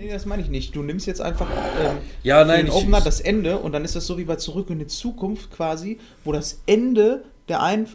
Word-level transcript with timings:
Nee, 0.00 0.12
das 0.12 0.26
meine 0.26 0.40
ich 0.42 0.48
nicht. 0.48 0.76
Du 0.76 0.84
nimmst 0.84 1.08
jetzt 1.08 1.20
einfach 1.20 1.48
ähm, 1.50 1.96
Ja, 2.22 2.44
nein, 2.44 2.66
den 2.66 2.72
Opener 2.72 3.00
das 3.00 3.18
Ende 3.20 3.58
und 3.58 3.72
dann 3.72 3.84
ist 3.84 3.96
das 3.96 4.06
so 4.06 4.16
wie 4.16 4.22
bei 4.24 4.36
Zurück 4.36 4.70
in 4.70 4.78
die 4.78 4.86
Zukunft 4.86 5.50
quasi, 5.50 5.98
wo 6.24 6.30
das 6.30 6.60
Ende 6.66 7.24
der 7.48 7.64
ein 7.64 7.88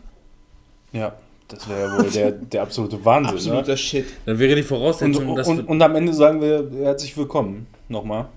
Ja, 0.92 1.16
das 1.47 1.70
wäre 1.70 1.79
ja 1.79 1.97
wohl 1.97 2.10
der, 2.12 2.31
der 2.34 2.62
absolute 2.63 3.05
Wahnsinn. 3.05 3.36
absoluter 3.36 3.71
Ne? 3.71 3.78
Shit. 3.78 4.05
Dann 4.26 4.38
wäre 4.38 4.55
die 4.55 4.62
Und, 4.63 4.68
Voraussetzung, 4.68 5.34
dass 5.34 5.47
und, 5.47 5.62
und 5.62 5.81
am 5.81 5.96
Ende 5.96 6.13
sagen 6.13 6.42
wir 6.42 6.70
herzlich 6.84 7.16
willkommen. 7.16 7.68
Nochmal. 7.88 8.28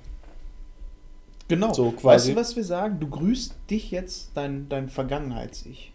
Genau. 1.49 1.73
So 1.73 1.87
Weißt 1.87 1.99
quasi. 2.01 2.35
du, 2.35 2.41
was 2.41 2.55
wir 2.55 2.65
sagen? 2.65 3.01
Du 3.01 3.09
grüßt 3.09 3.53
dich 3.69 3.91
jetzt 3.91 4.31
dein, 4.35 4.69
dein 4.69 4.89
Vergangenheits-Ich. 4.89 5.91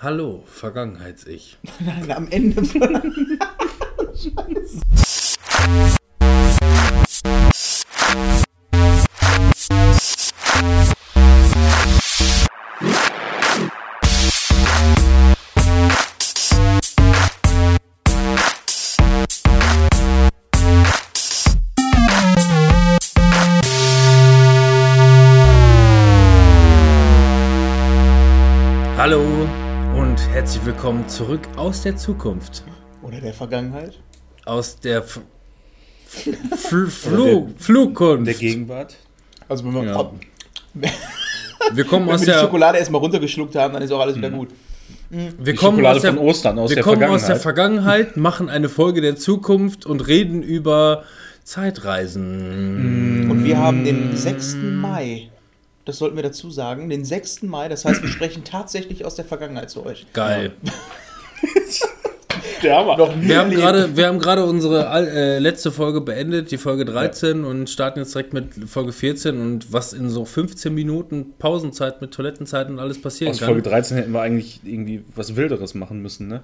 Hallo, 0.00 0.42
Vergangenheits-Ich. 0.46 1.56
Nein, 1.78 2.10
am 2.10 2.28
Ende 2.28 2.64
von. 2.64 3.12
willkommen 30.66 31.08
zurück 31.08 31.42
aus 31.56 31.82
der 31.82 31.96
Zukunft. 31.96 32.64
Oder 33.02 33.20
der 33.20 33.32
Vergangenheit. 33.32 34.00
Aus 34.44 34.80
der 34.80 34.98
F 34.98 35.20
Fl 36.56 36.86
Flu 36.88 37.48
Flugkunft. 37.56 38.26
Der 38.26 38.34
Gegenwart. 38.34 38.96
Also 39.48 39.64
wenn 39.64 39.74
wir, 39.74 39.84
Ja. 39.84 40.10
wenn 40.74 40.90
wir 41.72 41.84
kommen 41.84 42.06
wir 42.08 42.14
aus 42.14 42.20
die 42.20 42.26
der 42.26 42.40
Schokolade 42.40 42.78
erstmal 42.78 43.00
runtergeschluckt 43.00 43.54
haben, 43.54 43.74
dann 43.74 43.82
ist 43.82 43.92
auch 43.92 44.00
alles 44.00 44.16
wieder 44.16 44.30
gut. 44.30 44.48
wir 45.08 45.30
Die 45.38 45.54
kommen 45.54 45.76
Schokolade 45.78 45.96
aus 45.96 46.02
der, 46.02 46.14
von 46.14 46.22
Ostern, 46.22 46.58
aus 46.58 46.70
wir 46.70 46.74
der 46.74 46.84
kommen 46.84 47.02
aus 47.04 47.26
der 47.26 47.36
Vergangenheit. 47.36 48.08
Vergangenheit, 48.08 48.16
machen 48.16 48.48
eine 48.48 48.68
Folge 48.68 49.00
der 49.00 49.14
Zukunft 49.16 49.86
und 49.86 50.08
reden 50.08 50.42
über 50.42 51.04
Zeitreisen. 51.44 53.30
Und 53.30 53.44
wir 53.44 53.58
haben 53.58 53.84
den 53.84 54.16
6. 54.16 54.56
Mai. 54.56 55.30
Das 55.86 55.98
sollten 55.98 56.16
wir 56.16 56.22
dazu 56.24 56.50
sagen. 56.50 56.90
Den 56.90 57.04
6. 57.04 57.42
Mai, 57.44 57.68
das 57.68 57.84
heißt, 57.84 58.02
wir 58.02 58.10
sprechen 58.10 58.42
tatsächlich 58.44 59.04
aus 59.04 59.14
der 59.14 59.24
Vergangenheit 59.24 59.70
zu 59.70 59.86
euch. 59.86 60.04
Geil. 60.12 60.52
Der 62.62 62.76
Hammer. 62.76 62.96
Noch 62.96 63.14
nie 63.14 63.28
Wir 63.28 63.38
haben 63.38 63.50
gerade, 63.50 63.96
wir 63.96 64.06
haben 64.06 64.18
gerade 64.18 64.44
unsere 64.44 64.84
äh, 64.84 65.38
letzte 65.38 65.70
Folge 65.70 66.00
beendet, 66.00 66.50
die 66.50 66.58
Folge 66.58 66.84
13 66.84 67.44
und 67.44 67.68
starten 67.70 68.00
jetzt 68.00 68.14
direkt 68.14 68.32
mit 68.32 68.54
Folge 68.68 68.92
14 68.92 69.38
und 69.40 69.72
was 69.72 69.92
in 69.92 70.08
so 70.08 70.24
15 70.24 70.74
Minuten 70.74 71.34
Pausenzeit 71.38 72.00
mit 72.00 72.12
Toilettenzeit 72.12 72.68
und 72.68 72.78
alles 72.78 73.00
passieren 73.00 73.32
Aus 73.32 73.38
kann. 73.40 73.46
Folge 73.48 73.62
13 73.62 73.96
hätten 73.96 74.12
wir 74.12 74.22
eigentlich 74.22 74.60
irgendwie 74.64 75.04
was 75.14 75.36
Wilderes 75.36 75.74
machen 75.74 76.00
müssen, 76.02 76.28
ne? 76.28 76.42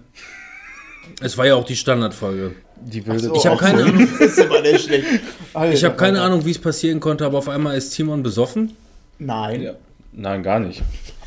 Es 1.21 1.37
war 1.37 1.47
ja 1.47 1.55
auch 1.57 1.65
die 1.65 1.77
Standardfolge. 1.77 2.53
Die 2.81 3.05
wilde 3.07 3.25
So, 3.25 3.35
Ich 3.35 3.47
hab 3.47 3.55
auch 3.55 3.61
keine 3.61 3.83
so. 3.83 3.85
Ahnung. 3.89 4.09
Das 4.19 4.29
ist 4.29 4.39
immer 4.39 4.63
der 4.63 4.79
schlecht. 4.79 5.07
Alter, 5.55 5.75
Ich 5.75 5.85
habe 5.85 5.97
keine. 5.97 6.23
Ahnung, 6.23 6.45
wie 6.45 6.51
es 6.53 6.59
passieren 6.59 7.01
konnte, 7.01 7.25
aber 7.25 7.39
auf 7.39 7.49
einmal 7.49 7.77
ist 7.77 7.91
Timon 7.91 8.23
besoffen. 8.23 8.77
Nein. 9.27 9.63
Ja. 9.63 9.73
Nein, 10.13 10.43
gar 10.43 10.61
nicht. 10.61 10.83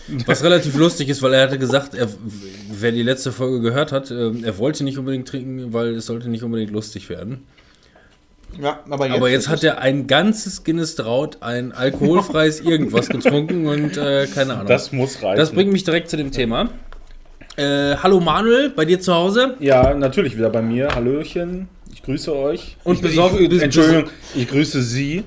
Was 0.25 0.43
relativ 0.43 0.75
lustig 0.75 1.09
ist, 1.09 1.21
weil 1.23 1.33
er 1.33 1.43
hatte 1.43 1.57
gesagt, 1.57 1.95
er, 1.95 2.07
wer 2.69 2.91
die 2.91 3.01
letzte 3.01 3.31
Folge 3.31 3.61
gehört 3.61 3.91
hat, 3.91 4.11
ähm, 4.11 4.43
er 4.43 4.57
wollte 4.59 4.83
nicht 4.83 4.97
unbedingt 4.99 5.27
trinken, 5.27 5.73
weil 5.73 5.95
es 5.95 6.05
sollte 6.05 6.29
nicht 6.29 6.43
unbedingt 6.43 6.71
lustig 6.71 7.09
werden. 7.09 7.45
Ja, 8.61 8.79
aber 8.89 9.07
jetzt, 9.07 9.15
Aber 9.15 9.29
jetzt 9.29 9.49
hat 9.49 9.63
er 9.63 9.79
ein 9.79 10.07
ganzes 10.07 10.63
Guinness 10.63 10.95
Draut, 10.95 11.41
ein 11.41 11.71
alkoholfreies 11.71 12.59
irgendwas 12.61 13.09
getrunken 13.09 13.67
und 13.67 13.97
äh, 13.97 14.27
keine 14.27 14.53
Ahnung. 14.53 14.67
Das 14.67 14.91
muss 14.91 15.21
reichen. 15.21 15.37
Das 15.37 15.51
bringt 15.51 15.71
mich 15.71 15.83
direkt 15.83 16.09
zu 16.09 16.17
dem 16.17 16.31
Thema. 16.31 16.69
Äh, 17.57 17.95
hallo 17.97 18.19
Manuel, 18.19 18.69
bei 18.69 18.85
dir 18.85 18.99
zu 18.99 19.13
Hause? 19.13 19.55
ja, 19.59 19.93
natürlich 19.93 20.37
wieder 20.37 20.49
bei 20.49 20.61
mir. 20.61 20.89
Hallöchen. 20.93 21.67
Ich 21.91 22.03
grüße 22.03 22.33
euch. 22.35 22.77
Und 22.83 23.03
ich, 23.03 23.17
ich, 23.17 23.61
Entschuldigung, 23.61 24.09
ich 24.35 24.47
grüße 24.47 24.81
Sie. 24.83 25.23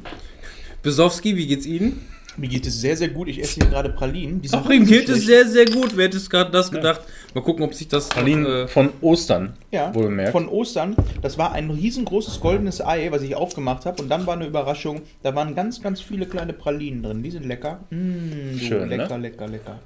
Besowski, 0.82 1.36
wie 1.36 1.46
geht's 1.46 1.66
Ihnen? 1.66 2.07
Mir 2.38 2.48
geht 2.48 2.66
es 2.66 2.80
sehr, 2.80 2.96
sehr 2.96 3.08
gut. 3.08 3.28
Ich 3.28 3.40
esse 3.42 3.60
hier 3.60 3.68
gerade 3.68 3.90
Pralinen. 3.90 4.40
Die 4.40 4.48
sind 4.48 4.62
Ach, 4.64 4.70
ihm 4.70 4.86
geht 4.86 5.08
es 5.08 5.26
sehr, 5.26 5.46
sehr 5.46 5.64
gut. 5.66 5.96
Wer 5.96 6.06
hätte 6.06 6.16
es 6.16 6.30
gerade 6.30 6.50
das 6.50 6.70
gedacht? 6.70 7.00
Mal 7.34 7.40
gucken, 7.42 7.64
ob 7.64 7.74
sich 7.74 7.88
das. 7.88 8.08
Pralinen 8.08 8.46
äh, 8.46 8.68
von 8.68 8.90
Ostern. 9.00 9.54
Ja, 9.70 9.94
Wohlgemerkt. 9.94 10.32
von 10.32 10.48
Ostern. 10.48 10.96
Das 11.20 11.36
war 11.36 11.52
ein 11.52 11.70
riesengroßes 11.70 12.40
goldenes 12.40 12.80
Ei, 12.80 13.08
was 13.10 13.22
ich 13.22 13.34
aufgemacht 13.34 13.84
habe. 13.86 14.00
Und 14.02 14.08
dann 14.08 14.26
war 14.26 14.34
eine 14.34 14.46
Überraschung. 14.46 15.02
Da 15.22 15.34
waren 15.34 15.54
ganz, 15.54 15.82
ganz 15.82 16.00
viele 16.00 16.26
kleine 16.26 16.52
Pralinen 16.52 17.02
drin. 17.02 17.22
Die 17.22 17.30
sind 17.30 17.44
lecker. 17.44 17.80
Mmh, 17.90 18.52
du, 18.52 18.58
Schön, 18.58 18.88
lecker, 18.88 19.18
ne? 19.18 19.28
lecker, 19.28 19.48
lecker. 19.48 19.78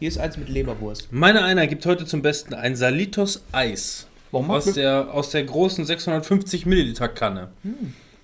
Hier 0.00 0.08
ist 0.08 0.18
eins 0.18 0.36
mit 0.36 0.48
Leberwurst. 0.48 1.08
Meine 1.12 1.44
einer 1.44 1.66
gibt 1.66 1.84
heute 1.86 2.06
zum 2.06 2.22
Besten 2.22 2.54
ein 2.54 2.74
Salitos 2.76 3.44
Eis. 3.52 4.06
Warum 4.32 4.50
Aus 4.50 4.72
der, 4.72 5.12
aus 5.14 5.30
der 5.30 5.44
großen 5.44 5.84
650 5.84 6.66
Milliliter 6.66 7.06
Kanne. 7.08 7.48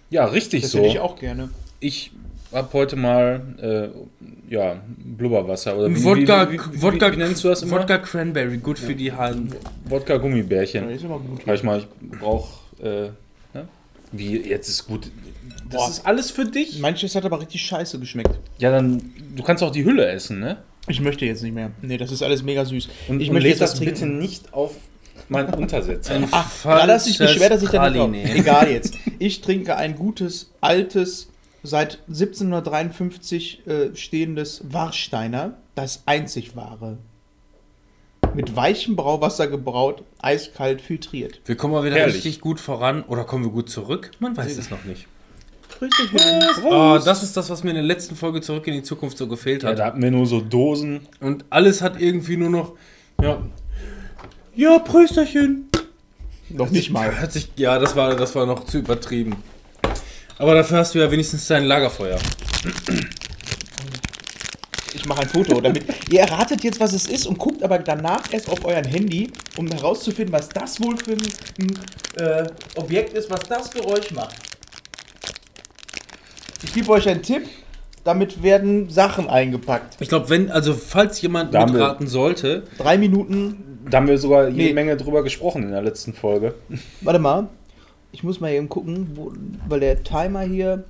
Ja, 0.08 0.24
richtig 0.24 0.62
Das 0.62 0.72
so. 0.72 0.78
hätte 0.78 0.88
ich 0.88 0.98
auch 0.98 1.16
gerne. 1.16 1.50
Ich 1.78 2.10
habe 2.52 2.72
heute 2.72 2.96
mal 2.96 3.40
äh, 3.60 4.52
ja, 4.52 4.80
Blubberwasser 4.98 5.76
oder 5.76 5.94
wie, 5.94 6.02
Wodka, 6.02 6.50
wie, 6.50 6.54
wie, 6.54 6.72
wie, 6.72 6.82
Wodka, 6.82 7.12
wie 7.12 7.16
nennst 7.16 7.44
du 7.44 7.48
das 7.48 7.62
immer? 7.62 7.78
Wodka 7.78 7.98
Cranberry, 7.98 8.58
gut 8.58 8.78
für 8.78 8.94
die 8.94 9.12
Haaren. 9.12 9.54
Wodka 9.84 10.16
Gummibärchen. 10.16 10.86
Das 10.86 10.96
ist 10.96 11.04
immer 11.04 11.18
gut. 11.18 11.42
Sag 11.46 11.54
ich 11.54 11.62
mal, 11.62 11.78
ich 11.78 12.18
brauche 12.18 12.48
äh, 12.82 13.10
ne? 13.54 13.68
wie 14.12 14.36
jetzt 14.38 14.68
ist 14.68 14.86
gut. 14.86 15.10
Das 15.68 15.76
Boah. 15.76 15.88
ist 15.90 16.06
alles 16.06 16.30
für 16.30 16.44
dich. 16.44 16.80
Manches 16.80 17.14
hat 17.14 17.24
aber 17.24 17.40
richtig 17.40 17.62
scheiße 17.62 17.98
geschmeckt. 18.00 18.38
Ja, 18.58 18.70
dann 18.70 19.12
du 19.36 19.42
kannst 19.42 19.62
auch 19.62 19.70
die 19.70 19.84
Hülle 19.84 20.06
essen, 20.06 20.40
ne? 20.40 20.58
Ich 20.88 21.00
möchte 21.00 21.24
jetzt 21.24 21.42
nicht 21.42 21.54
mehr. 21.54 21.70
Nee, 21.82 21.98
das 21.98 22.10
ist 22.10 22.22
alles 22.22 22.42
mega 22.42 22.64
süß. 22.64 22.88
Und 23.08 23.20
ich 23.20 23.28
und 23.28 23.34
möchte 23.34 23.48
jetzt 23.48 23.60
das 23.60 23.78
bitte 23.78 24.06
nicht 24.06 24.52
auf 24.52 24.74
meinen 25.28 25.54
Untersetzer. 25.54 26.20
Ach, 26.32 26.50
da 26.64 26.86
dass 26.86 27.06
ich 27.06 27.18
beschwer, 27.18 27.48
dass 27.48 27.62
ich 27.62 27.70
da 27.70 27.88
nicht. 27.88 28.34
Egal 28.34 28.70
jetzt. 28.70 28.94
Ich 29.18 29.40
trinke 29.40 29.76
ein 29.76 29.94
gutes, 29.94 30.50
altes, 30.60 31.29
seit 31.62 31.98
1753 32.08 33.66
äh, 33.66 33.94
stehendes 33.94 34.62
Warsteiner. 34.72 35.54
Das 35.74 36.02
einzig 36.06 36.56
wahre. 36.56 36.98
Mit 38.34 38.54
weichem 38.54 38.94
Brauwasser 38.96 39.48
gebraut, 39.48 40.04
eiskalt 40.20 40.80
filtriert. 40.80 41.40
Wir 41.46 41.56
kommen 41.56 41.72
mal 41.74 41.84
wieder 41.84 41.96
Herrlich. 41.96 42.16
richtig 42.16 42.40
gut 42.40 42.60
voran 42.60 43.02
oder 43.02 43.24
kommen 43.24 43.44
wir 43.44 43.50
gut 43.50 43.68
zurück? 43.70 44.12
Man 44.20 44.36
weiß 44.36 44.56
es 44.56 44.70
noch 44.70 44.84
nicht. 44.84 45.06
Grüße. 45.78 45.92
Oh, 46.64 46.98
das 47.04 47.22
ist 47.22 47.36
das, 47.36 47.48
was 47.50 47.64
mir 47.64 47.70
in 47.70 47.76
der 47.76 47.84
letzten 47.84 48.14
Folge 48.14 48.40
zurück 48.40 48.66
in 48.66 48.74
die 48.74 48.82
Zukunft 48.82 49.16
so 49.18 49.26
gefehlt 49.26 49.62
Ja, 49.62 49.70
hat. 49.70 49.78
da 49.78 49.86
hatten 49.86 50.02
wir 50.02 50.10
nur 50.10 50.26
so 50.26 50.40
Dosen. 50.40 51.00
Und 51.20 51.44
alles 51.50 51.80
hat 51.82 52.00
irgendwie 52.00 52.36
nur 52.36 52.50
noch. 52.50 52.72
Ja. 53.20 53.42
Ja, 54.54 54.78
Prösterchen. 54.78 55.68
Noch 56.50 56.70
nicht 56.70 56.90
mal. 56.90 57.18
Hat 57.20 57.32
sich, 57.32 57.50
ja, 57.56 57.78
das 57.78 57.96
war, 57.96 58.14
das 58.16 58.34
war 58.34 58.46
noch 58.46 58.64
zu 58.64 58.78
übertrieben. 58.78 59.36
Aber 60.40 60.54
dafür 60.54 60.78
hast 60.78 60.94
du 60.94 60.98
ja 60.98 61.10
wenigstens 61.10 61.46
dein 61.48 61.64
Lagerfeuer. 61.64 62.16
Ich 64.94 65.04
mache 65.04 65.20
ein 65.20 65.28
Foto, 65.28 65.60
damit 65.60 65.84
ihr 66.10 66.20
erratet 66.20 66.64
jetzt, 66.64 66.80
was 66.80 66.94
es 66.94 67.06
ist 67.06 67.26
und 67.26 67.38
guckt 67.38 67.62
aber 67.62 67.78
danach 67.78 68.22
erst 68.32 68.48
auf 68.48 68.64
euren 68.64 68.84
Handy, 68.86 69.30
um 69.58 69.68
herauszufinden, 69.68 70.32
was 70.32 70.48
das 70.48 70.80
wohl 70.80 70.96
für 70.96 71.12
ein 71.12 71.78
äh, 72.16 72.46
Objekt 72.76 73.12
ist, 73.12 73.28
was 73.30 73.40
das 73.40 73.70
Geräusch 73.70 74.12
macht. 74.12 74.36
Ich 76.62 76.72
gebe 76.72 76.88
euch 76.90 77.06
einen 77.06 77.22
Tipp. 77.22 77.42
Damit 78.02 78.42
werden 78.42 78.88
Sachen 78.88 79.28
eingepackt. 79.28 79.98
Ich 80.00 80.08
glaube, 80.08 80.30
wenn, 80.30 80.50
also 80.50 80.72
falls 80.72 81.20
jemand 81.20 81.52
Da 81.52 81.60
haben 81.60 81.74
wir- 81.74 81.80
mitraten 81.80 82.06
sollte, 82.06 82.62
Drei 82.78 82.96
Minuten. 82.96 83.82
Da 83.90 83.98
haben 83.98 84.08
wir 84.08 84.16
sogar 84.16 84.48
jede 84.48 84.68
Nee. 84.68 84.72
Menge 84.72 84.96
drüber 84.96 85.22
gesprochen 85.22 85.64
in 85.64 85.70
der 85.72 85.82
letzten 85.82 86.14
Folge. 86.14 86.54
Warte 87.02 87.18
mal. 87.18 87.48
Ich 88.12 88.22
muss 88.22 88.40
mal 88.40 88.52
eben 88.52 88.68
gucken, 88.68 89.08
wo, 89.14 89.32
weil 89.68 89.80
der 89.80 90.02
Timer 90.02 90.42
hier. 90.42 90.84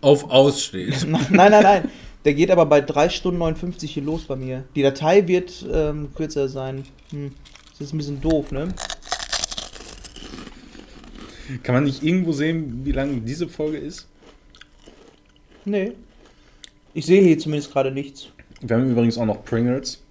auf 0.00 0.30
Aus 0.30 0.62
steht. 0.62 1.06
nein, 1.08 1.26
nein, 1.30 1.62
nein. 1.62 1.90
Der 2.24 2.34
geht 2.34 2.50
aber 2.50 2.66
bei 2.66 2.80
3 2.80 3.10
Stunden 3.10 3.38
59 3.38 3.92
hier 3.92 4.02
los 4.02 4.24
bei 4.24 4.36
mir. 4.36 4.64
Die 4.74 4.82
Datei 4.82 5.26
wird 5.28 5.64
ähm, 5.70 6.08
kürzer 6.14 6.48
sein. 6.48 6.84
Hm. 7.10 7.32
Das 7.72 7.88
ist 7.88 7.92
ein 7.92 7.98
bisschen 7.98 8.20
doof, 8.20 8.50
ne? 8.52 8.68
Kann 11.62 11.74
man 11.74 11.84
nicht 11.84 12.02
irgendwo 12.02 12.32
sehen, 12.32 12.80
wie 12.84 12.92
lange 12.92 13.20
diese 13.20 13.48
Folge 13.48 13.76
ist? 13.76 14.06
Nee. 15.64 15.92
Ich 16.94 17.06
sehe 17.06 17.22
hier 17.22 17.38
zumindest 17.38 17.72
gerade 17.72 17.90
nichts. 17.90 18.28
Wir 18.60 18.76
haben 18.76 18.90
übrigens 18.90 19.18
auch 19.18 19.26
noch 19.26 19.44
Pringles. 19.44 20.03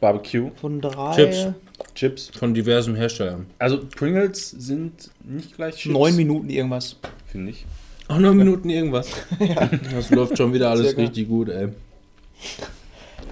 Barbecue, 0.00 0.50
Von 0.60 0.80
drei. 0.80 1.14
Chips. 1.14 1.46
Chips. 1.94 2.30
Von 2.36 2.54
diversen 2.54 2.94
Herstellern. 2.94 3.46
Also 3.58 3.80
Pringles 3.84 4.50
sind 4.50 5.10
nicht 5.24 5.56
gleich 5.56 5.76
Chips. 5.76 5.92
Neun 5.92 6.16
Minuten 6.16 6.50
irgendwas. 6.50 6.96
Finde 7.26 7.50
ich. 7.50 7.66
Auch 8.08 8.18
neun 8.18 8.36
Minuten 8.36 8.70
irgendwas. 8.70 9.10
Das 9.94 10.10
läuft 10.10 10.38
schon 10.38 10.52
wieder 10.52 10.70
alles 10.70 10.90
Sehr 10.90 10.98
richtig 10.98 11.28
gut, 11.28 11.48
ey. 11.50 11.68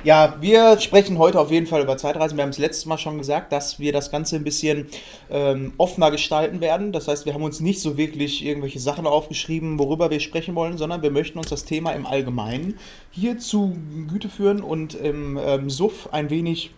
Ja, 0.07 0.37
wir 0.41 0.79
sprechen 0.79 1.19
heute 1.19 1.41
auf 1.41 1.51
jeden 1.51 1.67
Fall 1.67 1.83
über 1.83 1.97
Zeitreisen. 1.97 2.39
Wir 2.39 2.45
haben 2.45 2.51
es 2.51 2.59
letztes 2.59 2.87
Mal 2.87 2.97
schon 2.97 3.19
gesagt, 3.19 3.51
dass 3.51 3.81
wir 3.81 3.93
das 3.93 4.13
Ganze 4.13 4.37
ein 4.37 4.45
bisschen 4.45 4.87
ähm, 5.29 5.73
offener 5.79 6.13
gestalten 6.13 6.61
werden. 6.61 6.93
Das 6.93 7.09
heißt, 7.09 7.27
wir 7.27 7.35
haben 7.35 7.43
uns 7.43 7.59
nicht 7.59 7.81
so 7.81 7.97
wirklich 7.97 8.45
irgendwelche 8.45 8.79
Sachen 8.79 9.05
aufgeschrieben, 9.05 9.81
worüber 9.81 10.09
wir 10.09 10.21
sprechen 10.21 10.55
wollen, 10.55 10.79
sondern 10.79 11.03
wir 11.03 11.11
möchten 11.11 11.39
uns 11.39 11.49
das 11.49 11.65
Thema 11.65 11.91
im 11.91 12.07
Allgemeinen 12.07 12.79
hier 13.11 13.39
zu 13.39 13.77
Güte 14.07 14.29
führen 14.29 14.61
und 14.61 14.95
im 14.95 15.41
ähm, 15.45 15.71
Suff 15.71 16.09
ein 16.13 16.31
wenig 16.31 16.71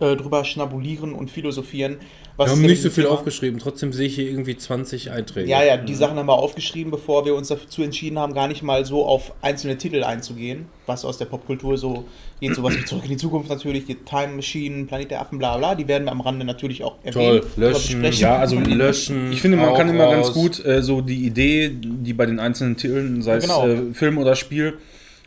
äh, 0.00 0.14
drüber 0.14 0.44
schnabulieren 0.44 1.14
und 1.14 1.30
philosophieren. 1.30 2.00
Wir 2.36 2.44
ist 2.44 2.52
haben 2.52 2.62
nicht 2.62 2.82
so 2.82 2.90
viel 2.90 3.04
Thema? 3.04 3.14
aufgeschrieben, 3.14 3.58
trotzdem 3.58 3.94
sehe 3.94 4.06
ich 4.06 4.14
hier 4.14 4.28
irgendwie 4.28 4.56
20 4.56 5.10
Einträge. 5.10 5.48
Ja, 5.48 5.64
ja, 5.64 5.78
die 5.78 5.94
Sachen 5.94 6.18
haben 6.18 6.26
wir 6.26 6.34
aufgeschrieben, 6.34 6.90
bevor 6.90 7.24
wir 7.24 7.34
uns 7.34 7.48
dazu 7.48 7.82
entschieden 7.82 8.18
haben, 8.18 8.34
gar 8.34 8.46
nicht 8.46 8.62
mal 8.62 8.84
so 8.84 9.06
auf 9.06 9.32
einzelne 9.40 9.78
Titel 9.78 10.04
einzugehen, 10.04 10.66
was 10.84 11.06
aus 11.06 11.16
der 11.16 11.24
Popkultur 11.24 11.78
so 11.78 12.04
geht, 12.40 12.54
sowas 12.54 12.76
wie 12.76 12.84
Zurück 12.84 13.04
in 13.04 13.10
die 13.10 13.16
Zukunft 13.16 13.48
natürlich, 13.48 13.86
die 13.86 13.94
Time 13.94 14.34
Machine, 14.36 14.84
Planet 14.84 15.12
der 15.12 15.20
Affen, 15.22 15.38
bla 15.38 15.56
bla, 15.56 15.74
die 15.74 15.88
werden 15.88 16.04
wir 16.04 16.12
am 16.12 16.20
Rande 16.20 16.44
natürlich 16.44 16.84
auch 16.84 16.96
erwähnen. 17.02 17.40
Toll, 17.40 17.50
löschen. 17.56 18.04
Ja, 18.12 18.36
also 18.36 18.58
löschen. 18.58 19.32
Ich 19.32 19.40
finde, 19.40 19.56
man 19.56 19.74
kann 19.74 19.88
immer 19.88 20.10
ganz 20.10 20.32
gut 20.32 20.62
äh, 20.64 20.82
so 20.82 21.00
die 21.00 21.24
Idee, 21.24 21.70
die 21.72 22.12
bei 22.12 22.26
den 22.26 22.38
einzelnen 22.38 22.76
Titeln, 22.76 23.22
sei 23.22 23.34
Ja, 23.34 23.38
genau. 23.38 23.66
es 23.66 23.80
äh, 23.80 23.94
Film 23.94 24.18
oder 24.18 24.36
Spiel, 24.36 24.74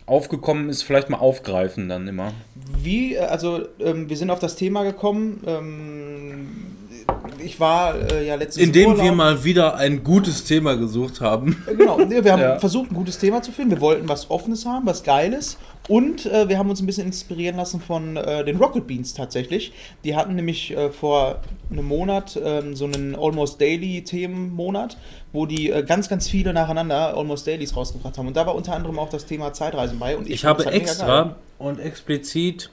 aufgekommen 0.06 0.70
ist, 0.70 0.84
vielleicht 0.84 1.10
mal 1.10 1.18
aufgreifen 1.18 1.90
dann 1.90 2.08
immer. 2.08 2.34
Wie, 2.84 3.16
äh, 3.16 3.20
also 3.20 3.62
ähm, 3.80 4.10
wir 4.10 4.18
sind 4.18 4.30
auf 4.30 4.40
das 4.40 4.56
Thema 4.56 4.84
gekommen, 4.84 5.44
ähm, 5.48 6.48
ich 7.44 7.60
war 7.60 7.96
äh, 8.12 8.28
ja 8.28 8.36
letztens 8.36 8.58
im 8.64 8.70
Indem 8.70 8.98
wir 9.02 9.12
mal 9.12 9.44
wieder 9.44 9.76
ein 9.76 10.04
gutes 10.04 10.44
Thema 10.44 10.76
gesucht 10.76 11.22
haben. 11.22 11.64
Genau, 11.68 11.98
nee, 12.00 12.24
wir 12.24 12.32
haben 12.32 12.40
Ja. 12.50 12.60
versucht, 12.60 12.92
ein 12.92 12.96
gutes 12.96 13.18
Thema 13.18 13.42
zu 13.42 13.52
finden. 13.52 13.72
Wir 13.72 13.82
wollten 13.82 14.08
was 14.08 14.30
Offenes 14.30 14.66
haben, 14.66 14.86
was 14.86 15.04
Geiles. 15.04 15.58
Und 15.88 16.26
äh, 16.28 16.48
wir 16.50 16.58
haben 16.60 16.70
uns 16.70 16.82
ein 16.82 16.86
bisschen 16.86 17.08
inspirieren 17.08 17.56
lassen 17.58 17.82
von 17.82 18.16
äh, 18.18 18.46
den 18.46 18.58
Rocket 18.58 18.86
Beans 18.86 19.14
tatsächlich. 19.14 19.74
Die 20.04 20.16
hatten 20.16 20.36
nämlich 20.36 20.72
äh, 20.76 20.92
vor 20.92 21.40
einem 21.72 21.86
Monat 21.86 22.40
ähm, 22.44 22.76
so 22.76 22.86
einen 22.86 23.16
Almost 23.16 23.60
Daily 23.60 24.04
Themenmonat, 24.04 24.98
wo 25.34 25.46
die 25.46 25.72
äh, 25.72 25.84
ganz, 25.84 26.08
ganz 26.10 26.28
viele 26.28 26.54
nacheinander 26.54 27.16
Almost 27.18 27.48
Dailies 27.48 27.76
rausgebracht 27.76 28.18
haben. 28.18 28.28
Und 28.28 28.38
da 28.38 28.46
war 28.46 28.56
unter 28.56 28.74
anderem 28.76 29.00
auch 29.00 29.10
das 29.10 29.26
Thema 29.26 29.52
Zeitreisen 29.54 29.98
bei. 29.98 30.16
Und 30.18 30.28
ich, 30.28 30.34
Ich 30.36 30.46
habe 30.46 30.64
halt 30.66 30.76
extra 30.76 31.36
und 31.58 31.80
explizit 31.80 32.70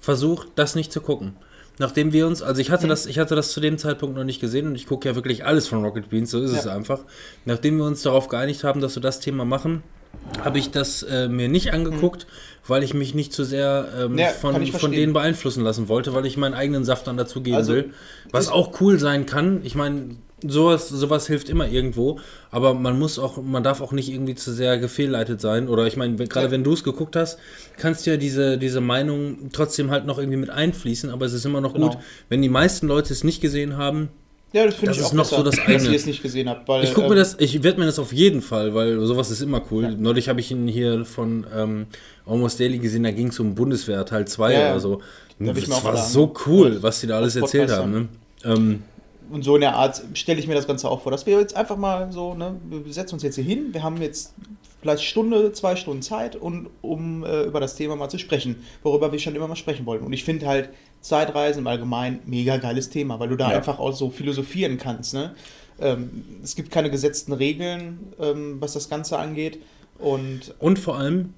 versucht, 0.00 0.48
das 0.56 0.74
nicht 0.74 0.92
zu 0.92 1.00
gucken. 1.00 1.34
Nachdem 1.78 2.12
wir 2.12 2.26
uns, 2.26 2.42
also 2.42 2.60
ich 2.60 2.70
hatte 2.70 2.86
Mhm. 2.86 2.90
das, 2.90 3.06
ich 3.06 3.18
hatte 3.18 3.34
das 3.36 3.52
zu 3.52 3.60
dem 3.60 3.78
Zeitpunkt 3.78 4.16
noch 4.16 4.24
nicht 4.24 4.40
gesehen 4.40 4.66
und 4.66 4.74
ich 4.74 4.86
gucke 4.86 5.08
ja 5.08 5.14
wirklich 5.14 5.44
alles 5.44 5.68
von 5.68 5.84
Rocket 5.84 6.10
Beans, 6.10 6.30
so 6.30 6.40
ist 6.42 6.50
es 6.52 6.64
Ja. 6.64 6.74
einfach. 6.74 7.00
Nachdem 7.44 7.76
wir 7.78 7.84
uns 7.84 8.02
darauf 8.02 8.28
geeinigt 8.28 8.64
haben, 8.64 8.80
dass 8.80 8.96
wir 8.96 9.02
das 9.02 9.20
Thema 9.20 9.44
machen, 9.44 9.82
habe 10.42 10.58
ich 10.58 10.70
das 10.70 11.02
äh, 11.04 11.28
mir 11.28 11.48
nicht 11.48 11.72
angeguckt, 11.72 12.26
weil 12.66 12.82
ich 12.82 12.94
mich 12.94 13.14
nicht 13.14 13.32
zu 13.32 13.44
sehr 13.44 13.88
ähm, 13.98 14.12
Mhm. 14.12 14.18
Ja, 14.18 14.28
von, 14.28 14.66
von 14.66 14.90
denen 14.92 15.12
beeinflussen 15.12 15.62
lassen 15.62 15.88
wollte, 15.88 16.12
weil 16.14 16.26
ich 16.26 16.36
meinen 16.36 16.54
eigenen 16.54 16.84
Saft 16.84 17.06
dann 17.06 17.16
dazu 17.16 17.42
geben 17.42 17.56
Also, 17.56 17.74
will. 17.74 17.90
Was 18.32 18.48
auch 18.48 18.80
cool 18.80 18.98
sein 18.98 19.26
kann. 19.26 19.60
Ich 19.64 19.74
meine, 19.74 20.16
sowas, 20.46 20.88
sowas 20.88 21.26
hilft 21.26 21.48
immer 21.48 21.68
irgendwo, 21.68 22.20
aber 22.50 22.74
man 22.74 22.98
muss 22.98 23.18
auch, 23.18 23.42
man 23.42 23.62
darf 23.62 23.80
auch 23.80 23.92
nicht 23.92 24.08
irgendwie 24.08 24.34
zu 24.34 24.52
sehr 24.52 24.78
gefehlleitet 24.78 25.40
sein. 25.40 25.68
Oder 25.68 25.86
ich 25.86 25.96
meine, 25.96 26.14
gerade 26.16 26.46
Ja. 26.46 26.50
wenn 26.52 26.64
du 26.64 26.72
es 26.72 26.84
geguckt 26.84 27.16
hast, 27.16 27.38
kannst 27.76 28.06
du 28.06 28.10
ja 28.10 28.16
diese, 28.16 28.58
diese 28.58 28.80
Meinung 28.80 29.50
trotzdem 29.52 29.90
halt 29.90 30.06
noch 30.06 30.18
irgendwie 30.18 30.38
mit 30.38 30.50
einfließen, 30.50 31.10
aber 31.10 31.26
es 31.26 31.32
ist 31.32 31.44
immer 31.44 31.60
noch 31.60 31.74
Genau. 31.74 31.88
gut, 31.90 31.98
wenn 32.28 32.42
die 32.42 32.48
meisten 32.48 32.86
Leute 32.86 33.12
es 33.12 33.24
nicht 33.24 33.40
gesehen 33.40 33.76
haben. 33.76 34.08
Ja, 34.54 34.64
das 34.64 34.76
finde 34.76 34.92
ich 34.92 34.98
ist 35.00 35.04
auch 35.06 35.12
noch 35.12 35.24
besser, 35.24 35.36
so 35.36 35.42
das 35.42 35.56
dass 35.56 35.66
eigene. 35.66 35.90
ihr 35.90 35.96
es 35.96 36.06
nicht 36.06 36.22
gesehen 36.22 36.48
habt. 36.48 36.66
Weil, 36.68 36.82
Ich 36.84 36.94
gucke 36.94 37.08
mir 37.08 37.14
ähm, 37.14 37.18
das, 37.18 37.36
ich 37.38 37.62
werde 37.62 37.80
mir 37.80 37.84
das 37.86 37.98
auf 37.98 38.14
jeden 38.14 38.40
Fall, 38.40 38.74
weil 38.74 38.98
sowas 39.04 39.30
ist 39.30 39.42
immer 39.42 39.60
cool. 39.70 39.82
Ja. 39.84 39.90
Neulich 39.90 40.30
habe 40.30 40.40
ich 40.40 40.50
ihn 40.50 40.66
hier 40.66 41.04
von 41.04 41.46
ähm, 41.54 41.86
Almost 42.24 42.58
Daily 42.58 42.78
gesehen, 42.78 43.02
da 43.02 43.10
ging 43.10 43.28
es 43.28 43.38
um 43.40 43.54
Bundeswehr 43.54 44.06
Teil 44.06 44.26
2 44.26 44.52
Ja, 44.54 44.70
oder 44.70 44.80
so. 44.80 45.02
Mir 45.38 45.52
Das 45.52 45.84
war 45.84 45.96
so 45.98 46.32
cool, 46.46 46.78
was 46.80 47.00
die 47.00 47.06
da 47.08 47.18
alles 47.18 47.36
erzählt 47.36 47.70
haben. 47.70 47.92
Ne? 47.92 48.08
Ähm, 48.44 48.82
Und 49.30 49.42
so 49.42 49.54
in 49.56 49.60
der 49.62 49.74
Art 49.76 50.02
stelle 50.14 50.38
ich 50.40 50.46
mir 50.46 50.54
das 50.54 50.66
Ganze 50.66 50.88
auch 50.90 51.02
vor, 51.02 51.12
dass 51.12 51.26
wir 51.26 51.38
jetzt 51.38 51.56
einfach 51.56 51.76
mal 51.76 52.10
so, 52.12 52.34
ne, 52.34 52.56
wir 52.68 52.92
setzen 52.92 53.14
uns 53.14 53.22
jetzt 53.22 53.34
hier 53.34 53.44
hin, 53.44 53.68
wir 53.72 53.82
haben 53.82 54.00
jetzt 54.00 54.34
vielleicht 54.80 55.02
Stunde, 55.02 55.52
zwei 55.52 55.74
Stunden 55.76 56.02
Zeit, 56.02 56.36
und, 56.36 56.68
um 56.82 57.24
äh, 57.24 57.42
über 57.42 57.60
das 57.60 57.74
Thema 57.74 57.96
mal 57.96 58.08
zu 58.08 58.18
sprechen, 58.18 58.56
worüber 58.82 59.10
wir 59.12 59.18
schon 59.18 59.34
immer 59.34 59.48
mal 59.48 59.56
sprechen 59.56 59.86
wollten. 59.86 60.04
Und 60.06 60.12
ich 60.12 60.24
finde 60.24 60.46
halt 60.46 60.70
Zeitreisen 61.00 61.60
im 61.60 61.66
Allgemeinen 61.66 62.20
mega 62.26 62.56
geiles 62.58 62.88
Thema, 62.88 63.18
weil 63.20 63.28
du 63.28 63.36
da 63.36 63.50
Ja. 63.50 63.56
einfach 63.56 63.78
auch 63.78 63.92
so 63.92 64.10
philosophieren 64.10 64.78
kannst. 64.78 65.14
Ne? 65.14 65.34
Ähm, 65.80 66.24
es 66.42 66.54
gibt 66.56 66.70
keine 66.70 66.90
gesetzten 66.90 67.32
Regeln, 67.32 68.12
ähm, 68.20 68.56
was 68.60 68.72
das 68.72 68.88
Ganze 68.88 69.18
angeht. 69.18 69.58
Und 69.98 70.54
Und 70.60 70.78
vor 70.78 70.96
allem, 70.96 71.34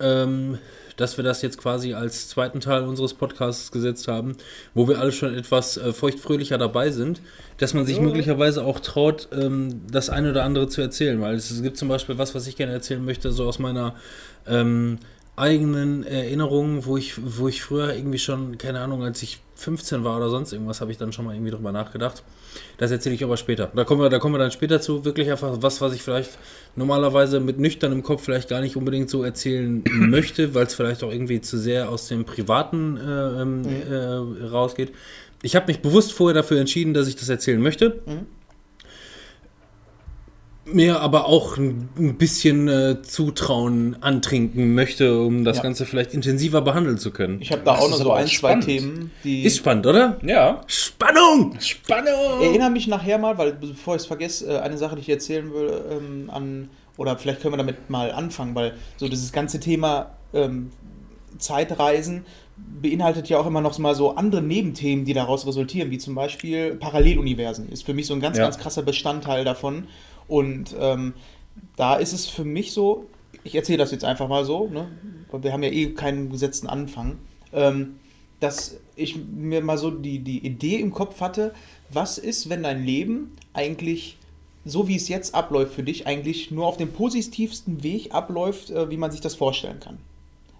ähm, 0.00 0.58
dass 0.96 1.16
wir 1.16 1.24
das 1.24 1.42
jetzt 1.42 1.58
quasi 1.58 1.94
als 1.94 2.28
zweiten 2.28 2.60
Teil 2.60 2.82
unseres 2.84 3.14
Podcasts 3.14 3.72
gesetzt 3.72 4.08
haben, 4.08 4.36
wo 4.74 4.88
wir 4.88 4.98
alle 5.00 5.12
schon 5.12 5.34
etwas 5.34 5.76
äh, 5.76 5.92
feuchtfröhlicher 5.92 6.58
dabei 6.58 6.90
sind, 6.90 7.20
dass 7.58 7.74
man 7.74 7.86
sich 7.86 7.96
Ja. 7.96 8.02
möglicherweise 8.02 8.64
auch 8.64 8.80
traut, 8.80 9.28
ähm, 9.32 9.82
das 9.90 10.10
eine 10.10 10.30
oder 10.30 10.44
andere 10.44 10.68
zu 10.68 10.80
erzählen. 10.80 11.20
Weil 11.20 11.34
es 11.36 11.62
gibt 11.62 11.76
zum 11.76 11.88
Beispiel 11.88 12.18
was, 12.18 12.34
was 12.34 12.46
ich 12.46 12.56
gerne 12.56 12.72
erzählen 12.72 13.04
möchte, 13.04 13.32
so 13.32 13.46
aus 13.46 13.58
meiner 13.58 13.94
ähm, 14.46 14.98
eigenen 15.36 16.04
Erinnerung, 16.04 16.84
wo 16.84 16.96
ich, 16.96 17.14
wo 17.38 17.48
ich 17.48 17.62
früher 17.62 17.94
irgendwie 17.94 18.18
schon, 18.18 18.58
keine 18.58 18.80
Ahnung, 18.80 19.02
als 19.02 19.22
ich 19.22 19.40
15 19.54 20.04
war 20.04 20.16
oder 20.16 20.28
sonst 20.28 20.52
irgendwas, 20.52 20.80
habe 20.80 20.90
ich 20.90 20.98
dann 20.98 21.12
schon 21.12 21.24
mal 21.24 21.34
irgendwie 21.34 21.52
drüber 21.52 21.72
nachgedacht. 21.72 22.22
Das 22.76 22.90
erzähle 22.90 23.14
ich 23.14 23.24
aber 23.24 23.36
später. 23.36 23.70
Da 23.74 23.84
kommen 23.84 24.02
wir, 24.02 24.10
da 24.10 24.18
kommen 24.18 24.34
wir 24.34 24.38
dann 24.38 24.50
später 24.50 24.80
zu. 24.80 25.04
Wirklich 25.04 25.30
einfach 25.30 25.56
was, 25.60 25.80
was 25.80 25.94
ich 25.94 26.02
vielleicht 26.02 26.30
normalerweise 26.76 27.40
mit 27.40 27.58
nüchternem 27.58 28.02
Kopf 28.02 28.24
vielleicht 28.24 28.50
gar 28.50 28.60
nicht 28.60 28.76
unbedingt 28.76 29.08
so 29.08 29.22
erzählen 29.22 29.82
möchte, 29.90 30.54
weil 30.54 30.66
es 30.66 30.74
vielleicht 30.74 31.02
auch 31.02 31.10
irgendwie 31.10 31.40
zu 31.40 31.58
sehr 31.58 31.88
aus 31.88 32.08
dem 32.08 32.24
Privaten 32.24 32.98
äh, 32.98 33.42
ähm, 33.42 33.62
äh, 33.64 34.44
rausgeht. 34.46 34.92
Ich 35.42 35.56
habe 35.56 35.66
mich 35.66 35.80
bewusst 35.80 36.12
vorher 36.12 36.34
dafür 36.34 36.60
entschieden, 36.60 36.92
dass 36.92 37.08
ich 37.08 37.16
das 37.16 37.28
erzählen 37.28 37.60
möchte. 37.60 38.00
Mhm. 38.06 38.26
Mir 40.64 41.00
aber 41.00 41.26
auch 41.26 41.56
ein 41.56 41.88
bisschen 42.18 42.68
äh, 42.68 43.02
Zutrauen 43.02 43.96
antrinken 44.00 44.74
möchte, 44.74 45.20
um 45.20 45.44
das 45.44 45.56
Ja. 45.56 45.64
Ganze 45.64 45.86
vielleicht 45.86 46.14
intensiver 46.14 46.60
behandeln 46.60 46.98
zu 46.98 47.10
können. 47.10 47.40
ich 47.40 47.50
habe 47.50 47.62
da 47.64 47.72
Das 47.74 47.82
auch 47.82 47.90
noch 47.90 47.96
so 47.96 48.12
ein, 48.12 48.28
zwei. 48.28 48.54
Themen, 48.60 49.10
die. 49.24 49.42
Ist 49.42 49.56
spannend, 49.56 49.86
oder? 49.88 50.18
Ja. 50.24 50.60
Spannung! 50.68 51.56
Spannung! 51.58 52.40
Erinnere 52.42 52.70
mich 52.70 52.86
nachher 52.86 53.18
mal, 53.18 53.36
weil 53.38 53.54
bevor 53.54 53.96
ich 53.96 54.02
es 54.02 54.06
vergesse, 54.06 54.52
äh, 54.54 54.58
eine 54.60 54.78
Sache, 54.78 54.94
die 54.94 55.00
ich 55.02 55.08
erzählen 55.08 55.52
will, 55.52 55.82
ähm, 55.90 56.30
an, 56.30 56.70
oder 56.96 57.18
vielleicht 57.18 57.40
können 57.42 57.54
wir 57.54 57.58
damit 57.58 57.90
mal 57.90 58.12
anfangen, 58.12 58.54
weil 58.54 58.74
so 58.98 59.08
dieses 59.08 59.32
ganze 59.32 59.58
Thema 59.58 60.10
ähm, 60.32 60.70
Zeitreisen 61.38 62.24
beinhaltet 62.80 63.28
ja 63.28 63.38
auch 63.38 63.46
immer 63.46 63.60
noch 63.60 63.76
mal 63.78 63.94
so 63.94 64.14
andere 64.14 64.42
Nebenthemen, 64.42 65.04
die 65.04 65.14
daraus 65.14 65.46
resultieren, 65.46 65.90
wie 65.90 65.98
zum 65.98 66.14
Beispiel 66.14 66.76
Paralleluniversen. 66.76 67.68
Ist 67.70 67.84
für 67.84 67.94
mich 67.94 68.06
so 68.06 68.14
ein 68.14 68.20
ganz, 68.20 68.38
Ja. 68.38 68.44
ganz 68.44 68.58
krasser 68.58 68.82
Bestandteil 68.82 69.44
davon. 69.44 69.88
Und 70.32 70.74
ähm, 70.80 71.12
da 71.76 71.96
ist 71.96 72.14
es 72.14 72.26
für 72.26 72.44
mich 72.44 72.72
so, 72.72 73.04
ich 73.44 73.54
erzähle 73.54 73.76
das 73.76 73.90
jetzt 73.90 74.02
einfach 74.02 74.28
mal 74.28 74.46
so, 74.46 74.66
ne? 74.66 74.88
weil 75.30 75.42
wir 75.42 75.52
haben 75.52 75.62
ja 75.62 75.68
eh 75.68 75.90
keinen 75.90 76.30
gesetzten 76.30 76.68
Anfang, 76.68 77.18
ähm, 77.52 77.96
dass 78.40 78.78
ich 78.96 79.16
mir 79.16 79.60
mal 79.62 79.76
so 79.76 79.90
die, 79.90 80.20
die 80.20 80.38
Idee 80.38 80.76
im 80.76 80.90
Kopf 80.90 81.20
hatte, 81.20 81.52
was 81.90 82.16
ist, 82.16 82.48
wenn 82.48 82.62
dein 82.62 82.82
Leben 82.82 83.32
eigentlich 83.52 84.16
so 84.64 84.88
wie 84.88 84.96
es 84.96 85.08
jetzt 85.08 85.34
abläuft 85.34 85.74
für 85.74 85.82
dich, 85.82 86.06
eigentlich 86.06 86.50
nur 86.50 86.66
auf 86.66 86.78
dem 86.78 86.92
positivsten 86.92 87.82
Weg 87.82 88.14
abläuft, 88.14 88.70
äh, 88.70 88.88
wie 88.88 88.96
man 88.96 89.10
sich 89.10 89.20
das 89.20 89.34
vorstellen 89.34 89.80
kann. 89.80 89.98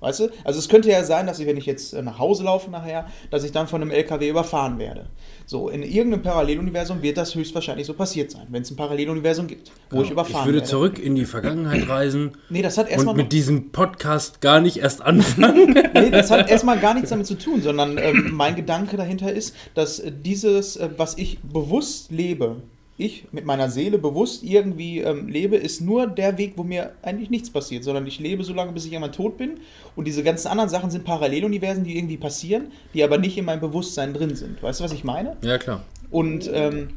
Weißt 0.02 0.18
du? 0.18 0.28
Also 0.42 0.58
es 0.58 0.68
könnte 0.68 0.90
ja 0.90 1.04
sein, 1.04 1.28
dass 1.28 1.38
ich, 1.38 1.46
wenn 1.46 1.56
ich 1.56 1.64
jetzt 1.64 1.94
äh, 1.94 2.02
nach 2.02 2.18
Hause 2.18 2.42
laufe 2.42 2.68
nachher, 2.70 3.06
dass 3.30 3.44
ich 3.44 3.52
dann 3.52 3.68
von 3.68 3.80
einem 3.80 3.92
LKW 3.92 4.28
überfahren 4.28 4.80
werde. 4.80 5.06
So, 5.46 5.68
in 5.68 5.84
irgendeinem 5.84 6.22
Paralleluniversum 6.22 7.02
wird 7.02 7.16
das 7.16 7.36
höchstwahrscheinlich 7.36 7.86
so 7.86 7.94
passiert 7.94 8.32
sein, 8.32 8.48
wenn 8.50 8.62
es 8.62 8.70
ein 8.72 8.76
Paralleluniversum 8.76 9.46
gibt, 9.46 9.70
wo 9.90 10.02
ich 10.02 10.10
überfahren 10.10 10.40
ich 10.40 10.46
würde 10.46 10.58
werde. 10.58 10.68
zurück 10.68 10.98
in 10.98 11.14
die 11.14 11.24
Vergangenheit 11.24 11.88
reisen 11.88 12.32
Nee, 12.50 12.62
das 12.62 12.78
hat 12.78 12.86
und 12.86 12.92
erstmal 12.92 13.14
mit 13.14 13.32
diesem 13.32 13.70
Podcast 13.70 14.40
gar 14.40 14.60
nicht 14.60 14.78
erst 14.78 15.02
anfangen. 15.02 15.72
nee, 15.94 16.10
das 16.10 16.32
hat 16.32 16.50
erstmal 16.50 16.78
gar 16.78 16.94
nichts 16.94 17.10
damit 17.10 17.26
zu 17.26 17.38
tun, 17.38 17.62
sondern 17.62 17.96
ähm, 17.98 18.30
mein 18.32 18.56
Gedanke 18.56 18.96
dahinter 18.96 19.32
ist, 19.32 19.54
dass 19.74 20.00
äh, 20.00 20.10
dieses, 20.10 20.76
äh, 20.76 20.90
was 20.96 21.16
ich 21.16 21.38
bewusst 21.42 22.10
lebe, 22.10 22.56
ich 23.04 23.26
mit 23.32 23.44
meiner 23.44 23.70
Seele 23.70 23.98
bewusst 23.98 24.42
irgendwie 24.42 25.00
ähm, 25.00 25.28
lebe, 25.28 25.56
ist 25.56 25.80
nur 25.80 26.06
der 26.06 26.38
Weg, 26.38 26.54
wo 26.56 26.62
mir 26.62 26.92
eigentlich 27.02 27.30
nichts 27.30 27.50
passiert, 27.50 27.84
sondern 27.84 28.06
ich 28.06 28.18
lebe 28.18 28.44
so 28.44 28.52
lange, 28.52 28.72
bis 28.72 28.86
ich 28.86 28.94
einmal 28.94 29.10
tot 29.10 29.36
bin. 29.36 29.60
Und 29.96 30.06
diese 30.06 30.22
ganzen 30.22 30.48
anderen 30.48 30.70
Sachen 30.70 30.90
sind 30.90 31.04
Paralleluniversen, 31.04 31.84
die 31.84 31.96
irgendwie 31.96 32.16
passieren, 32.16 32.72
die 32.94 33.04
aber 33.04 33.18
nicht 33.18 33.36
in 33.36 33.44
meinem 33.44 33.60
Bewusstsein 33.60 34.14
drin 34.14 34.34
sind. 34.36 34.62
Weißt 34.62 34.80
du, 34.80 34.84
was 34.84 34.92
ich 34.92 35.04
meine? 35.04 35.36
ja, 35.42 35.58
klar. 35.58 35.82
Und 36.10 36.50
ähm, 36.52 36.90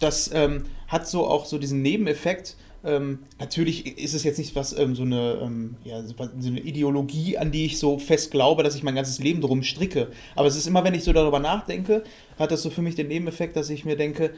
das 0.00 0.30
ähm, 0.32 0.64
hat 0.88 1.08
so 1.08 1.26
auch 1.26 1.46
so 1.46 1.58
diesen 1.58 1.82
Nebeneffekt. 1.82 2.56
Ähm, 2.82 3.20
natürlich 3.38 3.98
ist 3.98 4.14
es 4.14 4.24
jetzt 4.24 4.38
nicht 4.38 4.56
was 4.56 4.76
ähm, 4.76 4.94
so 4.94 5.02
eine 5.02 5.38
ähm, 5.42 5.76
ja, 5.84 6.02
so 6.02 6.14
eine 6.18 6.60
Ideologie, 6.60 7.36
an 7.36 7.52
die 7.52 7.66
ich 7.66 7.78
so 7.78 7.98
fest 7.98 8.30
glaube, 8.30 8.62
dass 8.62 8.74
ich 8.74 8.82
mein 8.82 8.94
ganzes 8.94 9.18
Leben 9.18 9.40
drum 9.42 9.62
stricke. 9.62 10.08
Aber 10.34 10.48
es 10.48 10.56
ist 10.56 10.66
immer, 10.66 10.82
wenn 10.82 10.94
ich 10.94 11.04
so 11.04 11.12
darüber 11.12 11.38
nachdenke, 11.38 12.04
hat 12.38 12.50
das 12.50 12.62
so 12.62 12.70
für 12.70 12.80
mich 12.80 12.94
den 12.94 13.08
Nebeneffekt, 13.08 13.56
dass 13.56 13.68
ich 13.68 13.84
mir 13.84 13.96
denke, 13.96 14.32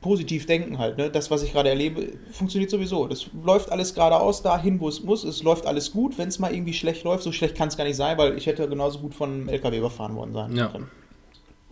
positiv 0.00 0.46
denken 0.46 0.78
halt. 0.78 0.96
Ne? 0.98 1.10
Das, 1.10 1.30
was 1.30 1.42
ich 1.42 1.52
gerade 1.52 1.68
erlebe, 1.68 2.12
funktioniert 2.32 2.70
sowieso. 2.70 3.06
Das 3.06 3.26
läuft 3.44 3.70
alles 3.70 3.94
geradeaus 3.94 4.42
dahin, 4.42 4.80
wo 4.80 4.88
es 4.88 5.02
muss. 5.02 5.24
Es 5.24 5.42
läuft 5.42 5.66
alles 5.66 5.92
gut. 5.92 6.16
Wenn 6.18 6.28
es 6.28 6.38
mal 6.38 6.52
irgendwie 6.54 6.72
schlecht 6.72 7.04
läuft, 7.04 7.22
so 7.22 7.32
schlecht 7.32 7.54
kann 7.54 7.68
es 7.68 7.76
gar 7.76 7.84
nicht 7.84 7.96
sein, 7.96 8.16
weil 8.18 8.36
ich 8.36 8.46
hätte 8.46 8.68
genauso 8.68 8.98
gut 9.00 9.14
von 9.14 9.30
einem 9.32 9.48
LKW 9.48 9.78
überfahren 9.78 10.16
worden 10.16 10.32
sein 10.32 10.56
Ja. 10.56 10.68
können. 10.68 10.90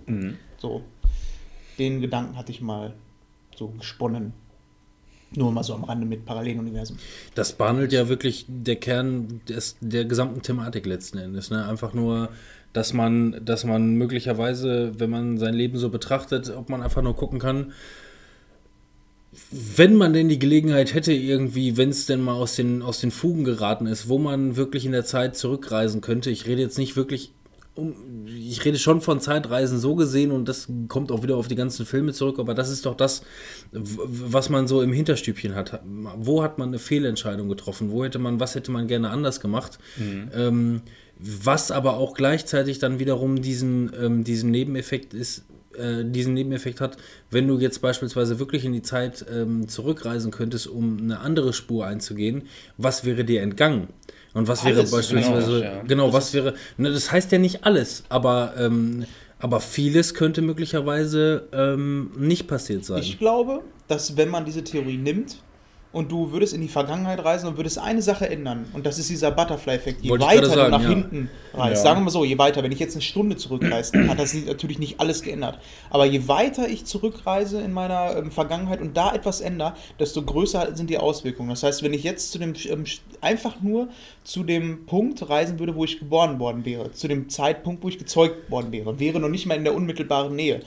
Mhm. 0.06 0.36
So. 0.58 0.82
Den 1.78 2.00
Gedanken 2.00 2.36
hatte 2.36 2.52
ich 2.52 2.60
mal 2.60 2.94
so 3.56 3.68
gesponnen. 3.68 4.32
Nur 5.30 5.52
mal 5.52 5.62
so 5.62 5.74
am 5.74 5.84
Rande 5.84 6.06
mit 6.06 6.24
Paralleluniversen. 6.24 6.98
Das 7.34 7.52
behandelt 7.52 7.92
ja 7.92 8.08
wirklich 8.08 8.46
der 8.48 8.76
Kern 8.76 9.42
des, 9.46 9.76
der 9.80 10.06
gesamten 10.06 10.40
Thematik 10.42 10.86
letzten 10.86 11.18
Endes. 11.18 11.50
Ne? 11.50 11.66
Einfach 11.66 11.92
nur, 11.92 12.30
dass 12.72 12.94
man, 12.94 13.38
dass 13.44 13.64
man 13.64 13.94
möglicherweise, 13.94 14.98
wenn 14.98 15.10
man 15.10 15.36
sein 15.36 15.52
Leben 15.52 15.76
so 15.76 15.90
betrachtet, 15.90 16.50
ob 16.56 16.70
man 16.70 16.82
einfach 16.82 17.02
nur 17.02 17.14
gucken 17.14 17.38
kann, 17.38 17.72
wenn 19.50 19.96
man 19.96 20.12
denn 20.12 20.28
die 20.28 20.38
Gelegenheit 20.38 20.94
hätte, 20.94 21.12
irgendwie, 21.12 21.76
wenn 21.76 21.90
es 21.90 22.06
denn 22.06 22.20
mal 22.20 22.34
aus 22.34 22.56
den, 22.56 22.82
aus 22.82 23.00
den 23.00 23.10
Fugen 23.10 23.44
geraten 23.44 23.86
ist, 23.86 24.08
wo 24.08 24.18
man 24.18 24.56
wirklich 24.56 24.84
in 24.84 24.92
der 24.92 25.04
Zeit 25.04 25.36
zurückreisen 25.36 26.00
könnte. 26.00 26.30
Ich 26.30 26.46
rede 26.46 26.62
jetzt 26.62 26.78
nicht 26.78 26.96
wirklich 26.96 27.32
um, 27.78 27.94
ich 28.26 28.64
rede 28.64 28.78
schon 28.78 29.00
von 29.00 29.20
Zeitreisen 29.20 29.78
so 29.78 29.94
gesehen 29.94 30.32
und 30.32 30.48
das 30.48 30.68
kommt 30.88 31.12
auch 31.12 31.22
wieder 31.22 31.36
auf 31.36 31.46
die 31.46 31.54
ganzen 31.54 31.86
Filme 31.86 32.12
zurück, 32.12 32.40
aber 32.40 32.52
das 32.52 32.70
ist 32.70 32.84
doch 32.84 32.96
das, 32.96 33.22
was 33.72 34.50
man 34.50 34.66
so 34.66 34.82
im 34.82 34.92
Hinterstübchen 34.92 35.54
hat. 35.54 35.80
Wo 36.16 36.42
hat 36.42 36.58
man 36.58 36.70
eine 36.70 36.80
Fehlentscheidung 36.80 37.48
getroffen? 37.48 37.92
Wo 37.92 38.04
hätte 38.04 38.18
man, 38.18 38.40
was 38.40 38.56
hätte 38.56 38.72
man 38.72 38.88
gerne 38.88 39.10
anders 39.10 39.40
gemacht? 39.40 39.78
Ähm, 40.34 40.82
was 41.20 41.70
aber 41.70 41.96
auch 41.96 42.14
gleichzeitig 42.14 42.78
dann 42.78 42.98
wiederum 42.98 43.42
diesen, 43.42 43.92
ähm, 44.00 44.24
diesen 44.24 44.50
Nebeneffekt 44.50 45.14
ist, 45.14 45.44
äh, 45.78 46.04
diesen 46.04 46.34
Nebeneffekt 46.34 46.80
hat, 46.80 46.96
wenn 47.30 47.46
du 47.48 47.58
jetzt 47.58 47.80
beispielsweise 47.80 48.38
wirklich 48.38 48.64
in 48.64 48.72
die 48.72 48.82
Zeit 48.82 49.24
ähm, 49.32 49.68
zurückreisen 49.68 50.30
könntest, 50.30 50.66
um 50.66 50.98
eine 50.98 51.20
andere 51.20 51.52
Spur 51.52 51.86
einzugehen, 51.86 52.42
was 52.76 53.04
wäre 53.04 53.24
dir 53.24 53.42
entgangen? 53.42 53.88
Und 54.34 54.46
was 54.46 54.64
wäre 54.64 54.80
Alles, 54.80 54.90
beispielsweise, 54.90 55.60
genau, 55.60 55.74
ja. 55.74 55.82
genau, 55.82 56.12
was 56.12 56.34
wäre, 56.34 56.54
ne, 56.76 56.92
das 56.92 57.10
heißt 57.10 57.32
ja 57.32 57.38
nicht 57.38 57.64
alles, 57.64 58.04
aber, 58.08 58.54
ähm, 58.58 59.04
aber 59.38 59.60
vieles 59.60 60.14
könnte 60.14 60.42
möglicherweise 60.42 61.48
ähm, 61.52 62.10
nicht 62.16 62.46
passiert 62.46 62.84
sein. 62.84 63.02
Ich 63.02 63.18
glaube, 63.18 63.62
dass 63.88 64.16
wenn 64.16 64.28
man 64.28 64.44
diese 64.44 64.62
Theorie 64.62 64.98
nimmt 64.98 65.38
und 65.90 66.12
du 66.12 66.32
würdest 66.32 66.52
in 66.52 66.60
die 66.60 66.68
Vergangenheit 66.68 67.24
reisen 67.24 67.48
und 67.48 67.56
würdest 67.56 67.78
eine 67.78 68.02
Sache 68.02 68.28
ändern, 68.28 68.66
und 68.74 68.84
das 68.84 68.98
ist 68.98 69.08
dieser 69.08 69.30
Butterfly-Effekt, 69.30 70.02
je 70.02 70.10
Wollte 70.10 70.26
weiter 70.26 70.42
gerade 70.42 70.54
du 70.54 70.56
sagen, 70.56 70.70
nach 70.70 70.82
ja. 70.82 70.88
hinten 70.88 71.30
reist, 71.54 71.76
Ja. 71.76 71.82
sagen 71.82 72.00
wir 72.00 72.04
mal 72.04 72.10
so, 72.10 72.24
je 72.24 72.36
weiter, 72.38 72.62
wenn 72.62 72.72
ich 72.72 72.78
jetzt 72.78 72.94
eine 72.94 73.02
Stunde 73.02 73.36
zurückreise, 73.36 73.92
dann 73.92 74.08
hat 74.10 74.18
das 74.18 74.34
natürlich 74.34 74.78
nicht 74.78 75.00
alles 75.00 75.22
geändert. 75.22 75.58
Aber 75.90 76.04
je 76.04 76.28
weiter 76.28 76.68
ich 76.68 76.84
zurückreise 76.84 77.60
in 77.60 77.72
meiner 77.72 78.16
ähm, 78.16 78.30
Vergangenheit 78.30 78.80
und 78.80 78.96
da 78.96 79.14
etwas 79.14 79.40
ändere, 79.40 79.74
desto 79.98 80.22
größer 80.22 80.76
sind 80.76 80.90
die 80.90 80.98
Auswirkungen. 80.98 81.50
Das 81.50 81.62
heißt, 81.62 81.82
wenn 81.82 81.94
ich 81.94 82.02
jetzt 82.02 82.32
zu 82.32 82.38
dem 82.38 82.54
ähm, 82.68 82.84
einfach 83.20 83.60
nur 83.62 83.88
zu 84.24 84.44
dem 84.44 84.84
Punkt 84.86 85.28
reisen 85.28 85.58
würde, 85.58 85.74
wo 85.74 85.84
ich 85.84 85.98
geboren 85.98 86.38
worden 86.38 86.64
wäre, 86.64 86.92
zu 86.92 87.08
dem 87.08 87.28
Zeitpunkt, 87.30 87.82
wo 87.82 87.88
ich 87.88 87.98
gezeugt 87.98 88.50
worden 88.50 88.72
wäre, 88.72 89.00
wäre 89.00 89.20
noch 89.20 89.28
nicht 89.30 89.46
mal 89.46 89.54
in 89.54 89.64
der 89.64 89.74
unmittelbaren 89.74 90.36
Nähe, 90.36 90.60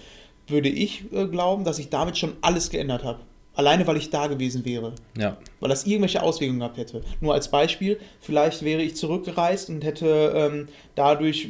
würde 0.48 0.70
ich 0.70 1.06
äh, 1.14 1.28
glauben, 1.28 1.64
dass 1.64 1.78
ich 1.80 1.90
damit 1.90 2.18
schon 2.18 2.34
alles 2.42 2.70
geändert 2.72 3.04
habe. 3.04 3.20
Alleine, 3.54 3.86
weil 3.86 3.98
ich 3.98 4.10
da 4.10 4.28
gewesen 4.28 4.64
wäre. 4.64 4.94
Ja. 5.18 5.36
Weil 5.60 5.70
das 5.70 5.86
irgendwelche 5.86 6.24
Auswirkungen 6.24 6.60
gehabt 6.60 6.78
hätte. 6.78 7.02
Nur 7.20 7.34
als 7.34 7.52
Beispiel, 7.52 8.00
vielleicht 8.22 8.64
wäre 8.64 8.82
ich 8.82 8.96
zurückgereist 8.96 9.70
und 9.70 9.84
hätte 9.84 10.32
ähm, 10.34 10.68
dadurch, 10.96 11.50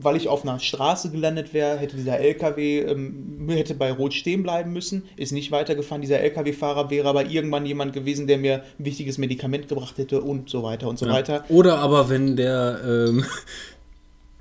weil 0.00 0.16
ich 0.16 0.26
auf 0.26 0.42
einer 0.42 0.58
Straße 0.58 1.10
gelandet 1.10 1.54
wäre, 1.54 1.78
hätte 1.78 1.96
dieser 1.96 2.18
LKW, 2.18 2.80
ähm, 2.80 3.46
hätte 3.48 3.74
bei 3.74 3.92
Rot 3.92 4.14
stehen 4.14 4.42
bleiben 4.42 4.72
müssen, 4.72 5.04
ist 5.16 5.30
nicht 5.30 5.52
weitergefahren. 5.52 6.02
Dieser 6.02 6.18
LKW-Fahrer 6.18 6.90
wäre 6.90 7.08
aber 7.08 7.26
irgendwann 7.26 7.64
jemand 7.66 7.92
gewesen, 7.92 8.26
der 8.26 8.38
mir 8.38 8.64
ein 8.78 8.84
wichtiges 8.84 9.16
Medikament 9.16 9.68
gebracht 9.68 9.96
hätte 9.96 10.20
und 10.20 10.50
so 10.50 10.64
weiter 10.64 10.88
und 10.88 10.98
so 10.98 11.06
Ja. 11.06 11.12
weiter. 11.12 11.44
Oder 11.50 11.78
aber 11.78 12.10
wenn 12.10 12.34
der, 12.34 12.80
ähm, 12.84 13.24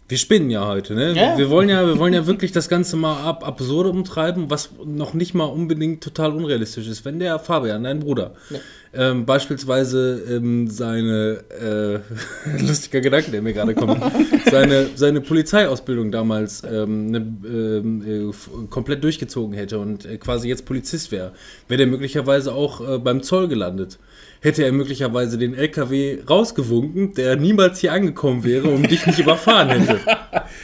wir 0.10 0.18
spinnen 0.18 0.50
ja 0.50 0.66
heute, 0.66 0.94
ne? 0.96 1.14
Ja. 1.14 1.38
Wir 1.38 1.50
wollen 1.50 1.68
ja, 1.68 1.86
wir 1.86 2.00
wollen 2.00 2.14
ja 2.14 2.26
wirklich 2.28 2.54
das 2.54 2.70
Ganze 2.70 2.96
mal 2.96 3.24
ab 3.24 3.46
absurdum 3.46 4.06
treiben, 4.06 4.50
was 4.50 4.70
noch 4.86 5.14
nicht 5.14 5.34
mal 5.34 5.46
unbedingt 5.46 6.02
total 6.02 6.32
unrealistisch 6.32 6.88
ist. 6.88 7.04
Wenn 7.04 7.20
der 7.20 7.40
Fabian, 7.40 7.84
dein 7.84 8.00
Bruder, 8.00 8.34
Ja. 8.50 8.60
ähm, 8.94 9.26
beispielsweise 9.26 10.22
ähm, 10.30 10.70
seine, 10.70 11.44
äh, 11.60 12.60
lustiger 12.66 13.02
Gedanke, 13.02 13.32
der 13.32 13.42
mir 13.42 13.52
gerade 13.52 13.76
kommt, 13.76 14.02
seine, 14.50 14.88
seine 14.96 15.20
Polizeiausbildung 15.20 16.10
damals 16.12 16.64
ähm, 16.64 17.12
ne, 17.12 17.18
ähm, 17.46 18.30
äh, 18.32 18.68
komplett 18.70 19.04
durchgezogen 19.04 19.54
hätte 19.56 19.78
und 19.80 20.06
äh, 20.06 20.18
quasi 20.18 20.48
jetzt 20.48 20.66
Polizist 20.66 21.12
wäre, 21.12 21.34
wäre 21.68 21.80
der 21.80 21.88
möglicherweise 21.88 22.54
auch 22.54 22.80
äh, 22.96 22.98
beim 22.98 23.24
Zoll 23.24 23.50
gelandet. 23.50 24.00
Hätte 24.42 24.64
er 24.64 24.72
möglicherweise 24.72 25.38
den 25.38 25.54
LKW 25.56 26.20
rausgewunken, 26.30 27.14
der 27.16 27.36
niemals 27.36 27.80
hier 27.80 27.92
angekommen 27.94 28.44
wäre 28.44 28.68
und 28.68 28.90
dich 28.90 29.06
nicht 29.08 29.20
überfahren 29.20 29.70
hätte. 29.70 30.00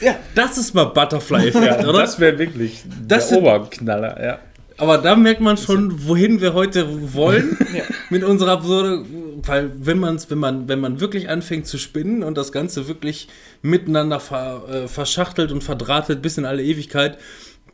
Ja. 0.00 0.16
Das 0.34 0.56
ist 0.58 0.74
mal 0.74 0.84
Butterfly-Effekt, 0.84 1.86
oder? 1.86 2.00
Das 2.00 2.18
wäre 2.18 2.38
wirklich 2.38 2.82
Das 3.06 3.28
der 3.28 3.38
Oberknaller, 3.38 4.22
ja. 4.24 4.38
Aber 4.76 4.98
da 4.98 5.14
merkt 5.14 5.40
man 5.40 5.56
schon, 5.56 6.06
wohin 6.08 6.40
wir 6.40 6.52
heute 6.54 7.14
wollen 7.14 7.56
Ja. 7.74 7.82
mit 8.10 8.24
unserer 8.24 8.52
absurde, 8.52 9.04
weil 9.46 9.70
wenn 9.78 9.98
man 9.98 10.18
wenn 10.28 10.38
man 10.38 10.68
wenn 10.68 10.80
man 10.80 11.00
wirklich 11.00 11.28
anfängt 11.28 11.66
zu 11.66 11.78
spinnen 11.78 12.22
und 12.22 12.36
das 12.36 12.50
Ganze 12.50 12.88
wirklich 12.88 13.28
miteinander 13.62 14.18
ver, 14.20 14.62
äh, 14.68 14.88
verschachtelt 14.88 15.52
und 15.52 15.62
verdrahtet 15.62 16.22
bis 16.22 16.38
in 16.38 16.44
alle 16.44 16.62
Ewigkeit, 16.64 17.18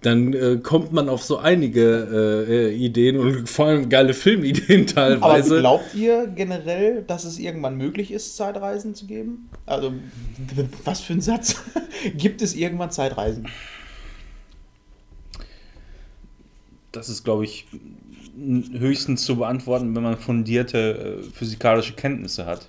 dann 0.03 0.33
äh, 0.33 0.59
kommt 0.63 0.93
man 0.93 1.09
auf 1.09 1.23
so 1.23 1.39
einige 1.39 2.47
äh, 2.49 2.69
äh, 2.69 2.75
Ideen 2.75 3.19
und 3.19 3.49
vor 3.49 3.67
allem 3.67 3.89
geile 3.89 4.15
Filmideen 4.15 4.87
Aber 4.97 5.21
teilweise. 5.21 5.59
glaubt 5.61 5.95
ihr 5.95 6.27
generell, 6.27 7.03
dass 7.03 7.25
es 7.25 7.39
irgendwann 7.39 7.77
möglich 7.77 8.11
ist, 8.11 8.37
Zeitreisen 8.37 8.95
zu 8.95 9.07
geben? 9.07 9.51
Also, 9.67 9.93
was 10.85 11.01
für 11.01 11.13
ein 11.13 11.21
Satz? 11.21 11.63
Gibt 12.17 12.41
es 12.41 12.55
irgendwann 12.55 12.91
Zeitreisen? 12.91 13.47
Das 16.93 17.09
ist, 17.09 17.23
glaube 17.23 17.45
ich, 17.45 17.67
höchstens 18.73 19.25
zu 19.25 19.37
beantworten, 19.37 19.95
wenn 19.95 20.03
man 20.03 20.17
fundierte 20.17 21.21
äh, 21.21 21.31
physikalische 21.31 21.93
Kenntnisse 21.93 22.47
hat. 22.47 22.69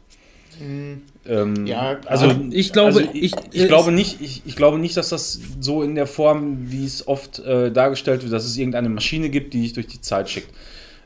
Ähm, 1.27 1.65
Ja, 1.67 1.99
also 2.05 2.33
Ich 2.51 2.71
glaube, 2.73 2.87
also 2.87 2.99
ich- 3.13 3.23
ich, 3.23 3.33
ich, 3.51 3.67
glaube 3.67 3.91
nicht, 3.91 4.21
ich, 4.21 4.41
ich 4.45 4.55
glaube 4.55 4.79
nicht, 4.79 4.97
dass 4.97 5.09
das 5.09 5.39
so 5.59 5.83
in 5.83 5.95
der 5.95 6.07
Form, 6.07 6.71
wie 6.71 6.85
es 6.85 7.07
oft 7.07 7.39
äh, 7.39 7.71
dargestellt 7.71 8.23
wird, 8.23 8.33
dass 8.33 8.45
es 8.45 8.57
irgendeine 8.57 8.89
Maschine 8.89 9.29
gibt, 9.29 9.53
die 9.53 9.61
dich 9.61 9.73
durch 9.73 9.87
die 9.87 10.01
Zeit 10.01 10.29
schickt. 10.29 10.49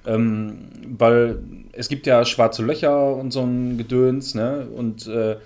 Ähm, 0.08 0.58
weil 0.98 1.40
es 1.72 1.90
gibt 1.90 2.06
ja 2.08 2.24
schwarze 2.26 2.64
Löcher 2.64 3.16
und 3.16 3.32
so 3.32 3.42
ein 3.42 3.78
Gedöns, 3.78 4.36
ne? 4.36 4.68
Und 4.76 5.08
äh, 5.08 5.38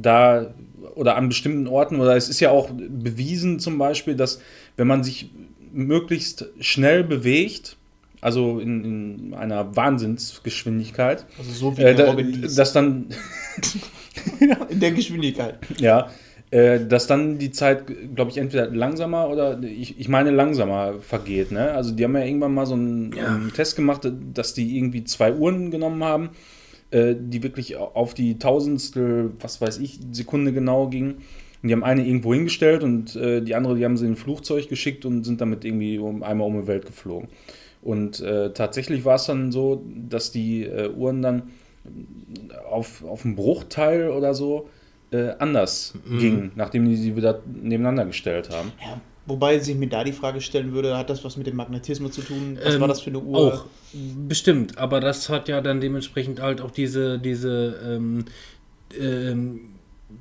da 0.00 0.52
oder 0.94 1.16
an 1.16 1.28
bestimmten 1.28 1.66
Orten, 1.68 2.00
oder 2.00 2.16
es 2.16 2.28
ist 2.28 2.40
ja 2.40 2.50
auch 2.50 2.68
bewiesen 2.70 3.60
zum 3.60 3.78
Beispiel, 3.78 4.14
dass 4.14 4.40
wenn 4.76 4.86
man 4.86 5.04
sich 5.04 5.30
möglichst 5.72 6.46
schnell 6.60 7.02
bewegt, 7.04 7.76
also 8.22 8.60
in, 8.60 8.84
in 8.84 9.34
einer 9.34 9.76
Wahnsinnsgeschwindigkeit, 9.76 11.26
Also 11.38 11.50
so 11.52 11.76
wie 11.76 11.82
äh, 11.82 11.94
da, 11.94 12.14
dass 12.56 12.72
dann 12.72 13.06
in 14.70 14.80
der 14.80 14.92
Geschwindigkeit. 14.92 15.58
ja, 15.78 16.08
äh, 16.50 16.80
dass 16.86 17.06
dann 17.06 17.38
die 17.38 17.50
Zeit, 17.50 17.84
glaube 18.14 18.30
ich, 18.30 18.38
entweder 18.38 18.66
langsamer 18.70 19.28
oder 19.28 19.62
ich, 19.62 19.98
ich 19.98 20.08
meine 20.08 20.30
langsamer 20.30 20.94
vergeht. 21.00 21.50
Ne? 21.50 21.72
Also 21.72 21.92
die 21.92 22.04
haben 22.04 22.14
ja 22.16 22.24
irgendwann 22.24 22.54
mal 22.54 22.66
so 22.66 22.74
einen, 22.74 23.12
Ja. 23.14 23.34
einen 23.34 23.52
Test 23.52 23.76
gemacht, 23.76 24.10
dass 24.34 24.54
die 24.54 24.76
irgendwie 24.76 25.04
zwei 25.04 25.32
Uhren 25.34 25.70
genommen 25.70 26.04
haben, 26.04 26.30
äh, 26.90 27.14
die 27.18 27.42
wirklich 27.42 27.76
auf 27.76 28.14
die 28.14 28.38
Tausendstel, 28.38 29.32
was 29.40 29.60
weiß 29.60 29.78
ich, 29.78 29.98
Sekunde 30.12 30.52
genau 30.52 30.88
gingen. 30.88 31.14
Und 31.62 31.68
die 31.68 31.72
haben 31.74 31.84
eine 31.84 32.04
irgendwo 32.06 32.34
hingestellt 32.34 32.82
und 32.82 33.16
äh, 33.16 33.40
die 33.40 33.54
andere, 33.54 33.76
die 33.76 33.84
haben 33.84 33.96
sie 33.96 34.04
in 34.06 34.12
ein 34.12 34.16
Flugzeug 34.16 34.68
geschickt 34.68 35.04
und 35.04 35.24
sind 35.24 35.40
damit 35.40 35.64
irgendwie 35.64 35.98
um, 35.98 36.22
einmal 36.22 36.48
um 36.48 36.60
die 36.60 36.66
Welt 36.66 36.84
geflogen. 36.86 37.28
Und 37.82 38.20
äh, 38.20 38.52
tatsächlich 38.52 39.04
war 39.04 39.16
es 39.16 39.26
dann 39.26 39.52
so, 39.52 39.84
dass 40.08 40.30
die 40.30 40.64
äh, 40.64 40.88
Uhren 40.88 41.20
dann 41.20 41.42
auf, 42.70 43.04
auf 43.04 43.24
einen 43.24 43.34
Bruchteil 43.34 44.08
oder 44.10 44.34
so 44.34 44.68
äh, 45.10 45.30
anders 45.38 45.94
gingen, 46.08 46.52
nachdem 46.54 46.88
die 46.88 46.96
sie 46.96 47.16
wieder 47.16 47.40
nebeneinander 47.44 48.06
gestellt 48.06 48.50
haben. 48.50 48.72
Ja. 48.80 49.00
Wobei 49.26 49.58
sich 49.60 49.76
mir 49.76 49.88
da 49.88 50.02
die 50.02 50.12
Frage 50.12 50.40
stellen 50.40 50.72
würde, 50.72 50.96
hat 50.96 51.08
das 51.08 51.24
was 51.24 51.36
mit 51.36 51.46
dem 51.46 51.54
Magnetismus 51.54 52.12
zu 52.12 52.22
tun? 52.22 52.58
Was 52.62 52.74
Ähm, 52.74 52.80
war 52.80 52.88
das 52.88 53.00
für 53.00 53.10
eine 53.10 53.20
Uhr? 53.20 53.54
Auch, 53.54 53.64
bestimmt. 54.26 54.78
Aber 54.78 55.00
das 55.00 55.28
hat 55.28 55.48
ja 55.48 55.60
dann 55.60 55.80
dementsprechend 55.80 56.40
halt 56.40 56.60
auch 56.60 56.72
diese, 56.72 57.20
diese, 57.20 57.78
ähm, 57.86 58.24
ähm, 58.98 59.60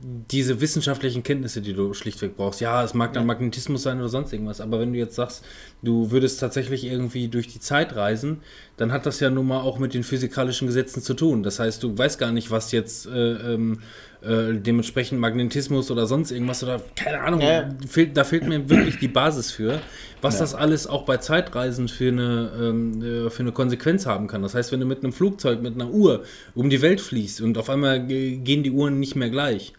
diese 0.03 0.61
wissenschaftlichen 0.61 1.21
Kenntnisse, 1.23 1.61
die 1.61 1.73
du 1.73 1.93
schlichtweg 1.93 2.35
brauchst. 2.35 2.59
Ja, 2.61 2.83
es 2.83 2.93
mag 2.93 3.13
dann 3.13 3.23
Ja. 3.23 3.27
Magnetismus 3.27 3.83
sein 3.83 3.99
oder 3.99 4.09
sonst 4.09 4.33
irgendwas, 4.33 4.59
aber 4.61 4.79
wenn 4.79 4.93
du 4.93 4.99
jetzt 4.99 5.15
sagst, 5.15 5.43
du 5.83 6.09
würdest 6.11 6.39
tatsächlich 6.39 6.85
irgendwie 6.85 7.27
durch 7.27 7.47
die 7.47 7.59
Zeit 7.59 7.95
reisen, 7.95 8.39
dann 8.77 8.91
hat 8.91 9.05
das 9.05 9.19
ja 9.19 9.29
nun 9.29 9.45
mal 9.47 9.61
auch 9.61 9.77
mit 9.77 9.93
den 9.93 10.03
physikalischen 10.03 10.67
Gesetzen 10.67 11.01
zu 11.03 11.13
tun. 11.13 11.43
Das 11.43 11.59
heißt, 11.59 11.83
du 11.83 11.95
weißt 11.97 12.17
gar 12.19 12.31
nicht, 12.31 12.49
was 12.49 12.71
jetzt 12.71 13.05
äh, 13.05 13.53
ähm, 13.53 13.79
äh, 14.23 14.53
dementsprechend 14.53 15.19
Magnetismus 15.19 15.91
oder 15.91 16.07
sonst 16.07 16.31
irgendwas 16.31 16.63
oder 16.63 16.81
keine 16.95 17.21
Ahnung. 17.21 17.41
Ja. 17.41 17.69
Fehlt, 17.87 18.17
da 18.17 18.23
fehlt 18.23 18.47
mir 18.47 18.69
wirklich 18.69 18.97
die 18.97 19.07
Basis 19.07 19.51
für, 19.51 19.81
was 20.21 20.35
Ja. 20.35 20.39
das 20.41 20.55
alles 20.55 20.87
auch 20.87 21.03
bei 21.05 21.17
Zeitreisen 21.17 21.87
für 21.89 22.07
eine, 22.09 22.51
ähm, 22.59 23.03
äh, 23.03 23.29
für 23.29 23.43
eine 23.43 23.51
Konsequenz 23.51 24.05
haben 24.07 24.25
kann. 24.27 24.41
Das 24.41 24.55
heißt, 24.55 24.71
wenn 24.71 24.79
du 24.79 24.85
mit 24.87 25.03
einem 25.03 25.13
Flugzeug, 25.13 25.61
mit 25.61 25.75
einer 25.75 25.89
Uhr 25.91 26.23
um 26.55 26.69
die 26.71 26.81
Welt 26.81 27.01
fliegst 27.01 27.41
und 27.41 27.57
auf 27.59 27.69
einmal 27.69 28.05
ge- 28.05 28.37
gehen 28.37 28.63
die 28.63 28.71
Uhren 28.71 28.99
nicht 28.99 29.15
mehr 29.15 29.29
gleich. 29.29 29.73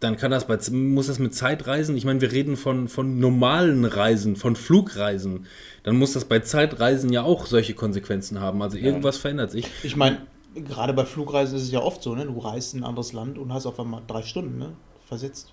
Dann 0.00 0.16
kann 0.16 0.30
das 0.30 0.46
bei, 0.46 0.58
muss 0.70 1.06
das 1.06 1.18
mit 1.18 1.34
Zeitreisen, 1.34 1.96
ich 1.96 2.04
meine, 2.04 2.20
wir 2.20 2.30
reden 2.30 2.56
von, 2.56 2.88
von 2.88 3.18
normalen 3.18 3.84
Reisen, 3.84 4.36
von 4.36 4.54
Flugreisen, 4.54 5.46
dann 5.84 5.96
muss 5.96 6.12
das 6.12 6.26
bei 6.26 6.40
Zeitreisen 6.40 7.12
ja 7.12 7.22
auch 7.22 7.46
solche 7.46 7.74
Konsequenzen 7.74 8.40
haben. 8.40 8.60
Also 8.62 8.76
irgendwas 8.76 9.16
verändert 9.16 9.52
sich. 9.52 9.66
Ich 9.82 9.96
meine, 9.96 10.18
gerade 10.54 10.92
bei 10.92 11.04
Flugreisen 11.04 11.56
ist 11.56 11.64
es 11.64 11.70
ja 11.70 11.80
oft 11.80 12.02
so, 12.02 12.14
ne? 12.14 12.26
Du 12.26 12.38
reist 12.38 12.74
in 12.74 12.80
ein 12.80 12.84
anderes 12.84 13.12
Land 13.12 13.38
und 13.38 13.52
hast 13.52 13.66
auf 13.66 13.78
einmal 13.80 14.02
drei 14.06 14.22
Stunden, 14.22 14.58
ne? 14.58 14.72
Versetzt. 15.06 15.52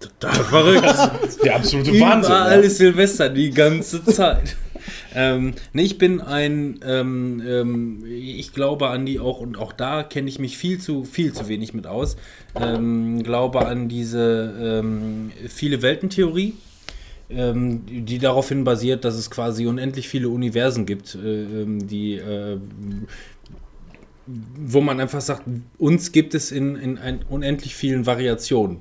Total 0.00 0.44
verrückt. 0.44 0.84
Der 1.44 1.56
absolute 1.56 2.00
Wahnsinn. 2.00 2.32
Überall 2.32 2.60
ja. 2.60 2.66
ist 2.66 2.78
Silvester 2.78 3.28
die 3.28 3.50
ganze 3.50 4.04
Zeit. 4.04 4.56
Ähm, 5.14 5.54
nee, 5.72 5.82
ich 5.82 5.98
bin 5.98 6.20
ein, 6.20 6.80
ähm, 6.86 7.42
ähm, 7.46 8.04
ich 8.06 8.52
glaube 8.52 8.88
an 8.88 9.06
die 9.06 9.20
auch, 9.20 9.40
und 9.40 9.56
auch 9.56 9.72
da 9.72 10.02
kenne 10.02 10.28
ich 10.28 10.38
mich 10.38 10.58
viel 10.58 10.78
zu, 10.78 11.04
viel 11.04 11.32
zu 11.32 11.48
wenig 11.48 11.74
mit 11.74 11.86
aus, 11.86 12.16
ähm, 12.54 13.22
glaube 13.22 13.66
an 13.66 13.88
diese 13.88 14.54
ähm, 14.60 15.32
viele 15.48 15.82
Weltentheorie, 15.82 16.54
ähm, 17.30 17.82
die 17.86 18.18
daraufhin 18.18 18.64
basiert, 18.64 19.04
dass 19.04 19.14
es 19.14 19.30
quasi 19.30 19.66
unendlich 19.66 20.08
viele 20.08 20.28
Universen 20.28 20.86
gibt, 20.86 21.14
äh, 21.14 21.64
die 21.66 22.14
äh, 22.14 22.58
wo 24.26 24.80
man 24.80 25.00
einfach 25.00 25.20
sagt, 25.20 25.42
uns 25.78 26.12
gibt 26.12 26.34
es 26.34 26.50
in, 26.50 26.76
in 26.76 26.98
unendlich 27.28 27.74
vielen 27.74 28.06
Variationen. 28.06 28.78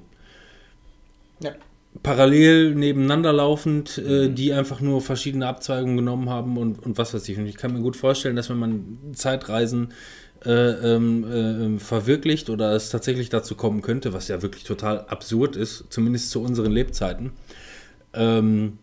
Parallel 2.02 2.74
nebeneinander 2.76 3.34
laufend, 3.34 3.98
äh, 3.98 4.30
die 4.30 4.54
einfach 4.54 4.82
nur 4.82 5.02
verschiedene 5.02 5.48
Abzweigungen 5.48 5.98
genommen 5.98 6.30
haben 6.30 6.58
und, 6.58 6.80
und 6.80 6.98
was 6.98 7.14
weiß 7.14 7.28
ich. 7.30 7.38
Und 7.38 7.46
ich 7.46 7.58
kann 7.58 7.74
mir 7.74 7.82
gut 7.82 7.96
vorstellen, 7.96 8.36
dass 8.36 8.50
wenn 8.50 8.58
man 8.58 8.98
Zeitreisen 9.14 9.94
äh, 10.46 10.50
ähm, 10.96 11.76
äh, 11.76 11.80
verwirklicht 11.80 12.50
oder 12.50 12.74
es 12.74 12.90
tatsächlich 12.90 13.30
dazu 13.30 13.56
kommen 13.56 13.82
könnte, 13.82 14.12
was 14.14 14.28
ja 14.28 14.42
wirklich 14.42 14.64
total 14.64 15.02
absurd 15.08 15.56
ist, 15.56 15.86
zumindest 15.90 16.32
zu 16.32 16.42
unseren 16.42 16.72
Lebzeiten, 16.72 17.32
ähm, 18.14 18.80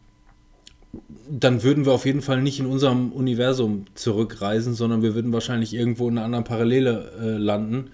dann 1.29 1.63
würden 1.63 1.87
wir 1.87 1.93
auf 1.93 2.07
jeden 2.07 2.23
Fall 2.23 2.43
nicht 2.43 2.59
in 2.59 2.67
unserem 2.67 3.13
Universum 3.13 3.85
zurückreisen, 3.95 4.75
sondern 4.75 5.03
wir 5.03 5.15
würden 5.15 5.33
wahrscheinlich 5.33 5.75
irgendwo 5.75 6.09
in 6.09 6.17
einer 6.17 6.25
anderen 6.25 6.45
Parallele 6.45 7.13
äh, 7.21 7.37
landen. 7.37 7.91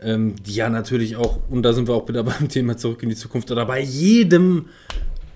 Ähm, 0.00 0.34
die 0.44 0.54
ja 0.54 0.68
natürlich 0.68 1.16
auch, 1.16 1.38
und 1.48 1.62
da 1.62 1.72
sind 1.72 1.88
wir 1.88 1.94
auch 1.94 2.06
wieder 2.08 2.22
beim 2.24 2.48
Thema 2.48 2.76
zurück 2.76 3.02
in 3.02 3.08
die 3.08 3.16
Zukunft, 3.16 3.50
oder 3.50 3.64
bei 3.64 3.80
jedem, 3.80 4.66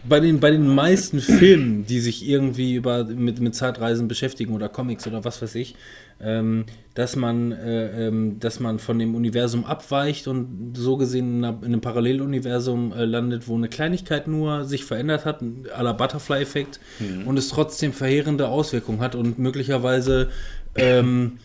bei 0.07 0.21
den, 0.21 0.41
bei 0.41 0.51
den 0.51 0.69
meisten 0.69 1.21
Filmen, 1.21 1.87
die 1.87 2.01
sich 2.01 2.29
irgendwie 2.29 2.75
über, 2.75 3.05
mit, 3.05 3.41
mit 3.41 3.55
Zeitreisen 3.55 4.07
beschäftigen 4.07 4.55
oder 4.55 4.69
Comics 4.69 5.07
oder 5.07 5.25
was 5.25 5.41
weiß 5.41 5.55
ich, 5.55 5.77
ähm, 6.21 6.67
dass, 6.93 7.17
man, 7.17 7.53
äh, 7.53 8.09
ähm, 8.09 8.39
dass 8.39 8.61
man 8.61 8.79
von 8.79 8.99
dem 8.99 9.15
Universum 9.15 9.65
abweicht 9.65 10.29
und 10.29 10.75
so 10.75 10.99
gesehen 10.99 11.39
in, 11.39 11.45
einer, 11.45 11.59
in 11.61 11.67
einem 11.69 11.81
Paralleluniversum 11.81 12.93
äh, 12.93 13.07
landet, 13.07 13.49
wo 13.49 13.57
eine 13.57 13.69
Kleinigkeit 13.69 14.29
nur 14.29 14.67
sich 14.67 14.85
verändert 14.85 15.25
hat, 15.25 15.43
à 15.43 15.83
la 15.83 15.93
Butterfly-Effekt, 15.93 16.81
und 17.25 17.39
es 17.39 17.49
trotzdem 17.49 17.95
verheerende 17.95 18.49
Auswirkungen 18.49 19.01
hat 19.01 19.15
und 19.15 19.39
möglicherweise 19.39 20.29
ähm, 20.75 21.39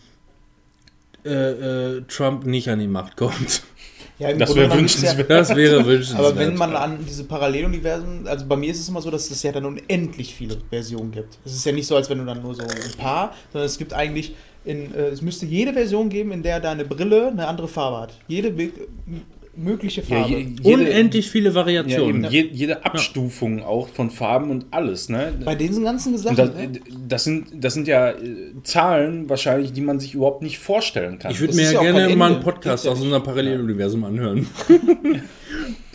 äh, 1.26 1.96
äh, 1.96 2.02
Trump 2.08 2.46
nicht 2.46 2.68
an 2.68 2.78
die 2.78 2.88
Macht 2.88 3.16
kommt. 3.16 3.62
Ja, 4.18 4.30
im 4.30 4.38
Das 4.38 4.48
ist 4.48 4.56
wünschenswert. 4.56 5.28
Das 5.28 5.54
wäre 5.54 5.84
wünschenswert. 5.84 6.26
Aber 6.26 6.38
wenn 6.38 6.54
man 6.54 6.74
an 6.74 7.04
diese 7.06 7.24
Paralleluniversen, 7.24 8.26
also 8.26 8.46
bei 8.46 8.56
mir 8.56 8.70
ist 8.70 8.80
es 8.80 8.88
immer 8.88 9.02
so, 9.02 9.10
dass 9.10 9.30
es 9.30 9.42
ja 9.42 9.52
dann 9.52 9.66
unendlich 9.66 10.34
viele 10.34 10.56
Versionen 10.70 11.10
gibt. 11.10 11.36
Es 11.44 11.52
ist 11.52 11.66
ja 11.66 11.72
nicht 11.72 11.86
so, 11.86 11.96
als 11.96 12.08
wenn 12.08 12.18
du 12.18 12.24
dann 12.24 12.40
nur 12.40 12.54
so 12.54 12.62
ein 12.62 12.68
paar, 12.96 13.34
sondern 13.52 13.66
es 13.66 13.76
gibt 13.76 13.92
eigentlich, 13.92 14.34
in, 14.64 14.94
äh, 14.94 15.08
es 15.08 15.20
müsste 15.20 15.44
jede 15.44 15.74
Version 15.74 16.08
geben, 16.08 16.32
in 16.32 16.42
der 16.42 16.60
deine 16.60 16.86
Brille 16.86 17.28
eine 17.28 17.46
andere 17.46 17.68
Farbe 17.68 18.00
hat. 18.00 18.14
Jede 18.26 18.56
mögliche 19.56 20.02
Ja, 20.02 20.06
Farbe. 20.20 20.28
je- 20.34 20.46
jede- 20.62 20.82
Unendlich 20.82 21.30
viele 21.30 21.48
Ja, 21.50 21.54
Variationen. 21.54 22.24
eben, 22.24 22.32
je, 22.32 22.48
jede 22.52 22.84
Abstufung 22.84 23.62
auch 23.62 23.88
von 23.88 24.10
Farben 24.10 24.50
und 24.50 24.66
alles. 24.70 25.08
Ne? 25.08 25.32
bei 25.44 25.54
diesen 25.54 25.84
ganzen 25.84 26.16
Sachen. 26.18 26.36
das, 26.36 26.54
ne? 26.54 26.68
das, 27.08 27.24
sind, 27.24 27.46
das 27.64 27.74
sind 27.74 27.88
ja 27.88 28.10
äh, 28.10 28.14
Zahlen 28.62 29.28
wahrscheinlich, 29.28 29.72
die 29.72 29.80
man 29.80 29.98
sich 30.00 30.14
überhaupt 30.14 30.42
nicht 30.42 30.58
vorstellen 30.58 31.18
kann. 31.18 31.30
ich 31.32 31.40
würde 31.40 31.54
mir 31.54 31.62
ja 31.64 31.82
ja 31.82 31.92
gerne 31.92 32.16
mal 32.16 32.32
einen. 32.32 32.40
Podcast 32.42 32.84
ja 32.84 32.92
aus 32.92 33.00
unserem 33.00 33.22
Paralleluniversum 33.22 34.04
anhören. 34.04 34.46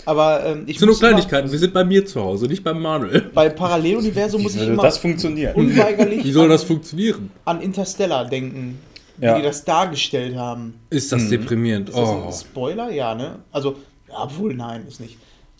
Aber 0.05 0.43
ähm, 0.45 0.63
ich 0.65 0.77
Das 0.77 0.79
sind 0.79 0.87
nur 0.87 0.93
muss 0.95 0.99
immer- 1.01 1.09
Kleinigkeiten. 1.09 1.51
Wir 1.51 1.59
sind 1.59 1.73
bei 1.73 1.83
mir 1.83 2.05
zu 2.05 2.21
Hause, 2.21 2.47
nicht 2.47 2.63
beim 2.63 2.81
Manuel. 2.81 3.21
Bei 3.33 3.49
Paralleluniversum 3.49 4.41
muss 4.41 4.55
ich 4.55 4.67
immer 4.67 4.81
das 4.81 4.97
funktionieren? 4.97 5.53
unweigerlich 5.55 6.23
Wie 6.23 6.31
soll 6.31 6.45
an, 6.45 6.49
das 6.49 6.63
funktionieren? 6.63 7.29
an 7.45 7.61
Interstellar 7.61 8.27
denken, 8.27 8.79
wie 9.21 9.25
Ja. 9.25 9.35
die 9.37 9.43
das 9.43 9.63
dargestellt 9.63 10.35
haben. 10.35 10.79
Ist 10.89 11.11
das 11.11 11.29
deprimierend? 11.29 11.89
Ist 11.89 11.97
das 11.97 12.09
Oh. 12.09 12.23
ein 12.27 12.33
Spoiler? 12.33 12.91
Ja, 12.91 13.15
ne? 13.15 13.39
Also, 13.51 13.75
ja, 14.09 14.23
obwohl, 14.23 14.53
nein, 14.55 14.85
ist 14.87 14.99
nicht. 14.99 15.17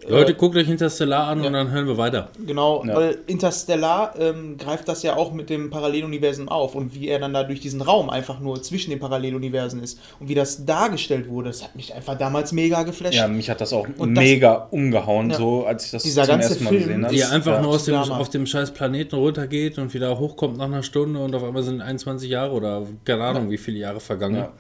Leute, 0.08 0.32
Äh, 0.32 0.36
guckt 0.36 0.56
euch 0.56 0.68
Interstellar 0.68 1.28
an 1.28 1.42
ja. 1.42 1.48
und 1.48 1.54
dann 1.54 1.70
hören 1.72 1.86
wir 1.88 1.98
weiter. 1.98 2.30
Genau, 2.46 2.84
Ja. 2.86 2.96
weil 2.96 3.20
Interstellar 3.28 4.14
ähm, 4.20 4.58
greift 4.58 4.88
das 4.88 5.04
ja 5.04 5.16
auch 5.16 5.32
mit 5.32 5.50
dem 5.50 5.70
Paralleluniversen 5.70 6.50
auf 6.50 6.74
und 6.76 6.96
wie 6.96 7.08
er 7.08 7.20
dann 7.20 7.34
da 7.34 7.44
durch 7.44 7.60
diesen 7.60 7.82
Raum 7.82 8.10
einfach 8.10 8.40
nur 8.40 8.62
zwischen 8.64 8.90
den 8.90 9.00
Paralleluniversen 9.00 9.82
ist 9.84 10.00
und 10.20 10.28
wie 10.30 10.34
das 10.36 10.66
dargestellt 10.66 11.30
wurde, 11.30 11.50
das 11.50 11.64
hat 11.64 11.76
mich 11.76 11.94
einfach 11.94 12.18
damals 12.18 12.52
mega 12.52 12.82
geflasht. 12.84 13.14
Ja, 13.16 13.28
mich 13.28 13.50
hat 13.50 13.62
das 13.62 13.74
auch 13.74 13.88
Und 13.98 14.16
das- 14.16 14.24
mega 14.24 14.68
umgehauen, 14.72 15.30
Ja. 15.30 15.38
so 15.38 15.66
als 15.66 15.86
ich 15.86 15.92
das 15.92 16.04
Dieser 16.04 16.24
zum 16.24 16.32
ganze 16.34 16.50
ersten 16.50 16.64
Mal 16.64 16.70
Film 16.72 16.82
gesehen 16.84 17.04
habe. 17.06 17.16
Die 17.16 17.24
einfach 17.24 17.54
ja. 17.54 17.62
nur 17.62 17.72
aus 17.72 17.86
dem, 17.86 17.96
auf 17.96 18.30
dem 18.30 18.46
scheiß 18.48 18.72
Planeten 18.72 19.16
runtergeht 19.16 19.78
und 19.78 19.94
wieder 19.94 20.18
hochkommt 20.18 20.58
nach 20.58 20.66
einer 20.66 20.84
Stunde 20.84 21.20
und 21.20 21.36
auf 21.36 21.44
einmal 21.44 21.62
sind 21.64 21.80
21 21.82 22.30
Jahre 22.30 22.54
oder 22.54 22.84
keine 23.06 23.24
Ahnung, 23.24 23.52
wie 23.52 23.58
viele 23.58 23.78
Jahre 23.78 24.00
vergangen. 24.00 24.36
Ja. 24.38 24.52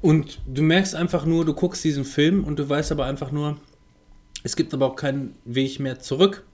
Und 0.00 0.38
du 0.46 0.62
merkst 0.62 0.94
einfach 0.94 1.24
nur, 1.24 1.44
du 1.44 1.54
guckst 1.54 1.82
diesen 1.84 2.04
Film 2.04 2.44
und 2.44 2.58
du 2.58 2.68
weißt 2.68 2.92
aber 2.92 3.06
einfach 3.06 3.30
nur, 3.32 3.56
es 4.44 4.54
gibt 4.54 4.72
aber 4.72 4.86
auch 4.86 4.96
keinen 4.96 5.34
Weg 5.44 5.80
mehr 5.80 5.98
zurück. 5.98 6.44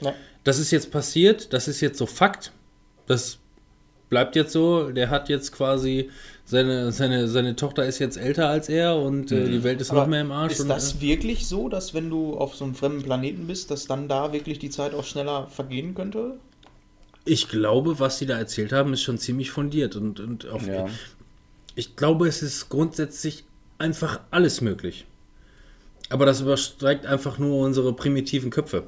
Ja. 0.00 0.12
Das 0.42 0.58
ist 0.58 0.72
jetzt 0.72 0.90
passiert, 0.90 1.52
das 1.52 1.68
ist 1.68 1.80
jetzt 1.80 1.98
so 1.98 2.06
Fakt. 2.06 2.50
Das 3.06 3.38
bleibt 4.08 4.34
jetzt 4.34 4.52
so. 4.52 4.90
Der 4.90 5.10
hat 5.10 5.28
jetzt 5.28 5.52
quasi, 5.52 6.10
seine, 6.44 6.90
seine, 6.90 7.28
seine 7.28 7.54
Tochter 7.54 7.84
ist 7.86 7.98
jetzt 7.98 8.16
älter 8.16 8.48
als 8.48 8.68
er 8.68 8.96
und 8.96 9.30
äh, 9.30 9.48
die 9.48 9.62
Welt 9.62 9.80
ist 9.80 9.92
noch 9.92 10.00
Aber 10.02 10.10
mehr 10.10 10.22
im 10.22 10.32
Arsch. 10.32 10.54
Ist 10.54 10.60
und, 10.60 10.70
äh, 10.70 10.74
das 10.74 11.00
wirklich 11.00 11.46
so, 11.46 11.68
dass 11.68 11.94
wenn 11.94 12.10
du 12.10 12.36
auf 12.36 12.54
so 12.56 12.64
einem 12.64 12.74
fremden 12.74 13.02
Planeten 13.02 13.46
bist, 13.46 13.70
dass 13.70 13.86
dann 13.86 14.08
da 14.08 14.32
wirklich 14.32 14.58
die 14.58 14.70
Zeit 14.70 14.94
auch 14.94 15.04
schneller 15.04 15.46
vergehen 15.48 15.94
könnte? 15.94 16.38
Ich 17.26 17.48
glaube, 17.48 17.98
was 18.00 18.18
sie 18.18 18.26
da 18.26 18.38
erzählt 18.38 18.72
haben, 18.72 18.92
ist 18.92 19.02
schon 19.02 19.18
ziemlich 19.18 19.50
fundiert. 19.50 19.96
Und, 19.96 20.18
und 20.20 20.46
auf, 20.48 20.66
Ja. 20.66 20.86
ich 21.74 21.96
glaube, 21.96 22.26
es 22.26 22.42
ist 22.42 22.68
grundsätzlich 22.68 23.44
einfach 23.78 24.20
alles 24.30 24.60
möglich. 24.60 25.06
Aber 26.10 26.26
das 26.26 26.42
übersteigt 26.42 27.06
einfach 27.06 27.38
nur 27.38 27.64
unsere 27.64 27.92
primitiven 27.94 28.50
Köpfe. 28.50 28.84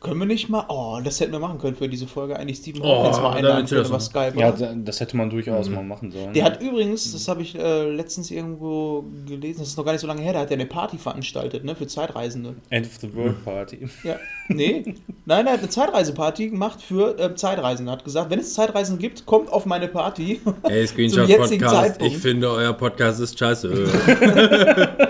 Können 0.00 0.20
wir 0.20 0.26
nicht 0.26 0.48
mal, 0.48 0.64
oh, 0.68 1.00
das 1.02 1.18
hätten 1.18 1.32
wir 1.32 1.40
machen 1.40 1.58
können 1.58 1.74
für 1.74 1.88
diese 1.88 2.06
Folge, 2.06 2.38
eigentlich 2.38 2.58
Stephen 2.58 2.80
Oh, 2.82 3.02
Hawkins 3.02 3.16
mal 3.16 3.22
da 3.32 3.36
einladen 3.36 3.66
können 3.66 3.80
über 3.80 3.90
machen. 3.90 4.00
Skype. 4.00 4.32
Ja, 4.38 4.52
da- 4.52 4.72
das 4.76 5.00
hätte 5.00 5.16
man 5.16 5.30
durchaus 5.30 5.68
mal 5.68 5.82
machen 5.82 6.12
sollen. 6.12 6.32
Der 6.32 6.44
hat 6.44 6.62
übrigens, 6.62 7.12
das 7.12 7.26
habe 7.26 7.42
ich 7.42 7.58
äh, 7.58 7.90
letztens 7.90 8.30
irgendwo 8.30 9.04
gelesen, 9.26 9.58
das 9.60 9.68
ist 9.70 9.76
noch 9.78 9.84
gar 9.84 9.92
nicht 9.92 10.00
so 10.00 10.06
lange 10.06 10.22
her, 10.22 10.32
der 10.32 10.42
hat 10.42 10.50
ja 10.50 10.54
eine 10.54 10.66
Party 10.66 10.96
veranstaltet, 10.96 11.64
ne, 11.64 11.74
für 11.74 11.88
Zeitreisende. 11.88 12.54
End 12.70 12.86
of 12.86 12.92
the 13.00 13.12
World 13.14 13.44
Party. 13.44 13.88
Ja, 14.04 14.16
nee, 14.48 14.94
nein, 15.26 15.46
er 15.46 15.54
hat 15.54 15.58
eine 15.60 15.68
Zeitreiseparty 15.68 16.50
gemacht 16.50 16.80
für 16.80 17.18
äh, 17.18 17.34
Zeitreisende. 17.34 17.90
Hat 17.92 18.04
gesagt, 18.04 18.30
wenn 18.30 18.38
es 18.38 18.54
Zeitreisen 18.54 18.98
gibt, 18.98 19.26
kommt 19.26 19.52
auf 19.52 19.66
meine 19.66 19.88
Party. 19.88 20.40
Hey, 20.62 20.86
Screenshot 20.86 21.26
Podcast. 21.28 21.74
Zeitpunkt. 21.74 22.14
Ich 22.14 22.18
finde, 22.20 22.48
euer 22.50 22.72
Podcast 22.72 23.20
ist 23.20 23.36
scheiße. 23.38 23.88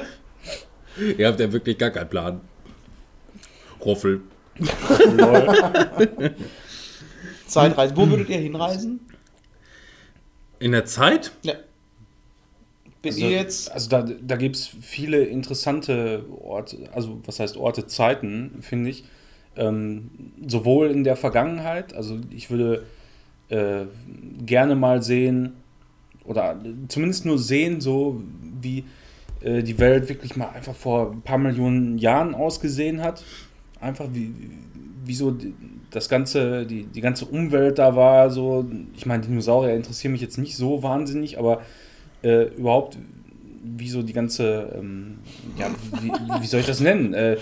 Ihr 1.18 1.26
habt 1.26 1.40
ja 1.40 1.52
wirklich 1.52 1.78
gar 1.78 1.90
keinen 1.90 2.08
Plan. 2.08 2.40
Roffel. 3.84 4.20
Zeitreisen. 7.46 7.96
Wo 7.96 8.08
würdet 8.08 8.28
ihr 8.28 8.38
hinreisen? 8.38 9.00
In 10.58 10.72
der 10.72 10.84
Zeit? 10.84 11.32
Ja. 11.42 11.54
Wenn 13.02 13.12
Also, 13.12 13.24
ihr 13.24 13.30
jetzt. 13.30 13.72
also 13.72 13.88
da, 13.88 14.02
da 14.02 14.36
gibt 14.36 14.56
es 14.56 14.66
viele 14.82 15.24
interessante 15.24 16.24
Orte, 16.42 16.76
also 16.92 17.20
was 17.24 17.40
heißt 17.40 17.56
Orte, 17.56 17.86
Zeiten, 17.86 18.58
finde 18.60 18.90
ich. 18.90 19.04
Ähm, 19.56 20.10
sowohl 20.46 20.90
in 20.90 21.02
der 21.02 21.16
Vergangenheit, 21.16 21.94
also 21.94 22.18
ich 22.30 22.50
würde 22.50 22.84
äh, 23.48 23.86
gerne 24.44 24.76
mal 24.76 25.02
sehen, 25.02 25.54
oder 26.24 26.60
zumindest 26.88 27.24
nur 27.24 27.38
sehen, 27.38 27.80
so 27.80 28.22
wie 28.60 28.84
äh, 29.42 29.62
die 29.62 29.78
Welt 29.78 30.08
wirklich 30.08 30.36
mal 30.36 30.50
einfach 30.50 30.74
vor 30.74 31.12
ein 31.12 31.22
paar 31.22 31.38
Millionen 31.38 31.98
Jahren 31.98 32.34
ausgesehen 32.34 33.02
hat. 33.02 33.24
Einfach 33.80 34.06
wie, 34.12 34.32
wie 35.04 35.14
so 35.14 35.36
das 35.90 36.08
ganze, 36.08 36.66
die, 36.66 36.84
die 36.84 37.00
ganze 37.00 37.24
Umwelt 37.24 37.78
da 37.78 37.96
war, 37.96 38.30
so, 38.30 38.64
ich 38.96 39.06
meine, 39.06 39.22
Dinosaurier 39.22 39.74
interessieren 39.74 40.12
mich 40.12 40.20
jetzt 40.20 40.38
nicht 40.38 40.56
so 40.56 40.82
wahnsinnig, 40.82 41.38
aber 41.38 41.62
äh, 42.22 42.44
überhaupt, 42.54 42.98
wie 43.62 43.88
so 43.90 44.02
die 44.02 44.12
ganze, 44.14 44.72
ähm, 44.74 45.18
ja, 45.58 45.66
wie, 46.00 46.10
wie 46.42 46.46
soll 46.46 46.60
ich 46.60 46.66
das 46.66 46.80
nennen? 46.80 47.12
Äh, 47.12 47.36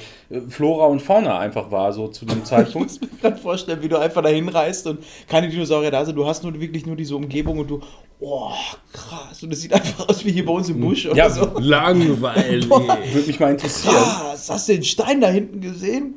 Flora 0.48 0.86
und 0.86 1.00
Fauna 1.00 1.38
einfach 1.38 1.70
war, 1.70 1.92
so 1.92 2.08
zu 2.08 2.26
dem 2.26 2.38
Ich 2.42 2.44
Zeitpunkt. 2.44 2.88
muss 2.90 3.00
mir 3.00 3.08
gerade 3.20 3.36
vorstellen, 3.36 3.82
wie 3.82 3.88
du 3.88 3.96
einfach 3.98 4.22
dahin 4.22 4.48
reist 4.48 4.86
und 4.88 4.98
keine 5.28 5.48
Dinosaurier 5.48 5.90
da 5.92 6.04
sind. 6.04 6.16
Du 6.16 6.26
hast 6.26 6.42
nur 6.42 6.58
wirklich 6.60 6.86
nur 6.86 6.96
diese 6.96 7.14
Umgebung 7.14 7.58
und 7.60 7.70
du, 7.70 7.80
oh, 8.18 8.50
krass. 8.92 9.42
Und 9.42 9.52
es 9.52 9.60
sieht 9.60 9.72
einfach 9.72 10.08
aus 10.08 10.24
wie 10.24 10.32
hier 10.32 10.44
bei 10.44 10.52
uns 10.52 10.68
im 10.68 10.80
Busch 10.80 11.06
oder 11.06 11.16
Ja, 11.16 11.30
so. 11.30 11.56
Langweilig. 11.58 12.68
Würde 12.70 13.26
mich 13.26 13.38
mal 13.38 13.52
interessieren. 13.52 13.94
Krass, 13.94 14.50
hast 14.50 14.68
du 14.68 14.72
den 14.72 14.84
Stein 14.84 15.20
da 15.20 15.28
hinten 15.28 15.60
gesehen? 15.60 16.14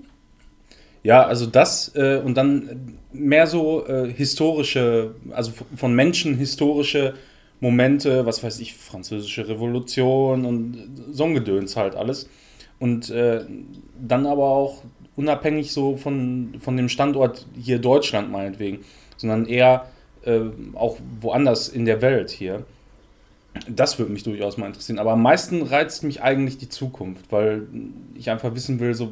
Ja, 1.04 1.26
also 1.26 1.46
das 1.46 1.92
äh, 1.96 2.22
und 2.24 2.36
dann 2.36 2.98
mehr 3.12 3.46
so 3.48 3.86
äh, 3.88 4.12
historische, 4.12 5.16
also 5.32 5.52
von 5.76 5.94
Menschen 5.94 6.38
historische 6.38 7.16
Momente, 7.62 8.26
was 8.26 8.44
weiß 8.44 8.60
ich, 8.60 8.76
französische 8.76 9.48
Revolution 9.48 10.46
und 10.46 10.90
so 11.12 11.24
ein 11.26 11.34
Gedöns 11.36 11.78
halt 11.78 11.96
alles. 11.96 12.28
Und 12.80 13.12
äh, 13.12 13.46
dann 14.00 14.26
aber 14.26 14.46
auch 14.50 14.84
unabhängig 15.16 15.72
so 15.72 15.96
von, 15.96 16.56
von 16.60 16.76
dem 16.76 16.90
Standort 16.90 17.46
hier 17.56 17.80
Deutschland 17.80 18.32
meinetwegen, 18.32 18.80
sondern 19.18 19.46
eher 19.46 19.86
äh, 20.26 20.40
auch 20.74 20.98
woanders 21.22 21.70
in 21.70 21.86
der 21.86 22.02
Welt 22.02 22.32
hier. 22.32 22.66
Das 23.68 24.00
würde 24.00 24.12
mich 24.12 24.24
durchaus 24.24 24.58
mal 24.58 24.68
interessieren. 24.68 24.98
Aber 24.98 25.12
am 25.12 25.22
meisten 25.22 25.62
reizt 25.62 26.04
mich 26.04 26.24
eigentlich 26.24 26.58
die 26.58 26.70
Zukunft, 26.70 27.32
weil 27.32 27.68
ich 28.16 28.32
einfach 28.32 28.56
wissen 28.56 28.80
will, 28.80 28.96
so 28.96 29.12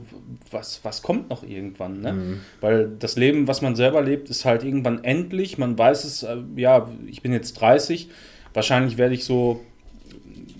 was, 0.49 0.79
was 0.83 1.01
kommt 1.01 1.29
noch 1.29 1.43
irgendwann. 1.43 2.01
Ne? 2.01 2.37
Weil 2.61 2.89
das 2.97 3.17
Leben, 3.17 3.47
was 3.47 3.61
man 3.61 3.75
selber 3.75 4.01
lebt, 4.01 4.29
ist 4.29 4.45
halt 4.45 4.63
irgendwann 4.63 5.03
endlich. 5.03 5.57
Man 5.57 5.77
weiß 5.77 6.05
es, 6.05 6.23
äh, 6.23 6.37
ja, 6.55 6.89
ich 7.05 7.21
bin 7.21 7.33
jetzt 7.33 7.53
30. 7.59 8.09
Wahrscheinlich 8.53 8.97
werde 8.97 9.15
ich 9.15 9.23
so 9.23 9.61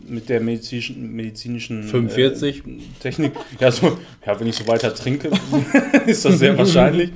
mit 0.08 0.30
der 0.30 0.42
medizinischen, 0.42 1.16
medizinischen 1.16 1.84
45? 1.84 2.58
Äh, 2.58 2.62
Technik, 3.00 3.34
ja, 3.60 3.72
so, 3.72 3.98
ja, 4.26 4.40
wenn 4.40 4.48
ich 4.48 4.56
so 4.56 4.68
weiter 4.68 4.94
trinke, 4.94 5.30
ist 6.06 6.26
das 6.26 6.40
sehr 6.40 6.58
wahrscheinlich. 6.58 7.12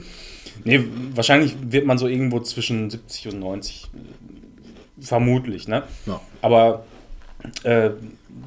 Nee, 0.64 0.84
wahrscheinlich 1.14 1.56
wird 1.62 1.86
man 1.86 1.98
so 1.98 2.08
irgendwo 2.08 2.40
zwischen 2.40 2.90
70 2.90 3.34
und 3.34 3.40
90 3.40 3.90
äh, 3.94 5.04
vermutlich, 5.04 5.68
ne? 5.68 5.84
Ja. 6.06 6.22
Aber 6.42 6.86
äh, 7.64 7.90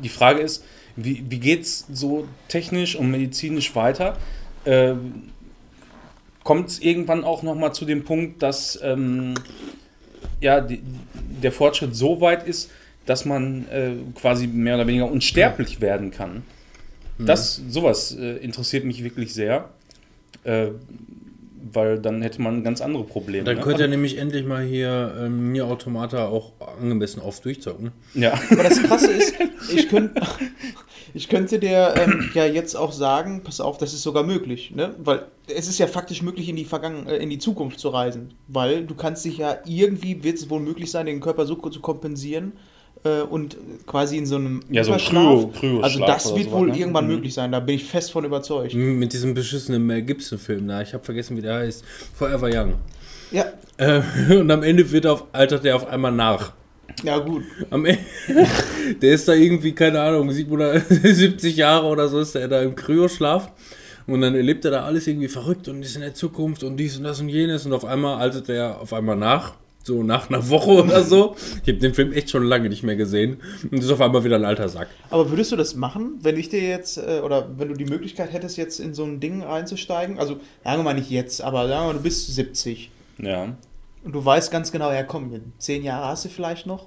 die 0.03 0.09
Frage 0.09 0.41
ist, 0.41 0.65
wie, 0.95 1.25
wie 1.29 1.39
geht 1.39 1.63
es 1.63 1.87
so 1.93 2.27
technisch 2.49 2.97
und 2.97 3.11
medizinisch 3.11 3.75
weiter? 3.75 4.17
Äh, 4.65 4.95
Kommt 6.47 6.69
es 6.69 6.79
irgendwann 6.79 7.25
auch 7.25 7.43
nochmal 7.43 7.75
zu 7.75 7.85
dem 7.85 8.05
Punkt, 8.05 8.41
dass 8.41 8.79
ähm, 8.81 9.35
ja, 10.41 10.61
die, 10.61 10.83
der 11.43 11.53
Fortschritt 11.53 11.95
so 11.95 12.21
weit 12.21 12.47
ist, 12.47 12.71
dass 13.07 13.25
man 13.25 13.69
äh, 13.69 13.93
quasi 14.15 14.47
mehr 14.47 14.75
oder 14.75 14.87
weniger 14.87 15.11
unsterblich 15.11 15.81
werden 15.81 16.11
kann? 16.11 16.43
Das, 17.19 17.63
sowas 17.69 18.15
äh, 18.15 18.37
interessiert 18.37 18.85
mich 18.85 19.03
wirklich 19.03 19.33
sehr. 19.33 19.71
Äh, 20.45 20.69
weil 21.73 21.99
dann 21.99 22.23
hätte 22.23 22.41
man 22.43 22.63
ganz 22.65 22.81
andere 22.81 23.05
Probleme. 23.05 23.45
Dann 23.45 23.57
ne? 23.57 23.63
könnt 23.63 23.79
ihr 23.79 23.89
nämlich 23.89 24.19
endlich 24.19 24.45
mal 24.45 24.65
hier 24.65 25.15
ähm, 25.21 25.53
Nier 25.53 25.67
Automata 25.67 26.29
auch 26.29 26.53
angemessen 26.81 27.21
oft 27.21 27.45
durchzocken. 27.45 27.93
ja. 28.15 28.35
Aber 28.51 28.63
das 28.63 28.83
Krasse 28.83 29.13
ist, 29.13 29.35
ich, 29.73 29.89
könnt, 29.89 30.13
ich 31.15 31.29
könnte 31.29 31.59
dir 31.59 31.95
ähm, 31.97 32.31
ja 32.35 32.45
jetzt 32.45 32.77
auch 32.77 32.93
sagen, 32.93 33.43
pass 33.43 33.61
auf, 33.61 33.79
das 33.79 33.93
ist 33.93 34.03
sogar 34.03 34.23
möglich, 34.23 34.73
ne? 34.75 34.95
Weil 34.99 35.27
es 35.49 35.69
ist 35.69 35.79
ja 35.79 35.87
faktisch 35.87 36.23
möglich, 36.23 36.49
in 36.49 36.57
die 36.57 36.65
Vergangen 36.65 37.07
äh, 37.07 37.17
in 37.17 37.31
die 37.31 37.39
Zukunft 37.39 37.79
zu 37.79 37.89
reisen. 37.89 38.35
Weil 38.49 38.85
du 38.85 38.95
kannst 38.95 39.25
dich 39.25 39.39
ja 39.39 39.59
irgendwie, 39.65 40.23
wird 40.23 40.37
es 40.37 40.51
wohl 40.51 40.61
möglich 40.61 40.91
sein, 40.91 41.07
den 41.07 41.21
Körper 41.21 41.47
so 41.47 41.57
zu 41.57 41.81
kompensieren 41.81 42.53
äh, 43.05 43.21
und 43.23 43.57
quasi 43.87 44.17
in 44.19 44.27
so 44.27 44.37
einem 44.37 44.61
Ja, 44.71 44.85
so 44.85 44.93
ein 44.93 44.99
Kryo- 44.99 45.51
Kryoschlaf 45.53 45.85
Also 45.85 46.01
das 46.07 46.35
wird 46.37 46.51
wohl 46.51 46.69
ne? 46.69 46.79
irgendwann 46.79 47.07
Mhm. 47.07 47.15
möglich 47.15 47.35
sein, 47.35 47.53
da 47.53 47.61
bin 47.61 47.77
ich 47.77 47.85
fest 47.85 48.13
von 48.13 48.25
überzeugt. 48.25 48.75
Mit 48.75 49.13
diesem 49.13 49.35
beschissenen 49.35 49.87
Mel 49.87 50.03
Gibson-Film 50.03 50.67
da. 50.69 50.83
Ich 50.83 50.93
habe 50.95 51.05
vergessen, 51.05 51.37
wie 51.37 51.43
der 51.43 51.57
heißt. 51.57 51.85
Forever 52.15 52.49
Young. 52.53 52.75
Ja, 53.33 53.45
Äh, 53.79 54.01
und 54.39 54.51
am 54.51 54.63
Ende 54.63 54.91
wird 54.91 55.05
er 55.05 55.13
auf, 55.15 55.25
altert 55.33 55.65
er 55.65 55.77
auf 55.77 55.87
einmal 55.89 56.13
nach. 56.13 56.53
ja 57.05 57.19
gut. 57.19 57.43
Am 57.71 57.85
Ende, 57.85 58.01
der 59.03 59.13
ist 59.13 59.29
da 59.29 59.33
irgendwie, 59.35 59.73
keine 59.73 60.01
Ahnung, 60.01 60.31
770 60.33 61.57
Jahre 61.57 61.87
oder 61.87 62.09
so 62.09 62.21
ist 62.21 62.35
er 62.35 62.49
da 62.49 62.63
im 62.63 62.75
Kryoschlaf. 62.75 63.51
Und 64.07 64.21
dann 64.21 64.37
erlebt 64.37 64.65
er 64.65 64.71
da 64.71 64.85
alles 64.85 65.09
irgendwie 65.09 65.27
verrückt 65.27 65.67
und 65.69 65.83
ist 65.83 65.97
in 65.97 66.03
der 66.03 66.15
Zukunft 66.15 66.63
und 66.63 66.77
dies 66.77 66.97
und 66.97 67.03
das 67.03 67.21
und 67.21 67.29
jenes. 67.29 67.67
Und 67.67 67.73
auf 67.73 67.85
einmal 67.85 68.19
altert 68.21 68.49
er 68.49 68.81
auf 68.81 68.93
einmal 68.93 69.17
nach. 69.17 69.55
So 69.87 70.03
nach 70.03 70.29
einer 70.29 70.49
Woche 70.51 70.83
oder 70.83 71.05
so. 71.05 71.37
Ich 71.63 71.69
habe 71.69 71.79
den 71.79 71.95
Film 71.95 72.13
echt 72.13 72.31
schon 72.31 72.43
lange 72.43 72.69
nicht 72.69 72.83
mehr 72.83 72.97
gesehen. 72.97 73.41
Und 73.71 73.79
ist 73.79 73.91
auf 73.93 74.01
einmal 74.01 74.25
wieder 74.25 74.35
ein 74.35 74.45
alter 74.45 74.69
Sack. 74.69 74.89
Aber 75.11 75.31
würdest 75.31 75.53
du 75.53 75.57
das 75.57 75.77
machen, 75.77 76.19
wenn 76.23 76.37
ich 76.37 76.49
dir 76.49 76.61
jetzt, 76.61 76.99
äh, 76.99 77.21
oder 77.25 77.49
wenn 77.57 77.69
du 77.69 77.75
die 77.75 77.85
Möglichkeit 77.85 78.33
hättest, 78.33 78.57
jetzt 78.57 78.81
in 78.81 78.95
so 78.95 79.05
ein 79.05 79.21
Ding 79.21 79.45
reinzusteigen? 79.45 80.19
Also, 80.19 80.41
sagen 80.65 80.81
wir 80.81 80.83
mal 80.83 80.95
nicht 80.95 81.09
jetzt, 81.11 81.41
aber 81.41 81.69
sagen 81.69 81.83
wir 81.83 81.93
mal, 81.93 81.99
du 81.99 82.03
bist 82.03 82.35
70 82.35 82.91
ja. 83.19 83.55
und 84.03 84.13
du 84.13 84.25
weißt 84.25 84.51
ganz 84.51 84.73
genau, 84.73 84.91
ja 84.91 85.05
komm, 85.05 85.33
in 85.33 85.53
10 85.59 85.85
Jahre 85.85 86.09
hast 86.09 86.25
du 86.25 86.31
vielleicht 86.31 86.67
noch, 86.67 86.87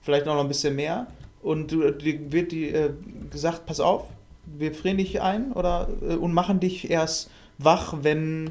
vielleicht 0.00 0.26
noch 0.26 0.36
ein 0.40 0.48
bisschen 0.48 0.74
mehr 0.74 1.06
und 1.42 1.70
du, 1.70 1.92
dir 1.92 2.32
wird 2.32 2.50
die, 2.50 2.70
äh, 2.70 2.90
gesagt, 3.30 3.66
pass 3.66 3.78
auf, 3.78 4.08
wir 4.46 4.74
frieren 4.74 4.96
dich 4.96 5.20
ein 5.22 5.52
oder, 5.52 5.88
äh, 6.02 6.16
und 6.16 6.34
machen 6.34 6.58
dich 6.58 6.90
erst 6.90 7.30
wach, 7.58 7.94
wenn... 8.02 8.50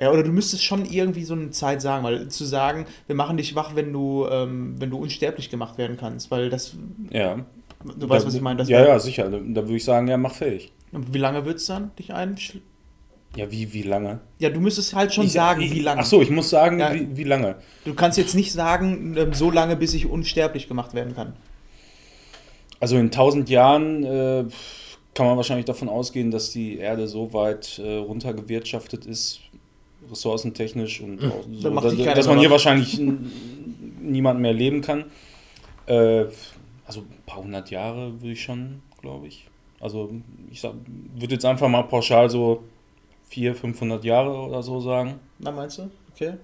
Ja, 0.00 0.12
oder 0.12 0.22
du 0.22 0.30
müsstest 0.30 0.62
schon 0.64 0.84
irgendwie 0.84 1.24
so 1.24 1.34
eine 1.34 1.50
Zeit 1.50 1.82
sagen, 1.82 2.04
weil 2.04 2.28
zu 2.28 2.44
sagen, 2.44 2.86
wir 3.06 3.16
machen 3.16 3.36
dich 3.36 3.54
wach, 3.56 3.74
wenn 3.74 3.92
du, 3.92 4.26
ähm, 4.30 4.76
wenn 4.78 4.90
du 4.90 4.98
unsterblich 4.98 5.50
gemacht 5.50 5.76
werden 5.78 5.96
kannst, 5.98 6.30
weil 6.30 6.50
das, 6.50 6.74
Ja. 7.10 7.44
du 7.98 8.08
weißt, 8.08 8.22
Da- 8.24 8.28
was 8.28 8.34
ich 8.34 8.40
meine. 8.40 8.62
Ja, 8.64 8.86
ja, 8.86 8.98
sicher. 8.98 9.28
Da, 9.28 9.38
da 9.38 9.62
würde 9.62 9.76
ich 9.76 9.84
sagen, 9.84 10.06
ja, 10.08 10.16
mach 10.16 10.34
fähig. 10.34 10.72
Und 10.92 11.12
wie 11.12 11.18
lange 11.18 11.44
wird 11.44 11.58
es 11.58 11.66
dann, 11.66 11.90
dich 11.98 12.12
einschl... 12.14 12.60
Ja, 13.36 13.50
wie, 13.50 13.72
wie 13.74 13.82
lange? 13.82 14.20
Ja, 14.38 14.48
du 14.48 14.58
müsstest 14.58 14.94
halt 14.94 15.12
schon 15.12 15.26
ich, 15.26 15.32
sagen, 15.32 15.60
ich, 15.60 15.74
wie 15.74 15.80
lange. 15.80 16.00
Ach 16.00 16.06
so, 16.06 16.22
ich 16.22 16.30
muss 16.30 16.48
sagen, 16.48 16.78
Ja. 16.80 16.94
wie, 16.94 17.14
wie 17.16 17.24
lange. 17.24 17.56
Du 17.84 17.92
kannst 17.94 18.16
jetzt 18.18 18.34
nicht 18.34 18.52
sagen, 18.52 19.16
ähm, 19.18 19.34
so 19.34 19.50
lange, 19.50 19.76
bis 19.76 19.92
ich 19.94 20.06
unsterblich 20.06 20.66
gemacht 20.66 20.94
werden 20.94 21.14
kann. 21.14 21.34
Also 22.80 22.96
in 22.96 23.06
1000 23.10 23.50
Jahren 23.50 24.02
äh, 24.04 24.44
kann 25.14 25.26
man 25.26 25.36
wahrscheinlich 25.36 25.66
davon 25.66 25.88
ausgehen, 25.88 26.30
dass 26.30 26.50
die 26.52 26.78
Erde 26.78 27.06
so 27.08 27.32
weit 27.32 27.78
äh, 27.84 27.96
runtergewirtschaftet 27.96 29.04
ist, 29.04 29.40
ressourcentechnisch 30.10 31.00
und 31.00 31.24
auch 31.24 31.44
so, 31.50 31.70
dass, 31.80 31.96
dass 31.96 32.26
man 32.26 32.38
hier 32.38 32.50
wahrscheinlich 32.50 33.00
niemand 34.00 34.40
mehr 34.40 34.52
leben 34.52 34.80
kann. 34.80 35.04
Äh, 35.86 36.26
also 36.86 37.00
ein 37.00 37.22
paar 37.26 37.42
hundert 37.42 37.70
Jahre 37.70 38.12
würde 38.20 38.32
ich 38.32 38.42
schon, 38.42 38.82
glaube 39.00 39.26
ich. 39.26 39.46
Also 39.80 40.10
ich 40.50 40.62
würde 40.62 41.34
jetzt 41.34 41.44
einfach 41.44 41.68
mal 41.68 41.82
pauschal 41.82 42.28
so 42.30 42.64
400, 43.28 43.60
500 43.60 44.04
Jahre 44.04 44.32
oder 44.32 44.62
so 44.62 44.80
sagen. 44.80 45.20
Na, 45.38 45.50
meinst 45.52 45.78
du? 45.78 45.90
Okay. 46.14 46.34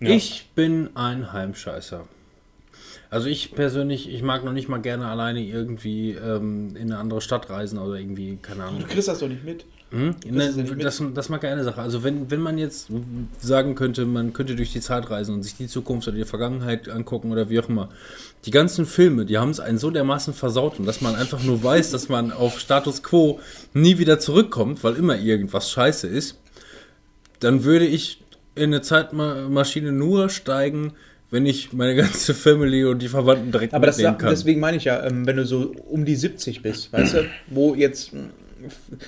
Ja. 0.00 0.10
Ich 0.10 0.48
bin 0.54 0.90
ein 0.94 1.32
Heimscheißer. 1.32 2.06
Also 3.10 3.28
ich 3.28 3.52
persönlich, 3.54 4.08
ich 4.08 4.22
mag 4.22 4.44
noch 4.44 4.52
nicht 4.52 4.68
mal 4.68 4.80
gerne 4.80 5.08
alleine 5.08 5.42
irgendwie 5.42 6.12
ähm, 6.12 6.74
in 6.76 6.90
eine 6.90 6.98
andere 6.98 7.20
Stadt 7.20 7.50
reisen 7.50 7.78
oder 7.78 7.96
irgendwie, 7.96 8.38
keine 8.40 8.64
Ahnung. 8.64 8.80
Du 8.80 8.86
kriegst 8.86 9.08
das 9.08 9.18
doch 9.18 9.28
nicht 9.28 9.44
mit. 9.44 9.66
Hm? 9.90 10.14
Das 10.32 10.56
das, 10.78 11.02
das 11.14 11.28
mag 11.28 11.42
ja 11.42 11.50
eine 11.50 11.64
Sache. 11.64 11.80
Also 11.80 12.04
wenn, 12.04 12.30
wenn 12.30 12.40
man 12.40 12.58
jetzt 12.58 12.88
sagen 13.40 13.74
könnte, 13.74 14.06
man 14.06 14.32
könnte 14.32 14.54
durch 14.54 14.72
die 14.72 14.80
Zeit 14.80 15.10
reisen 15.10 15.34
und 15.34 15.42
sich 15.42 15.56
die 15.56 15.66
Zukunft 15.66 16.06
oder 16.06 16.16
die 16.16 16.24
Vergangenheit 16.24 16.88
angucken 16.88 17.32
oder 17.32 17.50
wie 17.50 17.58
auch 17.58 17.68
immer. 17.68 17.88
Die 18.44 18.52
ganzen 18.52 18.86
Filme, 18.86 19.26
die 19.26 19.38
haben 19.38 19.50
es 19.50 19.60
einen 19.60 19.78
so 19.78 19.90
dermaßen 19.90 20.32
versaut 20.32 20.78
und 20.78 20.86
dass 20.86 21.00
man 21.00 21.16
einfach 21.16 21.42
nur 21.42 21.62
weiß, 21.62 21.90
dass 21.90 22.08
man 22.08 22.30
auf 22.32 22.60
Status 22.60 23.02
Quo 23.02 23.40
nie 23.74 23.98
wieder 23.98 24.18
zurückkommt, 24.18 24.82
weil 24.84 24.94
immer 24.94 25.18
irgendwas 25.18 25.70
scheiße 25.70 26.06
ist, 26.06 26.38
dann 27.40 27.64
würde 27.64 27.86
ich 27.86 28.22
in 28.54 28.64
eine 28.64 28.82
Zeitmaschine 28.82 29.92
nur 29.92 30.28
steigen, 30.28 30.92
wenn 31.30 31.46
ich 31.46 31.72
meine 31.72 31.94
ganze 31.96 32.34
Family 32.34 32.84
und 32.84 33.00
die 33.00 33.08
Verwandten 33.08 33.52
direkt 33.52 33.74
Aber 33.74 33.86
das, 33.86 33.98
kann. 33.98 34.18
deswegen 34.22 34.60
meine 34.60 34.76
ich 34.76 34.84
ja, 34.84 35.04
ähm, 35.04 35.26
wenn 35.26 35.36
du 35.36 35.46
so 35.46 35.74
um 35.88 36.04
die 36.04 36.16
70 36.16 36.62
bist, 36.62 36.92
weißt 36.92 37.14
du, 37.14 37.26
wo 37.48 37.74
jetzt, 37.74 38.12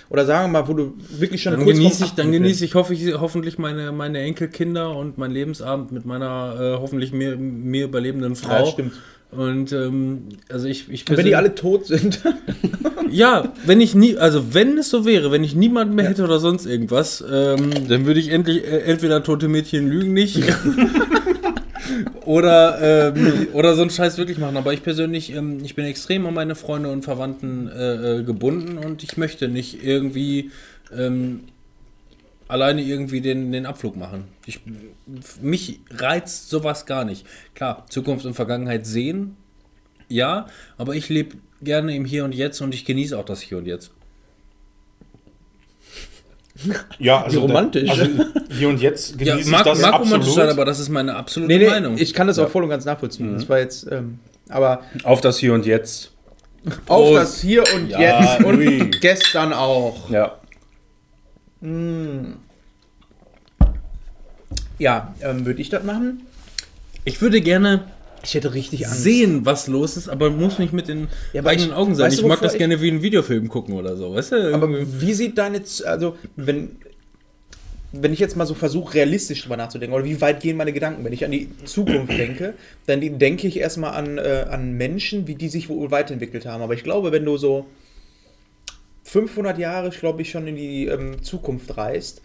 oder 0.09 0.25
sagen 0.25 0.53
wir 0.53 0.61
mal, 0.61 0.69
wo 0.69 0.75
du 0.75 0.95
wirklich 1.11 1.43
schon 1.43 1.53
Dann 1.53 1.67
genieße 1.67 2.05
ich, 2.05 2.11
dann 2.12 2.29
80 2.29 2.41
genieße 2.41 2.65
ich, 2.65 2.75
hoffe 2.75 2.95
ich 2.95 3.15
hoffentlich 3.15 3.59
meine, 3.59 3.93
meine 3.93 4.21
Enkelkinder 4.21 4.97
und 4.97 5.19
meinen 5.19 5.33
Lebensabend 5.33 5.93
mit 5.93 6.05
meiner 6.05 6.57
äh, 6.59 6.81
hoffentlich 6.81 7.12
mir, 7.12 7.37
mir 7.37 7.85
überlebenden. 7.85 8.37
Frau. 8.37 8.65
Ja, 8.65 8.67
stimmt. 8.67 8.93
Und 9.31 9.73
ähm, 9.73 10.29
also 10.51 10.67
ich, 10.69 10.91
ich 10.91 11.09
Und 11.09 11.17
wenn 11.17 11.25
die 11.25 11.37
alle 11.37 11.55
tot 11.55 11.87
sind, 11.87 12.21
ja, 13.11 13.53
wenn 13.65 13.81
ich 13.81 13.95
nie, 13.95 14.19
also 14.19 14.55
wenn 14.55 14.77
es 14.77 14.91
so 14.91 15.07
wäre, 15.07 15.33
wenn 15.33 15.43
ich 15.43 15.55
niemanden 15.55 15.95
mehr 15.95 16.11
hätte 16.11 16.25
oder 16.25 16.38
sonst 16.38 16.67
irgendwas, 16.67 17.25
ähm, 17.27 17.71
dann 17.88 18.05
würde 18.05 18.21
ich 18.21 18.29
endlich 18.29 18.62
äh, 18.65 18.81
entweder 18.81 19.23
tote 19.23 19.49
Mädchen 19.49 19.88
lügen 19.88 20.12
nicht 20.12 20.37
oder 22.24 23.14
ähm, 23.14 23.48
oder 23.52 23.74
so 23.74 23.83
einen 23.83 23.90
Scheiß 23.90 24.18
wirklich 24.18 24.38
machen. 24.38 24.57
Aber 24.57 24.72
ich 24.72 24.83
persönlich, 24.83 25.33
ähm, 25.33 25.64
ich 25.64 25.74
bin 25.74 25.85
extrem 25.85 26.26
an 26.26 26.35
meine 26.35 26.55
Freunde 26.55 26.90
und 26.90 27.02
Verwandten 27.02 27.68
äh, 27.68 28.18
äh, 28.20 28.22
gebunden 28.22 28.78
und 28.78 29.02
ich 29.02 29.16
möchte 29.16 29.48
nicht 29.48 29.83
irgendwie 29.85 30.50
ähm, 30.96 31.40
alleine 32.48 32.83
irgendwie 32.83 33.20
den, 33.20 33.50
den 33.52 33.66
Abflug 33.66 33.96
machen. 33.96 34.24
Ich, 34.46 34.61
mich 35.40 35.81
reizt 35.90 36.50
sowas 36.50 36.87
gar 36.87 37.05
nicht. 37.05 37.26
Klar, 37.55 37.87
Zukunft 37.88 38.26
und 38.26 38.35
Vergangenheit 38.35 38.87
sehen, 38.87 39.37
ja, 40.09 40.46
aber 40.76 40.94
ich 40.94 41.09
lebe 41.09 41.37
gerne 41.62 41.96
im 41.96 42.05
Hier 42.05 42.24
und 42.24 42.35
Jetzt 42.35 42.61
und 42.61 42.74
ich 42.74 42.85
genieße 42.85 43.18
auch 43.18 43.24
das 43.24 43.40
Hier 43.40 43.59
und 43.59 43.66
Jetzt. 43.66 43.92
Ja, 46.98 47.22
also 47.22 47.38
Wie 47.38 47.42
romantisch. 47.42 47.90
Also 47.90 48.07
hier 48.51 48.68
und 48.68 48.81
jetzt 48.81 49.20
Ja, 49.20 49.33
genieße 49.35 49.51
mag, 49.51 49.61
ich 49.61 49.72
das 49.72 49.81
mag 49.81 49.92
absolut. 49.94 50.12
romantisch 50.12 50.35
sein, 50.35 50.48
aber 50.51 50.64
das 50.64 50.79
ist 50.81 50.88
meine 50.88 51.14
absolute 51.16 51.53
Nee, 51.53 51.59
nee, 51.64 51.70
Meinung. 51.70 51.96
ich 51.98 52.12
kann 52.14 52.27
das 52.27 52.38
auch 52.38 52.48
voll 52.48 52.62
und 52.64 52.68
ganz 52.70 52.85
nachvollziehen. 52.85 53.33
Das 53.35 53.48
war 53.48 53.59
jetzt, 53.59 53.87
ähm, 53.90 54.18
aber 54.48 54.83
Auf 55.05 55.20
das 55.20 55.38
hier 55.38 55.55
und 55.55 55.66
jetzt. 55.66 56.12
auf 56.66 56.81
Prost. 56.87 57.16
das 57.16 57.40
Hier 57.40 57.64
und 57.75 57.88
Ja, 57.90 58.20
Jetzt 58.20 58.44
und 58.44 58.57
ui. 58.59 58.90
gestern 59.01 59.53
auch. 59.53 60.09
Ja. 60.11 60.37
Ja, 64.79 65.14
ähm, 65.20 65.46
würde 65.46 65.61
ich 65.61 65.68
das 65.68 65.85
machen? 65.85 66.22
ich 67.05 67.20
würde 67.20 67.40
gerne 67.40 67.85
Ich 68.24 68.35
hätte 68.35 68.54
richtig 68.54 68.87
Angst. 68.87 69.02
sehen, 69.02 69.44
was 69.46 69.66
los 69.66 69.96
ist, 69.96 70.08
aber 70.08 70.30
muss 70.30 70.58
nicht 70.58 70.72
mit 70.72 70.87
den 70.88 71.08
Ja, 71.32 71.44
eigenen 71.44 71.70
ich- 71.70 71.74
Augen 71.76 71.94
sein. 71.94 72.06
weißt 72.06 72.18
du, 72.18 72.22
ich 72.22 72.28
mag 72.28 72.40
das 72.40 72.52
ich- 72.52 72.58
gerne 72.58 72.80
wie 72.80 72.90
einen 72.90 73.02
Videofilm 73.02 73.48
gucken 73.48 73.74
oder 73.74 73.96
so, 73.96 74.14
weißt 74.14 74.32
du? 74.32 74.54
Aber 74.54 74.68
wie 75.00 75.12
sieht 75.12 75.38
deine, 75.38 75.61
also 75.85 76.16
wenn, 76.37 76.76
wenn 77.92 78.12
ich 78.12 78.20
jetzt 78.20 78.37
mal 78.37 78.46
so 78.46 78.54
versuche, 78.54 78.94
realistisch 78.94 79.42
drüber 79.42 79.56
nachzudenken, 79.56 79.94
oder 79.94 80.04
wie 80.04 80.20
weit 80.20 80.40
gehen 80.40 80.56
meine 80.56 80.72
Gedanken? 80.72 81.04
Wenn 81.04 81.12
ich 81.12 81.24
an 81.24 81.32
die 81.32 81.48
Zukunft 81.64 82.16
denke, 82.16 82.54
dann 82.87 83.00
denke 83.18 83.46
ich 83.48 83.58
erstmal 83.58 83.92
an, 83.94 84.18
äh, 84.18 84.46
an 84.48 84.72
Menschen, 84.76 85.26
wie 85.26 85.35
die 85.35 85.48
sich 85.48 85.68
wohl 85.68 85.90
weiterentwickelt 85.90 86.46
haben. 86.46 86.62
Aber 86.62 86.74
ich 86.74 86.85
glaube, 86.85 87.11
wenn 87.12 87.24
du 87.24 87.37
so 87.37 87.66
500 89.04 89.58
Jahre, 89.58 89.88
ich 89.88 89.98
glaube 89.98 90.22
ich, 90.22 90.30
schon 90.30 90.46
in 90.46 90.56
die 90.56 90.87
ähm, 90.87 91.22
Zukunft 91.22 91.76
reist, 91.76 92.22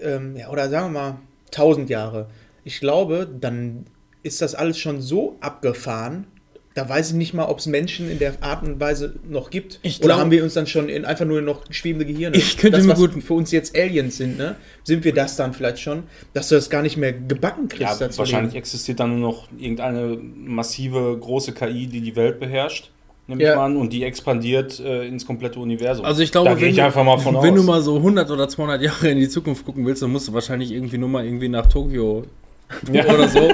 ähm, 0.00 0.36
ja, 0.36 0.48
oder 0.50 0.68
sagen 0.68 0.92
wir 0.94 1.00
mal 1.00 1.18
1000 1.52 1.90
Jahre, 1.90 2.28
ich 2.64 2.80
glaube, 2.80 3.28
dann 3.40 3.86
ist 4.24 4.42
das 4.42 4.54
alles 4.56 4.78
schon 4.78 5.00
so 5.00 5.36
abgefahren, 5.40 6.26
da 6.74 6.88
weiß 6.88 7.10
ich 7.10 7.14
nicht 7.14 7.34
mal, 7.34 7.44
ob 7.44 7.60
es 7.60 7.66
Menschen 7.66 8.10
in 8.10 8.18
der 8.18 8.34
Art 8.42 8.64
und 8.64 8.80
Weise 8.80 9.14
noch 9.28 9.50
gibt. 9.50 9.78
Ich 9.82 9.98
Oder 10.00 10.08
glaub- 10.08 10.18
haben 10.18 10.32
wir 10.32 10.42
uns 10.42 10.54
dann 10.54 10.66
schon 10.66 10.88
in 10.88 11.04
einfach 11.04 11.24
nur 11.24 11.40
noch 11.40 11.62
schwebende 11.70 12.04
Gehirne? 12.04 12.36
Ich 12.36 12.56
könnte 12.56 12.78
das, 12.78 12.86
mir 12.86 12.94
was 12.94 12.98
gut- 12.98 13.22
für 13.22 13.34
uns 13.34 13.52
jetzt 13.52 13.76
Aliens 13.76 14.16
sind, 14.16 14.36
ne? 14.38 14.56
Sind 14.82 15.04
wir 15.04 15.14
das 15.14 15.36
dann 15.36 15.52
vielleicht 15.52 15.78
schon, 15.78 16.02
dass 16.32 16.48
du 16.48 16.56
das 16.56 16.68
gar 16.70 16.82
nicht 16.82 16.96
mehr 16.96 17.12
gebacken 17.12 17.68
kriegst? 17.68 18.00
Ja, 18.00 18.18
wahrscheinlich 18.18 18.54
leben? 18.54 18.58
existiert 18.62 18.98
dann 18.98 19.10
nur 19.20 19.30
noch 19.30 19.48
irgendeine 19.56 20.18
massive 20.34 21.16
große 21.20 21.52
KI, 21.52 21.86
die 21.86 22.00
die 22.00 22.16
Welt 22.16 22.40
beherrscht. 22.40 22.90
Nehme 23.28 23.42
Ja. 23.42 23.50
ich 23.52 23.56
mal 23.56 23.66
an, 23.66 23.76
und 23.76 23.92
die 23.92 24.02
expandiert 24.02 24.80
äh, 24.80 25.06
ins 25.06 25.24
komplette 25.24 25.60
Universum. 25.60 26.04
Also 26.04 26.22
ich 26.22 26.32
glaube, 26.32 26.50
da 26.50 26.60
wenn, 26.60 26.70
ich 26.70 26.76
du- 26.76 26.84
einfach 26.84 27.04
mal 27.04 27.18
von 27.18 27.36
wenn 27.40 27.52
aus. 27.54 27.56
du 27.60 27.62
mal 27.62 27.82
so 27.82 27.96
100 27.96 28.28
oder 28.32 28.48
200 28.48 28.82
Jahre 28.82 29.08
in 29.10 29.18
die 29.18 29.28
Zukunft 29.28 29.64
gucken 29.64 29.86
willst, 29.86 30.02
dann 30.02 30.10
musst 30.10 30.26
du 30.28 30.32
wahrscheinlich 30.32 30.72
irgendwie 30.72 30.98
nur 30.98 31.08
mal 31.08 31.24
irgendwie 31.24 31.48
nach 31.48 31.66
Tokio 31.68 32.24
Ja. 32.92 33.04
oder 33.14 33.28
so 33.28 33.50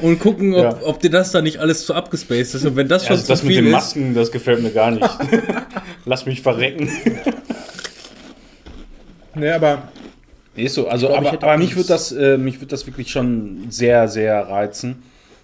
und 0.00 0.18
gucken, 0.18 0.54
ob, 0.54 0.62
Ja. 0.62 0.78
ob 0.84 1.00
dir 1.00 1.10
das 1.10 1.32
da 1.32 1.42
nicht 1.42 1.58
alles 1.58 1.84
zu 1.86 1.94
abgespaced 1.94 2.54
ist. 2.54 2.64
Und 2.64 2.76
wenn 2.76 2.88
das 2.88 3.04
schon 3.04 3.12
also 3.12 3.24
zu 3.24 3.32
das 3.32 3.42
mit 3.42 3.52
viel 3.52 3.62
den 3.62 3.66
ist, 3.68 3.72
Masken, 3.72 4.14
das 4.14 4.30
gefällt 4.32 4.62
mir 4.62 4.70
gar 4.70 4.90
nicht. 4.90 5.08
Lass 6.04 6.26
mich 6.26 6.42
verrecken. 6.42 6.90
Ne, 9.34 9.54
aber 9.54 9.88
Nee, 10.56 10.64
ist 10.64 10.74
so. 10.74 10.88
Also, 10.88 11.08
glaub, 11.08 11.22
ich 11.22 11.28
aber, 11.28 11.42
aber 11.42 11.58
mich 11.58 11.76
wird 11.76 11.90
das, 11.90 12.10
äh, 12.12 12.38
mich 12.38 12.60
wird 12.60 12.72
das 12.72 12.86
wirklich 12.86 13.10
schon 13.10 13.66
sehr, 13.68 14.08
sehr 14.08 14.48
reizen. 14.48 15.02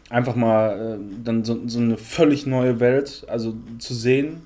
Einfach 0.09 0.35
mal 0.35 0.97
äh, 0.99 1.23
dann 1.23 1.45
so, 1.45 1.61
so 1.67 1.79
eine 1.79 1.99
völlig 1.99 2.47
neue 2.47 2.81
Welt, 2.81 3.25
also 3.29 3.55
zu 3.79 3.93
sehen, 3.93 4.41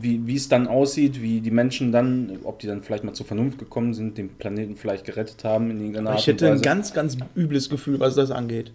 wie, 0.00 0.26
wie 0.26 0.36
es 0.36 0.48
dann 0.48 0.66
aussieht, 0.66 1.22
wie 1.22 1.40
die 1.40 1.50
Menschen 1.50 1.92
dann, 1.92 2.38
ob 2.44 2.58
die 2.58 2.66
dann 2.66 2.82
vielleicht 2.82 3.04
mal 3.04 3.12
zur 3.12 3.26
Vernunft 3.26 3.58
gekommen 3.58 3.94
sind, 3.94 4.18
den 4.18 4.28
Planeten 4.30 4.76
vielleicht 4.76 5.04
gerettet 5.04 5.44
haben 5.44 5.70
in 5.70 5.78
irgendeiner 5.78 6.10
Art 6.10 6.20
ich 6.20 6.26
hätte 6.26 6.46
und 6.50 6.58
ein 6.58 6.62
ganz, 6.62 6.92
ganz 6.94 7.16
übles 7.36 7.68
Gefühl, 7.68 8.00
was 8.00 8.14
das 8.14 8.30
angeht. 8.30 8.72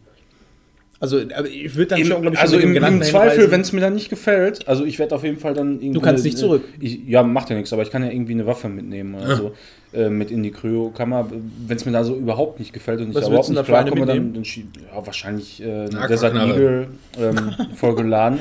Also, 1.03 1.19
ich 1.19 1.75
würde 1.75 1.87
dann 1.87 1.99
Im, 1.99 2.07
schon, 2.07 2.21
glaube 2.21 2.35
ich, 2.35 2.41
also 2.41 2.57
im, 2.57 2.73
im 2.77 3.01
Zweifel, 3.01 3.51
wenn 3.51 3.59
es 3.59 3.73
mir 3.73 3.81
dann 3.81 3.93
nicht 3.93 4.09
gefällt, 4.09 4.69
also 4.69 4.85
ich 4.85 4.99
werde 4.99 5.13
auf 5.13 5.25
jeden 5.25 5.37
Fall 5.37 5.53
dann 5.53 5.73
irgendwie. 5.73 5.91
Du 5.91 5.99
kannst 5.99 6.23
nicht 6.23 6.37
zurück. 6.37 6.63
Ich, 6.79 7.05
ja, 7.05 7.23
macht 7.23 7.49
ja 7.49 7.57
nichts, 7.57 7.73
aber 7.73 7.81
ich 7.81 7.91
kann 7.91 8.05
ja 8.05 8.09
irgendwie 8.09 8.31
eine 8.31 8.45
Waffe 8.45 8.69
mitnehmen 8.69 9.15
oder 9.15 9.35
so. 9.35 9.51
Äh, 9.93 10.09
mit 10.09 10.31
in 10.31 10.43
die 10.43 10.51
Kryokammer. 10.51 11.29
Wenn 11.67 11.75
es 11.75 11.85
mir 11.85 11.91
da 11.91 12.05
so 12.05 12.15
überhaupt 12.15 12.59
nicht 12.59 12.71
gefällt 12.71 13.01
und 13.01 13.09
ich 13.09 13.15
Was 13.15 13.23
da 13.25 13.27
überhaupt 13.27 13.49
nicht 13.49 13.65
klarkomme, 13.65 14.05
dann, 14.05 14.33
dann 14.33 14.43
ja, 14.43 15.05
wahrscheinlich 15.05 15.61
äh, 15.61 15.65
eine 15.65 16.07
Desert. 16.07 16.35
Eagle 16.35 16.87
ähm, 17.19 17.53
vollgeladen. 17.75 18.39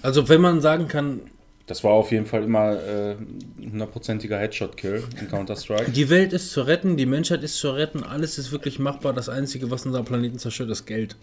also 0.00 0.30
wenn 0.30 0.40
man 0.40 0.62
sagen 0.62 0.88
kann, 0.88 1.20
Das 1.66 1.82
war 1.82 1.90
auf 1.92 2.12
jeden 2.12 2.26
Fall 2.26 2.44
immer 2.44 2.74
äh, 2.80 3.12
ein 3.58 3.70
hundertprozentiger 3.72 4.38
Headshot-Kill 4.38 5.02
in 5.20 5.28
Counter-Strike. 5.28 5.90
die 5.90 6.08
Welt 6.10 6.32
ist 6.32 6.52
zu 6.52 6.60
retten, 6.62 6.96
die 6.96 7.06
Menschheit 7.06 7.42
ist 7.42 7.56
zu 7.58 7.70
retten, 7.70 8.04
alles 8.04 8.38
ist 8.38 8.52
wirklich 8.52 8.78
machbar. 8.78 9.12
Das 9.12 9.28
Einzige, 9.28 9.68
was 9.70 9.84
unseren 9.84 10.04
Planeten 10.04 10.38
zerstört, 10.38 10.70
ist 10.70 10.86
Geld. 10.86 11.16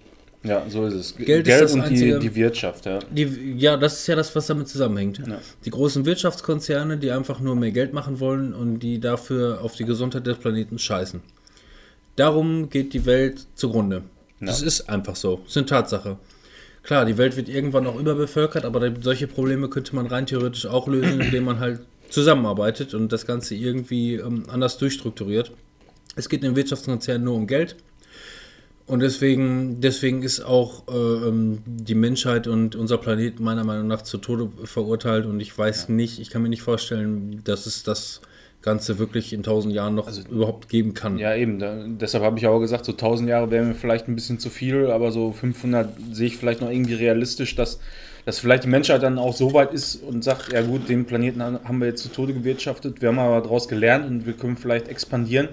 Ja, 0.43 0.65
so 0.67 0.85
ist 0.85 0.93
es. 0.95 1.15
G- 1.15 1.23
Geld 1.23 1.47
ist 1.47 1.61
das 1.61 1.71
und 1.73 1.79
die, 1.83 1.85
Einzige- 1.91 2.19
die 2.19 2.35
Wirtschaft, 2.35 2.85
ja. 2.85 2.99
Die, 3.09 3.53
ja, 3.57 3.77
das 3.77 3.99
ist 4.01 4.07
ja 4.07 4.15
das, 4.17 4.35
was 4.35 4.45
damit 4.47 4.67
zusammenhängt. 4.67 5.19
Ja. 5.25 5.39
Die 5.63 5.69
großen 5.69 6.05
Wirtschaftskonzerne, 6.05 6.97
die 6.97 7.11
einfach 7.11 7.39
nur 7.39 7.55
mehr 7.55 7.71
Geld 7.71 7.93
machen 7.93 8.19
wollen 8.19 8.53
und 8.53 8.79
die 8.79 8.99
dafür 8.99 9.61
auf 9.61 9.75
die 9.75 9.85
Gesundheit 9.85 10.27
des 10.27 10.37
Planeten 10.39 10.77
scheißen. 10.77 11.21
Darum 12.17 12.69
geht 12.69 12.93
die 12.93 13.05
Welt 13.05 13.45
zugrunde. 13.55 14.03
Das 14.41 14.61
ist 14.61 14.89
einfach 14.89 15.15
so. 15.15 15.37
Das 15.37 15.51
ist 15.51 15.57
eine 15.57 15.65
Tatsache. 15.67 16.17
Klar, 16.83 17.05
die 17.05 17.17
Welt 17.17 17.37
wird 17.37 17.47
irgendwann 17.47 17.87
auch 17.87 17.97
überbevölkert, 17.97 18.65
aber 18.65 18.91
solche 19.01 19.27
Probleme 19.27 19.69
könnte 19.69 19.95
man 19.95 20.05
rein 20.05 20.25
theoretisch 20.25 20.65
auch 20.65 20.87
lösen, 20.87 21.21
indem 21.21 21.45
man 21.45 21.59
halt 21.59 21.81
zusammenarbeitet 22.09 22.93
und 22.93 23.11
das 23.11 23.25
Ganze 23.25 23.55
irgendwie 23.55 24.15
ähm, 24.15 24.43
anders 24.49 24.77
durchstrukturiert. 24.77 25.51
Es 26.15 26.29
geht 26.29 26.43
in 26.43 26.51
den 26.51 26.55
Wirtschaftskonzernen 26.55 27.23
nur 27.23 27.35
um 27.35 27.47
Geld. 27.47 27.75
Und 28.85 28.99
deswegen, 28.99 29.79
deswegen 29.79 30.23
ist 30.23 30.41
auch 30.41 30.87
äh, 30.89 30.93
ähm, 30.93 31.59
die 31.65 31.95
Menschheit 31.95 32.47
und 32.47 32.75
unser 32.75 32.97
Planet 32.97 33.39
meiner 33.39 33.63
Meinung 33.63 33.87
nach 33.87 34.01
zu 34.01 34.17
Tode 34.17 34.49
verurteilt. 34.65 35.25
Und 35.25 35.39
ich 35.39 35.57
weiß 35.57 35.87
nicht, 35.87 36.19
ich 36.19 36.29
kann 36.29 36.41
mir 36.41 36.49
nicht 36.49 36.63
vorstellen, 36.63 37.41
dass 37.45 37.65
es 37.65 37.83
das 37.83 38.21
Ganze 38.63 38.97
wirklich 38.97 39.33
in 39.33 39.43
tausend 39.43 39.73
Jahren 39.73 39.93
noch 39.93 40.09
überhaupt 40.29 40.69
geben 40.69 40.93
kann. 40.93 41.17
Ja, 41.17 41.35
eben. 41.35 41.59
Da, 41.59 41.83
deshalb 41.85 42.23
habe 42.23 42.39
ich 42.39 42.47
auch 42.47 42.59
gesagt, 42.59 42.85
so 42.85 42.93
1000 42.93 43.29
Jahre 43.29 43.51
wäre 43.51 43.65
mir 43.65 43.75
vielleicht 43.75 44.07
ein 44.07 44.15
bisschen 44.15 44.39
zu 44.39 44.49
viel, 44.49 44.89
aber 44.89 45.11
so 45.11 45.31
500 45.33 45.89
sehe 46.11 46.27
ich 46.27 46.37
vielleicht 46.37 46.61
noch 46.61 46.69
irgendwie 46.71 46.93
realistisch, 46.93 47.55
dass, 47.55 47.79
dass 48.25 48.39
vielleicht 48.39 48.63
die 48.63 48.69
Menschheit 48.69 49.03
dann 49.03 49.19
auch 49.19 49.35
so 49.35 49.53
weit 49.53 49.73
ist 49.73 49.97
und 50.01 50.23
sagt, 50.23 50.53
ja 50.53 50.61
gut, 50.61 50.87
den 50.87 51.05
Planeten 51.05 51.41
haben 51.41 51.79
wir 51.79 51.87
jetzt 51.87 52.03
zu 52.03 52.09
Tode 52.09 52.33
gewirtschaftet, 52.33 53.01
wir 53.01 53.09
haben 53.09 53.19
aber 53.19 53.41
daraus 53.41 53.67
gelernt 53.67 54.07
und 54.07 54.25
wir 54.25 54.33
können 54.33 54.55
vielleicht 54.55 54.87
expandieren 54.87 55.49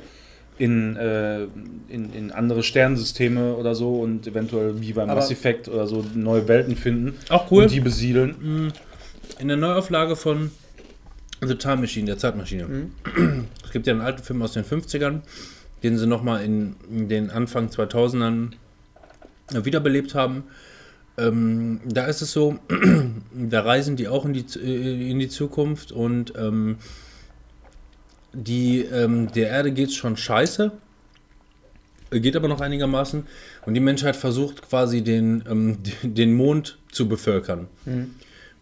in, 0.58 0.94
äh, 0.94 1.44
in, 1.88 2.12
in 2.14 2.30
andere 2.30 2.62
Sternensysteme 2.62 3.54
oder 3.56 3.74
so 3.74 3.94
und 4.00 4.26
eventuell 4.28 4.80
wie 4.80 4.92
beim 4.92 5.10
Aber- 5.10 5.20
Mass 5.20 5.30
Effect 5.32 5.66
oder 5.68 5.86
so 5.88 6.04
neue 6.14 6.46
Welten 6.46 6.76
finden 6.76 7.14
Auch 7.28 7.50
cool. 7.50 7.64
und 7.64 7.72
die 7.72 7.80
besiedeln. 7.80 8.70
In 9.40 9.48
der 9.48 9.56
Neuauflage 9.56 10.14
von 10.16 10.50
The 11.40 11.54
Time 11.54 11.78
Machine, 11.78 12.06
der 12.06 12.18
Zeitmaschine. 12.18 12.90
Es 13.64 13.70
gibt 13.70 13.86
ja 13.86 13.92
einen 13.92 14.02
alten 14.02 14.22
Film 14.22 14.42
aus 14.42 14.52
den 14.52 14.64
50ern, 14.64 15.20
den 15.82 15.96
sie 15.96 16.06
nochmal 16.06 16.44
in, 16.44 16.76
in 16.90 17.08
den 17.08 17.30
Anfang 17.30 17.68
2000ern 17.68 18.52
wiederbelebt 19.52 20.14
haben. 20.14 20.44
Ähm, 21.18 21.80
da 21.84 22.06
ist 22.06 22.22
es 22.22 22.32
so, 22.32 22.58
da 23.34 23.62
reisen 23.62 23.96
die 23.96 24.08
auch 24.08 24.24
in 24.24 24.32
die, 24.32 24.44
äh, 24.58 25.10
in 25.10 25.18
die 25.18 25.28
Zukunft 25.28 25.92
und 25.92 26.32
ähm, 26.36 26.76
die, 28.32 28.80
ähm, 28.80 29.30
der 29.32 29.48
Erde 29.48 29.72
geht 29.72 29.92
schon 29.92 30.16
scheiße, 30.16 30.72
äh, 32.10 32.20
geht 32.20 32.36
aber 32.36 32.48
noch 32.48 32.60
einigermaßen 32.60 33.26
und 33.66 33.74
die 33.74 33.80
Menschheit 33.80 34.14
versucht 34.14 34.62
quasi 34.62 35.02
den, 35.02 35.42
ähm, 35.50 35.78
den 36.02 36.34
Mond 36.34 36.78
zu 36.92 37.08
bevölkern 37.08 37.66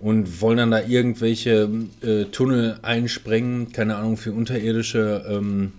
und 0.00 0.40
wollen 0.40 0.58
dann 0.58 0.70
da 0.70 0.82
irgendwelche 0.82 1.68
äh, 2.02 2.24
Tunnel 2.26 2.78
einsprengen, 2.82 3.72
keine 3.72 3.96
Ahnung, 3.96 4.16
für 4.16 4.32
unterirdische, 4.32 5.24
ähm, 5.28 5.72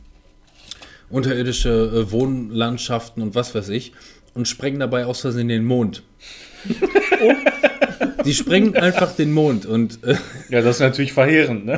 unterirdische 1.10 1.70
äh, 2.08 2.12
Wohnlandschaften 2.12 3.22
und 3.24 3.36
was 3.36 3.56
weiß 3.56 3.70
ich 3.70 3.94
und 4.34 4.48
sprengen 4.48 4.80
dabei 4.80 5.06
aus 5.06 5.22
Versehen 5.22 5.48
den 5.48 5.66
Mond. 5.66 6.04
Die 8.26 8.34
sprengen 8.34 8.76
einfach 8.76 9.16
den 9.16 9.32
Mond 9.32 9.66
und 9.66 10.04
äh, 10.04 10.16
Ja, 10.50 10.62
das 10.62 10.76
ist 10.76 10.82
natürlich 10.82 11.14
verheerend, 11.14 11.66
ne? 11.66 11.78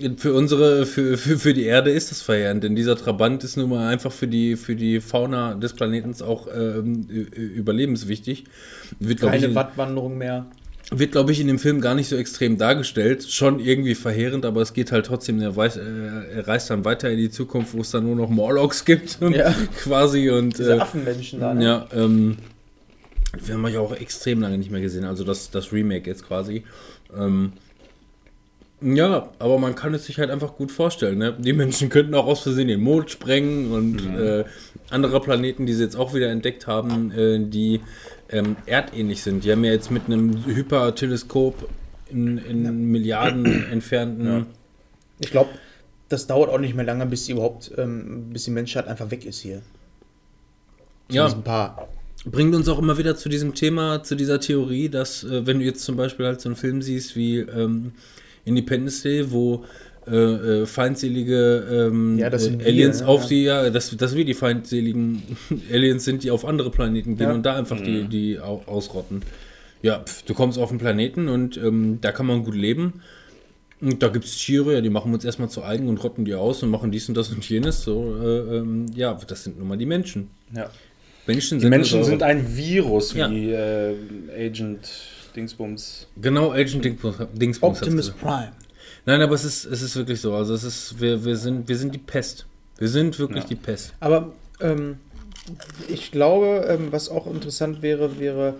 ähm, 0.00 0.16
für 0.18 0.32
unsere, 0.34 0.86
für, 0.86 1.16
für, 1.18 1.38
für 1.38 1.54
die 1.54 1.64
Erde 1.64 1.90
ist 1.90 2.10
das 2.10 2.22
verheerend, 2.22 2.64
denn 2.64 2.74
dieser 2.74 2.96
Trabant 2.96 3.44
ist 3.44 3.56
nun 3.56 3.70
mal 3.70 3.88
einfach 3.88 4.12
für 4.12 4.26
die, 4.26 4.56
für 4.56 4.74
die 4.74 5.00
Fauna 5.00 5.54
des 5.54 5.74
Planetens 5.74 6.22
auch 6.22 6.48
ähm, 6.54 7.06
überlebenswichtig. 7.08 8.44
Wird, 8.98 9.20
ich, 9.22 9.26
keine 9.28 9.46
in- 9.46 9.54
Wattwanderung 9.54 10.16
mehr. 10.18 10.46
Wird, 10.90 11.12
glaube 11.12 11.32
ich, 11.32 11.40
in 11.40 11.48
dem 11.48 11.58
Film 11.58 11.80
gar 11.80 11.94
nicht 11.94 12.08
so 12.08 12.16
extrem 12.16 12.58
dargestellt. 12.58 13.24
Schon 13.28 13.58
irgendwie 13.58 13.94
verheerend, 13.94 14.44
aber 14.44 14.62
es 14.62 14.72
geht 14.72 14.92
halt 14.92 15.06
trotzdem, 15.06 15.40
er, 15.40 15.56
weiß, 15.56 15.78
äh, 15.78 15.82
er 16.36 16.46
reist 16.46 16.70
dann 16.70 16.84
weiter 16.84 17.10
in 17.10 17.18
die 17.18 17.30
Zukunft, 17.30 17.74
wo 17.74 17.80
es 17.80 17.90
dann 17.90 18.04
nur 18.04 18.14
noch 18.14 18.28
Morlocks 18.30 18.84
gibt, 18.84 19.18
Ja. 19.20 19.52
quasi. 19.82 20.30
Und, 20.30 20.58
Diese 20.58 20.76
äh, 20.76 20.80
Affenmenschen 20.80 21.40
da. 21.40 21.54
Ne? 21.54 21.64
ja, 21.64 21.86
ähm, 21.92 22.36
wir 23.44 23.54
haben 23.54 23.64
euch 23.64 23.76
auch 23.76 23.94
extrem 23.94 24.40
lange 24.40 24.58
nicht 24.58 24.70
mehr 24.70 24.80
gesehen, 24.80 25.04
also 25.04 25.24
das, 25.24 25.50
das 25.50 25.72
Remake 25.72 26.08
jetzt 26.08 26.26
quasi. 26.26 26.62
Ähm, 27.16 27.52
Ja, 28.80 29.30
aber 29.38 29.58
man 29.58 29.74
kann 29.74 29.92
es 29.94 30.04
sich 30.04 30.18
halt 30.18 30.30
einfach 30.30 30.54
gut 30.54 30.70
vorstellen. 30.70 31.18
Ne? 31.18 31.34
Die 31.38 31.52
Menschen 31.52 31.88
könnten 31.88 32.14
auch 32.14 32.26
aus 32.26 32.40
Versehen 32.40 32.68
den 32.68 32.80
Mond 32.80 33.10
sprengen 33.10 33.72
und 33.72 34.06
äh, 34.16 34.44
andere 34.90 35.20
Planeten, 35.20 35.66
die 35.66 35.72
sie 35.72 35.82
jetzt 35.82 35.96
auch 35.96 36.14
wieder 36.14 36.28
entdeckt 36.28 36.66
haben, 36.66 37.10
äh, 37.10 37.40
die 37.40 37.80
ähm, 38.30 38.56
erdähnlich 38.66 39.22
sind. 39.22 39.44
Die 39.44 39.52
haben 39.52 39.64
ja 39.64 39.72
jetzt 39.72 39.90
mit 39.90 40.06
einem 40.06 40.44
Hyperteleskop 40.46 41.68
in, 42.10 42.38
in 42.38 42.90
Milliarden 42.90 43.44
entfernten. 43.72 44.46
Ich 45.18 45.30
glaube, 45.30 45.50
das 46.08 46.26
dauert 46.26 46.50
auch 46.50 46.58
nicht 46.58 46.74
mehr 46.74 46.84
lange, 46.84 47.06
bis 47.06 47.26
die 47.26 47.32
überhaupt, 47.32 47.72
ähm, 47.76 48.30
bis 48.30 48.44
die 48.44 48.50
Menschheit 48.50 48.86
einfach 48.86 49.10
weg 49.10 49.24
ist 49.24 49.40
hier. 49.40 49.62
Zu 51.08 51.16
Ja. 51.16 51.26
diesem 51.26 51.42
Paar. 51.42 51.88
Bringt 52.24 52.54
uns 52.54 52.68
auch 52.68 52.78
immer 52.78 52.98
wieder 52.98 53.16
zu 53.16 53.28
diesem 53.28 53.54
Thema, 53.54 54.02
zu 54.02 54.16
dieser 54.16 54.40
Theorie, 54.40 54.88
dass, 54.88 55.22
äh, 55.24 55.46
wenn 55.46 55.58
du 55.60 55.64
jetzt 55.64 55.84
zum 55.84 55.96
Beispiel 55.96 56.26
halt 56.26 56.40
so 56.40 56.48
einen 56.48 56.56
Film 56.56 56.82
siehst 56.82 57.14
wie 57.14 57.38
ähm, 57.38 57.92
Independence 58.44 59.02
Day, 59.02 59.30
wo 59.30 59.64
äh, 60.08 60.14
äh, 60.62 60.66
feindselige 60.66 61.88
ähm, 61.90 62.18
Ja, 62.18 62.30
das 62.30 62.44
sind 62.44 62.56
äh, 62.60 62.64
wir, 62.64 62.66
Aliens 62.72 63.00
ja, 63.00 63.06
auf 63.06 63.22
ja. 63.24 63.28
die, 63.28 63.42
ja, 63.42 63.70
dass, 63.70 63.96
dass 63.96 64.14
wir 64.14 64.24
die 64.24 64.34
feindseligen 64.34 65.22
Aliens 65.72 66.04
sind, 66.04 66.22
die 66.22 66.30
auf 66.30 66.44
andere 66.44 66.70
Planeten 66.70 67.16
gehen 67.16 67.28
Ja. 67.28 67.34
und 67.34 67.44
da 67.44 67.56
einfach 67.56 67.80
die, 67.80 68.04
die 68.04 68.38
au 68.40 68.62
ausrotten. 68.66 69.22
Ja, 69.82 70.00
pf, 70.00 70.22
du 70.22 70.34
kommst 70.34 70.58
auf 70.58 70.70
einen 70.70 70.78
Planeten 70.78 71.28
und 71.28 71.56
ähm, 71.56 71.98
da 72.00 72.12
kann 72.12 72.26
man 72.26 72.44
gut 72.44 72.54
leben. 72.54 73.02
Und 73.80 74.02
da 74.02 74.08
gibt 74.08 74.24
es 74.24 74.36
Tiere, 74.38 74.72
ja, 74.72 74.80
die 74.80 74.88
machen 74.88 75.10
wir 75.10 75.16
uns 75.16 75.24
erstmal 75.24 75.50
zu 75.50 75.62
eigen 75.62 75.88
und 75.88 76.02
rotten 76.02 76.24
die 76.24 76.34
aus 76.34 76.62
und 76.62 76.70
machen 76.70 76.90
dies 76.90 77.08
und 77.10 77.14
das 77.16 77.28
und 77.30 77.46
jenes. 77.46 77.82
So, 77.82 78.16
äh, 78.22 78.56
ähm, 78.58 78.86
ja, 78.94 79.18
das 79.26 79.44
sind 79.44 79.58
nun 79.58 79.68
mal 79.68 79.76
die 79.76 79.84
Menschen. 79.86 80.28
Ja. 80.54 80.70
Menschen 81.26 81.58
Die 81.58 81.62
sind 81.62 81.70
Menschen 81.70 81.98
unsere- 81.98 82.12
sind 82.18 82.22
ein 82.22 82.56
Virus, 82.56 83.12
Ja. 83.12 83.30
wie 83.30 83.50
äh, 83.50 83.94
Agent 84.46 84.88
Dingsbums. 85.36 86.06
Genau, 86.22 86.52
Agent 86.52 86.84
Dingsbums. 86.84 87.16
Dingsbums 87.34 87.78
Optimus. 87.82 88.10
Prime. 88.12 88.52
Nein, 89.06 89.22
aber 89.22 89.34
es 89.34 89.44
ist, 89.44 89.64
es 89.64 89.82
ist 89.82 89.96
wirklich 89.96 90.20
so. 90.20 90.34
Also 90.34 90.52
es 90.54 90.64
ist, 90.64 91.00
wir, 91.00 91.24
wir 91.24 91.36
sind, 91.36 91.68
wir 91.68 91.76
sind 91.76 91.94
die 91.94 91.98
Pest. 91.98 92.46
Wir 92.78 92.88
sind 92.88 93.18
wirklich 93.18 93.44
Ja. 93.44 93.48
die 93.48 93.54
Pest. 93.54 93.94
Aber 94.00 94.32
ähm, 94.60 94.98
ich 95.88 96.10
glaube, 96.10 96.66
ähm, 96.68 96.88
was 96.90 97.08
auch 97.08 97.26
interessant 97.26 97.82
wäre, 97.82 98.18
wäre 98.18 98.54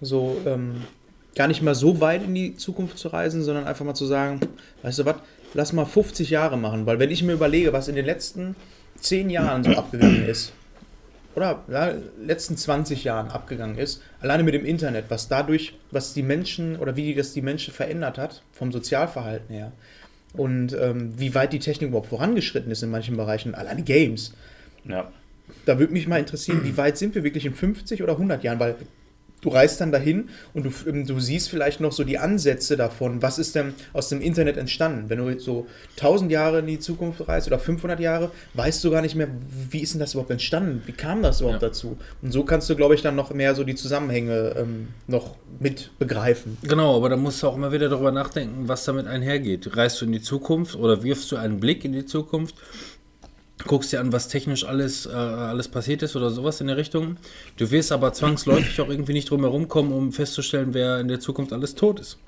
so 0.00 0.38
ähm, 0.46 0.76
gar 1.36 1.46
nicht 1.48 1.62
mal 1.62 1.74
so 1.74 2.00
weit 2.00 2.24
in 2.24 2.34
die 2.34 2.56
Zukunft 2.56 2.98
zu 2.98 3.08
reisen, 3.08 3.42
sondern 3.42 3.64
einfach 3.66 3.84
mal 3.84 3.94
zu 3.94 4.06
sagen, 4.06 4.40
weißt 4.82 5.00
du 5.00 5.04
was, 5.04 5.16
lass 5.54 5.72
mal 5.72 5.84
50 5.84 6.30
Jahre 6.30 6.56
machen, 6.56 6.86
weil 6.86 6.98
wenn 6.98 7.10
ich 7.10 7.22
mir 7.22 7.34
überlege, 7.34 7.72
was 7.72 7.88
in 7.88 7.94
den 7.94 8.06
letzten 8.06 8.56
10 9.00 9.28
Jahren 9.30 9.62
so 9.64 9.70
abgegangen 9.72 10.26
ist, 10.26 10.52
oder 11.36 11.62
ja, 11.68 11.94
letzten 12.20 12.56
20 12.56 13.04
Jahren 13.04 13.28
abgegangen 13.28 13.78
ist, 13.78 14.02
alleine 14.20 14.42
mit 14.42 14.54
dem 14.54 14.64
Internet, 14.64 15.06
was 15.08 15.28
dadurch, 15.28 15.74
was 15.90 16.12
die 16.12 16.22
Menschen 16.22 16.76
oder 16.76 16.96
wie 16.96 17.14
das 17.14 17.32
die 17.32 17.42
Menschen 17.42 17.72
verändert 17.72 18.18
hat, 18.18 18.42
vom 18.52 18.72
Sozialverhalten 18.72 19.54
her. 19.54 19.72
Und 20.32 20.76
ähm, 20.78 21.18
wie 21.18 21.34
weit 21.34 21.52
die 21.52 21.58
Technik 21.58 21.88
überhaupt 21.90 22.08
vorangeschritten 22.08 22.70
ist 22.70 22.82
in 22.82 22.90
manchen 22.90 23.16
Bereichen, 23.16 23.54
alleine 23.54 23.82
Games 23.82 24.32
Ja. 24.84 25.10
da 25.66 25.78
würde 25.78 25.92
mich 25.92 26.06
mal 26.06 26.18
interessieren, 26.20 26.62
wie 26.62 26.76
weit 26.76 26.98
sind 26.98 27.14
wir 27.14 27.24
wirklich 27.24 27.46
in 27.46 27.54
50 27.54 28.02
oder 28.02 28.12
100 28.12 28.42
Jahren? 28.44 28.60
Weil 28.60 28.76
du 29.40 29.48
reist 29.48 29.80
dann 29.80 29.92
dahin 29.92 30.28
und 30.54 30.64
du, 30.64 30.70
ähm, 30.88 31.06
du 31.06 31.18
siehst 31.20 31.48
vielleicht 31.48 31.80
noch 31.80 31.92
so 31.92 32.04
die 32.04 32.18
Ansätze 32.18 32.76
davon, 32.76 33.22
was 33.22 33.38
ist 33.38 33.54
denn 33.54 33.74
aus 33.92 34.08
dem 34.08 34.20
Internet 34.20 34.56
entstanden. 34.56 35.08
Wenn 35.08 35.18
du 35.18 35.38
so 35.40 35.66
1000 35.96 36.30
Jahre 36.30 36.60
in 36.60 36.66
die 36.66 36.78
Zukunft 36.78 37.26
reist 37.28 37.46
oder 37.46 37.58
500 37.58 38.00
Jahre, 38.00 38.30
weißt 38.54 38.82
du 38.84 38.90
gar 38.90 39.02
nicht 39.02 39.14
mehr, 39.14 39.28
wie 39.70 39.80
ist 39.80 39.94
denn 39.94 40.00
das 40.00 40.12
überhaupt 40.14 40.30
entstanden? 40.30 40.82
Wie 40.86 40.92
kam 40.92 41.22
das 41.22 41.40
überhaupt 41.40 41.62
Ja. 41.62 41.68
dazu? 41.68 41.96
Und 42.22 42.32
so 42.32 42.44
kannst 42.44 42.68
du, 42.70 42.76
glaube 42.76 42.94
ich, 42.94 43.02
dann 43.02 43.16
noch 43.16 43.32
mehr 43.32 43.54
so 43.54 43.64
die 43.64 43.74
Zusammenhänge 43.74 44.54
ähm, 44.58 44.88
noch 45.06 45.36
mit 45.58 45.90
begreifen. 45.98 46.56
Genau, 46.62 46.96
aber 46.96 47.08
da 47.08 47.16
musst 47.16 47.42
du 47.42 47.46
auch 47.48 47.56
immer 47.56 47.72
wieder 47.72 47.88
darüber 47.88 48.12
nachdenken, 48.12 48.68
was 48.68 48.84
damit 48.84 49.06
einhergeht. 49.06 49.76
Reist 49.76 50.00
du 50.00 50.04
in 50.06 50.12
die 50.12 50.22
Zukunft 50.22 50.76
oder 50.76 51.02
wirfst 51.02 51.30
du 51.32 51.36
einen 51.36 51.60
Blick 51.60 51.84
in 51.84 51.92
die 51.92 52.04
Zukunft? 52.06 52.54
Guckst 53.66 53.92
dir 53.92 54.00
an, 54.00 54.12
was 54.12 54.28
technisch 54.28 54.64
alles, 54.64 55.06
äh, 55.06 55.10
alles 55.10 55.68
passiert 55.68 56.02
ist 56.02 56.16
oder 56.16 56.30
sowas 56.30 56.60
in 56.60 56.66
der 56.66 56.76
Richtung. 56.76 57.16
Du 57.56 57.70
wirst 57.70 57.92
aber 57.92 58.12
zwangsläufig 58.12 58.80
auch 58.80 58.88
irgendwie 58.88 59.12
nicht 59.12 59.30
drum 59.30 59.40
herum 59.42 59.68
kommen, 59.68 59.92
um 59.92 60.12
festzustellen, 60.12 60.72
wer 60.72 60.98
in 61.00 61.08
der 61.08 61.20
Zukunft 61.20 61.52
alles 61.52 61.74
tot 61.74 62.00
ist. 62.00 62.18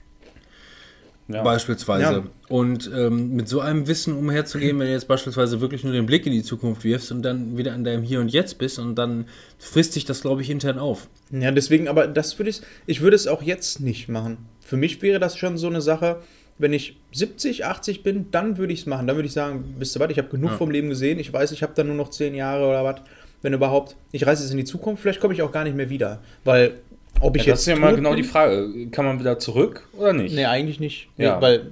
ja. 1.29 1.43
Beispielsweise. 1.43 2.13
Ja. 2.13 2.23
Und 2.49 2.91
ähm, 2.95 3.35
mit 3.35 3.49
so 3.49 3.61
einem 3.61 3.87
Wissen 3.87 4.15
umherzugehen, 4.15 4.79
wenn 4.79 4.87
du 4.87 4.93
jetzt 4.93 5.09
beispielsweise 5.09 5.61
wirklich 5.61 5.85
nur 5.85 5.93
den 5.93 6.05
Blick 6.05 6.27
in 6.27 6.33
die 6.33 6.43
Zukunft 6.43 6.85
wirfst 6.85 7.11
und 7.13 7.23
dann 7.23 7.57
wieder 7.57 7.73
an 7.73 7.85
deinem 7.85 8.03
Hier 8.03 8.21
und 8.21 8.29
Jetzt 8.29 8.59
bist 8.59 8.79
und 8.79 8.97
dann 8.97 9.27
frisst 9.59 9.97
dich 9.97 10.05
das, 10.05 10.21
glaube 10.21 10.43
ich, 10.43 10.51
intern 10.51 10.79
auf. 10.79 11.09
Ja, 11.31 11.51
deswegen, 11.51 11.89
aber 11.89 12.07
das 12.09 12.39
würde 12.39 12.51
ich, 12.51 12.61
ich 12.87 13.01
würde 13.01 13.17
es 13.17 13.27
auch 13.27 13.43
jetzt 13.43 13.81
nicht 13.81 14.09
machen. 14.09 14.39
Für 14.61 14.77
mich 14.77 15.01
wäre 15.01 15.19
das 15.19 15.37
schon 15.39 15.57
so 15.57 15.67
eine 15.69 15.81
Sache, 15.81 16.21
wenn 16.59 16.73
ich 16.73 16.97
70, 17.13 17.65
80 17.65 18.03
bin, 18.03 18.27
dann 18.31 18.57
würde 18.59 18.73
ich 18.73 18.81
es 18.81 18.87
machen. 18.87 19.07
Dann 19.07 19.17
würde 19.17 19.27
ich 19.27 19.33
sagen, 19.33 19.75
wisst 19.79 19.97
ihr 19.97 20.01
was, 20.01 20.11
ich 20.11 20.19
habe 20.19 20.29
genug 20.29 20.51
Ja. 20.53 20.57
vom 20.57 20.71
Leben 20.71 20.89
gesehen, 20.89 21.19
ich 21.19 21.33
weiß, 21.33 21.53
ich 21.53 21.63
habe 21.63 21.73
dann 21.75 21.87
nur 21.89 21.97
noch 21.97 22.11
10 22.11 22.35
Jahre 22.35 22.67
oder 22.67 22.85
was, 22.85 23.01
wenn 23.43 23.53
überhaupt. 23.53 23.97
Ich 24.13 24.27
reise 24.27 24.43
jetzt 24.43 24.53
in 24.53 24.59
die 24.59 24.65
Zukunft, 24.65 25.03
vielleicht 25.03 25.21
komme 25.21 25.35
ich 25.35 25.43
auch 25.43 25.51
gar 25.53 25.65
nicht 25.65 25.77
mehr 25.77 25.91
wieder. 25.91 26.21
Weil, 26.45 26.75
ob 27.21 27.37
ich 27.37 27.45
Ja, 27.47 27.53
das 27.53 27.61
jetzt. 27.67 27.75
ist 27.75 27.75
ja 27.75 27.77
mal 27.77 27.95
genau 27.95 28.11
bin, 28.11 28.19
die 28.19 28.23
Frage. 28.29 28.89
Kann 28.91 29.05
man 29.05 29.19
wieder 29.19 29.39
zurück 29.39 29.87
oder 29.99 30.13
nicht? 30.13 30.35
Nee, 30.35 30.45
eigentlich 30.47 30.79
nicht. 30.81 31.09
Ja. 31.17 31.37
Nee, 31.37 31.43
weil, 31.43 31.67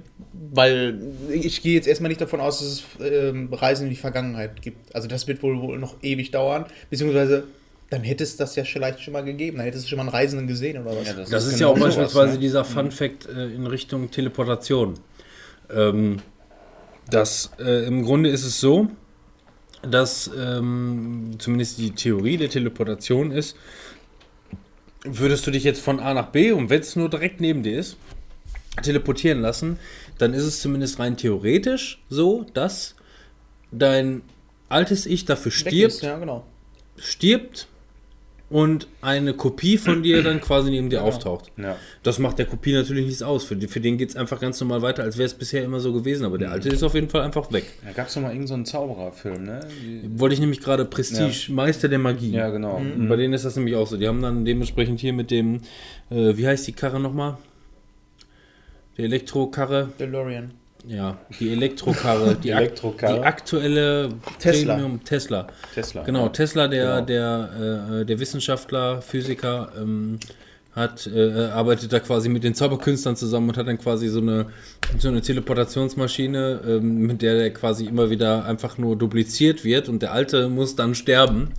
weil 0.53 0.99
ich 1.31 1.61
gehe 1.61 1.75
jetzt 1.75 1.87
erstmal 1.87 2.09
nicht 2.09 2.21
davon 2.21 2.39
aus, 2.41 2.59
dass 2.59 2.67
es 2.67 2.83
ähm, 3.11 3.49
Reisen 3.53 3.83
in 3.85 3.89
die 3.91 3.95
Vergangenheit 3.95 4.61
gibt. 4.61 4.93
Also 4.95 5.07
das 5.07 5.27
wird 5.27 5.41
wohl, 5.43 5.61
wohl 5.61 5.79
noch 5.79 5.95
ewig 6.01 6.31
dauern. 6.31 6.65
Beziehungsweise, 6.89 7.45
dann 7.91 8.03
hätte 8.03 8.23
es 8.23 8.37
das 8.37 8.55
ja 8.55 8.63
vielleicht 8.63 9.01
schon 9.01 9.11
mal 9.11 9.23
gegeben. 9.23 9.57
Dann 9.57 9.65
hättest 9.65 9.83
du 9.83 9.89
schon 9.89 9.97
mal 9.97 10.03
einen 10.03 10.11
Reisenden 10.11 10.47
gesehen 10.47 10.81
oder 10.81 10.95
was. 10.95 11.07
Ja, 11.07 11.13
Das 11.13 11.45
ist 11.45 11.59
ja 11.59 11.67
auch 11.67 11.73
genau 11.73 11.87
sowas, 11.87 11.97
beispielsweise 11.97 12.33
ne? 12.35 12.39
dieser 12.39 12.63
Fun 12.63 12.89
Fact 12.89 13.27
äh, 13.27 13.47
in 13.47 13.67
Richtung 13.67 14.09
Teleportation. 14.09 14.93
Ähm, 15.69 16.19
das, 17.09 17.51
äh, 17.59 17.85
Im 17.85 18.05
Grunde 18.05 18.29
ist 18.29 18.45
es 18.45 18.61
so, 18.61 18.87
dass 19.81 20.31
ähm, 20.37 21.35
zumindest 21.37 21.79
die 21.79 21.91
Theorie 21.91 22.37
der 22.37 22.49
Teleportation 22.49 23.29
ist, 23.31 23.57
würdest 25.03 25.45
du 25.45 25.51
dich 25.51 25.65
jetzt 25.65 25.81
von 25.81 25.99
A 25.99 26.13
nach 26.13 26.27
B 26.27 26.53
und 26.53 26.69
wenn 26.69 26.79
es 26.79 26.95
nur 26.95 27.09
direkt 27.09 27.41
neben 27.41 27.61
dir 27.61 27.77
ist, 27.77 27.97
teleportieren 28.81 29.41
lassen, 29.41 29.79
dann 30.17 30.33
ist 30.33 30.43
es 30.43 30.61
zumindest 30.61 30.97
rein 30.99 31.17
theoretisch 31.17 32.01
so, 32.09 32.45
dass 32.53 32.95
dein 33.73 34.21
altes 34.69 35.05
Ich 35.05 35.25
dafür 35.25 35.51
stirbt, 35.51 35.95
ist, 35.95 36.03
ja, 36.03 36.17
genau. 36.17 36.45
stirbt 36.95 37.67
und 38.51 38.87
eine 39.01 39.33
Kopie 39.33 39.77
von 39.77 40.03
dir 40.03 40.21
dann 40.23 40.41
quasi 40.41 40.69
neben 40.69 40.89
dir 40.89 40.97
Ja. 40.97 41.01
auftaucht. 41.03 41.51
Ja. 41.57 41.77
Das 42.03 42.19
macht 42.19 42.37
der 42.37 42.45
Kopie 42.45 42.73
natürlich 42.73 43.05
nichts 43.05 43.23
aus. 43.23 43.43
Für, 43.45 43.55
die- 43.55 43.67
für 43.67 43.79
den 43.79 43.97
geht 43.97 44.09
es 44.09 44.15
einfach 44.15 44.39
ganz 44.39 44.59
normal 44.59 44.81
weiter, 44.81 45.03
als 45.03 45.17
wäre 45.17 45.25
es 45.25 45.33
bisher 45.33 45.63
immer 45.63 45.79
so 45.79 45.93
gewesen. 45.93 46.25
Aber 46.25 46.37
der 46.37 46.51
alte 46.51 46.69
ist 46.69 46.83
auf 46.83 46.93
jeden 46.93 47.09
Fall 47.09 47.21
einfach 47.21 47.51
weg. 47.53 47.63
Da 47.85 47.91
gab 47.93 48.07
es 48.07 48.13
doch 48.13 48.21
mal 48.21 48.27
irgendeinen 48.27 48.47
so 48.47 48.53
einen 48.55 48.65
Zaubererfilm, 48.65 49.43
ne? 49.43 49.61
Die- 49.81 50.19
Wollte 50.19 50.33
ich 50.33 50.39
nämlich 50.41 50.59
gerade 50.59 50.85
Prestige, 50.85 51.51
Meister 51.51 51.87
der 51.87 51.99
Magie. 51.99 52.31
Ja, 52.31 52.49
genau. 52.49 52.75
Und 52.77 53.07
Bei 53.07 53.15
denen 53.15 53.33
ist 53.33 53.45
das 53.45 53.55
nämlich 53.55 53.75
auch 53.75 53.87
so. 53.87 53.97
Die 53.97 54.07
haben 54.07 54.21
dann 54.21 54.45
dementsprechend 54.45 54.99
hier 54.99 55.13
mit 55.13 55.31
dem, 55.31 55.61
äh, 56.09 56.35
wie 56.37 56.45
heißt 56.45 56.67
die 56.67 56.73
Karre 56.73 56.99
nochmal? 56.99 57.37
Die 58.97 59.03
Elektrokarre. 59.03 59.89
DeLorean. 59.99 60.51
Ja, 60.87 61.17
die 61.39 61.51
Elektrokarre. 61.51 62.35
Die, 62.43 62.49
Elektrokarre. 62.49 63.19
die 63.19 63.25
aktuelle 63.25 64.09
Tesla. 64.39 64.73
Premium 64.75 65.03
Tesla. 65.03 65.47
Tesla. 65.73 66.03
Genau, 66.03 66.29
Tesla, 66.29 66.67
der, 66.67 67.01
Genau. 67.01 67.05
der, 67.05 67.99
äh, 68.01 68.05
der 68.05 68.19
Wissenschaftler, 68.19 69.01
Physiker, 69.01 69.71
ähm, 69.79 70.19
hat, 70.75 71.05
äh, 71.05 71.47
arbeitet 71.47 71.91
da 71.91 71.99
quasi 71.99 72.29
mit 72.29 72.43
den 72.43 72.55
Zauberkünstlern 72.55 73.15
zusammen 73.17 73.49
und 73.49 73.57
hat 73.57 73.67
dann 73.67 73.77
quasi 73.77 74.07
so 74.07 74.21
eine, 74.21 74.45
so 74.97 75.09
eine 75.09 75.21
Teleportationsmaschine, 75.21 76.61
ähm, 76.65 77.01
mit 77.07 77.21
der 77.21 77.35
der 77.35 77.51
quasi 77.53 77.85
immer 77.85 78.09
wieder 78.09 78.45
einfach 78.45 78.77
nur 78.77 78.95
dupliziert 78.95 79.63
wird 79.65 79.89
und 79.89 80.01
der 80.01 80.13
Alte 80.13 80.47
muss 80.49 80.75
dann 80.75 80.95
sterben. 80.95 81.49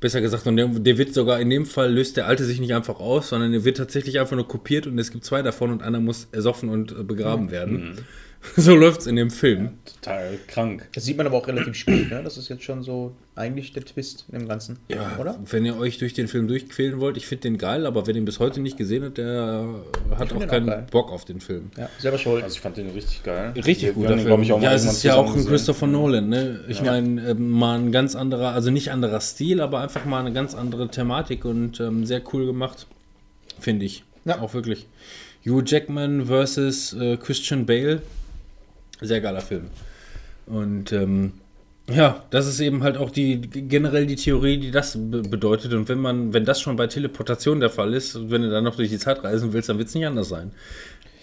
Besser 0.00 0.20
gesagt, 0.20 0.46
und 0.46 0.56
der, 0.56 0.66
der 0.68 0.98
wird 0.98 1.14
sogar 1.14 1.40
in 1.40 1.50
dem 1.50 1.66
Fall 1.66 1.92
löst 1.92 2.16
der 2.16 2.26
Alte 2.26 2.44
sich 2.44 2.60
nicht 2.60 2.74
einfach 2.74 3.00
aus, 3.00 3.30
sondern 3.30 3.52
er 3.54 3.64
wird 3.64 3.76
tatsächlich 3.78 4.20
einfach 4.20 4.36
nur 4.36 4.46
kopiert 4.46 4.86
und 4.86 4.98
es 4.98 5.10
gibt 5.10 5.24
zwei 5.24 5.42
davon 5.42 5.70
und 5.72 5.82
einer 5.82 5.98
muss 5.98 6.28
ersoffen 6.30 6.68
und 6.68 6.92
äh, 6.92 7.02
begraben 7.02 7.50
werden. 7.50 7.98
So 8.56 8.74
läuft's 8.74 9.06
in 9.06 9.16
dem 9.16 9.30
Film. 9.30 9.70
Total 9.84 10.38
krank. 10.46 10.88
Das 10.94 11.04
sieht 11.04 11.16
man 11.16 11.26
aber 11.26 11.36
auch 11.36 11.48
relativ 11.48 11.74
spät, 11.74 12.10
ne? 12.10 12.22
Das 12.22 12.36
ist 12.36 12.48
jetzt 12.48 12.62
schon 12.62 12.82
so 12.82 13.14
eigentlich 13.34 13.72
der 13.72 13.84
Twist 13.84 14.26
im 14.30 14.46
Ganzen. 14.46 14.78
Ja, 14.88 15.16
Oder? 15.18 15.38
wenn 15.50 15.64
ihr 15.64 15.76
euch 15.76 15.98
durch 15.98 16.14
den 16.14 16.28
Film 16.28 16.46
durchquälen 16.46 17.00
wollt, 17.00 17.16
ich 17.16 17.26
finde 17.26 17.42
den 17.42 17.58
geil, 17.58 17.86
aber 17.86 18.06
wer 18.06 18.14
den 18.14 18.24
bis 18.24 18.38
heute 18.38 18.60
nicht 18.60 18.76
gesehen 18.76 19.04
hat, 19.04 19.18
der 19.18 19.66
hat 20.16 20.32
auch 20.32 20.46
keinen 20.46 20.70
auch. 20.70 20.82
Bock 20.90 21.10
auf 21.10 21.24
den 21.24 21.40
Film. 21.40 21.70
Ja, 21.76 21.88
selber 21.98 22.18
schuld. 22.18 22.44
Also 22.44 22.54
ich 22.54 22.60
fand 22.60 22.76
den 22.76 22.90
richtig 22.90 23.22
geil. 23.22 23.52
Richtig 23.56 23.82
Wir 23.82 23.92
guter 23.94 24.18
Film. 24.18 24.42
ich, 24.42 24.52
auch 24.52 24.58
mal 24.58 24.64
ja, 24.64 24.72
es 24.74 24.84
ist 24.84 25.02
ja 25.02 25.16
auch 25.16 25.34
ein. 25.34 25.46
Christopher 25.46 25.86
Nolan, 25.86 26.28
ne? 26.28 26.60
Ich 26.68 26.82
meine, 26.82 27.30
ähm, 27.30 27.50
mal 27.50 27.78
ein 27.78 27.92
ganz 27.92 28.14
anderer, 28.14 28.52
also 28.52 28.70
nicht 28.70 28.90
anderer 28.90 29.20
Stil, 29.20 29.60
aber 29.60 29.80
einfach 29.80 30.04
mal 30.04 30.20
eine 30.20 30.32
ganz 30.32 30.54
andere 30.54 30.88
Thematik 30.88 31.44
und 31.44 31.80
ähm, 31.80 32.06
sehr 32.06 32.22
cool 32.32 32.46
gemacht, 32.46 32.86
finde 33.58 33.86
ich. 33.86 34.04
Ja. 34.24 34.40
Auch 34.40 34.54
wirklich. 34.54 34.86
Hugh 35.44 35.62
Jackman 35.64 36.26
versus 36.26 36.94
äh, 36.94 37.16
Christian 37.16 37.66
Bale. 37.66 38.00
Sehr 39.00 39.20
geiler 39.20 39.40
Film. 39.40 39.64
Und 40.46 40.92
ähm, 40.92 41.34
ja, 41.88 42.24
das 42.30 42.46
ist 42.46 42.60
eben 42.60 42.82
halt 42.82 42.96
auch 42.96 43.10
die 43.10 43.40
generell 43.40 44.06
die 44.06 44.16
Theorie, 44.16 44.58
die 44.58 44.70
das 44.70 44.96
be 44.96 45.22
bedeutet. 45.22 45.74
Und 45.74 45.88
wenn 45.88 45.98
man, 45.98 46.32
wenn 46.32 46.44
das 46.44 46.60
schon 46.60 46.76
bei 46.76 46.86
Teleportation 46.86 47.60
der 47.60 47.70
Fall 47.70 47.92
ist, 47.92 48.30
wenn 48.30 48.42
du 48.42 48.50
dann 48.50 48.64
noch 48.64 48.76
durch 48.76 48.88
die 48.88 48.98
Zeit 48.98 49.22
reisen 49.22 49.52
willst, 49.52 49.68
dann 49.68 49.78
wird 49.78 49.88
es 49.88 49.94
nicht 49.94 50.06
anders 50.06 50.28
sein. 50.28 50.52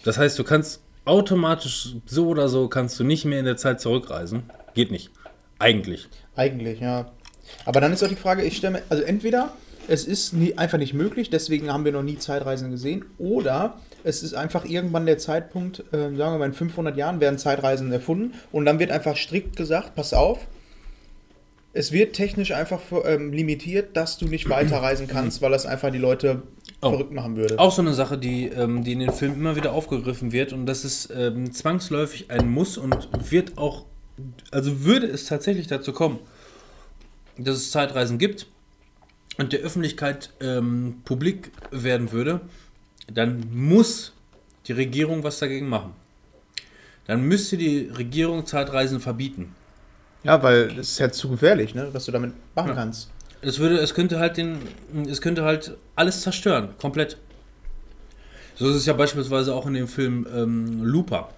Das 0.04 0.18
heißt, 0.18 0.38
du 0.38 0.44
kannst 0.44 0.82
automatisch 1.06 1.96
so 2.06 2.28
oder 2.28 2.48
so 2.48 2.68
kannst 2.68 3.00
du 3.00 3.04
nicht 3.04 3.26
mehr 3.26 3.40
in 3.40 3.46
der 3.46 3.58
Zeit 3.58 3.82
zurückreisen. 3.82 4.44
Geht 4.74 4.92
nicht. 4.92 5.10
Eigentlich. 5.58 6.08
Eigentlich, 6.36 6.80
ja. 6.80 7.12
Aber 7.66 7.82
dann 7.82 7.92
ist 7.92 8.04
auch 8.04 8.08
die 8.08 8.16
Frage, 8.16 8.44
ich 8.44 8.58
stelle 8.58 8.74
mir, 8.74 8.82
also 8.90 9.04
entweder 9.04 9.54
es 9.88 10.06
ist 10.06 10.34
nie, 10.34 10.58
einfach 10.58 10.78
nicht 10.78 10.94
möglich, 10.94 11.30
deswegen 11.30 11.72
haben 11.72 11.86
wir 11.86 11.92
noch 11.92 12.04
nie 12.04 12.18
Zeitreisen 12.18 12.72
gesehen, 12.72 13.06
oder 13.18 13.80
es 14.04 14.24
ist 14.24 14.34
einfach 14.34 14.66
irgendwann 14.66 15.06
der 15.06 15.18
Zeitpunkt, 15.18 15.80
äh, 15.92 15.98
sagen 15.98 16.18
wir 16.18 16.38
mal 16.38 16.46
in 16.46 16.54
500 16.54 16.98
Jahren 16.98 17.20
werden 17.20 17.38
Zeitreisen 17.38 17.92
erfunden 17.92 18.34
und 18.52 18.66
dann 18.66 18.80
wird 18.80 18.92
einfach 18.92 19.16
strikt 19.18 19.56
gesagt, 19.56 19.96
pass 19.96 20.14
auf, 20.14 20.48
es 21.74 21.92
wird 21.92 22.14
technisch 22.14 22.52
einfach 22.52 22.82
ähm, 23.06 23.32
limitiert, 23.32 23.96
dass 23.96 24.18
du 24.18 24.26
nicht 24.26 24.50
weiterreisen 24.50 25.08
kannst, 25.08 25.42
weil 25.42 25.52
das 25.52 25.66
einfach 25.66 25.92
die 25.92 26.00
Leute 26.00 26.44
Oh. 26.84 26.90
verrückt 26.90 27.14
machen 27.14 27.36
würde. 27.36 27.60
Auch 27.60 27.72
so 27.72 27.84
eine 27.84 27.94
Sache, 27.94 28.18
die, 28.18 28.48
ähm, 28.48 28.84
die 28.84 28.94
in 28.94 29.00
den 29.00 29.12
Filmen 29.12 29.36
immer 29.36 29.56
wieder 29.56 29.72
aufgegriffen 29.72 30.32
wird 30.32 30.52
und 30.52 30.66
das 30.66 30.84
ist 30.84 31.14
ähm, 31.16 31.52
zwangsläufig 31.54 32.32
ein 32.32 32.50
Muss 32.50 32.78
und 32.80 33.08
wird 33.32 33.60
auch, 33.60 33.86
also 34.50 34.84
würde 34.84 35.06
es 35.06 35.26
tatsächlich 35.26 35.68
dazu 35.68 35.94
kommen, 35.94 36.18
dass 37.38 37.58
es 37.58 37.70
Zeitreisen 37.70 38.18
gibt 38.18 38.48
und 39.38 39.54
der 39.54 39.60
Öffentlichkeit 39.60 40.32
ähm, 40.42 41.02
publik 41.06 41.52
werden 41.70 42.12
würde, 42.12 42.42
dann 43.14 43.44
muss 43.54 44.14
die 44.68 44.74
Regierung 44.74 45.24
was 45.24 45.40
dagegen 45.40 45.68
machen. 45.70 45.94
Dann 47.08 47.24
müsste 47.24 47.58
die 47.58 47.90
Regierung 47.98 48.46
Zeitreisen 48.46 49.00
verbieten. 49.00 49.56
Ja, 50.24 50.42
weil 50.44 50.68
das 50.70 50.90
ist 50.92 51.00
ja 51.00 51.12
zu 51.12 51.30
gefährlich, 51.30 51.74
ne, 51.74 51.90
was 51.92 52.06
du 52.06 52.12
damit 52.12 52.34
machen 52.56 52.70
Ja. 52.70 52.76
kannst. 52.76 53.10
Es 53.42 53.58
würde, 53.58 53.78
es 53.80 53.96
könnte 53.96 54.20
halt 54.20 54.38
den, 54.38 54.60
es 55.10 55.20
könnte 55.20 55.44
halt 55.44 55.76
alles 55.96 56.22
zerstören, 56.22 56.70
komplett. 56.80 57.18
So 58.56 58.70
ist 58.70 58.76
es 58.76 58.86
ja 58.86 58.94
beispielsweise 58.94 59.56
auch 59.56 59.66
in 59.66 59.74
dem 59.74 59.88
Film 59.88 60.28
ähm, 60.36 60.84
Looper. 60.84 61.30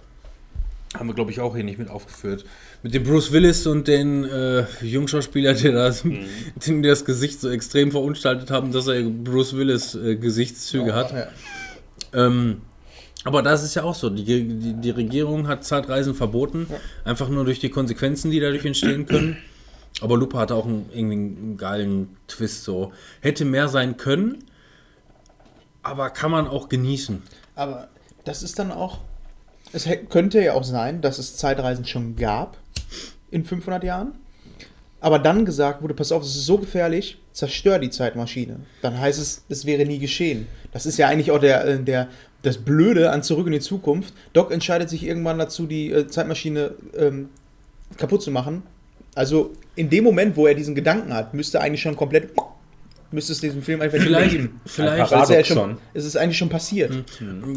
Haben 0.94 1.08
wir, 1.08 1.14
glaube 1.14 1.30
ich, 1.30 1.40
auch 1.40 1.54
hier 1.54 1.64
nicht 1.64 1.78
mit 1.78 1.88
aufgeführt. 1.88 2.44
Mit 2.82 2.92
dem 2.94 3.02
Bruce 3.04 3.32
Willis 3.32 3.66
und 3.66 3.88
den 3.88 4.24
äh, 4.24 4.64
Jungschauspieler, 4.82 5.54
der 5.54 5.72
das, 5.72 6.02
den 6.66 6.82
das 6.82 7.06
Gesicht 7.06 7.40
so 7.40 7.48
extrem 7.48 7.90
verunstaltet 7.90 8.50
haben, 8.50 8.70
dass 8.70 8.86
er 8.86 9.02
Bruce 9.02 9.56
Willis 9.56 9.94
äh, 9.94 10.16
Gesichtszüge 10.16 10.94
hat. 10.94 11.12
Ja. 11.12 11.28
Ähm, 12.14 12.62
aber 13.24 13.42
das 13.42 13.64
ist 13.64 13.74
ja 13.74 13.82
auch 13.82 13.94
so. 13.94 14.10
Die, 14.10 14.24
die, 14.24 14.74
die 14.74 14.90
Regierung 14.90 15.48
hat 15.48 15.64
Zeitreisen 15.64 16.14
verboten, 16.14 16.66
einfach 17.04 17.28
nur 17.28 17.44
durch 17.44 17.58
die 17.58 17.70
Konsequenzen, 17.70 18.30
die 18.30 18.40
dadurch 18.40 18.64
entstehen 18.64 19.06
können. 19.06 19.38
Aber 20.00 20.16
Lupa 20.18 20.40
hatte 20.40 20.54
auch 20.54 20.66
einen, 20.66 20.90
irgendwie 20.92 21.14
einen 21.14 21.56
geilen 21.56 22.16
Twist 22.28 22.64
so. 22.64 22.92
Hätte 23.20 23.44
mehr 23.44 23.68
sein 23.68 23.96
können, 23.96 24.44
aber 25.82 26.10
kann 26.10 26.30
man 26.30 26.46
auch 26.48 26.68
genießen. 26.68 27.22
Aber 27.54 27.88
das 28.24 28.42
ist 28.42 28.58
dann 28.58 28.72
auch. 28.72 29.00
Es 29.72 29.88
könnte 30.08 30.42
ja 30.42 30.52
auch 30.54 30.64
sein, 30.64 31.00
dass 31.00 31.18
es 31.18 31.36
Zeitreisen 31.36 31.84
schon 31.84 32.16
gab 32.16 32.58
in 33.30 33.44
500 33.44 33.82
Jahren. 33.84 34.12
Aber 35.00 35.18
dann 35.18 35.44
gesagt 35.44 35.82
wurde: 35.82 35.94
Pass 35.94 36.12
auf, 36.12 36.22
es 36.22 36.36
ist 36.36 36.46
so 36.46 36.58
gefährlich, 36.58 37.18
zerstör 37.34 37.78
die 37.80 37.90
Zeitmaschine. 37.90 38.60
Dann 38.80 38.98
heißt 38.98 39.20
es, 39.20 39.44
es 39.48 39.66
wäre 39.66 39.84
nie 39.84 39.98
geschehen. 39.98 40.46
Das 40.72 40.86
ist 40.86 40.96
ja 40.96 41.08
eigentlich 41.08 41.32
auch 41.32 41.40
der, 41.40 41.66
äh, 41.66 41.78
der, 41.82 42.08
das 42.42 42.58
Blöde 42.58 43.10
an 43.10 43.22
Zurück 43.22 43.46
in 43.46 43.52
die 43.52 43.60
Zukunft. 43.60 44.14
Doc 44.32 44.52
entscheidet 44.52 44.88
sich 44.88 45.04
irgendwann 45.04 45.38
dazu, 45.38 45.66
die 45.66 45.90
äh, 45.90 46.06
Zeitmaschine 46.06 46.72
ähm, 46.96 47.28
kaputt 47.98 48.22
zu 48.22 48.30
machen. 48.30 48.62
Also 49.16 49.52
in 49.74 49.90
dem 49.90 50.04
Moment, 50.04 50.36
wo 50.36 50.46
er 50.46 50.54
diesen 50.54 50.74
Gedanken 50.74 51.12
hat, 51.12 51.34
müsste 51.34 51.60
eigentlich 51.60 51.82
schon 51.82 51.96
komplett. 51.96 52.30
Müsste 53.10 53.32
es 53.32 53.40
diesen 53.40 53.62
Film 53.62 53.80
einfach 53.80 53.98
Vielleicht, 53.98 54.32
geben. 54.32 54.60
vielleicht 54.66 55.12
Weil 55.12 55.22
es, 55.22 55.28
ja 55.28 55.44
schon, 55.44 55.76
es 55.92 56.04
ist 56.04 56.16
eigentlich 56.16 56.38
schon 56.38 56.48
passiert. 56.48 56.92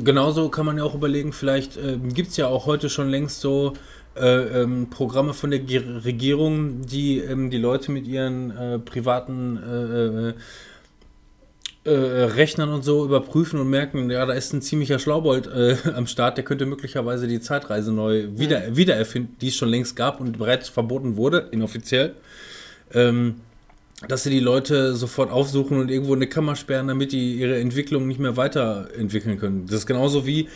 Genauso 0.04 0.50
kann 0.50 0.68
man 0.68 0.78
ja 0.78 0.84
auch 0.84 0.94
überlegen, 0.94 1.34
vielleicht 1.34 1.78
ähm, 1.78 2.14
gibt 2.14 2.30
es 2.30 2.38
ja 2.38 2.46
auch 2.48 2.68
heute 2.68 2.92
schon 2.92 3.10
längst 3.10 3.42
so 3.42 3.74
äh, 4.20 4.62
ähm, 4.62 4.90
Programme 4.90 5.34
von 5.34 5.52
der 5.52 5.60
Ge 5.60 5.82
Regierung, 6.04 6.86
die 6.86 7.20
ähm, 7.20 7.50
die 7.50 7.58
Leute 7.58 7.92
mit 7.92 8.08
ihren 8.08 8.52
äh, 8.52 8.80
privaten 8.80 10.36
äh, 11.86 11.90
äh, 11.90 11.92
Rechnern 11.92 12.70
und 12.70 12.84
so 12.84 13.06
überprüfen 13.06 13.60
und 13.60 13.70
merken, 13.70 14.10
ja, 14.10 14.26
da 14.26 14.34
ist 14.34 14.54
ein 14.54 14.62
ziemlicher 14.62 15.00
Schlaubold 15.00 15.48
am 15.96 16.08
Start, 16.08 16.38
der 16.38 16.44
könnte 16.44 16.66
möglicherweise 16.66 17.28
die 17.28 17.40
Zeitreise 17.40 17.92
neu 17.92 18.28
wieder, 18.36 18.76
wiedererfinden, 18.76 19.38
die 19.40 19.48
es 19.48 19.56
schon 19.56 19.70
längst 19.70 19.96
gab 19.96 20.20
und 20.20 20.38
bereits 20.38 20.70
verboten 20.70 21.16
wurde, 21.16 21.48
inoffiziell. 21.52 22.16
Ähm, 22.94 23.36
dass 24.08 24.24
sie 24.24 24.30
die 24.30 24.40
Leute 24.40 24.96
sofort 24.96 25.32
aufsuchen 25.32 25.80
und 25.80 25.90
irgendwo 25.90 26.14
in 26.14 26.20
eine 26.20 26.28
Kammer 26.28 26.56
sperren, 26.56 26.88
damit 26.88 27.12
die 27.12 27.36
ihre 27.36 27.60
Entwicklung 27.60 28.08
nicht 28.08 28.20
mehr 28.20 28.38
weiterentwickeln 28.38 29.40
können. 29.40 29.66
Das 29.66 29.80
ist 29.80 29.88
genauso 29.88 30.28
wie, 30.28 30.50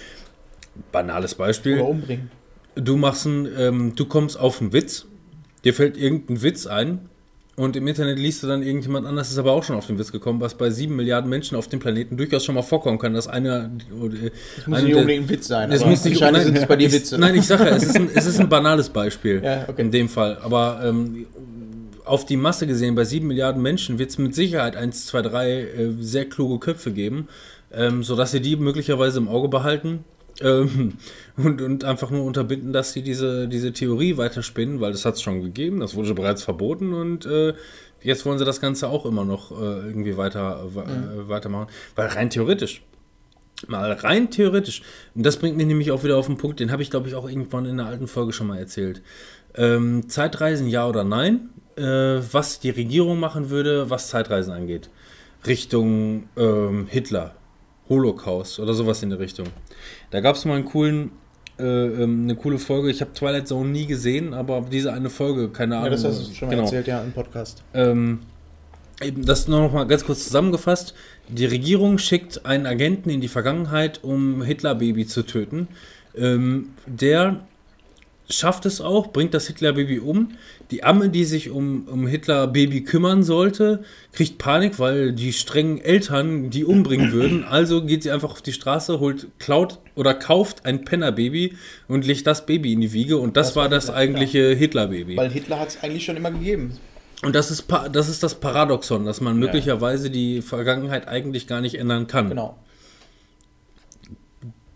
banales 0.91 1.35
Beispiel, 1.35 1.79
Oder 1.79 1.87
umbringen. 1.87 2.29
Du 2.83 2.97
machst 2.97 3.25
einen, 3.25 3.47
ähm, 3.57 3.95
du 3.95 4.05
kommst 4.05 4.39
auf 4.39 4.61
einen 4.61 4.73
Witz, 4.73 5.05
dir 5.63 5.73
fällt 5.73 5.97
irgendein 5.97 6.41
Witz 6.41 6.67
ein 6.67 7.09
und 7.55 7.75
im 7.75 7.85
Internet 7.87 8.17
liest 8.17 8.43
du 8.43 8.47
dann 8.47 8.63
irgendjemand 8.63 9.05
anders 9.05 9.29
ist 9.29 9.37
aber 9.37 9.51
auch 9.51 9.63
schon 9.63 9.75
auf 9.75 9.85
den 9.85 9.99
Witz 9.99 10.11
gekommen, 10.11 10.39
was 10.39 10.55
bei 10.55 10.69
sieben 10.69 10.95
Milliarden 10.95 11.29
Menschen 11.29 11.57
auf 11.57 11.67
dem 11.67 11.79
Planeten 11.79 12.17
durchaus 12.17 12.45
schon 12.45 12.55
mal 12.55 12.61
vorkommen 12.61 12.97
kann, 12.97 13.13
dass 13.13 13.27
einer 13.27 13.69
Es 14.57 14.67
muss 14.67 14.81
nicht 14.81 14.95
unbedingt 14.95 15.25
ein 15.25 15.29
Witz 15.29 15.47
sein. 15.47 15.71
es 15.71 15.85
muss 15.85 16.03
nicht 16.03 16.19
nein, 16.21 16.43
sind 16.43 16.57
es 16.57 16.65
bei 16.65 16.75
dir 16.75 16.87
ich, 16.87 16.93
Witze. 16.93 17.17
Nein, 17.17 17.35
ich 17.35 17.45
sage 17.45 17.65
ja, 17.65 17.75
es 17.75 17.83
ist, 17.83 17.95
ein, 17.95 18.09
es 18.15 18.25
ist 18.25 18.39
ein 18.39 18.49
banales 18.49 18.89
Beispiel 18.89 19.41
Ja, 19.43 19.65
okay. 19.67 19.81
in 19.81 19.91
dem 19.91 20.07
Fall. 20.07 20.37
Aber 20.41 20.81
ähm, 20.83 21.27
auf 22.05 22.25
die 22.25 22.37
Masse 22.37 22.67
gesehen, 22.67 22.95
bei 22.95 23.03
sieben 23.03 23.27
Milliarden 23.27 23.61
Menschen 23.61 23.99
wird 23.99 24.09
es 24.09 24.17
mit 24.17 24.33
Sicherheit 24.33 24.75
1, 24.75 25.07
2, 25.07 25.21
3 25.21 25.51
äh, 25.51 25.67
sehr 25.99 26.25
kluge 26.25 26.57
Köpfe 26.59 26.91
geben, 26.91 27.27
ähm, 27.73 28.03
sodass 28.03 28.31
sie 28.31 28.41
die 28.41 28.55
möglicherweise 28.55 29.19
im 29.19 29.27
Auge 29.27 29.49
behalten. 29.49 30.03
Ähm, 30.41 30.93
und, 31.37 31.61
und 31.61 31.83
einfach 31.83 32.09
nur 32.11 32.23
unterbinden, 32.23 32.73
dass 32.73 32.93
sie 32.93 33.01
diese, 33.01 33.47
diese 33.47 33.73
Theorie 33.73 34.17
weiterspinnen, 34.17 34.81
weil 34.81 34.91
das 34.91 35.05
hat 35.05 35.15
es 35.15 35.21
schon 35.21 35.41
gegeben, 35.41 35.79
das 35.79 35.95
wurde 35.95 36.13
bereits 36.13 36.43
verboten 36.43 36.93
und 36.93 37.25
äh, 37.25 37.53
jetzt 38.01 38.25
wollen 38.25 38.39
sie 38.39 38.45
das 38.45 38.61
Ganze 38.61 38.89
auch 38.89 39.05
immer 39.05 39.25
noch 39.25 39.51
äh, 39.51 39.55
irgendwie 39.55 40.17
weiter, 40.17 40.67
äh, 40.75 40.79
äh, 40.79 41.29
weitermachen. 41.29 41.67
Weil 41.95 42.07
rein 42.07 42.29
theoretisch, 42.29 42.83
Mal 43.67 43.91
rein 43.91 44.31
theoretisch. 44.31 44.81
Und 45.13 45.23
das 45.25 45.37
bringt 45.37 45.57
mich 45.57 45.67
nämlich 45.67 45.91
auch 45.91 46.03
wieder 46.03 46.17
auf 46.17 46.25
den 46.25 46.37
Punkt, 46.37 46.59
den 46.59 46.71
habe 46.71 46.81
ich, 46.81 46.89
glaube 46.89 47.07
ich, 47.07 47.15
auch 47.15 47.29
irgendwann 47.29 47.65
in 47.65 47.79
einer 47.79 47.89
alten 47.89 48.07
Folge 48.07 48.33
schon 48.33 48.47
mal 48.47 48.57
erzählt. 48.57 49.01
Ähm, 49.55 50.09
Zeitreisen 50.09 50.67
ja 50.67 50.87
oder 50.87 51.03
nein? 51.03 51.49
Äh, 51.75 52.21
was 52.31 52.59
die 52.59 52.69
Regierung 52.69 53.19
machen 53.19 53.49
würde, 53.49 53.89
was 53.89 54.09
Zeitreisen 54.09 54.53
angeht. 54.53 54.89
Richtung 55.45 56.29
ähm, 56.37 56.87
Hitler, 56.89 57.35
Holocaust 57.91 58.59
oder 58.59 58.73
sowas 58.73 59.03
in 59.03 59.09
der 59.09 59.19
Richtung. 59.19 59.47
Da 60.09 60.21
gab 60.21 60.37
es 60.37 60.45
mal 60.45 60.55
einen 60.55 60.65
coolen, 60.65 61.11
äh, 61.59 61.63
ähm, 61.63 62.23
eine 62.23 62.35
coole 62.35 62.57
Folge. 62.57 62.89
Ich 62.89 63.01
habe 63.01 63.11
Twilight 63.13 63.47
Zone 63.47 63.69
nie 63.69 63.85
gesehen, 63.85 64.33
aber 64.33 64.65
diese 64.71 64.93
eine 64.93 65.09
Folge, 65.09 65.49
keine 65.49 65.75
Ahnung. 65.75 65.85
ja, 65.85 65.91
das 65.91 66.05
hast 66.05 66.29
du 66.29 66.33
schon 66.33 66.47
mal 66.47 66.55
genau. 66.55 66.63
erzählt, 66.63 66.87
ja, 66.87 67.03
im 67.03 67.11
Podcast. 67.11 67.63
Ähm, 67.73 68.21
eben 69.03 69.25
das 69.25 69.47
noch 69.47 69.73
mal 69.73 69.85
ganz 69.85 70.05
kurz 70.05 70.23
zusammengefasst. 70.23 70.95
Die 71.27 71.45
Regierung 71.45 71.97
schickt 71.97 72.45
einen 72.45 72.65
Agenten 72.65 73.09
in 73.09 73.19
die 73.19 73.27
Vergangenheit, 73.27 74.03
um 74.03 74.41
Hitler-Baby 74.41 75.05
zu 75.05 75.23
töten. 75.23 75.67
Ähm, 76.15 76.69
der 76.87 77.41
schafft 78.31 78.65
es 78.65 78.81
auch, 78.81 79.07
bringt 79.07 79.33
das 79.33 79.47
Hitler-Baby 79.47 79.99
um. 79.99 80.29
Die 80.71 80.83
Amme, 80.83 81.09
die 81.09 81.25
sich 81.25 81.49
um, 81.49 81.87
um 81.87 82.07
Hitler-Baby 82.07 82.83
kümmern 82.83 83.23
sollte, 83.23 83.83
kriegt 84.11 84.37
Panik, 84.37 84.79
weil 84.79 85.13
die 85.13 85.33
strengen 85.33 85.79
Eltern 85.79 86.49
die 86.49 86.65
umbringen 86.65 87.11
würden. 87.11 87.43
Also 87.43 87.83
geht 87.83 88.03
sie 88.03 88.11
einfach 88.11 88.31
auf 88.31 88.41
die 88.41 88.53
Straße, 88.53 88.99
holt, 88.99 89.27
klaut 89.39 89.79
oder 89.95 90.13
kauft 90.13 90.65
ein 90.65 90.85
Penner-Baby 90.85 91.55
und 91.87 92.05
legt 92.05 92.25
das 92.27 92.45
Baby 92.45 92.73
in 92.73 92.81
die 92.81 92.93
Wiege. 92.93 93.17
Und 93.17 93.37
das, 93.37 93.47
Das 93.47 93.55
war 93.55 93.63
war 93.63 93.69
das 93.69 93.85
Hitler, 93.85 93.97
eigentliche 93.97 94.53
Hitler-Baby. 94.55 95.17
Weil 95.17 95.31
Hitler 95.31 95.59
hat 95.59 95.69
es 95.69 95.83
eigentlich 95.83 96.05
schon 96.05 96.17
immer 96.17 96.31
gegeben. 96.31 96.77
Und 97.23 97.35
das 97.35 97.51
ist, 97.51 97.65
das 97.91 98.09
ist 98.09 98.23
das 98.23 98.35
Paradoxon, 98.35 99.05
dass 99.05 99.21
man 99.21 99.37
möglicherweise 99.37 100.09
die 100.09 100.41
Vergangenheit 100.41 101.07
eigentlich 101.07 101.45
gar 101.45 101.61
nicht 101.61 101.75
ändern 101.75 102.07
kann. 102.07 102.29
Genau. 102.29 102.57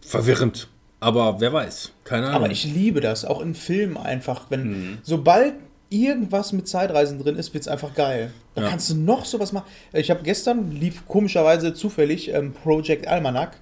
Verwirrend. 0.01 0.67
Aber 1.05 1.39
wer 1.39 1.53
weiß. 1.53 1.91
Keine 2.03 2.27
Ahnung. 2.27 2.35
Aber 2.43 2.51
ich 2.51 2.63
liebe 2.65 2.99
das, 3.01 3.25
auch 3.25 3.41
in 3.41 3.53
Filmen 3.53 3.97
einfach. 3.97 4.47
Wenn, 4.49 4.63
Mhm. 4.93 4.97
sobald 5.03 5.53
irgendwas 5.89 6.51
mit 6.51 6.67
Zeitreisen 6.67 7.19
drin 7.19 7.35
ist, 7.35 7.53
wird 7.53 7.61
es 7.61 7.67
einfach 7.67 7.93
geil. 7.93 8.31
Da 8.55 8.63
Ja. 8.63 8.69
kannst 8.69 8.89
du 8.89 8.95
noch 8.95 9.23
sowas 9.25 9.51
machen. 9.53 9.67
Ich 9.93 10.09
habe 10.09 10.23
gestern, 10.23 10.71
lief 10.71 11.07
komischerweise 11.07 11.73
zufällig 11.75 12.33
ähm, 12.33 12.53
Project 12.53 13.07
Almanac. 13.07 13.57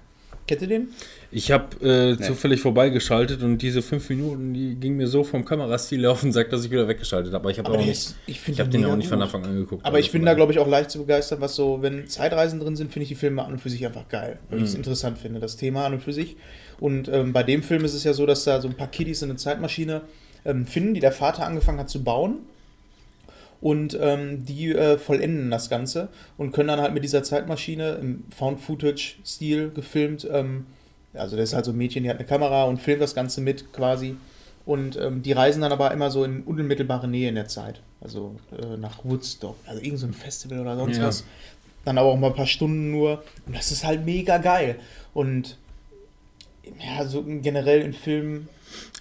Kennt 0.46 0.60
ihr 0.62 0.68
den? 0.68 0.88
Ich 1.30 1.50
habe 1.50 1.74
äh, 1.86 2.18
zufällig 2.22 2.60
vorbeigeschaltet 2.60 3.42
und 3.42 3.58
diese 3.58 3.80
fünf 3.80 4.08
Minuten, 4.10 4.52
die 4.52 4.74
ging 4.74 4.94
mir 4.96 5.06
so 5.06 5.24
vom 5.24 5.44
Kamerastil 5.44 6.04
auf 6.06 6.20
den 6.20 6.32
Sack, 6.32 6.50
dass 6.50 6.64
ich 6.66 6.70
wieder 6.70 6.86
weggeschaltet 6.86 7.32
habe. 7.32 7.42
Aber 7.44 7.50
ich 7.50 7.58
habe 7.58 7.70
auch 7.72 7.76
nicht, 7.78 8.14
ich 8.26 8.46
ich 8.46 8.60
habe 8.60 8.68
den 8.68 8.84
auch 8.84 8.94
nicht 8.96 9.08
von. 9.08 9.22
Anfang 9.22 9.42
an 9.44 9.56
geguckt. 9.56 9.84
Aber 9.86 9.96
Also 9.96 10.06
ich 10.06 10.12
bin 10.12 10.24
da, 10.26 10.34
glaube 10.34 10.52
ich, 10.52 10.58
auch 10.58 10.68
leicht 10.68 10.90
zu 10.90 10.98
begeistern, 10.98 11.40
was 11.40 11.54
so, 11.56 11.80
wenn 11.82 12.06
Zeitreisen 12.08 12.60
drin 12.60 12.76
sind, 12.76 12.92
finde 12.92 13.04
ich 13.04 13.08
die 13.08 13.14
Filme 13.14 13.42
an 13.42 13.52
und 13.52 13.58
für 13.58 13.70
sich 13.70 13.84
einfach 13.86 14.06
geil. 14.08 14.38
Weil 14.50 14.58
Mhm. 14.58 14.64
ich 14.64 14.70
es 14.70 14.76
interessant 14.76 15.16
finde, 15.18 15.40
das 15.40 15.56
Thema 15.56 15.86
an 15.86 15.94
und 15.94 16.02
für 16.02 16.12
sich. 16.12 16.36
Und 16.80 17.08
ähm, 17.08 17.32
bei 17.32 17.42
dem 17.42 17.62
Film 17.62 17.84
ist 17.84 17.94
es 17.94 18.04
ja 18.04 18.12
so, 18.12 18.26
dass 18.26 18.44
da 18.44 18.60
so 18.60 18.68
ein 18.68 18.74
paar 18.74 18.88
Kiddies 18.88 19.22
eine 19.22 19.36
Zeitmaschine 19.36 20.02
ähm, 20.44 20.66
finden, 20.66 20.94
die 20.94 21.00
der 21.00 21.12
Vater 21.12 21.46
angefangen 21.46 21.78
hat 21.78 21.88
zu 21.90 22.02
bauen. 22.04 22.38
Und 23.60 23.96
ähm, 23.98 24.44
die 24.44 24.72
äh, 24.72 24.98
vollenden 24.98 25.50
das 25.50 25.70
Ganze 25.70 26.08
und 26.36 26.52
können 26.52 26.68
dann 26.68 26.80
halt 26.80 26.92
mit 26.92 27.02
dieser 27.02 27.22
Zeitmaschine 27.22 27.92
im 27.92 28.24
Found-Footage-Stil 28.36 29.70
gefilmt 29.70 30.28
ähm, 30.30 30.66
Also 31.14 31.36
das 31.36 31.50
ist 31.50 31.54
halt 31.54 31.64
so 31.64 31.70
ein 31.70 31.78
Mädchen, 31.78 32.02
die 32.02 32.10
hat 32.10 32.18
eine 32.18 32.26
Kamera 32.26 32.64
und 32.64 32.82
filmt 32.82 33.00
das 33.00 33.14
Ganze 33.14 33.40
mit 33.40 33.72
quasi. 33.72 34.16
Und 34.66 34.96
ähm, 34.98 35.22
die 35.22 35.32
reisen 35.32 35.62
dann 35.62 35.72
aber 35.72 35.92
immer 35.92 36.10
so 36.10 36.24
in 36.24 36.42
unmittelbare 36.42 37.08
Nähe 37.08 37.28
in 37.28 37.34
der 37.36 37.48
Zeit. 37.48 37.80
Also 38.02 38.34
äh, 38.58 38.76
nach 38.76 39.04
Woodstock, 39.04 39.56
also 39.66 39.80
irgend 39.80 39.98
so 40.00 40.06
ein 40.06 40.14
Festival 40.14 40.60
oder 40.60 40.76
sonst 40.76 40.98
Ja. 40.98 41.04
was. 41.06 41.24
Dann 41.86 41.96
aber 41.98 42.08
auch 42.08 42.18
mal 42.18 42.28
ein 42.28 42.34
paar 42.34 42.46
Stunden 42.46 42.90
nur. 42.90 43.22
Und 43.46 43.56
das 43.56 43.70
ist 43.72 43.84
halt 43.84 44.04
mega 44.04 44.38
geil. 44.38 44.76
Und 45.14 45.56
ja, 46.80 47.06
so 47.06 47.22
generell 47.26 47.80
in 47.82 47.92
Filmen 47.92 48.48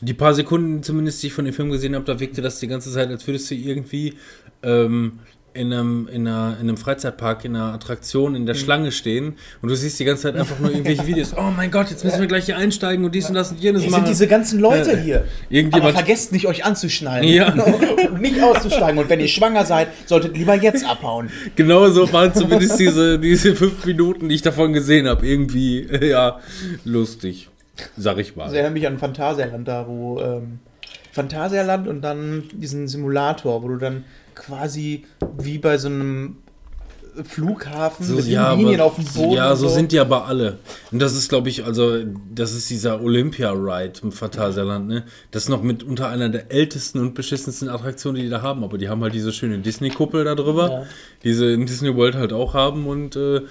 Die 0.02 0.14
paar 0.14 0.34
Sekunden 0.34 0.84
zumindest, 0.84 1.22
die 1.24 1.28
ich 1.28 1.34
von 1.34 1.46
dem 1.46 1.54
Film 1.54 1.72
gesehen 1.72 1.96
habe, 1.96 2.06
da 2.06 2.20
wirkte 2.20 2.42
das 2.42 2.60
die 2.60 2.68
ganze 2.68 2.92
Zeit, 2.92 3.10
als 3.10 3.26
würdest 3.28 3.50
du 3.52 3.56
irgendwie 3.56 4.14
ähm, 4.62 5.20
in, 5.56 5.72
einem, 5.72 6.08
in, 6.12 6.28
einer, 6.28 6.58
in 6.60 6.68
einem 6.68 6.78
Freizeitpark, 6.78 7.46
in 7.46 7.56
einer 7.56 7.74
Attraktion, 7.74 8.32
Mhm. 8.32 8.38
in 8.38 8.46
der 8.48 8.56
Schlange 8.56 8.92
stehen 8.92 9.36
und 9.62 9.70
du 9.70 9.76
siehst 9.76 10.00
die 10.00 10.04
ganze 10.06 10.24
Zeit 10.24 10.36
einfach 10.36 10.58
nur 10.60 10.72
irgendwelche 10.72 11.06
Videos. 11.06 11.34
Oh 11.38 11.52
mein 11.56 11.70
Gott, 11.70 11.92
jetzt 11.92 12.04
müssen 12.04 12.20
wir 12.22 12.26
gleich 12.28 12.46
hier 12.46 12.58
einsteigen 12.58 13.06
und 13.06 13.14
dies 13.14 13.30
und 13.30 13.36
das 13.36 13.52
und 13.52 13.60
jenes 13.62 13.84
Hier 13.84 13.92
machen. 13.92 14.06
sind 14.06 14.14
diese 14.16 14.28
ganzen 14.28 14.60
Leute 14.60 14.98
hier. 15.00 15.18
Aber 15.20 15.28
Irgendjemand- 15.52 15.94
vergesst 15.94 16.32
nicht, 16.32 16.48
euch 16.48 16.66
anzuschnallen. 16.66 17.28
Ja. 17.28 17.54
und 18.12 18.20
nicht 18.22 18.42
auszusteigen. 18.42 18.98
Und 18.98 19.10
wenn 19.10 19.20
ihr 19.20 19.28
schwanger 19.28 19.64
seid, 19.66 19.90
solltet 20.08 20.36
lieber 20.36 20.56
jetzt 20.56 20.86
abhauen. 20.86 21.30
Genau 21.56 21.88
so 21.90 22.12
waren 22.12 22.34
zumindest 22.34 22.80
diese, 22.80 23.20
diese 23.20 23.56
fünf 23.56 23.86
Minuten, 23.86 24.30
die 24.30 24.36
ich 24.36 24.42
davon 24.42 24.74
gesehen 24.74 25.08
habe. 25.08 25.28
Irgendwie, 25.28 25.82
äh, 25.82 26.10
ja, 26.12 26.40
lustig. 26.84 27.50
Sag 27.98 28.18
ich 28.20 28.28
Das 28.30 28.36
mal. 28.36 28.54
erinnert 28.54 28.74
mich 28.74 28.88
an 28.88 28.98
Phantasialand, 29.00 29.68
da 29.68 29.88
wo 29.88 30.20
ähm, 30.20 30.60
Phantasialand 31.12 31.88
und 31.88 32.02
dann 32.02 32.44
diesen 32.54 32.88
Simulator, 32.88 33.64
wo 33.64 33.68
du 33.70 33.78
dann 33.78 34.04
quasi 34.36 35.06
wie 35.40 35.58
bei 35.58 35.78
so 35.78 35.88
einem 35.88 36.38
Flughafen 37.24 38.06
So, 38.08 38.16
mit 38.16 38.26
ja, 38.26 38.54
Linien 38.54 38.80
aber, 38.80 38.86
auf 38.86 38.96
dem 38.96 39.06
Boden. 39.06 39.34
ja, 39.34 39.52
und 39.52 39.58
so 39.58 39.68
sind 39.68 39.92
die 39.92 40.00
aber 40.00 40.26
alle. 40.26 40.58
Und 40.92 40.98
das 41.00 41.16
ist, 41.16 41.30
glaube 41.30 41.48
ich, 41.50 41.64
also, 41.64 42.00
das 42.34 42.54
ist 42.54 42.72
dieser 42.72 43.02
Olympia-Ride 43.04 44.00
im 44.02 44.12
Phantasialand, 44.12 44.88
ne? 44.88 45.04
Das 45.30 45.44
ist 45.44 45.50
noch 45.50 45.62
mit 45.62 45.84
unter 45.84 46.10
einer 46.10 46.30
der 46.30 46.52
ältesten 46.52 47.00
und 47.00 47.14
beschissensten 47.14 47.70
Attraktionen, 47.70 48.16
die 48.16 48.24
die 48.24 48.30
da 48.30 48.42
haben. 48.42 48.64
Aber 48.64 48.80
die 48.80 48.90
haben 48.90 49.04
halt 49.04 49.14
diese 49.14 49.32
schöne 49.32 49.60
Disney-Kuppel 49.60 50.24
da 50.24 50.34
drüber, 50.34 50.70
Ja. 50.72 50.84
die 51.24 51.34
sie 51.36 51.54
in 51.54 51.68
Disney 51.68 51.96
World 51.96 52.16
halt 52.16 52.34
auch 52.34 52.56
haben. 52.56 52.88
Und 52.88 53.16
äh, 53.16 53.42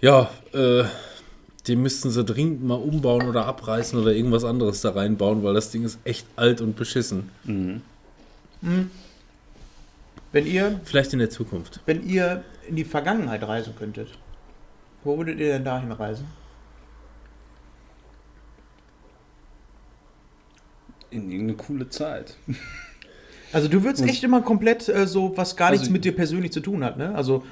ja, 0.00 0.30
äh, 0.54 0.84
die 1.70 1.76
müssten 1.76 2.10
sie 2.10 2.24
dringend 2.24 2.64
mal 2.64 2.74
umbauen 2.74 3.28
oder 3.28 3.46
abreißen 3.46 3.96
oder 3.98 4.12
irgendwas 4.12 4.42
anderes 4.44 4.80
da 4.80 4.90
reinbauen, 4.90 5.42
weil 5.44 5.54
das 5.54 5.70
Ding 5.70 5.84
ist 5.84 5.98
echt 6.04 6.26
alt 6.34 6.60
und 6.60 6.74
beschissen. 6.74 7.30
Wenn 10.32 10.46
ihr, 10.46 10.80
Vielleicht 10.84 11.12
in 11.12 11.20
der 11.20 11.30
Zukunft. 11.30 11.80
wenn 11.86 12.06
ihr 12.06 12.42
in 12.68 12.74
die 12.76 12.84
Vergangenheit 12.84 13.42
reisen 13.44 13.74
könntet, 13.78 14.08
wo 15.04 15.16
würdet 15.16 15.38
ihr 15.38 15.52
denn 15.52 15.64
dahin 15.64 15.92
reisen? 15.92 16.26
In 21.10 21.30
irgendeine 21.30 21.56
coole 21.56 21.88
Zeit. 21.88 22.36
Also 23.52 23.66
du 23.66 23.82
würdest 23.82 24.04
echt 24.04 24.22
immer 24.22 24.42
komplett 24.42 24.88
äh, 24.88 25.08
so, 25.08 25.36
was 25.36 25.56
gar 25.56 25.70
nichts 25.72 25.82
Also- 25.86 25.92
mit 25.92 26.04
dir 26.04 26.14
persönlich 26.14 26.52
zu 26.52 26.60
tun 26.60 26.84
hat, 26.84 26.96
ne? 26.96 27.12
Also 27.16 27.44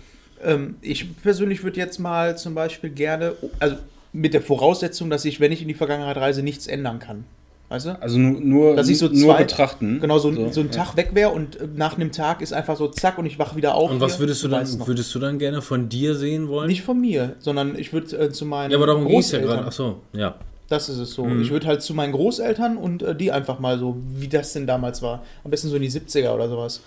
ähm, 0.45 0.77
ich 0.81 1.21
persönlich 1.23 1.64
würde 1.64 1.77
jetzt 1.79 1.99
mal 1.99 2.39
zum 2.39 2.55
Beispiel 2.55 2.91
gerne, 2.91 3.35
also 3.59 3.79
mit 4.12 4.34
der 4.34 4.42
Voraussetzung, 4.42 5.11
dass 5.11 5.24
ich, 5.24 5.40
wenn 5.40 5.52
ich 5.52 5.62
in 5.62 5.68
die 5.68 5.74
Vergangenheit 5.74 6.16
reise, 6.16 6.42
nichts 6.42 6.66
ändern 6.66 6.98
kann. 6.98 7.24
Weißt 7.70 7.84
du? 7.84 8.00
Also 8.00 8.18
nur, 8.18 8.40
nur, 8.40 8.76
Dass 8.76 8.88
ich 8.88 8.96
so 8.96 9.09
nur 9.09 9.34
zwei- 9.34 9.42
betrachten. 9.42 10.00
Genau, 10.00 10.18
so, 10.18 10.32
so, 10.50 10.61
ein 10.61 10.66
ja. 10.68 10.72
Tag 10.72 10.96
weg 10.96 11.11
wäre 11.12 11.30
und 11.30 11.56
äh, 11.61 11.68
nach 11.76 11.96
einem 11.96 12.12
Tag 12.12 12.40
ist 12.40 12.54
einfach 12.54 12.78
so 12.78 12.88
zack 12.88 13.18
und 13.18 13.26
ich 13.26 13.38
wache 13.38 13.56
wieder 13.56 13.74
auf. 13.74 13.90
Und 13.90 14.00
was 14.00 14.12
hier. 14.12 14.20
würdest 14.20 14.42
du 14.42 14.48
dann, 14.48 14.86
würdest 14.86 15.14
du 15.14 15.18
dann 15.18 15.38
gerne 15.38 15.61
von 15.61 15.90
dir 15.90 16.14
sehen 16.14 16.48
wollen? 16.48 16.68
Nicht 16.68 16.80
von 16.82 16.98
mir, 16.98 17.34
sondern 17.40 17.78
ich 17.78 17.92
würde 17.92 18.16
äh, 18.16 18.30
zu 18.30 18.46
meinen 18.46 18.70
ja, 18.70 18.78
aber 18.78 18.86
darum 18.86 19.06
ging 19.06 19.18
es 19.18 19.30
ja 19.32 19.38
Großeltern. 19.40 19.56
gerade. 19.64 19.68
Ach 19.68 19.72
so, 19.72 19.96
ja. 20.14 20.34
Das 20.70 20.88
ist 20.88 20.96
es 20.98 21.12
so. 21.12 21.24
Mhm. 21.26 21.42
Ich 21.42 21.50
würde 21.50 21.66
halt 21.66 21.82
zu 21.82 21.92
meinen 21.92 22.12
Großeltern 22.12 22.78
und 22.78 23.02
äh, 23.02 23.14
die 23.14 23.32
einfach 23.32 23.59
mal 23.59 23.78
so, 23.78 23.96
wie 24.16 24.28
das 24.28 24.54
denn 24.54 24.66
damals 24.66 25.02
war. 25.02 25.22
Am 25.44 25.50
besten 25.50 25.68
so 25.68 25.76
in 25.76 25.82
die 25.82 25.90
70er 25.90 26.30
oder 26.32 26.48
sowas. 26.48 26.80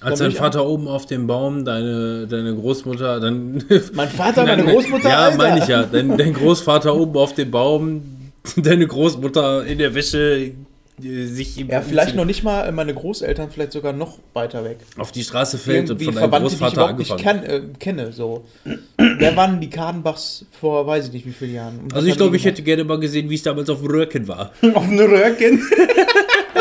Als 0.00 0.20
dein 0.20 0.30
Vater 0.32 0.64
oben 0.66 0.86
auf 0.86 1.06
dem 1.06 1.26
Baum, 1.26 1.64
deine, 1.64 2.26
deine 2.28 2.54
Großmutter, 2.54 3.18
dann. 3.20 3.64
Mein 3.94 4.08
Vater, 4.08 4.44
meine 4.44 4.64
Großmutter, 4.64 5.08
Ja, 5.08 5.32
meine 5.36 5.58
ich 5.58 5.66
ja. 5.66 5.82
Dein, 5.84 6.16
dein 6.16 6.34
Großvater 6.34 6.94
oben 6.94 7.16
auf 7.16 7.34
dem 7.34 7.50
Baum, 7.50 8.02
deine 8.56 8.86
Großmutter 8.86 9.66
in 9.66 9.78
der 9.78 9.94
Wäsche, 9.94 10.52
sich 11.00 11.58
im- 11.58 11.68
Ja, 11.68 11.80
vielleicht 11.80 12.14
noch 12.16 12.24
nicht 12.24 12.42
mal 12.44 12.66
äh, 12.68 12.72
meine 12.72 12.94
Großeltern, 12.94 13.50
vielleicht 13.50 13.72
sogar 13.72 13.92
noch 13.92 14.18
weiter 14.34 14.62
weg. 14.64 14.78
auf 14.98 15.10
die 15.12 15.22
Straße 15.24 15.58
fällt 15.58 15.90
und 15.90 16.00
Irgendwie 16.00 16.04
von 16.06 16.14
deinem 16.14 16.30
Verwandte, 16.30 16.48
die 16.50 16.54
ich 16.54 16.60
Großvater 16.60 16.80
überhaupt 16.80 16.98
nicht 16.98 17.12
angefangen. 17.12 17.40
kann, 17.42 17.50
äh, 17.50 17.78
kenne. 17.78 18.12
So. 18.12 18.44
Wer 18.96 19.36
waren 19.36 19.60
die 19.60 19.70
Kadenbachs 19.70 20.44
vor, 20.60 20.86
weiß 20.86 21.08
ich 21.08 21.12
nicht 21.12 21.26
wie 21.26 21.32
vielen 21.32 21.54
Jahren? 21.54 21.78
Und 21.80 21.94
Also 21.94 22.06
ich 22.06 22.16
glaube, 22.16 22.36
ich 22.36 22.44
hätte 22.44 22.62
gerne 22.62 22.84
mal 22.84 22.98
gesehen, 23.00 23.28
wie 23.30 23.34
es 23.34 23.42
damals 23.42 23.68
auf 23.70 23.78
dem 23.82 23.90
Röhrken 23.90 24.28
war. 24.28 24.52
Auf 24.74 24.88
eine 24.88 25.02
Röhrchen. 25.02 25.60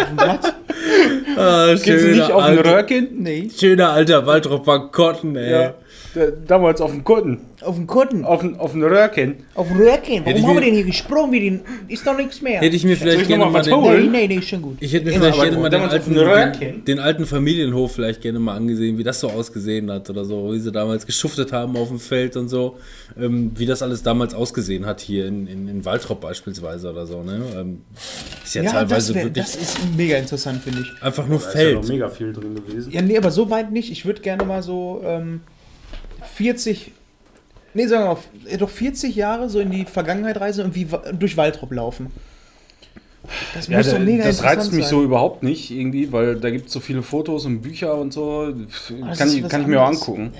gemacht? 0.09 0.53
Ah, 1.37 1.67
Kennst 1.83 1.87
du 2.05 2.09
nicht 2.09 2.31
auf 2.31 2.43
ein 2.43 2.57
Röhrchen? 2.59 3.07
Nee. 3.23 3.49
Schöner 3.55 3.89
alter 3.91 4.25
Waldrop 4.25 4.65
Kotten, 4.91 5.35
ey. 5.35 5.51
Ja. 5.51 5.73
Da- 6.15 6.21
Damals 6.47 6.81
auf 6.81 6.91
dem 6.91 7.03
Kutten. 7.03 7.39
Auf 7.61 7.75
dem 7.75 7.87
Kutten. 7.87 8.23
Auf, 8.23 8.43
ein- 8.43 8.59
auf 8.59 8.75
ein 8.75 8.83
Röhrchen. 8.83 9.35
Auf 9.55 9.67
dem 9.67 9.77
Röhrchen. 9.77 10.23
Warum 10.25 10.45
haben 10.47 10.53
wir 10.57 10.61
den 10.61 10.75
hier 10.75 10.83
gesprungen? 10.83 11.31
Wie 11.31 11.39
den, 11.39 11.61
ist 11.87 12.05
doch 12.05 12.15
nichts 12.15 12.39
mehr. 12.41 12.59
Hätte 12.61 12.75
ich 12.75 12.83
mir 12.83 12.95
vielleicht 12.95 13.21
ich 13.23 13.27
gerne 13.27 13.45
mal 13.45 13.51
mal 13.51 13.63
den, 13.63 14.11
nee, 14.11 14.19
nee, 14.19 14.27
nee, 14.27 14.35
ist 14.35 14.49
schon 14.49 14.61
gut. 14.61 14.77
Ich 14.79 14.93
hätte 14.93 15.05
mir 15.05 15.13
Immer 15.13 15.33
vielleicht 15.33 15.41
gerne 15.41 15.57
mal 15.57 15.69
den 15.69 15.81
alten, 15.81 16.13
den, 16.59 16.85
den 16.85 16.99
alten 16.99 17.25
Familienhof 17.25 17.93
vielleicht 17.93 18.21
gerne 18.21 18.37
mal 18.37 18.55
angesehen, 18.55 18.99
wie 18.99 19.03
das 19.03 19.19
so 19.19 19.29
ausgesehen 19.31 19.89
hat 19.91 20.07
oder 20.09 20.23
so, 20.23 20.53
wie 20.53 20.59
sie 20.59 20.71
damals 20.71 21.07
geschuftet 21.07 21.51
haben 21.51 21.75
auf 21.77 21.87
dem 21.87 21.99
Feld 21.99 22.35
und 22.37 22.47
so, 22.49 22.77
ähm, 23.19 23.51
wie 23.55 23.65
das 23.65 23.81
alles 23.81 24.03
damals 24.03 24.35
ausgesehen 24.35 24.85
hat 24.85 25.01
hier 25.01 25.25
in, 25.25 25.47
in, 25.47 25.67
in 25.67 25.83
Waltrop 25.83 26.21
beispielsweise 26.21 26.91
oder 26.91 27.07
so. 27.07 27.23
Ne? 27.23 27.41
Ähm, 27.57 27.81
ist 28.45 28.53
ja, 28.53 28.61
Ja, 28.61 28.65
das, 28.71 28.73
teilweise 28.81 29.15
wär, 29.15 29.23
wirklich 29.23 29.45
das 29.45 29.55
ist 29.55 29.77
mega 29.97 30.17
interessant, 30.17 30.61
finde 30.61 30.81
ich. 30.81 31.03
einfach 31.03 31.25
nur 31.27 31.39
Da 31.39 31.47
ist 31.49 31.55
ja 31.55 31.63
noch 31.71 31.79
Feld. 31.79 31.87
mega 31.89 32.09
viel 32.09 32.33
drin 32.33 32.53
gewesen. 32.53 32.91
Ja, 32.91 33.01
nee, 33.01 33.17
aber 33.17 33.31
so 33.31 33.49
weit 33.49 33.71
nicht. 33.71 33.91
Ich 33.91 34.05
würde 34.05 34.21
gerne 34.21 34.45
mal 34.45 34.61
so 34.61 35.01
ähm, 35.03 35.41
40, 36.35 36.91
nee, 37.77 37.87
sagen 37.87 38.03
wir 38.05 38.13
mal, 38.15 38.53
äh, 38.53 38.57
doch 38.57 38.69
40 38.69 39.15
Jahre 39.15 39.49
so 39.49 39.59
in 39.59 39.69
die 39.71 39.85
Vergangenheit 39.85 40.39
reisen 40.39 40.65
und 40.65 40.75
wie 40.75 40.87
durch 41.17 41.37
Waldrop 41.37 41.71
laufen. 41.71 42.07
Das 43.53 43.67
Ja, 43.67 43.77
muss 43.77 43.89
da, 43.91 43.99
das 43.99 44.43
reizt 44.43 44.71
mich 44.71 44.85
sein. 44.85 44.91
so 44.91 45.03
überhaupt 45.03 45.43
nicht 45.43 45.69
irgendwie, 45.69 46.11
weil 46.11 46.37
da 46.37 46.49
gibt 46.49 46.67
es 46.67 46.73
so 46.73 46.79
viele 46.79 47.03
Fotos 47.03 47.45
und 47.45 47.61
Bücher 47.61 47.95
und 47.95 48.13
so. 48.13 48.51
Das 48.51 49.17
Kann 49.19 49.29
ich, 49.29 49.47
kann 49.47 49.61
ich 49.61 49.67
mir 49.67 49.81
auch 49.81 49.87
angucken. 49.87 50.31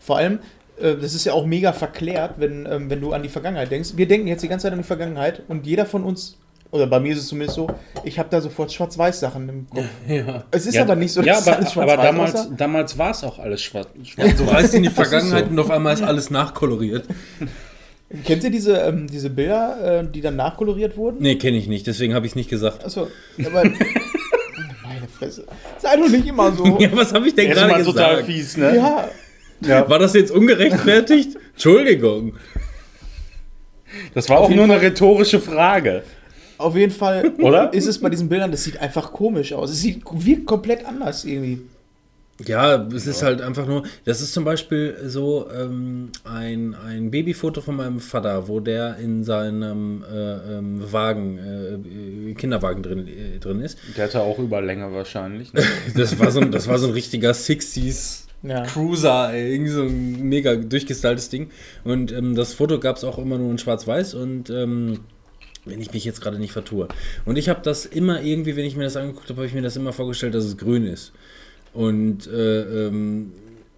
Vor 0.00 0.16
allem, 0.16 0.38
äh, 0.80 0.96
das 0.96 1.14
ist 1.14 1.24
ja 1.26 1.32
auch 1.34 1.46
mega 1.46 1.72
verklärt, 1.72 2.34
wenn, 2.38 2.66
ähm, 2.66 2.90
wenn 2.90 3.00
du 3.00 3.12
an 3.12 3.22
die 3.22 3.28
Vergangenheit 3.28 3.70
denkst. 3.70 3.90
Wir 3.96 4.08
denken 4.08 4.26
jetzt 4.26 4.42
die 4.42 4.48
ganze 4.48 4.64
Zeit 4.64 4.72
an 4.72 4.78
die 4.78 4.84
Vergangenheit 4.84 5.42
und 5.48 5.66
jeder 5.66 5.86
von 5.86 6.02
uns, 6.02 6.36
oder 6.72 6.86
bei 6.86 7.00
mir 7.00 7.12
ist 7.12 7.18
es 7.20 7.28
zumindest 7.28 7.56
so, 7.56 7.66
ich 8.04 8.18
habe 8.18 8.28
da 8.30 8.40
sofort 8.40 8.72
Schwarz-Weiß-Sachen 8.72 9.48
im 9.48 9.68
Kopf. 9.68 9.84
Ja. 10.08 10.44
Es 10.50 10.66
ist 10.66 10.76
aber 10.78 10.96
nicht 10.96 11.12
so, 11.12 11.20
Ja, 11.22 11.34
dass 11.34 11.48
aber, 11.48 11.56
alles 11.58 11.76
aber 11.76 11.84
schwarz-weiß 11.84 12.04
damals, 12.06 12.34
aussah. 12.34 12.50
damals 12.56 12.98
war 12.98 13.10
es 13.10 13.24
auch 13.24 13.38
alles 13.38 13.62
schwarz. 13.62 13.88
Du 14.36 14.44
reist 14.44 14.74
in 14.74 14.82
die 14.84 14.88
Vergangenheit 14.90 15.44
so. 15.46 15.50
und 15.50 15.58
auf 15.58 15.70
einmal 15.70 15.94
ist 15.94 16.02
alles 16.02 16.30
nachkoloriert. 16.30 17.06
Kennt 18.24 18.42
ihr 18.42 18.50
diese, 18.50 18.76
ähm, 18.78 19.06
diese 19.06 19.30
Bilder, 19.30 20.00
äh, 20.00 20.04
die 20.10 20.20
dann 20.20 20.34
nachkoloriert 20.36 20.96
wurden? 20.96 21.18
Nee, 21.20 21.36
kenne 21.36 21.58
ich 21.58 21.68
nicht, 21.68 21.86
deswegen 21.86 22.12
habe 22.14 22.26
ich 22.26 22.32
es 22.32 22.36
nicht 22.36 22.50
gesagt. 22.50 22.84
Achso, 22.84 23.06
aber. 23.38 23.62
Meine 23.62 25.06
Fresse. 25.16 25.44
Sei 25.78 25.96
doch 25.96 26.08
nicht 26.08 26.26
immer 26.26 26.50
so. 26.50 26.76
Ja, 26.80 26.88
was 26.92 27.12
habe 27.14 27.28
ich 27.28 27.36
denn 27.36 27.50
gerade 27.50 27.70
mal 27.70 27.84
total 27.84 28.16
gesagt? 28.22 28.26
fies, 28.26 28.56
ne? 28.56 28.74
Ja, 28.76 29.08
Ja. 29.60 29.88
War 29.88 30.00
das 30.00 30.14
jetzt 30.14 30.32
ungerechtfertigt? 30.32 31.36
Entschuldigung. 31.52 32.34
Das 34.14 34.28
war 34.28 34.38
auch 34.38 34.48
jeden 34.50 34.66
nur 34.66 34.74
eine 34.74 34.82
rhetorische 34.82 35.40
Frage. 35.40 36.02
Auf 36.60 36.76
jeden 36.76 36.92
Fall 36.92 37.32
Oder? 37.38 37.72
ist 37.72 37.86
es 37.86 37.98
bei 38.00 38.08
diesen 38.10 38.28
Bildern, 38.28 38.50
das 38.50 38.64
sieht 38.64 38.80
einfach 38.80 39.12
komisch 39.12 39.52
aus. 39.52 39.70
Es 39.70 39.80
sieht 39.80 40.02
wirkt 40.10 40.46
komplett 40.46 40.84
anders 40.86 41.24
irgendwie. 41.24 41.60
Ja, 42.46 42.86
es 42.94 43.06
ist 43.06 43.22
halt 43.22 43.42
einfach 43.42 43.66
nur, 43.66 43.82
das 44.06 44.22
ist 44.22 44.32
zum 44.32 44.44
Beispiel 44.44 44.96
so 45.04 45.46
ähm, 45.54 46.08
ein, 46.24 46.74
ein 46.74 47.10
Babyfoto 47.10 47.60
von 47.60 47.76
meinem 47.76 48.00
Vater, 48.00 48.48
wo 48.48 48.60
der 48.60 48.96
in 48.96 49.24
seinem 49.24 50.02
äh, 50.10 50.56
ähm, 50.56 50.80
Wagen, 50.90 51.38
äh, 51.38 52.32
Kinderwagen 52.34 52.82
drin, 52.82 53.06
äh, 53.06 53.38
drin 53.40 53.60
ist. 53.60 53.78
Der 53.94 54.04
hatte 54.04 54.20
auch 54.20 54.38
Überlänge 54.38 54.90
wahrscheinlich. 54.92 55.52
Ne? 55.52 55.62
Das 55.94 56.18
war 56.18 56.30
so 56.30 56.40
ein, 56.40 56.50
das 56.50 56.66
war 56.66 56.78
so 56.78 56.86
ein 56.86 56.92
richtiger 56.94 57.32
60s 57.32 58.24
Ja. 58.42 58.62
Cruiser, 58.62 59.34
ey, 59.34 59.52
irgendwie 59.52 59.72
so 59.72 59.82
ein 59.82 60.22
mega 60.22 60.54
durchgestyltes 60.56 61.28
Ding. 61.28 61.50
Und 61.84 62.10
ähm, 62.10 62.34
das 62.34 62.54
Foto 62.54 62.80
gab 62.80 62.96
es 62.96 63.04
auch 63.04 63.18
immer 63.18 63.36
nur 63.36 63.50
in 63.50 63.58
Schwarz-Weiß 63.58 64.14
und 64.14 64.48
ähm, 64.48 65.00
wenn 65.64 65.80
ich 65.80 65.92
mich 65.92 66.04
jetzt 66.04 66.20
gerade 66.20 66.38
nicht 66.38 66.52
vertue. 66.52 66.88
Und 67.24 67.36
ich 67.36 67.48
habe 67.48 67.60
das 67.62 67.86
immer 67.86 68.22
irgendwie, 68.22 68.56
wenn 68.56 68.64
ich 68.64 68.76
mir 68.76 68.84
das 68.84 68.96
angeguckt 68.96 69.28
habe, 69.28 69.38
habe 69.38 69.46
ich 69.46 69.54
mir 69.54 69.62
das 69.62 69.76
immer 69.76 69.92
vorgestellt, 69.92 70.34
dass 70.34 70.44
es 70.44 70.56
grün 70.56 70.86
ist. 70.86 71.12
Und 71.72 72.26
äh, 72.26 72.86
ähm, 72.86 73.32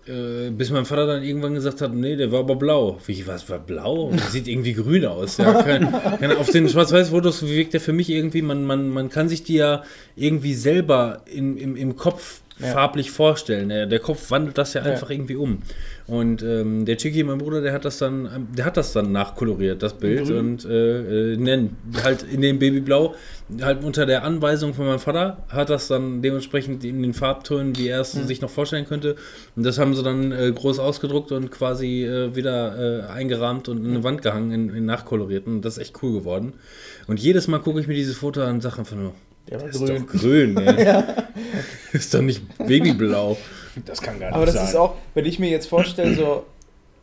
äh, 0.07 0.51
bis 0.51 0.70
mein 0.70 0.85
Vater 0.85 1.07
dann 1.07 1.22
irgendwann 1.22 1.55
gesagt 1.55 1.80
hat, 1.80 1.95
nee, 1.95 2.16
der 2.16 2.33
war 2.33 2.41
aber 2.41 2.57
blau. 2.57 2.99
Wie, 3.07 3.24
was 3.26 3.49
war 3.49 3.61
blau? 3.61 4.11
Das 4.12 4.33
sieht 4.33 4.49
irgendwie 4.49 4.74
grün 4.74 5.05
aus. 5.05 5.37
Ja, 5.37 5.62
kein, 5.62 5.93
kein, 6.18 6.37
auf 6.37 6.51
den 6.51 6.68
Schwarz-Weiß-Fotos 6.68 7.47
wirkt 7.47 7.74
der 7.74 7.80
für 7.80 7.93
mich 7.93 8.11
irgendwie, 8.11 8.43
man, 8.43 8.64
man, 8.64 8.89
man 8.89 9.11
kann 9.11 9.28
sich 9.28 9.45
die 9.45 9.55
ja 9.55 9.85
irgendwie 10.16 10.55
selber 10.55 11.22
in, 11.33 11.57
im, 11.57 11.76
im 11.76 11.95
Kopf 11.97 12.41
Ja. 12.59 12.68
farblich 12.68 13.11
vorstellen. 13.11 13.70
Der, 13.70 13.86
der 13.86 13.98
Kopf 13.98 14.30
wandelt 14.30 14.59
das 14.59 14.74
ja 14.74 14.84
Ja. 14.84 14.92
einfach 14.92 15.11
irgendwie 15.11 15.36
um. 15.36 15.59
Und 16.07 16.42
ähm, 16.42 16.84
der 16.84 16.96
Chiki, 16.96 17.22
mein 17.24 17.38
Bruder, 17.38 17.61
der 17.61 17.72
hat 17.72 17.84
das 17.84 17.98
dann, 17.98 18.26
ähm, 18.26 18.48
der 18.57 18.64
hat 18.66 18.76
das 18.76 18.92
dann 18.92 19.11
nachkoloriert, 19.12 19.82
das 19.82 19.94
Bild. 19.94 20.26
Grün. 20.26 20.38
Und 20.38 20.64
äh, 20.64 21.32
äh, 21.32 21.36
nennen 21.36 21.76
halt 22.05 22.24
in 22.24 22.40
dem 22.42 22.59
Babyblau, 22.59 23.14
halt 23.62 23.82
unter 23.82 24.05
der 24.05 24.24
Anweisung 24.24 24.74
von 24.74 24.86
meinem 24.86 24.98
Vater, 24.98 25.38
hat 25.48 25.70
das 25.70 25.88
dann 25.88 26.20
dementsprechend 26.22 26.84
in 26.84 27.03
den 27.03 27.14
Farbtönen, 27.14 27.76
wie 27.78 27.88
er 27.88 28.00
es 28.00 28.12
sich 28.12 28.40
noch 28.42 28.50
vorstellen 28.50 28.84
könnte. 28.86 29.16
Und 29.57 29.64
das 29.64 29.78
haben 29.78 29.94
sie 29.94 30.03
dann 30.03 30.32
äh, 30.32 30.53
groß 30.55 30.78
ausgedruckt 30.78 31.32
und 31.32 31.50
quasi 31.50 32.05
äh, 32.05 32.34
wieder 32.36 33.07
äh, 33.09 33.11
eingerahmt 33.11 33.68
und 33.68 33.78
in 33.84 33.90
eine 33.92 34.05
Wand 34.05 34.22
gehangen, 34.22 34.50
in, 34.50 34.74
in 34.74 34.84
nachkolorierten. 34.84 35.55
Und 35.57 35.64
das 35.64 35.78
ist 35.78 35.82
echt 35.84 36.03
cool 36.03 36.12
geworden. 36.12 36.53
Und 37.07 37.18
jedes 37.20 37.48
Mal 37.48 37.59
gucke 37.61 37.80
ich 37.80 37.86
mir 37.86 37.94
dieses 37.94 38.16
Foto 38.18 38.42
an 38.42 38.57
und 38.57 38.61
sage 38.61 38.78
einfach 38.78 38.96
nur, 38.96 39.14
Der 39.49 39.61
war 39.61 39.66
das 39.68 39.76
ist 39.80 39.88
doch 39.88 40.07
grün, 40.07 40.57
ey. 40.66 41.03
Ist 41.93 42.14
doch 42.14 42.22
nicht 42.22 42.43
babyblau. 42.59 43.36
Das 43.86 44.01
kann 44.01 44.18
gar 44.20 44.28
nicht 44.28 44.36
Aber 44.36 44.47
das 44.47 44.55
sein. 44.55 44.64
ist 44.66 44.76
auch, 44.76 44.95
wenn 45.14 45.24
ich 45.24 45.38
mir 45.38 45.51
jetzt 45.51 45.66
vorstelle, 45.66 46.14
so 46.14 46.45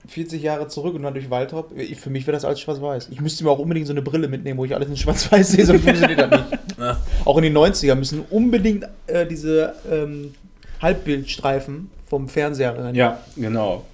40 0.08 0.42
Jahre 0.42 0.68
zurück 0.68 0.96
und 0.96 1.04
dann 1.04 1.14
durch 1.14 1.30
Waldrop, 1.30 1.72
für 2.00 2.10
mich 2.10 2.26
wäre 2.26 2.36
das 2.36 2.46
alles 2.46 2.60
schwarz-weiß. 2.60 3.10
Ich 3.12 3.22
müsste 3.22 3.44
mir 3.44 3.52
auch 3.52 3.60
unbedingt 3.60 3.88
so 3.88 3.94
eine 3.94 4.02
Brille 4.02 4.28
mitnehmen, 4.28 4.58
wo 4.58 4.66
ich 4.66 4.74
alles 4.74 4.88
in 4.90 4.98
schwarz-weiß 4.98 5.50
sehe, 5.50 5.66
sonst 5.66 5.84
funktioniert 5.84 6.20
das 6.20 6.30
nicht. 6.50 6.78
Ja. 6.80 6.98
Auch 7.26 7.38
in 7.38 7.44
den 7.44 7.58
90er 7.58 7.96
müssen 7.96 8.22
unbedingt 8.30 8.86
äh, 9.08 9.26
diese 9.28 9.76
ähm, 9.92 10.34
Halbbildstreifen 10.82 11.90
vom 12.08 12.28
Fernseher 12.28 12.78
rein. 12.78 12.96
Ja, 12.96 13.20
genau. 13.36 13.86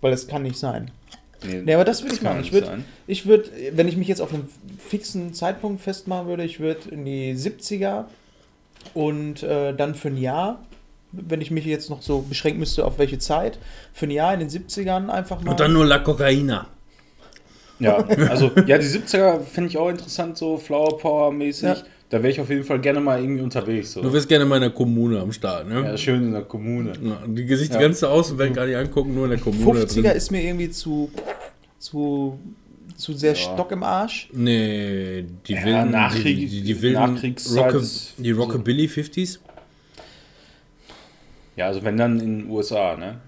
Weil 0.00 0.12
das 0.12 0.26
kann 0.26 0.42
nicht 0.42 0.56
sein. 0.56 0.90
Nee, 1.44 1.62
Nee, 1.64 1.74
aber 1.74 1.84
das 1.84 2.02
würde 2.02 2.14
ich 2.14 2.22
machen. 2.22 2.40
Ich 2.40 2.52
würde, 2.52 2.84
ich 3.06 3.26
würd, 3.26 3.50
wenn 3.72 3.88
ich 3.88 3.96
mich 3.96 4.08
jetzt 4.08 4.20
auf 4.20 4.32
einen 4.32 4.48
fixen 4.78 5.34
Zeitpunkt 5.34 5.80
festmachen 5.82 6.26
würde, 6.26 6.44
ich 6.44 6.60
würde 6.60 6.90
in 6.90 7.04
die 7.04 7.34
70er 7.34 8.04
und 8.94 9.42
äh, 9.42 9.74
dann 9.74 9.94
für 9.94 10.08
ein 10.08 10.16
Jahr, 10.16 10.62
wenn 11.12 11.40
ich 11.40 11.50
mich 11.50 11.64
jetzt 11.64 11.90
noch 11.90 12.02
so 12.02 12.22
beschränken 12.22 12.60
müsste, 12.60 12.84
auf 12.84 12.98
welche 12.98 13.18
Zeit, 13.18 13.58
für 13.92 14.06
ein 14.06 14.10
Jahr 14.10 14.34
in 14.34 14.40
den 14.40 14.48
70ern 14.50 15.08
einfach 15.08 15.40
mal. 15.42 15.50
Und 15.52 15.60
dann 15.60 15.72
nur 15.72 15.84
La 15.84 15.98
Cocaina. 15.98 16.66
Ja, 17.78 17.96
also 18.28 18.50
ja, 18.66 18.78
die 18.78 18.86
70er 18.86 19.40
finde 19.40 19.70
ich 19.70 19.78
auch 19.78 19.88
interessant, 19.88 20.38
so 20.38 20.56
Flower 20.56 20.98
Power 20.98 21.32
mäßig. 21.32 21.64
Ja. 21.64 21.76
Da 22.12 22.18
wäre 22.22 22.30
ich 22.30 22.38
auf 22.38 22.50
jeden 22.50 22.62
Fall 22.62 22.78
gerne 22.78 23.00
mal 23.00 23.18
irgendwie 23.22 23.40
unterwegs. 23.40 23.92
So. 23.92 24.02
Du 24.02 24.12
wirst 24.12 24.28
gerne 24.28 24.42
in 24.42 24.50
meiner 24.50 24.68
Kommune 24.68 25.18
am 25.18 25.32
Start, 25.32 25.66
ne? 25.66 25.80
Ja, 25.82 25.96
schön 25.96 26.22
in 26.24 26.32
der 26.32 26.42
Kommune. 26.42 26.92
Ja, 27.02 27.22
die 27.26 27.46
Gesicht, 27.46 27.72
Ja. 27.72 27.78
die 27.78 27.84
ganze 27.84 28.06
Außenwelt 28.10 28.52
gar 28.52 28.66
nicht 28.66 28.76
angucken, 28.76 29.14
nur 29.14 29.24
in 29.24 29.30
der 29.30 29.40
Kommune 29.40 29.80
50er 29.80 30.02
drin. 30.02 30.16
ist 30.16 30.30
mir 30.30 30.42
irgendwie 30.44 30.68
zu, 30.68 31.10
zu, 31.78 32.38
zu 32.98 33.14
sehr 33.14 33.30
Ja. 33.32 33.36
Stock 33.54 33.72
im 33.72 33.82
Arsch. 33.82 34.28
Nee, 34.30 35.24
die 35.48 35.54
Ja, 35.54 35.64
wilden, 35.64 35.90
Nachkrieg- 35.92 36.36
die, 36.36 36.46
die, 36.48 36.60
die 36.60 36.82
wilden 36.82 37.16
ist 37.34 38.14
die 38.18 38.30
so- 38.32 38.42
Rockabilly 38.42 38.88
50s. 38.88 39.38
Ja, 41.56 41.68
also 41.68 41.82
wenn 41.82 41.96
dann 41.96 42.20
in 42.20 42.40
den 42.40 42.50
USA, 42.50 42.94
ne? 42.94 43.20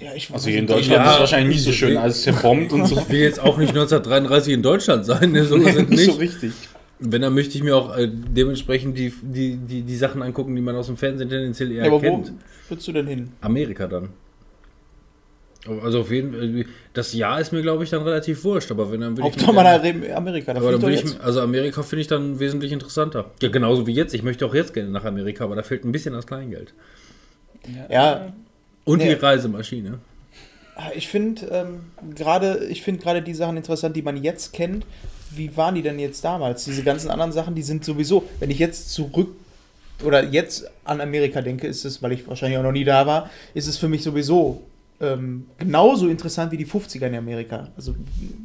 Ja, 0.00 0.14
ich 0.16 0.28
Also 0.32 0.50
hier 0.50 0.58
in 0.58 0.66
Deutschland 0.66 0.96
Ja, 1.04 1.10
ist 1.10 1.14
es 1.14 1.20
wahrscheinlich 1.20 1.54
nicht 1.58 1.64
so 1.64 1.70
schön, 1.70 1.96
als 1.96 2.18
es 2.18 2.24
hier 2.24 2.32
bombt 2.32 2.72
und 2.72 2.86
so. 2.88 2.96
Ich 2.98 3.08
will 3.08 3.20
jetzt 3.20 3.38
auch 3.38 3.56
nicht 3.56 3.68
1933 3.70 4.52
in 4.52 4.62
Deutschland 4.64 5.04
sein, 5.06 5.30
ne? 5.30 5.44
so 5.46 5.60
sind 5.60 5.90
nicht 5.90 6.06
so 6.06 6.12
richtig. 6.18 6.50
Wenn, 6.98 7.20
dann 7.22 7.34
möchte 7.34 7.56
ich 7.58 7.62
mir 7.62 7.76
auch 7.76 7.96
äh, 7.96 8.08
dementsprechend 8.10 8.96
die, 8.96 9.12
die, 9.22 9.56
die, 9.56 9.82
die 9.82 9.96
Sachen 9.96 10.22
angucken, 10.22 10.56
die 10.56 10.62
man 10.62 10.74
aus 10.76 10.86
dem 10.86 10.96
Fernsehen 10.96 11.28
tendenziell 11.28 11.70
eher 11.72 11.82
Ja, 11.84 11.86
aber 11.90 11.96
wo 11.96 12.00
kennt. 12.00 12.32
würdest 12.68 12.88
du 12.88 12.92
denn 12.92 13.06
hin? 13.06 13.32
Amerika 13.42 13.86
dann. 13.86 14.08
Also 15.82 16.00
auf 16.02 16.12
jeden 16.12 16.32
Fall, 16.32 16.64
das 16.92 17.12
Jahr 17.12 17.40
ist 17.40 17.52
mir, 17.52 17.60
glaube 17.60 17.82
ich, 17.82 17.90
dann 17.90 18.02
relativ 18.02 18.44
wurscht, 18.44 18.70
aber 18.70 18.92
wenn 18.92 19.00
dann 19.00 19.16
würde 19.16 19.28
ich 19.28 19.34
Hauptsache 19.34 19.52
mal 19.52 19.80
gerne- 19.80 20.14
Amerika. 20.16 20.52
Aber 20.54 20.70
dann 20.72 20.80
doch 20.80 20.88
ich, 20.88 21.00
jetzt- 21.02 21.20
also 21.20 21.40
Amerika 21.40 21.82
finde 21.82 22.02
ich 22.02 22.06
dann 22.06 22.38
wesentlich 22.38 22.70
interessanter. 22.70 23.32
Ja, 23.42 23.48
genauso 23.48 23.84
wie 23.86 23.92
jetzt. 23.92 24.14
Ich 24.14 24.22
möchte 24.22 24.46
auch 24.46 24.54
jetzt 24.54 24.72
gerne 24.74 24.90
nach 24.90 25.04
Amerika, 25.04 25.42
aber 25.44 25.56
da 25.56 25.62
fehlt 25.64 25.84
ein 25.84 25.90
bisschen 25.92 26.14
das 26.14 26.26
Kleingeld. 26.26 26.72
ja, 27.90 28.32
Und 28.84 28.98
Nee. 28.98 29.08
die 29.08 29.14
Reisemaschine. 29.20 29.98
Ich 30.94 31.08
finde 31.08 31.46
ähm, 31.50 31.80
gerade, 32.14 32.64
ich 32.70 32.82
finde 32.82 33.02
gerade 33.02 33.20
die 33.22 33.34
Sachen 33.34 33.56
interessant, 33.56 33.96
die 33.96 34.02
man 34.02 34.22
jetzt 34.22 34.52
kennt. 34.52 34.86
Wie 35.34 35.56
waren 35.56 35.74
die 35.74 35.82
denn 35.82 35.98
jetzt 35.98 36.24
damals? 36.24 36.64
Diese 36.64 36.82
ganzen 36.82 37.10
anderen 37.10 37.32
Sachen, 37.32 37.54
die 37.54 37.62
sind 37.62 37.84
sowieso, 37.84 38.24
wenn 38.40 38.50
ich 38.50 38.58
jetzt 38.58 38.92
zurück 38.92 39.28
oder 40.04 40.24
jetzt 40.24 40.70
an 40.84 41.00
Amerika 41.00 41.40
denke, 41.40 41.66
ist 41.66 41.84
es, 41.84 42.02
weil 42.02 42.12
ich 42.12 42.26
wahrscheinlich 42.28 42.58
auch 42.58 42.62
noch 42.62 42.72
nie 42.72 42.84
da 42.84 43.06
war, 43.06 43.30
ist 43.54 43.66
es 43.66 43.78
für 43.78 43.88
mich 43.88 44.02
sowieso 44.02 44.62
ähm, 45.00 45.46
genauso 45.58 46.08
interessant 46.08 46.52
wie 46.52 46.56
die 46.56 46.66
50er 46.66 47.06
in 47.06 47.14
Amerika. 47.14 47.68
Also 47.76 47.94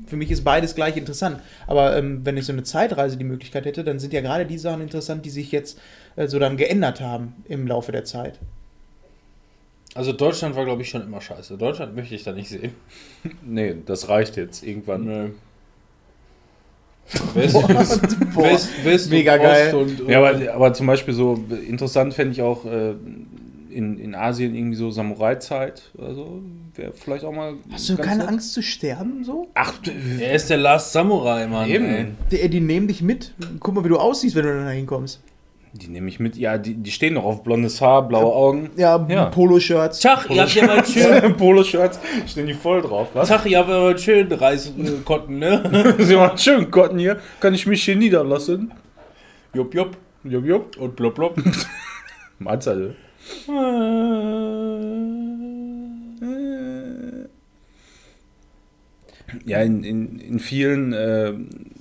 für 0.08 0.18
mich 0.18 0.32
ist 0.32 0.44
beides 0.44 0.76
gleich 0.76 0.98
interessant. 0.98 1.40
Aber 1.68 1.96
ähm, 1.96 2.22
wenn 2.26 2.38
ich 2.38 2.46
so 2.46 2.54
eine 2.54 2.64
Zeitreise 2.64 3.18
die 3.18 3.24
Möglichkeit 3.24 3.66
hätte, 3.66 3.84
dann 3.84 4.00
sind 4.00 4.14
ja 4.14 4.22
gerade 4.22 4.46
die 4.46 4.58
Sachen 4.58 4.82
interessant, 4.82 5.26
die 5.26 5.30
sich 5.30 5.52
jetzt 5.52 5.80
äh, 6.16 6.28
so 6.28 6.40
dann 6.40 6.58
geändert 6.58 7.00
haben 7.00 7.36
im 7.48 7.68
Laufe 7.68 7.92
der 7.92 8.04
Zeit. 8.04 8.40
Also 9.94 10.14
Deutschland 10.14 10.56
war, 10.56 10.66
glaube 10.66 10.82
ich, 10.82 10.90
schon 10.90 11.04
immer 11.04 11.20
scheiße. 11.20 11.58
Deutschland 11.58 11.96
möchte 11.96 12.16
ich 12.16 12.24
da 12.24 12.32
nicht 12.32 12.50
sehen. 12.50 12.74
Nee, 13.46 13.76
das 13.86 14.08
reicht 14.08 14.38
jetzt 14.38 14.64
irgendwann. 14.64 15.06
Nö. 15.06 15.30
West, 17.34 17.54
Boah, 18.34 18.44
West, 18.44 18.70
West 18.84 19.10
mega 19.10 19.34
und 19.36 19.42
geil. 19.42 19.76
Und, 19.76 20.08
Ja, 20.08 20.20
aber, 20.20 20.54
aber 20.54 20.74
zum 20.74 20.88
Beispiel 20.88 21.14
so 21.14 21.44
interessant 21.68 22.14
fände 22.14 22.34
ich 22.34 22.42
auch 22.42 22.66
äh, 22.66 22.94
in, 23.70 23.98
in 24.00 24.16
Asien 24.16 24.56
irgendwie 24.56 24.76
so 24.76 24.92
Samurai-Zeit 24.92 25.92
oder 25.98 26.14
so. 26.14 26.42
Wäre 26.76 26.94
vielleicht 26.94 27.26
auch 27.26 27.34
mal. 27.34 27.56
Hast 27.72 27.90
du 27.90 27.98
keine 27.98 28.20
nett. 28.20 28.30
Angst 28.30 28.54
zu 28.54 28.62
sterben 28.64 29.24
so? 29.24 29.50
Ach, 29.56 29.74
er 30.20 30.34
ist 30.34 30.50
der 30.50 30.58
Last 30.58 30.94
Samurai, 30.94 31.48
Mann. 31.48 31.70
Eben. 31.70 32.18
Die, 32.32 32.50
die 32.50 32.60
nehmen 32.60 32.88
dich 32.88 33.02
mit. 33.02 33.34
Guck 33.60 33.76
mal, 33.76 33.84
wie 33.84 33.90
du 33.90 33.98
aussiehst, 33.98 34.36
wenn 34.36 34.44
du 34.44 34.64
da 34.64 34.70
hinkommst. 34.70 35.22
Die 35.74 35.88
nehme 35.88 36.10
ich 36.10 36.20
mit. 36.20 36.36
Ja, 36.36 36.58
die, 36.58 36.74
die 36.74 36.92
stehen 36.92 37.14
noch 37.14 37.24
auf 37.24 37.44
blondes 37.44 37.80
Haar, 37.80 38.06
blaue 38.08 38.34
Augen. 38.34 38.72
Ja, 38.76 39.06
Ja. 39.10 39.26
Poloshirts. 39.26 40.02
Tag, 40.02 40.30
ihr 40.30 40.42
habt 40.42 40.54
ja 40.54 40.66
mal 40.66 40.86
schön, 40.86 41.34
Poloshirts 41.38 41.98
stehen 42.28 42.48
die 42.48 42.54
voll 42.54 42.82
drauf. 42.82 43.08
Was? 43.14 43.30
Tag, 43.30 43.46
ihr 43.46 43.58
habt 43.58 43.70
ja 43.70 43.80
mal 43.80 43.98
schön 43.98 44.30
Reiskotten, 44.32 45.40
ne? 45.40 45.96
Sie 46.00 46.16
machen 46.16 46.38
schön 46.38 46.70
Gotten 46.70 47.00
hier. 47.00 47.20
Kann 47.40 47.54
ich 47.54 47.66
mich 47.68 47.84
hier 47.84 47.96
niederlassen? 47.96 48.74
Jupp, 49.54 49.74
jupp. 49.74 49.98
Jupp, 50.26 50.46
jupp. 50.46 50.78
Und 50.78 50.96
blop, 50.98 51.16
blop. 51.16 51.42
Mahlzeit. 52.40 52.96
Ja, 59.46 59.62
in, 59.62 59.84
in, 59.84 60.20
in 60.20 60.40
vielen 60.40 60.94
äh, 60.94 61.34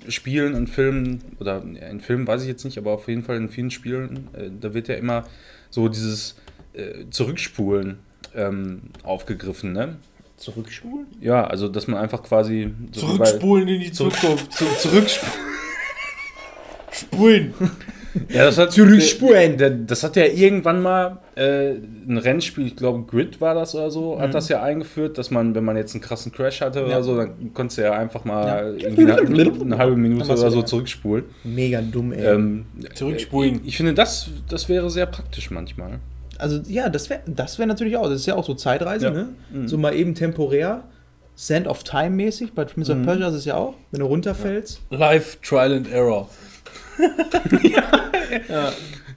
Spielen 0.09 0.55
und 0.55 0.69
Filmen, 0.69 1.23
oder 1.39 1.63
in 1.63 2.01
Filmen 2.01 2.27
weiß 2.27 2.43
ich 2.43 2.49
jetzt 2.49 2.65
nicht, 2.65 2.79
aber 2.79 2.93
auf 2.93 3.09
jeden 3.09 3.23
Fall 3.23 3.37
in 3.37 3.49
vielen 3.49 3.71
Spielen, 3.71 4.29
äh, 4.33 4.51
da 4.61 4.75
wird 4.75 4.89
ja 4.89 4.95
immer 4.95 5.25
so 5.71 5.89
dieses 5.89 6.37
äh, 6.73 7.05
Zurückspulen 7.11 7.99
ähm, 8.35 8.83
aufgegriffen, 9.03 9.73
ne? 9.73 9.97
Zurückspulen? 10.37 11.07
Ja, 11.21 11.45
also 11.45 11.69
dass 11.69 11.87
man 11.87 12.01
einfach 12.01 12.23
quasi 12.23 12.73
so 12.93 13.09
Zurückspulen 13.09 13.69
in 13.69 13.81
die 13.81 13.93
Zurück, 13.93 14.15
Zukunft. 14.15 14.53
zu, 14.53 14.65
zurückspulen. 14.79 15.35
Spulen. 16.93 17.55
Ja, 18.29 18.45
das 18.45 18.59
hat 18.59 18.73
Zurückspulen. 18.73 19.57
Der, 19.57 19.71
das 19.71 20.03
hat 20.03 20.17
ja 20.17 20.25
irgendwann 20.25 20.83
mal 20.83 21.19
äh, 21.37 21.71
ein 22.09 22.19
Rennspiel, 22.19 22.67
ich 22.67 22.77
glaube 22.77 23.05
Grid 23.07 23.41
war 23.41 23.55
das 23.55 23.75
oder 23.75 23.91
so, 23.91 24.19
hat 24.21 24.35
das 24.35 24.49
ja 24.49 24.63
eingeführt, 24.63 25.17
dass 25.19 25.31
man, 25.31 25.55
wenn 25.55 25.65
man 25.65 25.77
jetzt 25.77 25.95
einen 25.95 26.03
krassen 26.03 26.33
Crash 26.33 26.61
hatte 26.61 26.81
Ja. 26.81 26.87
oder 26.87 27.03
so, 27.03 27.17
dann 27.17 27.55
konntest 27.55 27.79
du 27.79 27.83
ja 27.83 27.93
einfach 27.93 28.25
mal 28.25 28.77
Ja. 28.79 28.89
eine, 28.89 29.17
eine 29.61 29.79
halbe 29.79 29.97
Minute 29.97 30.25
oder 30.25 30.37
so 30.37 30.57
wieder. 30.59 30.67
zurückspulen. 30.67 31.25
Mega 31.45 31.81
dumm, 31.83 32.13
ey. 32.13 32.25
Ähm, 32.35 32.65
Zurückspulen. 32.95 33.61
Ich, 33.63 33.69
ich 33.69 33.77
finde, 33.77 33.95
das, 33.95 34.29
das 34.49 34.69
wäre 34.69 34.91
sehr 34.91 35.07
praktisch 35.07 35.51
manchmal. 35.51 36.01
Also, 36.39 36.61
ja, 36.69 36.89
das 36.89 37.11
wäre 37.11 37.21
das 37.27 37.59
wär 37.59 37.67
natürlich 37.67 37.97
auch. 37.97 38.05
Das 38.09 38.15
ist 38.21 38.27
ja 38.27 38.35
auch 38.35 38.45
so 38.45 38.55
Zeitreise, 38.55 39.07
Ja. 39.07 39.11
ne? 39.13 39.29
Mhm. 39.53 39.69
So 39.69 39.77
mal 39.79 39.95
eben 39.95 40.15
temporär. 40.15 40.85
Sand 41.37 41.67
of 41.69 41.85
Time 41.85 42.11
mäßig. 42.11 42.53
Bei 42.55 42.65
Prince 42.65 42.95
Mhm. 42.95 43.01
of 43.01 43.07
Persia 43.07 43.29
ist 43.29 43.35
es 43.35 43.45
ja 43.45 43.57
auch. 43.57 43.75
Wenn 43.93 44.01
du 44.01 44.07
runterfällst. 44.07 44.81
Live 44.91 45.39
Trial 45.43 45.73
and 45.75 45.91
Error. 45.93 46.29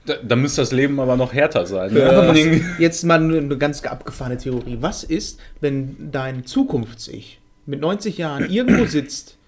Da, 0.06 0.16
da 0.22 0.36
müsste 0.36 0.60
das 0.60 0.72
Leben 0.72 1.00
aber 1.00 1.16
noch 1.16 1.32
härter 1.32 1.64
sein. 1.66 1.94
Ne? 1.94 2.04
Aber 2.10 2.28
was, 2.28 2.38
jetzt 2.78 3.04
mal 3.04 3.18
eine 3.22 3.56
ganz 3.56 3.82
abgefahrene 3.84 4.36
Theorie. 4.36 4.76
Was 4.80 5.02
ist, 5.02 5.40
wenn 5.60 6.10
dein 6.12 6.44
Zukunfts-Ich 6.44 7.40
mit 7.66 7.80
90 7.80 8.18
Jahren 8.18 8.50
irgendwo 8.50 8.84
sitzt 8.84 9.38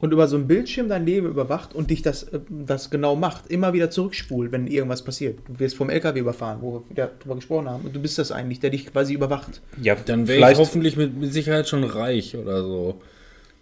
und 0.00 0.12
über 0.12 0.26
so 0.26 0.34
einen 0.34 0.48
Bildschirm 0.48 0.88
dein 0.88 1.06
Leben 1.06 1.28
überwacht 1.28 1.72
und 1.72 1.90
dich 1.90 2.02
das, 2.02 2.24
äh, 2.24 2.40
das 2.50 2.90
genau 2.90 3.14
macht, 3.14 3.46
immer 3.48 3.72
wieder 3.72 3.90
zurückspult, 3.90 4.50
wenn 4.50 4.66
irgendwas 4.66 5.02
passiert. 5.02 5.38
Du 5.46 5.60
wirst 5.60 5.76
vom 5.76 5.88
LKW 5.88 6.18
überfahren, 6.18 6.58
wo 6.60 6.72
wir 6.74 6.90
wieder 6.90 7.10
drüber 7.20 7.36
gesprochen 7.36 7.68
haben, 7.70 7.84
und 7.84 7.94
du 7.94 8.00
bist 8.00 8.18
das 8.18 8.32
eigentlich, 8.32 8.58
der 8.58 8.70
dich 8.70 8.86
quasi 8.86 9.14
überwacht. 9.14 9.60
ja, 9.80 9.94
Dann 9.94 10.26
wäre 10.26 10.50
ich 10.50 10.58
hoffentlich 10.58 10.96
mit, 10.96 11.16
mit 11.16 11.32
Sicherheit 11.32 11.68
schon 11.68 11.84
reich 11.84 12.36
oder 12.36 12.62
so. 12.64 13.00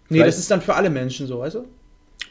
Nee, 0.09 0.17
Vielleicht- 0.17 0.29
das 0.29 0.39
ist 0.39 0.51
dann 0.51 0.63
für 0.63 0.75
alle 0.75 0.89
Menschen 0.89 1.27
so, 1.27 1.41
weißt 1.41 1.57
du? 1.57 1.65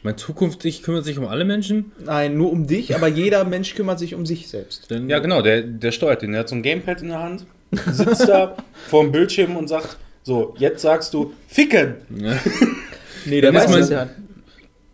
Mein 0.02 0.16
Zukunft 0.16 0.64
ich 0.64 0.82
kümmert 0.82 1.04
sich 1.04 1.18
um 1.18 1.26
alle 1.26 1.44
Menschen. 1.44 1.92
Nein, 2.04 2.36
nur 2.36 2.50
um 2.50 2.66
dich, 2.66 2.94
aber 2.94 3.06
jeder 3.08 3.44
Mensch 3.44 3.74
kümmert 3.74 3.98
sich 3.98 4.14
um 4.14 4.24
sich 4.24 4.48
selbst. 4.48 4.90
Denn 4.90 5.08
ja 5.10 5.18
genau, 5.18 5.42
der, 5.42 5.62
der 5.62 5.92
steuert 5.92 6.22
den. 6.22 6.32
Der 6.32 6.40
hat 6.40 6.48
so 6.48 6.54
ein 6.54 6.62
Gamepad 6.62 7.02
in 7.02 7.08
der 7.08 7.22
Hand, 7.22 7.46
sitzt 7.90 8.26
da 8.28 8.56
vor 8.88 9.02
dem 9.02 9.12
Bildschirm 9.12 9.56
und 9.56 9.68
sagt, 9.68 9.98
so, 10.22 10.54
jetzt 10.58 10.82
sagst 10.82 11.12
du, 11.14 11.32
ficken. 11.46 11.96
Ja. 12.16 12.38
Nee, 13.26 13.42
der 13.42 13.52
der 13.52 13.60
weiß, 13.60 13.70
das 13.70 13.90
ja. 13.90 14.08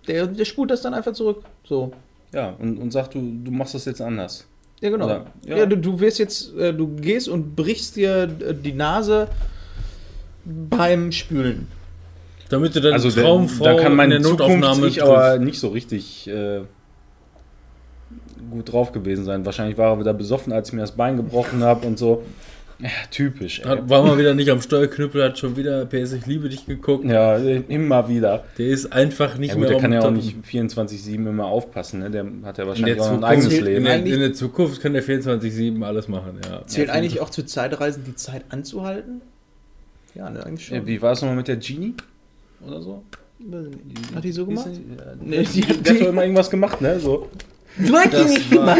Der, 0.09 0.27
der 0.27 0.45
spult 0.45 0.69
das 0.73 0.83
dann 0.83 0.95
einfach 0.95 1.13
zurück. 1.13 1.45
So. 1.63 1.93
Ja, 2.35 2.57
und, 2.59 2.77
und 2.79 2.91
sagt, 2.91 3.15
du, 3.15 3.21
du 3.45 3.53
machst 3.53 3.75
das 3.77 3.85
jetzt 3.85 4.01
anders. 4.01 4.45
Ja, 4.81 4.91
genau. 4.91 5.05
Oder- 5.05 5.27
ja. 5.45 5.59
ja. 5.59 5.67
du, 5.67 5.77
du 5.77 6.01
wirst 6.01 6.19
jetzt, 6.19 6.57
äh, 6.57 6.75
du 6.75 6.89
gehst 6.97 7.29
und 7.29 7.55
brichst 7.55 7.95
dir 7.95 8.27
die 8.27 8.73
Nase 8.73 9.29
beim 10.45 11.13
Spülen. 11.13 11.69
Damit 12.49 12.75
du 12.77 12.81
deine 12.81 12.95
Also 12.95 13.11
der- 13.11 13.25
Traumfrau 13.25 13.65
da 13.65 13.75
kann 13.75 13.93
in 13.93 13.97
meine 13.97 14.15
der 14.15 14.23
Zukunft 14.23 14.41
Notaufnahme 14.61 14.87
ich 14.87 15.03
aber 15.03 15.39
nicht 15.39 15.59
so 15.59 15.69
richtig 15.69 16.29
äh, 16.29 16.61
gut 18.51 18.73
drauf 18.73 18.93
gewesen 18.93 19.25
sein. 19.25 19.45
Wahrscheinlich 19.45 19.77
war 19.79 19.93
er 19.95 19.99
wieder 20.01 20.15
besoffen, 20.15 20.53
als 20.53 20.69
ich 20.69 20.75
mir 20.75 20.83
das 20.83 20.93
Bein 20.93 21.17
gebrochen 21.17 21.63
habe 21.65 21.87
und 21.87 21.99
so. 21.99 22.23
Ja, 22.79 22.91
typisch. 23.11 23.61
Ey. 23.61 23.65
Hat, 23.69 23.89
war 23.89 24.05
mal 24.05 24.19
wieder 24.19 24.35
nicht 24.35 24.51
am 24.51 24.61
Steuerknüppel, 24.61 25.25
hat 25.25 25.39
schon 25.39 25.57
wieder 25.57 25.87
PS 25.87 26.13
Ich 26.13 26.27
liebe 26.27 26.51
dich 26.51 26.67
geguckt. 26.67 27.07
Ja, 27.07 27.37
immer 27.39 28.07
wieder. 28.09 28.45
Der 28.59 28.67
ist 28.67 28.93
einfach 28.93 29.39
nicht 29.39 29.49
Ja, 29.49 29.55
gut, 29.55 29.63
mehr 29.63 29.71
der 29.71 29.81
kann 29.81 29.93
ja 29.95 30.01
auch 30.03 30.11
nicht 30.11 30.37
24-7 30.45 31.15
immer 31.15 31.47
aufpassen. 31.47 32.01
Ne? 32.01 32.11
Der 32.11 32.27
hat 32.45 32.59
ja 32.59 32.65
in 32.65 32.69
wahrscheinlich 32.69 32.97
der, 32.97 33.05
auch 33.07 33.13
ein 33.13 33.25
eigenes 33.25 33.53
in, 33.55 33.65
Leben. 33.65 33.85
der, 33.87 33.95
Eigentlich- 33.95 34.13
in 34.15 34.21
der 34.21 34.33
Zukunft 34.35 34.83
kann 34.83 34.93
der 34.93 35.03
24-7 35.03 35.83
alles 35.85 36.07
machen, 36.09 36.39
ja. 36.49 36.67
Zählt 36.67 36.89
Ja, 36.89 36.95
eigentlich 36.95 37.21
auch 37.21 37.31
zu 37.31 37.47
Zeitreisen 37.47 38.05
die 38.05 38.15
Zeit 38.15 38.45
anzuhalten? 38.51 39.23
Ja, 40.15 40.29
ne, 40.29 40.45
eigentlich 40.45 40.67
schon. 40.67 40.77
Ja, 40.77 40.87
wie 40.87 41.01
war 41.01 41.13
es 41.13 41.23
nochmal 41.23 41.37
mit 41.39 41.49
der 41.49 41.57
Genie? 41.57 41.95
Oder 42.67 42.81
so? 42.83 43.05
Hat 44.15 44.25
die 44.25 44.33
so 44.33 44.47
gemacht? 44.47 44.67
Nee, 45.21 45.39
Nee, 45.39 45.43
die, 45.45 45.61
die 45.61 45.67
die, 45.83 45.91
hat 45.91 46.01
doch 46.01 46.07
immer 46.09 46.23
irgendwas 46.23 46.51
gemacht, 46.51 46.81
ne? 46.81 46.99
So. 46.99 47.29
Du 47.79 47.95
hast 47.95 48.13
die 48.13 48.25
nicht 48.33 48.51
gemacht. 48.51 48.79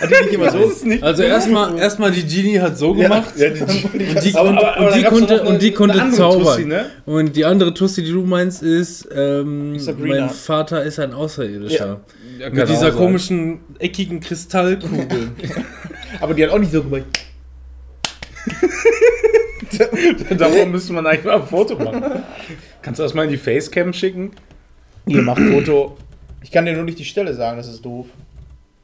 Hat 0.00 0.08
die 0.10 0.24
nicht 0.24 0.34
immer 0.34 0.50
so? 0.52 0.70
Also 1.00 1.22
erstmal 1.24 1.76
erstmal 1.78 2.12
die 2.12 2.24
Genie 2.24 2.60
hat 2.60 2.78
so 2.78 2.94
gemacht 2.94 3.32
Ja, 3.36 3.48
die, 3.50 3.60
und 3.62 4.24
die, 4.24 4.34
Aber- 4.36 4.48
konnte, 4.50 4.68
aber- 4.68 4.76
aber 4.76 4.86
und 4.86 4.94
die 4.96 5.02
konnte, 5.04 5.36
noch 5.38 5.46
und 5.46 5.62
die 5.62 5.66
eine- 5.66 5.74
konnte 5.74 6.00
eine 6.02 6.12
zaubern. 6.12 6.44
Tussi, 6.44 6.64
ne? 6.66 6.86
Und 7.06 7.34
die 7.34 7.44
andere 7.44 7.74
Tussi, 7.74 8.04
die 8.04 8.12
du 8.12 8.22
meinst, 8.22 8.62
ist 8.62 9.08
ähm, 9.12 9.76
mein 9.98 10.30
Vater 10.30 10.84
ist 10.84 11.00
ein 11.00 11.12
Außerirdischer. 11.12 12.00
Ja, 12.38 12.50
Mit 12.50 12.68
dieser 12.68 12.92
komischen 12.92 13.60
eckigen 13.80 14.20
Kristallkugel. 14.20 15.30
Aber 16.20 16.32
die 16.34 16.44
hat 16.44 16.50
auch 16.52 16.58
nicht 16.60 16.70
so 16.72 16.82
gemacht. 16.84 17.02
Darum 20.38 20.70
müsste 20.70 20.92
man 20.92 21.06
eigentlich 21.06 21.24
mal 21.24 21.40
ein 21.40 21.46
Foto 21.46 21.76
machen. 21.76 22.22
Kannst 22.86 23.00
du 23.00 23.02
das 23.02 23.14
mal 23.14 23.24
in 23.24 23.30
die 23.30 23.36
Facecam 23.36 23.92
schicken? 23.92 24.30
Hier, 25.08 25.20
mach 25.20 25.36
Foto. 25.52 25.96
Ich 26.40 26.52
kann 26.52 26.66
dir 26.66 26.72
nur 26.72 26.84
nicht 26.84 27.00
die 27.00 27.04
Stelle 27.04 27.34
sagen, 27.34 27.56
das 27.56 27.66
ist 27.66 27.84
doof. 27.84 28.06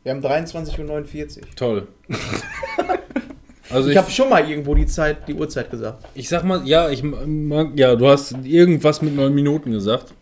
Wir 0.02 0.10
haben 0.10 0.20
23.49 0.20 1.36
Uhr. 1.38 1.42
Toll. 1.54 1.86
Also 3.70 3.88
Ich 3.88 3.94
ich, 3.94 3.98
habe 3.98 4.10
schon 4.10 4.28
mal 4.28 4.46
irgendwo 4.50 4.74
die 4.74 4.84
Zeit, 4.84 5.26
die 5.28 5.32
Uhrzeit 5.32 5.70
gesagt. 5.70 6.04
ich 6.14 6.28
sag 6.28 6.44
mal, 6.44 6.66
ja, 6.66 6.90
ich 6.90 7.02
mag, 7.02 7.68
ja, 7.76 7.94
du 7.96 8.06
hast 8.06 8.34
irgendwas 8.44 9.00
mit 9.00 9.16
neun 9.16 9.32
Minuten 9.32 9.70
gesagt. 9.70 10.12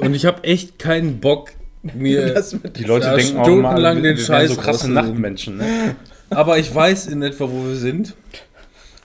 Und 0.00 0.14
ich 0.14 0.26
habe 0.26 0.42
echt 0.42 0.80
keinen 0.80 1.20
Bock, 1.20 1.52
mir. 1.82 2.42
Die 2.74 2.82
Leute 2.82 3.06
Ja, 3.06 3.14
denken 3.14 3.40
stundenlang 3.44 3.96
wir, 3.98 4.02
den 4.02 4.16
wir 4.16 4.24
Scheiß 4.24 4.50
so 4.50 4.60
krasse. 4.60 4.90
Nachtmenschen. 4.90 5.58
Ne? 5.58 5.94
aber 6.30 6.58
ich 6.58 6.74
weiß 6.74 7.06
in 7.06 7.22
etwa, 7.22 7.48
wo 7.48 7.68
wir 7.68 7.76
sind. 7.76 8.16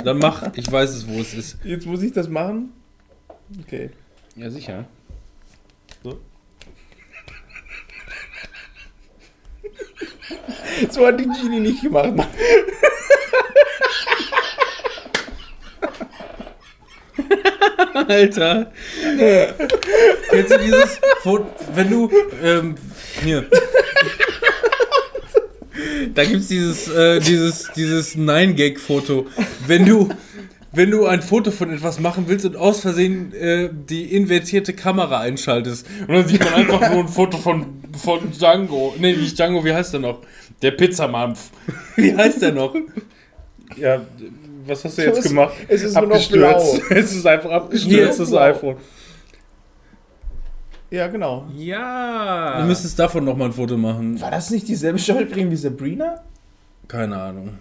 Dann 0.03 0.17
mach, 0.17 0.55
ich 0.55 0.71
weiß 0.71 0.95
es, 0.95 1.07
wo 1.07 1.19
es 1.19 1.35
ist. 1.35 1.57
Jetzt 1.63 1.85
muss 1.85 2.01
ich 2.01 2.13
das 2.13 2.27
machen? 2.29 2.69
Okay. 3.61 3.89
Ja, 4.35 4.49
sicher. 4.49 4.85
So 10.91 11.05
hat 11.05 11.19
die 11.19 11.25
Genie 11.25 11.59
nicht 11.59 11.81
gemacht. 11.81 12.13
Alter. 17.93 18.71
Kennst 20.29 20.51
du 20.51 20.59
dieses 20.59 20.99
Foto, 21.21 21.47
wenn 21.73 21.89
du, 21.89 22.11
ähm, 22.43 22.75
hier. 23.23 23.49
Da 26.13 26.25
gibt's 26.25 26.47
dieses, 26.47 26.87
äh, 26.87 27.19
dieses, 27.19 27.71
dieses 27.75 28.15
Nine-Gag-Foto. 28.15 29.27
Wenn 29.65 29.85
du, 29.85 30.09
wenn 30.77 30.91
du 30.91 31.05
ein 31.05 31.21
Foto 31.21 31.51
von 31.51 31.71
etwas 31.73 31.99
machen 31.99 32.25
willst 32.27 32.45
und 32.45 32.55
aus 32.55 32.81
Versehen 32.81 33.33
äh, 33.33 33.69
die 33.71 34.13
invertierte 34.15 34.73
Kamera 34.73 35.19
einschaltest 35.19 35.85
und 36.07 36.13
dann 36.13 36.27
sieht 36.27 36.43
man 36.43 36.53
einfach 36.53 36.79
nur 36.91 36.99
ein 37.01 37.07
Foto 37.07 37.37
von, 37.37 37.65
von 37.97 38.31
Django. 38.31 38.93
Nee, 38.99 39.13
nicht 39.15 39.37
Django, 39.37 39.65
wie 39.65 39.73
heißt 39.73 39.93
der 39.93 39.99
noch? 39.99 40.19
Der 40.61 40.71
Pizzamampf. 40.71 41.51
Wie 41.97 42.15
heißt 42.15 42.41
der 42.41 42.51
noch? 42.53 42.73
Ja, 43.75 44.01
was 44.65 44.83
hast 44.85 44.97
du 44.97 45.03
jetzt 45.03 45.19
Es- 45.19 45.25
gemacht? 45.25 45.53
es 45.67 45.83
ist 45.83 45.93
nur 45.95 46.07
noch 46.07 46.29
blau. 46.29 46.77
Es 46.89 47.13
ist 47.15 47.27
einfach 47.27 47.49
Hier. 47.49 47.57
abgestürzt, 47.57 48.19
das 48.19 48.33
iPhone. 48.33 48.77
Ja, 50.89 51.07
genau. 51.07 51.45
Ja. 51.55 52.61
Du 52.61 52.67
müsstest 52.67 52.97
davon 52.97 53.25
nochmal 53.25 53.49
ein 53.49 53.53
Foto 53.53 53.77
machen. 53.77 54.19
War 54.21 54.31
das 54.31 54.49
nicht 54.51 54.67
dieselbe 54.67 54.97
Schauspielerin 54.97 55.51
wie 55.51 55.55
Sabrina? 55.57 56.21
Keine 56.87 57.17
Ahnung. 57.17 57.59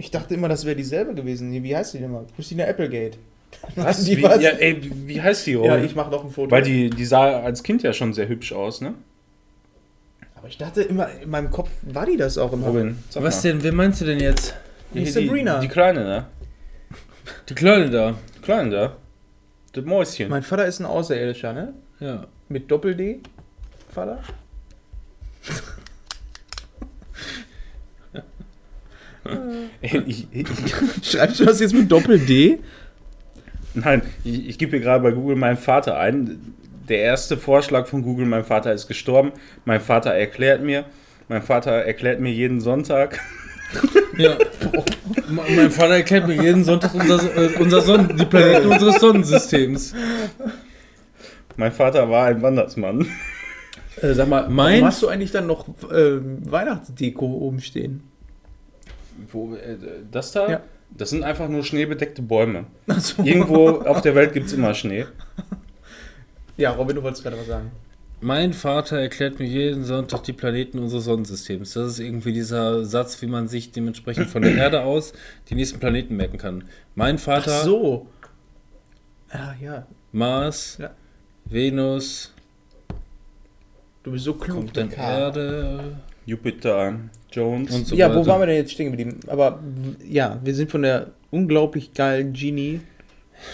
Ich 0.00 0.10
dachte 0.10 0.32
immer, 0.34 0.48
das 0.48 0.64
wäre 0.64 0.76
dieselbe 0.76 1.14
gewesen. 1.14 1.52
Wie 1.62 1.76
heißt 1.76 1.92
die 1.94 1.98
denn 1.98 2.10
mal? 2.10 2.24
Christina 2.34 2.64
Applegate. 2.64 3.18
Was? 3.76 4.04
Die 4.04 4.16
Wie, 4.16 4.22
war's. 4.22 4.40
ja, 4.42 4.50
ey, 4.50 4.80
wie 5.06 5.20
heißt 5.20 5.46
die 5.46 5.52
Ja, 5.52 5.58
Rolle? 5.58 5.84
ich 5.84 5.94
mache 5.94 6.10
noch 6.10 6.24
ein 6.24 6.30
Foto. 6.30 6.50
Weil 6.50 6.62
die, 6.62 6.88
die 6.88 7.04
sah 7.04 7.40
als 7.40 7.62
Kind 7.62 7.82
ja 7.82 7.92
schon 7.92 8.14
sehr 8.14 8.26
hübsch 8.28 8.52
aus, 8.52 8.80
ne? 8.80 8.94
Aber 10.36 10.48
ich 10.48 10.56
dachte 10.56 10.80
immer, 10.82 11.10
in 11.22 11.28
meinem 11.28 11.50
Kopf 11.50 11.68
war 11.82 12.06
die 12.06 12.16
das 12.16 12.38
auch 12.38 12.52
immer. 12.54 12.68
Robin, 12.68 12.96
sag 13.10 13.22
Was 13.22 13.44
mal. 13.44 13.50
denn? 13.52 13.62
Wen 13.62 13.74
meinst 13.74 14.00
du 14.00 14.06
denn 14.06 14.20
jetzt? 14.20 14.54
Die 14.94 15.00
Hier, 15.00 15.12
Sabrina. 15.12 15.60
Die, 15.60 15.66
die 15.66 15.72
Kleine, 15.72 16.04
ne? 16.04 16.26
Die 17.50 17.54
Kleine 17.54 17.90
da. 17.90 18.14
Die 18.36 18.40
Kleine 18.40 18.70
da. 18.70 18.96
Das 19.72 19.84
Mäuschen. 19.84 20.30
Mein 20.30 20.42
Vater 20.42 20.64
ist 20.64 20.80
ein 20.80 20.86
Außerirdischer, 20.86 21.52
ne? 21.52 21.74
Ja. 22.00 22.26
Mit 22.48 22.70
Doppel-D. 22.70 23.20
Vater? 23.92 24.20
Ey, 29.82 30.02
ich, 30.06 30.26
ich, 30.32 30.46
Schreibst 31.02 31.40
du 31.40 31.44
das 31.44 31.60
jetzt 31.60 31.74
mit 31.74 31.90
Doppel-D? 31.90 32.58
nein, 33.74 34.02
ich, 34.24 34.48
ich 34.48 34.58
gebe 34.58 34.72
hier 34.72 34.80
gerade 34.80 35.02
bei 35.02 35.12
Google 35.12 35.36
meinen 35.36 35.56
Vater 35.56 35.98
ein. 35.98 36.54
Der 36.88 36.98
erste 36.98 37.36
Vorschlag 37.36 37.86
von 37.86 38.02
Google, 38.02 38.26
mein 38.26 38.44
Vater 38.44 38.72
ist 38.72 38.88
gestorben. 38.88 39.32
Mein 39.64 39.80
Vater 39.80 40.10
erklärt 40.12 40.62
mir. 40.62 40.84
Mein 41.28 41.42
Vater 41.42 41.70
erklärt 41.70 42.18
mir 42.20 42.32
jeden 42.32 42.60
Sonntag. 42.60 43.20
Ja. 44.18 44.36
Me- 45.28 45.42
mein 45.56 45.70
Vater 45.70 45.94
erklärt 45.94 46.26
mir 46.26 46.42
jeden 46.42 46.64
Sonntag 46.64 46.92
unser, 46.94 47.20
äh, 47.36 47.50
unser 47.60 47.80
Sonnen, 47.82 48.16
die 48.16 48.24
Planeten 48.26 48.66
unseres 48.66 48.96
Sonnensystems. 49.00 49.94
Mein 51.56 51.70
Vater 51.70 52.10
war 52.10 52.26
ein 52.26 52.42
Wandersmann. 52.42 53.06
Äh, 54.00 54.14
sag 54.14 54.28
mal, 54.28 54.48
Mein- 54.48 54.74
warum 54.80 54.86
hast 54.86 55.02
du 55.02 55.08
eigentlich 55.08 55.30
dann 55.30 55.46
noch 55.46 55.66
ähm, 55.94 56.38
Weihnachtsdeko 56.50 57.24
oben 57.26 57.60
stehen? 57.60 58.02
Wo, 59.32 59.54
äh, 59.54 59.76
das 60.10 60.32
da? 60.32 60.48
Ja. 60.50 60.60
Das 60.96 61.10
sind 61.10 61.22
einfach 61.22 61.48
nur 61.48 61.62
schneebedeckte 61.62 62.20
Bäume. 62.22 62.66
Achso. 62.88 63.22
Irgendwo 63.22 63.80
auf 63.82 64.00
der 64.00 64.14
Welt 64.16 64.32
gibt 64.32 64.46
es 64.46 64.52
immer 64.52 64.74
Schnee. 64.74 65.06
Ja, 66.56 66.72
Robin, 66.72 66.96
du 66.96 67.02
wolltest 67.02 67.22
gerade 67.22 67.38
was 67.38 67.46
sagen. 67.46 67.70
Mein 68.22 68.52
Vater 68.52 68.98
erklärt 68.98 69.38
mir 69.38 69.46
jeden 69.46 69.84
Sonntag 69.84 70.24
die 70.24 70.32
Planeten 70.34 70.78
unseres 70.78 71.04
Sonnensystems. 71.04 71.72
Das 71.72 71.92
ist 71.92 72.00
irgendwie 72.00 72.32
dieser 72.34 72.84
Satz, 72.84 73.22
wie 73.22 73.26
man 73.28 73.48
sich 73.48 73.72
dementsprechend 73.72 74.28
von 74.28 74.42
der 74.42 74.54
Erde 74.56 74.82
aus 74.82 75.12
die 75.48 75.54
nächsten 75.54 75.78
Planeten 75.80 76.16
merken 76.16 76.36
kann. 76.36 76.64
Mein 76.96 77.16
Vater, 77.18 77.60
Ach 77.60 77.64
so. 77.64 78.06
Ah, 79.30 79.54
ja. 79.60 79.86
Mars, 80.12 80.76
Ja. 80.80 80.90
Venus, 81.46 82.34
Du 84.02 84.12
bist 84.12 84.24
so 84.24 84.34
klug. 84.34 84.56
kommt 84.56 84.76
dann. 84.76 84.90
Erde 84.90 85.96
Jupiter, 86.30 86.94
Jones. 87.32 87.74
und 87.74 87.86
so 87.88 87.96
ja, 87.96 88.08
weiter. 88.08 88.20
wo 88.20 88.26
waren 88.26 88.40
wir 88.40 88.46
denn 88.46 88.56
jetzt 88.56 88.72
stehen 88.72 88.86
geblieben? 88.92 89.18
Aber 89.26 89.58
ja, 90.08 90.38
wir 90.44 90.54
sind 90.54 90.70
von 90.70 90.82
der 90.82 91.08
unglaublich 91.30 91.92
geilen 91.92 92.32
Genie. 92.32 92.80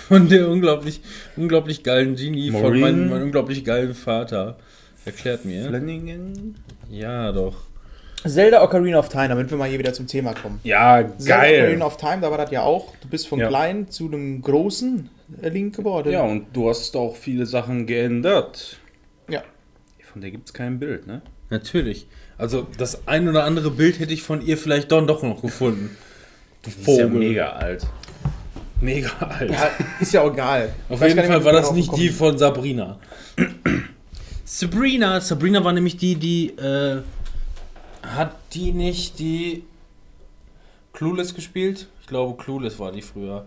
Von 0.08 0.28
der 0.28 0.48
unglaublich, 0.48 1.00
unglaublich 1.36 1.82
geilen 1.82 2.16
Genie 2.16 2.50
von 2.50 2.60
Maureen. 2.62 2.80
meinem, 2.80 3.08
meinem 3.08 3.22
unglaublich 3.24 3.64
geilen 3.64 3.94
Vater. 3.94 4.58
Erklärt 5.04 5.44
mir. 5.44 5.64
Flanagan. 5.68 6.56
Ja, 6.90 7.30
doch. 7.32 7.54
Zelda 8.26 8.62
Ocarina 8.64 8.98
of 8.98 9.08
Time, 9.08 9.28
damit 9.28 9.48
wir 9.50 9.56
mal 9.56 9.68
hier 9.68 9.78
wieder 9.78 9.92
zum 9.92 10.06
Thema 10.08 10.34
kommen. 10.34 10.58
Ja, 10.64 11.04
Zelda 11.18 11.40
geil. 11.42 11.60
Ocarina 11.62 11.86
of 11.86 11.96
Time, 11.96 12.18
da 12.20 12.30
war 12.30 12.38
das 12.38 12.50
ja 12.50 12.62
auch. 12.62 12.92
Du 13.00 13.08
bist 13.08 13.28
von 13.28 13.38
Ja. 13.38 13.46
klein 13.48 13.88
zu 13.88 14.06
einem 14.06 14.42
großen 14.42 15.08
Link 15.42 15.76
geworden. 15.76 16.10
Ja, 16.12 16.22
und 16.24 16.46
du 16.52 16.68
hast 16.68 16.96
auch 16.96 17.14
viele 17.14 17.46
Sachen 17.46 17.86
geändert. 17.86 18.78
Ja. 19.30 19.42
Von 20.02 20.20
der 20.20 20.30
gibt 20.32 20.48
es 20.48 20.52
kein 20.52 20.78
Bild, 20.80 21.06
ne? 21.06 21.22
Natürlich. 21.50 22.08
Also 22.38 22.66
das 22.76 23.06
ein 23.08 23.28
oder 23.28 23.44
andere 23.44 23.70
Bild 23.70 23.98
hätte 23.98 24.12
ich 24.12 24.22
von 24.22 24.44
ihr 24.44 24.58
vielleicht 24.58 24.92
dann 24.92 25.06
doch 25.06 25.22
noch 25.22 25.42
gefunden. 25.42 25.96
Du 26.62 26.70
Die 26.70 26.80
ist 26.80 26.86
ja 26.86 27.06
Vogel. 27.06 27.18
mega 27.18 27.48
alt. 27.50 27.86
Mega 28.80 29.10
alt. 29.20 29.50
Ja, 29.50 29.70
ist 30.00 30.12
ja 30.12 30.22
auch 30.22 30.32
egal. 30.32 30.74
Auf 30.88 31.00
jeden 31.00 31.24
Fall 31.24 31.44
war 31.44 31.52
das 31.52 31.72
nicht 31.72 31.96
die 31.96 32.10
von 32.10 32.36
Sabrina. 32.36 32.98
Sabrina, 34.44 35.20
Sabrina 35.20 35.64
war 35.64 35.72
nämlich 35.72 35.96
die, 35.96 36.14
die 36.16 36.50
äh, 36.50 37.02
hat 38.02 38.36
die 38.52 38.72
nicht 38.72 39.18
die 39.18 39.64
Clueless 40.92 41.34
gespielt? 41.34 41.88
Ich 42.02 42.06
glaube, 42.06 42.40
Clueless 42.42 42.78
war 42.78 42.92
die 42.92 43.02
früher. 43.02 43.46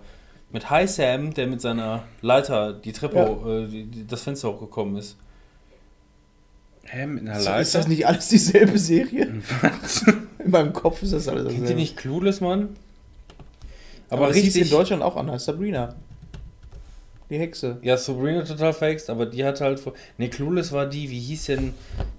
Mit 0.52 0.70
Hi 0.72 0.88
Sam, 0.88 1.34
der 1.34 1.46
mit 1.48 1.62
seiner 1.62 2.04
Leiter 2.22 2.74
die 2.74 2.92
Treppe, 2.92 3.66
äh, 3.68 3.72
die, 3.72 3.84
die, 3.86 4.08
das 4.08 4.24
Fenster 4.24 4.50
hochgekommen 4.50 4.98
ist. 4.98 5.16
Hä, 6.92 7.06
mit 7.06 7.22
einer. 7.28 7.38
Leiter? 7.40 7.60
Ist 7.62 7.76
das 7.76 7.88
nicht 7.88 8.08
alles 8.08 8.28
dieselbe 8.30 8.78
Serie? 8.80 9.26
In 10.44 10.52
meinem 10.52 10.74
Kopf 10.74 11.04
ist 11.04 11.14
das 11.14 11.28
alles 11.28 11.44
Kennt 11.44 11.56
ihr 11.58 11.62
dasselbe. 11.62 11.82
nicht 11.82 11.98
Clueless, 11.98 12.42
Mann? 12.42 12.70
Aber, 14.10 14.26
Aber 14.26 14.34
hieß 14.34 14.42
in 14.44 14.62
richtig. 14.62 14.70
Deutschland 14.72 15.04
auch 15.04 15.16
anders. 15.18 15.46
Sabrina. 15.46 15.94
Die 17.30 17.38
Hexe. 17.38 17.78
Ja, 17.84 17.96
Sabrina 17.96 18.42
total 18.42 18.74
verhext, 18.74 19.08
aber 19.12 19.28
die 19.28 19.46
hat 19.46 19.62
halt. 19.62 19.80
vor- 19.80 19.94
Ne, 20.18 20.30
Clueless 20.30 20.72
war 20.72 20.88
die, 20.88 21.12
wie 21.12 21.20
hieß 21.20 21.46
denn. 21.46 21.74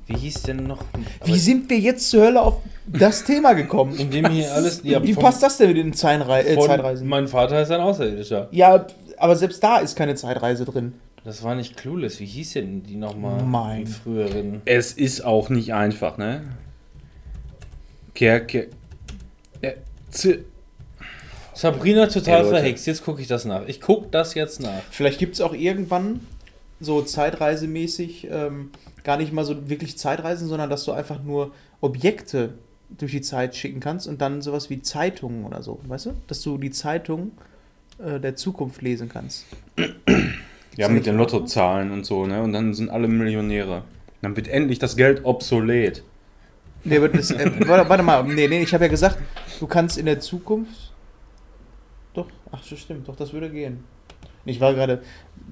Wie 0.07 0.17
hieß 0.17 0.43
denn 0.45 0.59
noch. 0.69 0.85
Wie 1.25 1.37
sind 1.39 1.69
wir 1.69 1.81
jetzt 1.81 2.09
zur 2.11 2.23
Hölle 2.27 2.41
auf 2.41 2.59
das 2.87 3.25
Thema 3.25 3.55
gekommen? 3.55 3.97
Indem 3.99 4.29
hier 4.31 4.53
alles. 4.55 4.83
Ja, 4.85 5.03
Wie 5.03 5.15
vom- 5.15 5.25
passt 5.25 5.43
das 5.43 5.57
denn 5.57 5.69
mit 5.69 5.79
den 5.79 5.93
Zeitrei 5.95 6.43
äh, 6.43 6.55
von- 6.55 6.67
Zeitreisen? 6.69 7.09
Mein 7.09 7.27
Vater 7.27 7.61
ist 7.61 7.73
ein 7.73 7.81
Außerirdischer. 7.81 8.47
Ja, 8.53 8.87
aber 9.17 9.35
selbst 9.35 9.61
da 9.65 9.79
ist 9.79 9.97
keine 9.97 10.15
Zeitreise 10.15 10.65
drin. 10.65 10.93
Das 11.25 11.43
war 11.43 11.55
nicht 11.55 11.77
Clueless. 11.77 12.19
Wie 12.21 12.27
hieß 12.27 12.55
denn 12.55 12.83
die 12.83 12.97
nochmal? 12.97 13.43
Mein. 13.43 13.83
im 13.83 13.87
früheren. 13.87 14.63
Es 14.65 14.93
ist 14.93 15.25
auch 15.25 15.51
nicht 15.51 15.75
einfach, 15.75 16.17
ne? 16.17 16.43
Kehr, 18.15 18.41
kehr. 18.47 18.67
Äh, 19.61 19.75
Sabrina 21.55 22.07
total 22.07 22.37
Ey, 22.39 22.43
Leute. 22.43 22.55
verhext. 22.57 22.87
Jetzt 22.87 23.05
gucke 23.05 23.21
ich 23.21 23.29
das 23.29 23.45
nach. 23.45 23.67
Ich 23.67 23.81
gucke 23.81 24.09
das 24.11 24.35
jetzt 24.35 24.61
nach. 24.61 24.83
Vielleicht 24.91 25.19
gibt 25.19 25.35
es 25.35 25.41
auch 25.41 25.53
irgendwann 25.53 26.21
so 26.81 27.03
zeitreisemäßig 27.03 28.29
ähm, 28.31 28.71
gar 29.05 29.19
nicht 29.19 29.33
mal 29.33 29.45
so 29.45 29.69
wirklich 29.69 29.99
Zeitreisen, 29.99 30.49
sondern 30.49 30.71
dass 30.71 30.85
du 30.85 30.93
einfach 30.93 31.23
nur 31.23 31.53
Objekte 31.83 32.55
durch 32.97 33.13
die 33.13 33.21
Zeit 33.21 33.55
schicken 33.55 33.81
kannst 33.81 34.09
und 34.09 34.21
dann 34.21 34.41
sowas 34.43 34.71
wie 34.71 34.81
Zeitungen 34.81 35.45
oder 35.45 35.63
so, 35.63 35.81
weißt 35.87 36.07
du? 36.07 36.13
Dass 36.27 36.41
du 36.41 36.57
die 36.59 36.71
Zeitung 36.71 37.33
äh, 37.99 38.19
der 38.19 38.37
Zukunft 38.37 38.83
lesen 38.83 39.09
kannst. 39.09 39.45
Ja, 40.77 40.89
mit 40.89 41.07
den 41.07 41.17
Lottozahlen 41.17 41.91
und 41.91 42.07
so, 42.07 42.27
ne? 42.27 42.43
Und 42.43 42.53
dann 42.53 42.75
sind 42.75 42.91
alle 42.91 43.09
Millionäre. 43.09 43.83
Dann 44.23 44.37
wird 44.37 44.49
endlich 44.49 44.79
das 44.79 44.97
Geld 44.97 45.25
obsolet. 45.25 46.03
Nee, 46.85 46.97
aber 46.97 47.09
das, 47.09 47.31
äh, 47.31 47.51
warte, 47.67 47.89
warte 47.89 48.03
mal, 48.03 48.25
nee, 48.25 48.49
nee, 48.49 48.63
ich 48.63 48.73
habe 48.73 48.85
ja 48.85 48.91
gesagt, 48.91 49.19
du 49.59 49.67
kannst 49.67 49.99
in 49.99 50.07
der 50.07 50.21
Zukunft. 50.21 50.93
Doch, 52.15 52.27
ach, 52.51 52.61
das 52.69 52.79
stimmt, 52.79 53.09
doch, 53.09 53.17
das 53.17 53.33
würde 53.33 53.51
gehen. 53.51 53.85
Ich 54.45 54.61
war 54.61 54.75
gerade, 54.75 55.03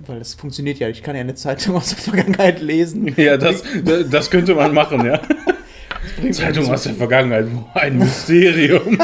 weil 0.07 0.19
das 0.19 0.35
funktioniert 0.35 0.79
ja, 0.79 0.89
ich 0.89 1.03
kann 1.03 1.14
ja 1.14 1.21
eine 1.21 1.35
Zeitung 1.35 1.77
aus 1.77 1.91
der 1.91 1.99
Vergangenheit 1.99 2.61
lesen. 2.61 3.14
Ja, 3.16 3.37
das, 3.37 3.62
das 4.11 4.31
könnte 4.31 4.55
man 4.55 4.73
machen, 4.73 5.05
ja. 5.05 5.21
Zeitung 6.33 6.71
aus 6.71 6.85
der 6.85 6.95
Vergangenheit, 6.95 7.47
ein 7.75 7.99
Mysterium. 7.99 8.99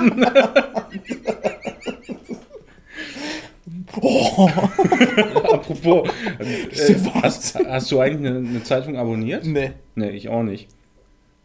Oh, 4.00 4.48
Apropos, 5.52 6.08
äh, 6.38 6.94
hast, 7.22 7.54
hast 7.54 7.90
du 7.90 8.00
eigentlich 8.00 8.26
eine, 8.30 8.38
eine 8.48 8.62
Zeitung 8.64 8.96
abonniert? 8.96 9.44
nee, 9.46 9.72
Nee, 9.94 10.10
ich 10.10 10.28
auch 10.28 10.42
nicht. 10.42 10.68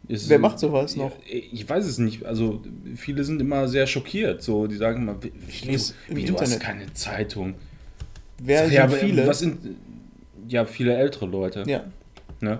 Ist- 0.08 0.28
wer 0.28 0.38
macht 0.40 0.58
sowas 0.58 0.96
noch? 0.96 1.12
Ich 1.28 1.68
weiß 1.68 1.86
es 1.86 1.98
nicht. 1.98 2.24
Also 2.26 2.62
viele 2.96 3.22
sind 3.22 3.40
immer 3.40 3.68
sehr 3.68 3.86
schockiert. 3.86 4.42
So, 4.42 4.66
die 4.66 4.76
sagen 4.76 5.02
immer, 5.02 5.22
wie, 5.22 5.32
wie, 5.46 5.76
du, 5.76 5.82
wie 6.16 6.24
du 6.24 6.36
hast 6.38 6.58
keine 6.58 6.92
Zeitung. 6.94 7.54
Wer 8.42 8.64
sind 8.64 8.72
ja, 8.72 8.84
aber 8.84 8.96
viele? 8.96 9.26
was 9.26 9.38
sind 9.38 9.58
ja 10.48 10.64
viele 10.64 10.96
ältere 10.96 11.26
Leute? 11.26 11.62
ja, 11.66 11.84
Ne? 12.40 12.58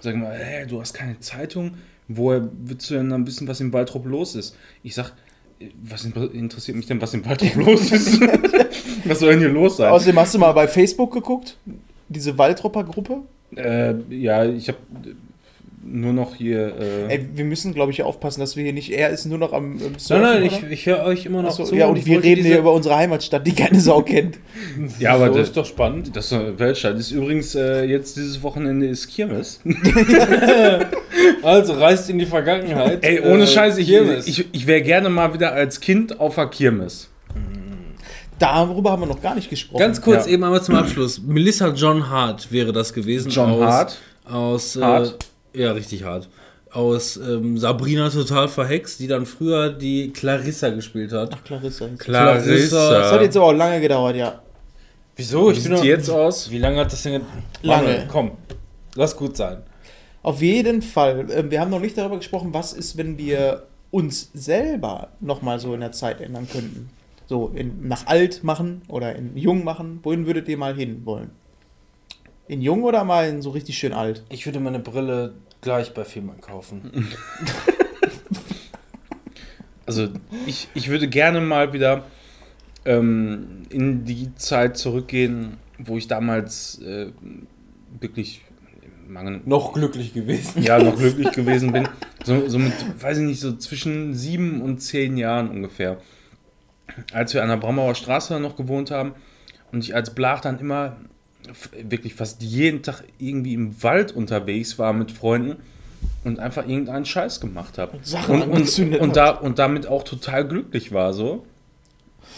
Sagen 0.00 0.20
mal, 0.20 0.36
hey, 0.36 0.66
du 0.66 0.80
hast 0.80 0.92
keine 0.94 1.18
Zeitung. 1.20 1.72
Woher 2.08 2.48
willst 2.64 2.90
du 2.90 2.94
denn 2.94 3.08
dann 3.10 3.26
wissen, 3.26 3.48
was 3.48 3.60
im 3.60 3.72
Waldrop 3.72 4.04
los 4.06 4.34
ist? 4.34 4.56
Ich 4.82 4.94
sag, 4.94 5.08
äh, 5.10 5.12
was 5.82 6.04
in- 6.04 6.12
interessiert 6.32 6.76
mich 6.76 6.86
denn, 6.86 7.00
was 7.00 7.14
im 7.14 7.24
Waldrop 7.24 7.54
los 7.56 7.90
ist? 7.92 8.20
was 9.04 9.20
soll 9.20 9.30
denn 9.30 9.40
hier 9.40 9.48
los 9.48 9.76
sein? 9.78 9.90
Außerdem 9.92 10.18
hast 10.18 10.34
du 10.34 10.38
mal 10.38 10.52
bei 10.52 10.68
Facebook 10.68 11.12
geguckt, 11.12 11.56
diese 12.08 12.36
Waldropper-Gruppe. 12.38 13.18
Äh, 13.56 13.94
ja, 14.10 14.44
ich 14.44 14.68
habe 14.68 14.78
nur 15.84 16.12
noch 16.12 16.36
hier. 16.36 16.74
Äh, 16.78 17.14
Ey, 17.16 17.28
wir 17.34 17.44
müssen, 17.44 17.74
glaube 17.74 17.90
ich, 17.90 18.02
aufpassen, 18.02 18.40
dass 18.40 18.56
wir 18.56 18.62
hier 18.62 18.72
nicht, 18.72 18.90
er 18.92 19.10
ist 19.10 19.26
nur 19.26 19.38
noch 19.38 19.52
am, 19.52 19.72
am 19.72 19.78
Nein, 19.78 19.94
Surfen, 19.98 20.22
nein, 20.22 20.42
oder? 20.44 20.46
ich, 20.46 20.62
ich 20.70 20.86
höre 20.86 21.04
euch 21.04 21.26
immer 21.26 21.42
noch 21.42 21.50
Achso, 21.50 21.64
zu. 21.64 21.74
ja, 21.74 21.86
und 21.86 21.98
ich 21.98 22.06
wir 22.06 22.22
reden 22.22 22.44
hier 22.44 22.58
über 22.58 22.72
unsere 22.72 22.96
Heimatstadt, 22.96 23.44
die 23.46 23.52
keine 23.52 23.80
Sau 23.80 24.02
kennt. 24.02 24.38
ja, 25.00 25.14
aber 25.14 25.28
so 25.32 25.38
das, 25.38 25.48
ist 25.48 25.56
doch 25.56 25.66
spannend. 25.66 26.14
das 26.16 26.26
ist 26.26 26.32
eine 26.34 26.58
Weltstadt. 26.58 26.96
Ist 26.98 27.10
übrigens 27.10 27.54
äh, 27.56 27.84
jetzt 27.84 28.16
dieses 28.16 28.42
Wochenende 28.42 28.86
ist 28.86 29.08
Kirmes. 29.08 29.60
Also 31.42 31.74
reist 31.74 32.08
in 32.10 32.18
die 32.18 32.26
Vergangenheit. 32.26 33.02
Ey, 33.04 33.20
ohne 33.20 33.44
Äh, 33.44 33.46
Scheiß, 33.46 33.78
ich, 33.78 33.88
Kirmes. 33.88 34.26
ich, 34.26 34.46
ich 34.52 34.66
wäre 34.66 34.82
gerne 34.82 35.08
mal 35.08 35.32
wieder 35.34 35.52
als 35.52 35.80
Kind 35.80 36.18
auf 36.20 36.34
der 36.36 36.46
Kirmes. 36.46 37.08
Darüber 38.38 38.92
haben 38.92 39.02
wir 39.02 39.06
noch 39.06 39.22
gar 39.22 39.34
nicht 39.34 39.48
gesprochen. 39.50 39.78
Ganz 39.78 40.00
kurz 40.00 40.26
Ja. 40.26 40.32
eben 40.32 40.42
einmal 40.44 40.62
zum 40.62 40.74
Abschluss. 40.74 41.20
Melissa 41.24 41.68
John 41.68 42.08
Hart 42.10 42.50
wäre 42.50 42.72
das 42.72 42.92
gewesen. 42.92 43.30
John 43.30 43.50
aus, 43.50 43.60
Hart? 43.62 43.98
Aus, 44.24 44.76
Hart? 44.80 45.16
Äh, 45.54 45.62
ja, 45.62 45.72
richtig 45.72 46.02
hart. 46.04 46.28
Aus 46.72 47.18
ähm, 47.18 47.58
Sabrina 47.58 48.08
total 48.08 48.48
verhext, 48.48 48.98
die 48.98 49.06
dann 49.06 49.26
früher 49.26 49.68
die 49.70 50.10
Clarissa 50.12 50.70
gespielt 50.70 51.12
hat. 51.12 51.30
Ach, 51.34 51.44
Clarissa. 51.44 51.86
Clarissa. 51.98 52.90
Das 52.98 53.12
hat 53.12 53.20
jetzt 53.20 53.36
aber 53.36 53.46
auch 53.46 53.52
lange 53.52 53.80
gedauert, 53.80 54.16
ja. 54.16 54.40
Wieso? 55.14 55.50
Wie 55.54 55.60
sieht 55.60 55.82
die 55.82 55.88
jetzt 55.88 56.08
aus? 56.08 56.50
Wie 56.50 56.58
lange 56.58 56.78
hat 56.78 56.90
das 56.92 57.02
denn? 57.02 57.12
ge- 57.12 57.20
Lange. 57.62 58.06
Komm, 58.10 58.32
lass 58.94 59.14
gut 59.14 59.36
sein. 59.36 59.58
Auf 60.22 60.40
jeden 60.40 60.82
Fall. 60.82 61.26
Ähm, 61.30 61.50
Wir 61.50 61.60
haben 61.60 61.70
noch 61.70 61.80
nicht 61.80 61.98
darüber 61.98 62.16
gesprochen, 62.16 62.54
was 62.54 62.72
ist, 62.72 62.96
wenn 62.96 63.18
wir 63.18 63.66
uns 63.90 64.30
selber 64.32 65.08
nochmal 65.20 65.58
so 65.58 65.74
in 65.74 65.80
der 65.80 65.92
Zeit 65.92 66.20
ändern 66.20 66.48
könnten. 66.50 66.90
So 67.26 67.52
in, 67.54 67.88
nach 67.88 68.06
alt 68.06 68.44
machen 68.44 68.82
oder 68.88 69.14
in 69.16 69.36
jung 69.36 69.64
machen. 69.64 70.00
Wohin 70.02 70.26
würdet 70.26 70.48
ihr 70.48 70.56
mal 70.56 70.74
hin 70.74 71.02
wollen? 71.04 71.30
In 72.48 72.60
jung 72.60 72.82
oder 72.84 73.04
mal 73.04 73.28
in 73.28 73.42
so 73.42 73.50
richtig 73.50 73.78
schön 73.78 73.92
alt? 73.92 74.24
Ich 74.28 74.46
würde 74.46 74.60
meine 74.60 74.78
Brille 74.78 75.34
gleich 75.60 75.94
bei 75.94 76.04
Fehmarn 76.04 76.40
kaufen. 76.40 77.08
Also, 79.84 80.08
ich, 80.46 80.68
ich 80.74 80.88
würde 80.88 81.08
gerne 81.08 81.40
mal 81.40 81.72
wieder 81.72 82.04
ähm, 82.84 83.62
in 83.68 84.04
die 84.04 84.34
Zeit 84.36 84.76
zurückgehen, 84.78 85.58
wo 85.78 85.96
ich 85.98 86.06
damals 86.06 86.80
äh, 86.80 87.08
wirklich 88.00 88.42
Mangel, 89.12 89.40
Noch 89.44 89.72
glücklich 89.72 90.14
gewesen. 90.14 90.62
ja, 90.62 90.78
noch 90.78 90.96
glücklich 90.98 91.32
gewesen 91.32 91.72
bin. 91.72 91.88
So, 92.24 92.48
so 92.48 92.58
mit, 92.58 92.72
weiß 93.00 93.18
ich 93.18 93.24
nicht, 93.24 93.40
so 93.40 93.56
zwischen 93.56 94.14
sieben 94.14 94.62
und 94.62 94.78
zehn 94.78 95.16
Jahren 95.16 95.50
ungefähr. 95.50 95.98
Als 97.12 97.34
wir 97.34 97.42
an 97.42 97.48
der 97.48 97.56
Braunauer 97.56 97.94
Straße 97.94 98.38
noch 98.40 98.56
gewohnt 98.56 98.90
haben 98.90 99.12
und 99.70 99.84
ich 99.84 99.94
als 99.94 100.14
Blach 100.14 100.40
dann 100.40 100.58
immer 100.58 100.96
wirklich 101.82 102.14
fast 102.14 102.42
jeden 102.42 102.82
Tag 102.82 103.04
irgendwie 103.18 103.54
im 103.54 103.82
Wald 103.82 104.12
unterwegs 104.12 104.78
war 104.78 104.92
mit 104.92 105.10
Freunden 105.10 105.56
und 106.24 106.38
einfach 106.38 106.66
irgendeinen 106.66 107.04
Scheiß 107.04 107.40
gemacht 107.40 107.78
habe. 107.78 107.98
Und, 108.28 108.42
und, 108.42 108.78
und, 108.78 109.08
hat. 109.08 109.16
da, 109.16 109.30
und 109.30 109.58
damit 109.58 109.86
auch 109.86 110.04
total 110.04 110.46
glücklich 110.46 110.92
war 110.92 111.12
so. 111.12 111.44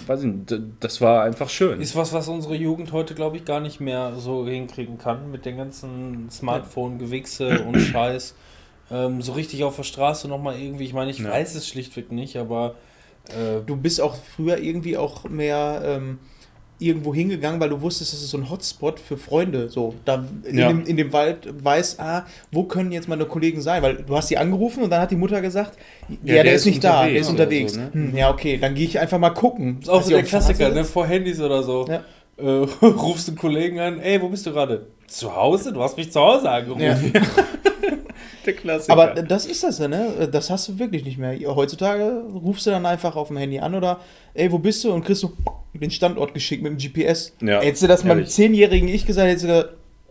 Weiß 0.06 0.20
ich 0.20 0.26
nicht, 0.26 0.50
d- 0.50 0.60
das 0.80 1.00
war 1.00 1.22
einfach 1.24 1.48
schön. 1.48 1.80
Ist 1.80 1.96
was, 1.96 2.12
was 2.12 2.28
unsere 2.28 2.54
Jugend 2.54 2.92
heute, 2.92 3.14
glaube 3.14 3.36
ich, 3.36 3.44
gar 3.44 3.60
nicht 3.60 3.80
mehr 3.80 4.14
so 4.16 4.46
hinkriegen 4.46 4.98
kann 4.98 5.30
mit 5.30 5.44
den 5.46 5.56
ganzen 5.56 6.28
Smartphone-Gewichse 6.30 7.60
und 7.62 7.80
Scheiß. 7.80 8.34
Ähm, 8.90 9.22
so 9.22 9.32
richtig 9.32 9.64
auf 9.64 9.76
der 9.76 9.82
Straße 9.84 10.28
nochmal 10.28 10.58
irgendwie, 10.58 10.84
ich 10.84 10.92
meine, 10.92 11.10
ich 11.10 11.18
Ja. 11.20 11.30
weiß 11.30 11.54
es 11.54 11.66
schlichtweg 11.68 12.12
nicht, 12.12 12.36
aber 12.36 12.74
äh, 13.28 13.60
Du 13.64 13.76
bist 13.76 14.00
auch 14.00 14.14
früher 14.36 14.58
irgendwie 14.58 14.96
auch 14.98 15.24
mehr 15.24 15.82
ähm, 15.84 16.18
irgendwo 16.78 17.14
hingegangen, 17.14 17.60
weil 17.60 17.68
du 17.68 17.80
wusstest, 17.80 18.12
das 18.12 18.22
ist 18.22 18.30
so 18.30 18.38
ein 18.38 18.50
Hotspot 18.50 18.98
für 18.98 19.16
Freunde. 19.16 19.68
So, 19.68 19.94
da 20.04 20.24
in, 20.44 20.58
Ja. 20.58 20.68
dem, 20.68 20.84
in 20.84 20.96
dem 20.96 21.12
Wald 21.12 21.48
weiß, 21.64 21.98
ah, 22.00 22.26
wo 22.50 22.64
können 22.64 22.90
jetzt 22.92 23.08
meine 23.08 23.24
Kollegen 23.26 23.60
sein? 23.62 23.82
Weil 23.82 23.96
du 23.96 24.16
hast 24.16 24.28
die 24.30 24.38
angerufen 24.38 24.82
und 24.82 24.90
dann 24.90 25.00
hat 25.00 25.10
die 25.10 25.16
Mutter 25.16 25.40
gesagt, 25.40 25.78
ja, 26.08 26.34
der, 26.34 26.44
der 26.44 26.54
ist 26.54 26.62
ist 26.62 26.66
nicht 26.66 26.84
da, 26.84 27.06
der 27.06 27.16
ist 27.16 27.28
unterwegs 27.30 27.74
so, 27.74 27.80
ne? 27.80 27.90
hm, 27.92 28.16
ja, 28.16 28.30
okay, 28.30 28.58
dann 28.58 28.74
gehe 28.74 28.86
ich 28.86 28.98
einfach 28.98 29.18
mal 29.18 29.30
gucken. 29.30 29.78
ist 29.80 29.88
auch 29.88 30.02
so 30.02 30.08
sie 30.08 30.14
der 30.14 30.24
Klassiker, 30.24 30.70
ne? 30.70 30.80
ist. 30.80 30.90
Vor 30.90 31.06
Handys 31.06 31.40
oder 31.40 31.62
so. 31.62 31.86
Ja. 31.86 32.02
Äh, 32.36 32.66
rufst 32.82 33.28
einen 33.28 33.38
Kollegen 33.38 33.78
an, 33.78 34.00
ey, 34.00 34.20
wo 34.20 34.28
bist 34.28 34.44
du 34.46 34.52
gerade? 34.52 34.86
Zu 35.06 35.34
Hause? 35.34 35.72
Du 35.72 35.80
hast 35.80 35.96
mich 35.96 36.10
zu 36.10 36.20
Hause 36.20 36.50
angerufen. 36.50 36.82
Ja. 36.82 36.98
der 38.46 38.52
Klassiker. 38.52 38.92
Aber 38.92 39.22
das 39.22 39.46
ist 39.46 39.62
das 39.62 39.78
ja, 39.78 39.88
ne? 39.88 40.28
Das 40.30 40.50
hast 40.50 40.68
du 40.68 40.78
wirklich 40.78 41.04
nicht 41.04 41.18
mehr. 41.18 41.38
Heutzutage 41.54 42.24
rufst 42.34 42.66
du 42.66 42.70
dann 42.70 42.84
einfach 42.86 43.16
auf 43.16 43.28
dem 43.28 43.36
Handy 43.36 43.58
an 43.58 43.74
oder, 43.74 44.00
ey, 44.34 44.50
wo 44.50 44.58
bist 44.58 44.82
du? 44.84 44.92
Und 44.92 45.04
kriegst 45.04 45.22
du 45.22 45.32
den 45.82 45.90
Standort 45.90 46.34
geschickt 46.34 46.62
mit 46.62 46.72
dem 46.72 46.78
GPS. 46.78 47.32
Ja, 47.40 47.60
Hättest 47.60 47.82
du 47.82 47.86
das 47.86 48.04
meinem 48.04 48.18
ehrlich. 48.18 48.32
zehnjährigen 48.34 48.88
Ich 48.88 49.06
gesagt, 49.06 49.28
hättest 49.28 49.44
du 49.44 49.48
gesagt, 49.48 49.70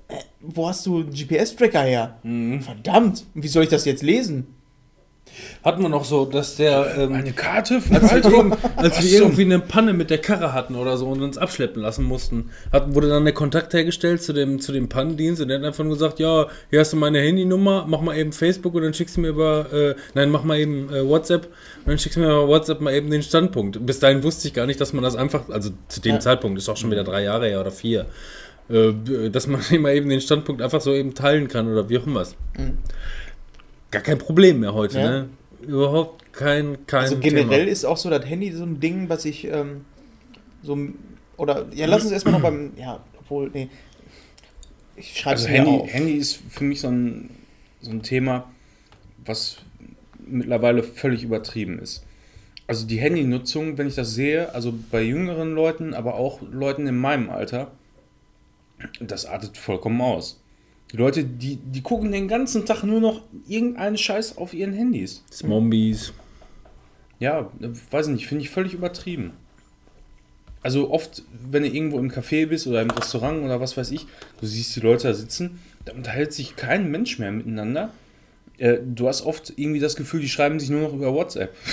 äh, 0.09 0.15
wo 0.41 0.67
hast 0.67 0.85
du 0.85 1.01
einen 1.01 1.11
GPS-Tracker 1.13 1.81
her? 1.83 2.17
Mhm. 2.23 2.61
Verdammt, 2.61 3.25
wie 3.33 3.47
soll 3.47 3.63
ich 3.63 3.69
das 3.69 3.85
jetzt 3.85 4.03
lesen? 4.03 4.47
Hatten 5.63 5.81
wir 5.81 5.89
noch 5.89 6.05
so, 6.05 6.25
dass 6.25 6.55
der. 6.57 6.95
Ähm, 6.97 7.13
Eine 7.13 7.31
Karte 7.33 7.81
von 7.81 7.95
als 7.97 8.11
wir, 8.11 8.31
irgend- 8.31 8.57
als 8.75 9.03
wir 9.03 9.11
irgendwie 9.19 9.41
eine 9.43 9.59
Panne 9.59 9.93
mit 9.93 10.09
der 10.09 10.17
Karre 10.19 10.53
hatten 10.53 10.75
oder 10.75 10.97
so 10.97 11.07
und 11.07 11.21
uns 11.21 11.37
abschleppen 11.37 11.81
lassen 11.81 12.03
mussten, 12.03 12.49
hat, 12.71 12.93
wurde 12.93 13.09
dann 13.09 13.23
der 13.23 13.33
Kontakt 13.33 13.73
hergestellt 13.73 14.21
zu 14.21 14.33
dem, 14.33 14.59
zu 14.59 14.71
dem 14.71 14.89
Pannendienst 14.89 15.41
und 15.41 15.47
der 15.47 15.59
hat 15.59 15.65
einfach 15.65 15.83
nur 15.83 15.93
gesagt, 15.93 16.19
ja, 16.19 16.47
hier 16.69 16.79
hast 16.79 16.93
du 16.93 16.97
meine 16.97 17.19
Handynummer, 17.19 17.85
mach 17.87 18.01
mal 18.01 18.17
eben 18.17 18.31
Facebook 18.31 18.75
und 18.75 18.83
dann 18.83 18.93
schickst 18.93 19.17
du 19.17 19.21
mir 19.21 19.29
über, 19.29 19.71
äh, 19.73 19.95
nein, 20.13 20.29
mach 20.29 20.43
mal 20.43 20.59
eben 20.59 20.93
äh, 20.93 21.07
WhatsApp 21.07 21.45
und 21.45 21.87
dann 21.87 21.97
schickst 21.97 22.17
du 22.17 22.21
mir 22.21 22.27
über 22.27 22.47
WhatsApp 22.47 22.81
mal 22.81 22.93
eben 22.93 23.09
den 23.09 23.23
Standpunkt. 23.23 23.85
Bis 23.85 23.99
dahin 23.99 24.23
wusste 24.23 24.47
ich 24.47 24.53
gar 24.53 24.65
nicht, 24.65 24.79
dass 24.81 24.93
man 24.93 25.03
das 25.03 25.15
einfach, 25.15 25.49
also 25.49 25.69
zu 25.87 26.01
dem 26.01 26.15
Ja. 26.15 26.19
Zeitpunkt, 26.19 26.57
ist 26.57 26.69
auch 26.69 26.77
schon 26.77 26.91
wieder 26.91 27.03
drei 27.03 27.23
Jahre 27.23 27.47
her 27.47 27.59
oder 27.61 27.71
vier, 27.71 28.05
äh, 28.69 29.29
dass 29.29 29.47
man 29.47 29.61
immer 29.71 29.91
eben 29.91 30.09
den 30.09 30.21
Standpunkt 30.21 30.61
einfach 30.61 30.81
so 30.81 30.93
eben 30.93 31.13
teilen 31.15 31.47
kann 31.47 31.71
oder 31.71 31.89
wie 31.89 31.97
auch 31.97 32.05
immer. 32.07 32.23
Mhm. 32.57 32.77
Gar 33.93 34.01
kein 34.01 34.17
Problem 34.17 34.59
mehr 34.59 34.73
heute, 34.73 34.97
Ja. 34.99 35.09
ne? 35.09 35.29
Überhaupt 35.61 36.33
kein, 36.33 36.85
kein 36.87 37.01
Also 37.03 37.19
generell 37.19 37.59
Thema. 37.59 37.71
ist 37.71 37.85
auch 37.85 37.95
so 37.97 38.09
das 38.09 38.25
Handy 38.25 38.51
so 38.51 38.63
ein 38.63 38.79
Ding, 38.79 39.07
was 39.07 39.23
ich 39.23 39.45
ähm, 39.45 39.85
so 40.63 40.75
oder 41.37 41.67
ja, 41.75 41.85
lass 41.85 42.01
uns 42.03 42.11
erstmal 42.11 42.33
noch 42.33 42.41
beim 42.41 42.71
ja, 42.75 42.99
obwohl 43.19 43.51
nee. 43.53 43.69
Ich 44.95 45.19
schreibe 45.19 45.35
es 45.35 45.43
Also 45.45 45.55
Handy, 45.55 45.69
auf. 45.83 45.93
Handy 45.93 46.13
ist 46.13 46.39
für 46.49 46.63
mich 46.63 46.81
so 46.81 46.87
ein, 46.87 47.29
so 47.81 47.91
ein 47.91 48.01
Thema, 48.01 48.51
was 49.25 49.57
mittlerweile 50.25 50.81
völlig 50.83 51.23
übertrieben 51.23 51.77
ist. 51.79 52.03
Also 52.65 52.87
die 52.87 52.97
Handynutzung, 52.97 53.77
wenn 53.77 53.87
ich 53.87 53.95
das 53.95 54.13
sehe, 54.15 54.53
also 54.55 54.73
bei 54.91 55.03
jüngeren 55.03 55.53
Leuten, 55.53 55.93
aber 55.93 56.15
auch 56.15 56.41
Leuten 56.41 56.87
in 56.87 56.97
meinem 56.97 57.29
Alter, 57.29 57.71
das 58.99 59.25
artet 59.27 59.57
vollkommen 59.57 60.01
aus. 60.01 60.39
Die 60.93 60.97
Leute, 60.97 61.23
die, 61.23 61.55
die 61.57 61.81
gucken 61.81 62.11
den 62.11 62.27
ganzen 62.27 62.65
Tag 62.65 62.83
nur 62.83 63.01
noch 63.01 63.23
irgendeinen 63.47 63.97
Scheiß 63.97 64.37
auf 64.37 64.53
ihren 64.53 64.73
Handys. 64.73 65.23
Zombies. 65.31 66.13
Ja, 67.19 67.51
weiß 67.91 68.07
ich 68.07 68.13
nicht, 68.13 68.27
finde 68.27 68.43
ich 68.43 68.49
völlig 68.51 68.73
übertrieben. 68.73 69.31
Also 70.61 70.91
oft, 70.91 71.23
wenn 71.49 71.63
du 71.63 71.69
irgendwo 71.69 71.99
im 71.99 72.09
Café 72.11 72.45
bist 72.45 72.67
oder 72.67 72.81
im 72.81 72.89
Restaurant 72.91 73.43
oder 73.43 73.59
was 73.59 73.75
weiß 73.75 73.91
ich, 73.91 74.05
du 74.39 74.45
siehst 74.45 74.75
die 74.75 74.79
Leute 74.81 75.07
da 75.09 75.13
sitzen, 75.13 75.59
da 75.85 75.93
unterhält 75.93 76.31
sich 76.31 76.55
kein 76.55 76.89
Mensch 76.89 77.19
mehr 77.19 77.31
miteinander. 77.31 77.91
Äh, 78.57 78.77
du 78.85 79.07
hast 79.07 79.23
oft 79.25 79.51
irgendwie 79.57 79.79
das 79.79 79.95
Gefühl, 79.95 80.21
die 80.21 80.29
schreiben 80.29 80.59
sich 80.59 80.69
nur 80.69 80.81
noch 80.81 80.93
über 80.93 81.13
WhatsApp. 81.13 81.53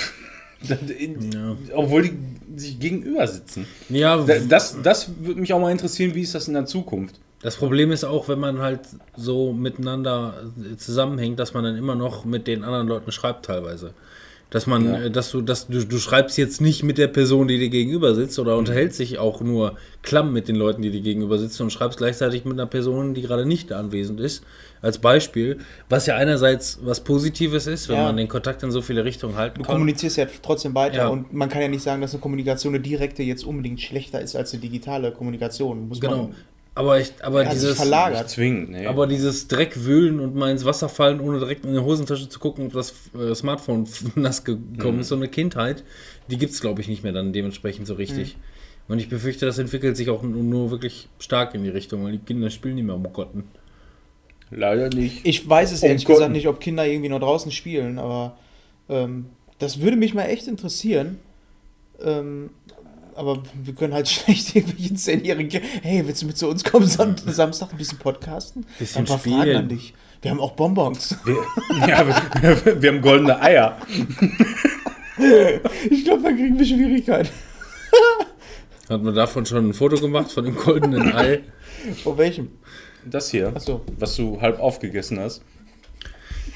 Ja. 1.33 1.57
Obwohl 1.73 2.03
die 2.03 2.13
sich 2.55 2.79
gegenüber 2.79 3.27
sitzen. 3.27 3.65
Ja, 3.89 4.17
Da- 4.23 4.37
Das, 4.47 4.77
das 4.83 5.09
würde 5.19 5.41
mich 5.41 5.51
auch 5.53 5.59
mal 5.59 5.71
interessieren, 5.71 6.13
wie 6.13 6.21
ist 6.21 6.35
das 6.35 6.47
in 6.47 6.53
der 6.53 6.67
Zukunft? 6.67 7.19
Das 7.43 7.55
Problem 7.55 7.91
ist 7.91 8.03
auch, 8.03 8.27
wenn 8.27 8.39
man 8.39 8.59
halt 8.59 8.81
so 9.15 9.51
miteinander 9.53 10.35
zusammenhängt, 10.77 11.39
dass 11.39 11.53
man 11.53 11.63
dann 11.63 11.75
immer 11.75 11.95
noch 11.95 12.23
mit 12.25 12.47
den 12.47 12.63
anderen 12.63 12.87
Leuten 12.87 13.11
schreibt 13.11 13.45
teilweise. 13.45 13.93
Dass 14.51 14.67
man, 14.67 14.85
Ja. 14.85 15.01
äh, 15.03 15.09
dass 15.11 15.31
du, 15.31 15.41
dass 15.41 15.67
du, 15.67 15.85
du 15.85 15.97
schreibst 15.97 16.37
jetzt 16.37 16.59
nicht 16.59 16.83
mit 16.83 16.97
der 16.97 17.07
Person, 17.07 17.47
die 17.47 17.57
dir 17.57 17.69
gegenüber 17.69 18.13
sitzt 18.15 18.37
oder 18.37 18.57
unterhältst 18.57 18.99
dich 18.99 19.17
auch 19.17 19.39
nur 19.39 19.77
klamm 20.03 20.33
mit 20.33 20.49
den 20.49 20.57
Leuten, 20.57 20.81
die 20.81 20.91
dir 20.91 20.99
gegenüber 20.99 21.39
sitzen 21.39 21.63
und 21.63 21.69
schreibst 21.71 21.97
gleichzeitig 21.99 22.43
mit 22.43 22.53
einer 22.53 22.65
Person, 22.65 23.13
die 23.13 23.21
gerade 23.21 23.45
nicht 23.45 23.71
anwesend 23.71 24.19
ist. 24.19 24.43
Als 24.81 24.97
Beispiel, 24.97 25.59
was 25.87 26.05
ja 26.05 26.17
einerseits 26.17 26.79
was 26.83 26.99
Positives 27.01 27.65
ist, 27.65 27.87
wenn 27.87 27.95
Ja. 27.95 28.03
man 28.03 28.17
den 28.17 28.27
Kontakt 28.27 28.61
in 28.63 28.71
so 28.71 28.81
viele 28.81 29.05
Richtungen 29.05 29.35
halten 29.37 29.59
Du 29.59 29.63
kann. 29.63 29.75
kommunizierst 29.75 30.17
ja 30.17 30.25
trotzdem 30.41 30.75
weiter 30.75 30.97
Ja. 30.97 31.07
und 31.07 31.33
man 31.33 31.47
kann 31.47 31.61
ja 31.61 31.69
nicht 31.69 31.83
sagen, 31.83 32.01
dass 32.01 32.11
eine 32.13 32.19
Kommunikation 32.19 32.73
eine 32.75 32.83
direkte 32.83 33.23
jetzt 33.23 33.45
unbedingt 33.45 33.79
schlechter 33.79 34.19
ist 34.19 34.35
als 34.35 34.51
eine 34.51 34.61
digitale 34.61 35.11
Kommunikation. 35.13 35.87
Muss 35.87 36.01
Genau. 36.01 36.23
man 36.23 36.35
Aber 36.73 36.99
ich, 36.99 37.11
aber 37.21 37.43
er 37.43 37.51
sich 37.51 37.61
dieses, 37.61 37.77
verlagert. 37.77 38.29
Zwingend, 38.29 38.69
ne? 38.71 38.87
Aber 38.87 39.05
dieses 39.05 39.47
Dreck 39.49 39.83
wühlen 39.83 40.21
und 40.21 40.35
mal 40.35 40.51
ins 40.51 40.63
Wasser 40.63 40.87
fallen, 40.87 41.19
ohne 41.19 41.39
direkt 41.39 41.65
in 41.65 41.73
die 41.73 41.79
Hosentasche 41.79 42.29
zu 42.29 42.39
gucken, 42.39 42.67
ob 42.67 42.73
das 42.73 42.93
äh, 43.13 43.35
Smartphone 43.35 43.87
nass 44.15 44.45
gekommen 44.45 45.01
ist, 45.01 45.09
so 45.09 45.15
eine 45.15 45.27
Kindheit, 45.27 45.83
die 46.29 46.37
gibt 46.37 46.53
es, 46.53 46.61
glaube 46.61 46.81
ich, 46.81 46.87
nicht 46.87 47.03
mehr 47.03 47.11
dann 47.11 47.33
dementsprechend 47.33 47.87
so 47.87 47.95
richtig. 47.95 48.37
Und 48.87 48.99
ich 48.99 49.09
befürchte, 49.09 49.45
das 49.45 49.57
entwickelt 49.57 49.97
sich 49.97 50.09
auch 50.09 50.23
nur, 50.23 50.43
nur 50.43 50.71
wirklich 50.71 51.09
stark 51.19 51.55
in 51.55 51.63
die 51.63 51.69
Richtung, 51.69 52.03
weil 52.03 52.13
die 52.13 52.19
Kinder 52.19 52.49
spielen 52.49 52.75
nicht 52.75 52.85
mehr 52.85 52.95
um 52.95 53.03
Gotten. 53.11 53.43
Leider 54.49 54.89
nicht. 54.89 55.25
Ich 55.25 55.47
weiß 55.47 55.71
es 55.71 55.81
Um 55.81 55.89
ehrlich 55.89 56.05
Gott. 56.05 56.17
gesagt 56.17 56.33
nicht, 56.33 56.47
ob 56.47 56.59
Kinder 56.59 56.85
irgendwie 56.85 57.09
noch 57.09 57.19
draußen 57.19 57.51
spielen, 57.51 57.99
aber 57.99 58.37
ähm, 58.89 59.27
das 59.59 59.81
würde 59.81 59.97
mich 59.97 60.13
mal 60.13 60.25
echt 60.25 60.47
interessieren. 60.47 61.19
Ähm, 62.03 62.49
aber 63.21 63.43
wir 63.53 63.73
können 63.73 63.93
halt 63.93 64.09
schlecht 64.09 64.55
irgendwelche 64.55 64.95
zehnjährigen. 64.95 65.61
Hey, 65.83 66.05
willst 66.05 66.23
du 66.23 66.25
mit 66.25 66.37
zu 66.37 66.49
uns 66.49 66.63
kommen 66.63 66.87
Sam 66.87 67.15
Samstag 67.17 67.71
ein 67.71 67.77
bisschen 67.77 67.99
podcasten? 67.99 68.65
Bisschen 68.79 69.03
ein 69.03 69.05
paar 69.05 69.19
spielen. 69.19 69.37
Fragen 69.37 69.55
an 69.55 69.69
dich. 69.69 69.93
Wir 70.21 70.31
haben 70.31 70.39
auch 70.39 70.51
Bonbons. 70.51 71.15
Wir, 71.23 71.35
ja, 71.87 72.05
wir, 72.07 72.81
wir 72.81 72.91
haben 72.91 73.01
goldene 73.01 73.41
Eier. 73.41 73.77
Ich 75.89 76.03
glaube, 76.03 76.23
da 76.23 76.31
kriegen 76.31 76.57
wir 76.57 76.65
Schwierigkeiten. 76.65 77.29
Hat 78.89 79.03
man 79.03 79.13
davon 79.13 79.45
schon 79.45 79.69
ein 79.69 79.73
Foto 79.75 79.97
gemacht, 80.01 80.31
von 80.31 80.43
dem 80.45 80.55
goldenen 80.55 81.13
Ei? 81.13 81.41
Vor 82.01 82.17
welchem? 82.17 82.47
Das 83.05 83.29
hier, 83.29 83.51
Achso. 83.53 83.81
was 83.99 84.15
du 84.15 84.41
halb 84.41 84.59
aufgegessen 84.59 85.19
hast. 85.19 85.43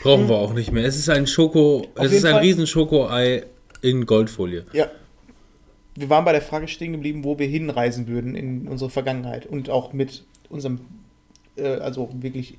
Brauchen 0.01 0.27
wir 0.27 0.35
auch 0.37 0.53
nicht 0.53 0.71
mehr. 0.71 0.83
Es 0.83 0.97
ist 0.97 1.09
ein 1.09 1.27
Schoko, 1.27 1.85
Auf 1.95 2.05
es 2.05 2.13
ist 2.13 2.25
ein 2.25 2.33
Fall. 2.33 2.41
riesen 2.41 2.65
Schoko-Ei 2.65 3.43
in 3.81 4.07
Goldfolie. 4.07 4.65
Ja. 4.73 4.87
Wir 5.95 6.09
waren 6.09 6.25
bei 6.25 6.33
der 6.33 6.41
Frage 6.41 6.67
stehen 6.67 6.91
geblieben, 6.91 7.23
wo 7.23 7.39
wir 7.39 7.47
hinreisen 7.47 8.07
würden 8.07 8.35
in 8.35 8.67
unsere 8.67 8.89
Vergangenheit 8.89 9.45
und 9.45 9.69
auch 9.69 9.93
mit 9.93 10.23
unserem, 10.49 10.81
äh, 11.55 11.77
also 11.77 12.09
wirklich 12.13 12.57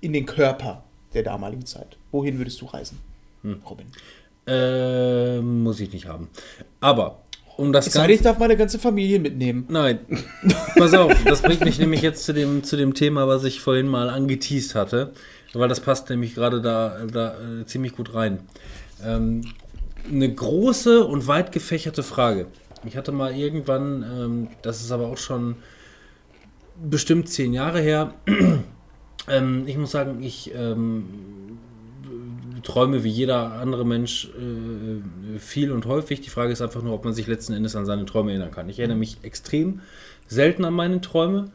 in 0.00 0.12
den 0.12 0.26
Körper 0.26 0.82
der 1.14 1.22
damaligen 1.22 1.66
Zeit. 1.66 1.96
Wohin 2.12 2.38
würdest 2.38 2.60
du 2.60 2.66
reisen, 2.66 2.98
Robin? 3.68 3.86
Äh, 4.46 5.40
muss 5.40 5.80
ich 5.80 5.92
nicht 5.92 6.06
haben. 6.06 6.28
Aber, 6.80 7.20
um 7.58 7.72
das 7.72 7.90
denn, 7.90 8.08
ich 8.08 8.22
darf 8.22 8.38
meine 8.38 8.56
ganze 8.56 8.78
Familie 8.78 9.18
mitnehmen. 9.18 9.66
Nein. 9.68 9.98
Pass 10.76 10.94
auf, 10.94 11.12
das 11.24 11.42
bringt 11.42 11.64
mich 11.64 11.78
nämlich 11.78 12.00
jetzt 12.00 12.24
zu 12.24 12.32
dem, 12.32 12.64
zu 12.64 12.76
dem 12.76 12.94
Thema, 12.94 13.28
was 13.28 13.44
ich 13.44 13.60
vorhin 13.60 13.88
mal 13.88 14.08
angeteased 14.08 14.74
hatte, 14.74 15.12
weil 15.52 15.68
das 15.68 15.80
passt 15.80 16.08
nämlich 16.08 16.34
gerade 16.34 16.62
da, 16.62 17.04
da 17.12 17.34
äh, 17.34 17.66
ziemlich 17.66 17.94
gut 17.94 18.14
rein. 18.14 18.38
Ähm, 19.04 19.42
eine 20.10 20.32
große 20.32 21.04
und 21.04 21.26
weit 21.26 21.52
gefächerte 21.52 22.02
Frage. 22.02 22.46
Ich 22.88 22.96
hatte 22.96 23.12
mal 23.12 23.34
irgendwann, 23.34 24.02
ähm, 24.02 24.48
das 24.62 24.80
ist 24.80 24.90
aber 24.90 25.08
auch 25.08 25.18
schon 25.18 25.56
bestimmt 26.82 27.28
zehn 27.28 27.52
Jahre 27.52 27.80
her, 27.80 28.14
ähm, 29.28 29.64
ich 29.66 29.76
muss 29.76 29.90
sagen, 29.90 30.22
ich 30.22 30.52
ähm, 30.54 31.04
träume 32.62 33.04
wie 33.04 33.10
jeder 33.10 33.52
andere 33.52 33.84
Mensch 33.84 34.28
äh, 34.28 35.38
viel 35.38 35.70
und 35.70 35.86
häufig. 35.86 36.22
Die 36.22 36.30
Frage 36.30 36.52
ist 36.52 36.62
einfach 36.62 36.82
nur, 36.82 36.94
ob 36.94 37.04
man 37.04 37.12
sich 37.12 37.26
letzten 37.26 37.52
Endes 37.52 37.76
an 37.76 37.84
seine 37.84 38.06
Träume 38.06 38.30
erinnern 38.30 38.50
kann. 38.50 38.68
Ich 38.68 38.78
erinnere 38.78 38.98
mich 38.98 39.18
extrem 39.22 39.80
selten 40.26 40.64
an 40.64 40.74
meine 40.74 41.00
Träume. 41.00 41.50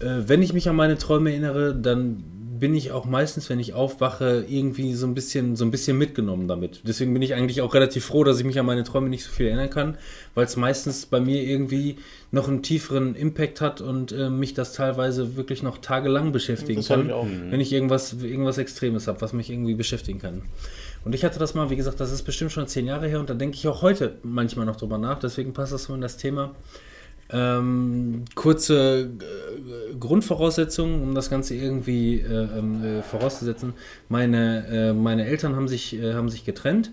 Äh, 0.00 0.22
wenn 0.26 0.42
ich 0.42 0.52
mich 0.52 0.68
an 0.68 0.76
meine 0.76 0.96
Träume 0.96 1.30
erinnere, 1.30 1.74
dann 1.74 2.24
bin 2.60 2.74
ich 2.74 2.92
auch 2.92 3.06
meistens, 3.06 3.48
wenn 3.48 3.58
ich 3.58 3.72
aufwache, 3.72 4.44
irgendwie 4.46 4.92
so 4.94 5.06
ein 5.06 5.14
bisschen, 5.14 5.56
so 5.56 5.64
ein 5.64 5.70
bisschen 5.70 5.96
mitgenommen 5.96 6.46
damit. 6.46 6.82
Deswegen 6.86 7.12
bin 7.12 7.22
ich 7.22 7.34
eigentlich 7.34 7.62
auch 7.62 7.74
relativ 7.74 8.04
froh, 8.04 8.22
dass 8.22 8.38
ich 8.38 8.44
mich 8.44 8.58
an 8.58 8.66
meine 8.66 8.84
Träume 8.84 9.08
nicht 9.08 9.24
so 9.24 9.30
viel 9.32 9.46
erinnern 9.46 9.70
kann, 9.70 9.98
weil 10.34 10.44
es 10.44 10.56
meistens 10.56 11.06
bei 11.06 11.20
mir 11.20 11.42
irgendwie 11.42 11.96
noch 12.30 12.48
einen 12.48 12.62
tieferen 12.62 13.14
Impact 13.14 13.62
hat 13.62 13.80
und 13.80 14.12
äh, 14.12 14.28
mich 14.28 14.52
das 14.52 14.74
teilweise 14.74 15.36
wirklich 15.36 15.62
noch 15.62 15.78
tagelang 15.78 16.32
beschäftigen 16.32 16.80
Das 16.80 16.88
kann, 16.88 17.06
ich 17.06 17.12
auch. 17.12 17.26
wenn 17.26 17.60
ich 17.60 17.72
irgendwas, 17.72 18.12
irgendwas 18.12 18.58
Extremes 18.58 19.08
habe, 19.08 19.20
was 19.22 19.32
mich 19.32 19.50
irgendwie 19.50 19.74
beschäftigen 19.74 20.18
kann. 20.18 20.42
Und 21.02 21.14
ich 21.14 21.24
hatte 21.24 21.38
das 21.38 21.54
mal, 21.54 21.70
wie 21.70 21.76
gesagt, 21.76 21.98
das 21.98 22.12
ist 22.12 22.22
bestimmt 22.22 22.52
schon 22.52 22.68
zehn 22.68 22.86
Jahre 22.86 23.08
her 23.08 23.20
und 23.20 23.30
da 23.30 23.34
denke 23.34 23.56
ich 23.56 23.66
auch 23.66 23.80
heute 23.80 24.16
manchmal 24.22 24.66
noch 24.66 24.76
drüber 24.76 24.98
nach, 24.98 25.18
deswegen 25.18 25.54
passt 25.54 25.72
das 25.72 25.84
so 25.84 25.94
in 25.94 26.02
das 26.02 26.18
Thema. 26.18 26.54
Ähm, 27.32 28.24
kurze 28.34 29.02
äh, 29.02 29.94
Grundvoraussetzungen, 29.98 31.02
um 31.02 31.14
das 31.14 31.30
Ganze 31.30 31.54
irgendwie 31.54 32.20
äh, 32.20 32.48
ähm, 32.58 32.84
äh, 32.84 33.02
vorauszusetzen. 33.02 33.74
Meine, 34.08 34.66
äh, 34.66 34.92
meine 34.92 35.26
Eltern 35.26 35.54
haben 35.56 35.68
sich, 35.68 35.94
äh, 35.94 36.14
haben 36.14 36.28
sich 36.28 36.44
getrennt 36.44 36.92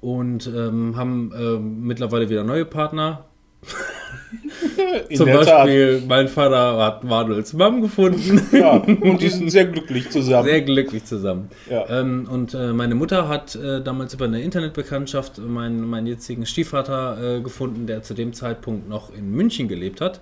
und 0.00 0.46
ähm, 0.48 0.96
haben 0.96 1.32
äh, 1.32 1.58
mittlerweile 1.58 2.28
wieder 2.28 2.44
neue 2.44 2.64
Partner. 2.64 3.26
In 5.08 5.16
Zum 5.16 5.26
Beispiel, 5.26 6.02
mein 6.06 6.28
Vater 6.28 6.78
hat 6.78 7.04
Manuels 7.04 7.52
Mom 7.52 7.82
gefunden. 7.82 8.40
Tat. 8.50 8.60
Ja, 8.60 8.72
und 8.72 9.20
die 9.20 9.28
sind 9.28 9.50
sehr 9.50 9.66
glücklich 9.66 10.10
zusammen. 10.10 10.48
Sehr 10.48 10.62
glücklich 10.62 11.04
zusammen. 11.04 11.50
Ja. 11.68 11.88
Ähm, 12.00 12.28
und 12.30 12.54
äh, 12.54 12.72
meine 12.72 12.94
Mutter 12.94 13.28
hat 13.28 13.54
äh, 13.56 13.82
damals 13.82 14.14
über 14.14 14.26
eine 14.26 14.40
Internetbekanntschaft 14.40 15.38
meinen, 15.38 15.86
meinen 15.88 16.06
jetzigen 16.06 16.46
Stiefvater 16.46 17.36
äh, 17.38 17.40
gefunden, 17.40 17.86
der 17.86 18.02
zu 18.02 18.14
dem 18.14 18.32
Zeitpunkt 18.32 18.88
noch 18.88 19.12
in 19.14 19.30
München 19.30 19.68
gelebt 19.68 20.00
hat. 20.00 20.20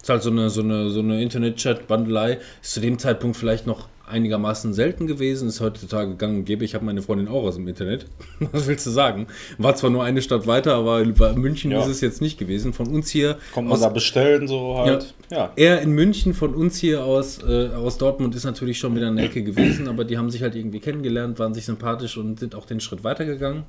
Ist 0.00 0.08
halt 0.08 0.22
so 0.22 0.30
eine, 0.30 0.50
so 0.50 0.60
eine, 0.60 0.90
so 0.90 1.00
eine 1.00 1.22
Internet-Chat-Bandelei. 1.22 2.38
Ist 2.62 2.74
zu 2.74 2.80
dem 2.80 2.98
Zeitpunkt 2.98 3.36
vielleicht 3.36 3.66
noch 3.66 3.88
einigermaßen 4.14 4.72
selten 4.72 5.06
gewesen, 5.06 5.48
ist 5.48 5.60
heutzutage 5.60 6.14
gang 6.14 6.38
und 6.38 6.44
gäbe. 6.44 6.64
Ich 6.64 6.74
habe 6.74 6.84
meine 6.84 7.02
Freundin 7.02 7.28
auch 7.28 7.42
aus 7.42 7.56
dem 7.56 7.66
Internet. 7.68 8.06
Was 8.52 8.66
willst 8.66 8.86
du 8.86 8.90
sagen? 8.90 9.26
War 9.58 9.74
zwar 9.74 9.90
nur 9.90 10.04
eine 10.04 10.22
Stadt 10.22 10.46
weiter, 10.46 10.74
aber 10.76 11.04
bei 11.04 11.32
München 11.34 11.70
Ja. 11.72 11.80
ist 11.82 11.88
es 11.88 12.00
jetzt 12.00 12.22
nicht 12.22 12.38
gewesen. 12.38 12.72
Von 12.72 12.86
uns 12.88 13.10
hier 13.10 13.38
Kommt 13.52 13.68
man 13.68 13.74
aus 13.76 13.82
da 13.82 13.88
bestellen, 13.88 14.46
so 14.48 14.78
halt. 14.78 15.14
Ja. 15.30 15.52
er 15.56 15.82
in 15.82 15.90
München 15.90 16.32
von 16.32 16.54
uns 16.54 16.78
hier 16.78 17.04
aus, 17.04 17.42
äh, 17.42 17.68
aus 17.74 17.98
Dortmund 17.98 18.34
ist 18.34 18.44
natürlich 18.44 18.78
schon 18.78 18.94
wieder 18.96 19.08
eine 19.08 19.22
Ecke 19.22 19.42
gewesen, 19.42 19.88
aber 19.88 20.04
die 20.04 20.16
haben 20.16 20.30
sich 20.30 20.42
halt 20.42 20.54
irgendwie 20.54 20.80
kennengelernt, 20.80 21.38
waren 21.38 21.52
sich 21.54 21.64
sympathisch 21.66 22.16
und 22.16 22.38
sind 22.40 22.54
auch 22.54 22.66
den 22.66 22.80
Schritt 22.80 23.04
weitergegangen. 23.04 23.64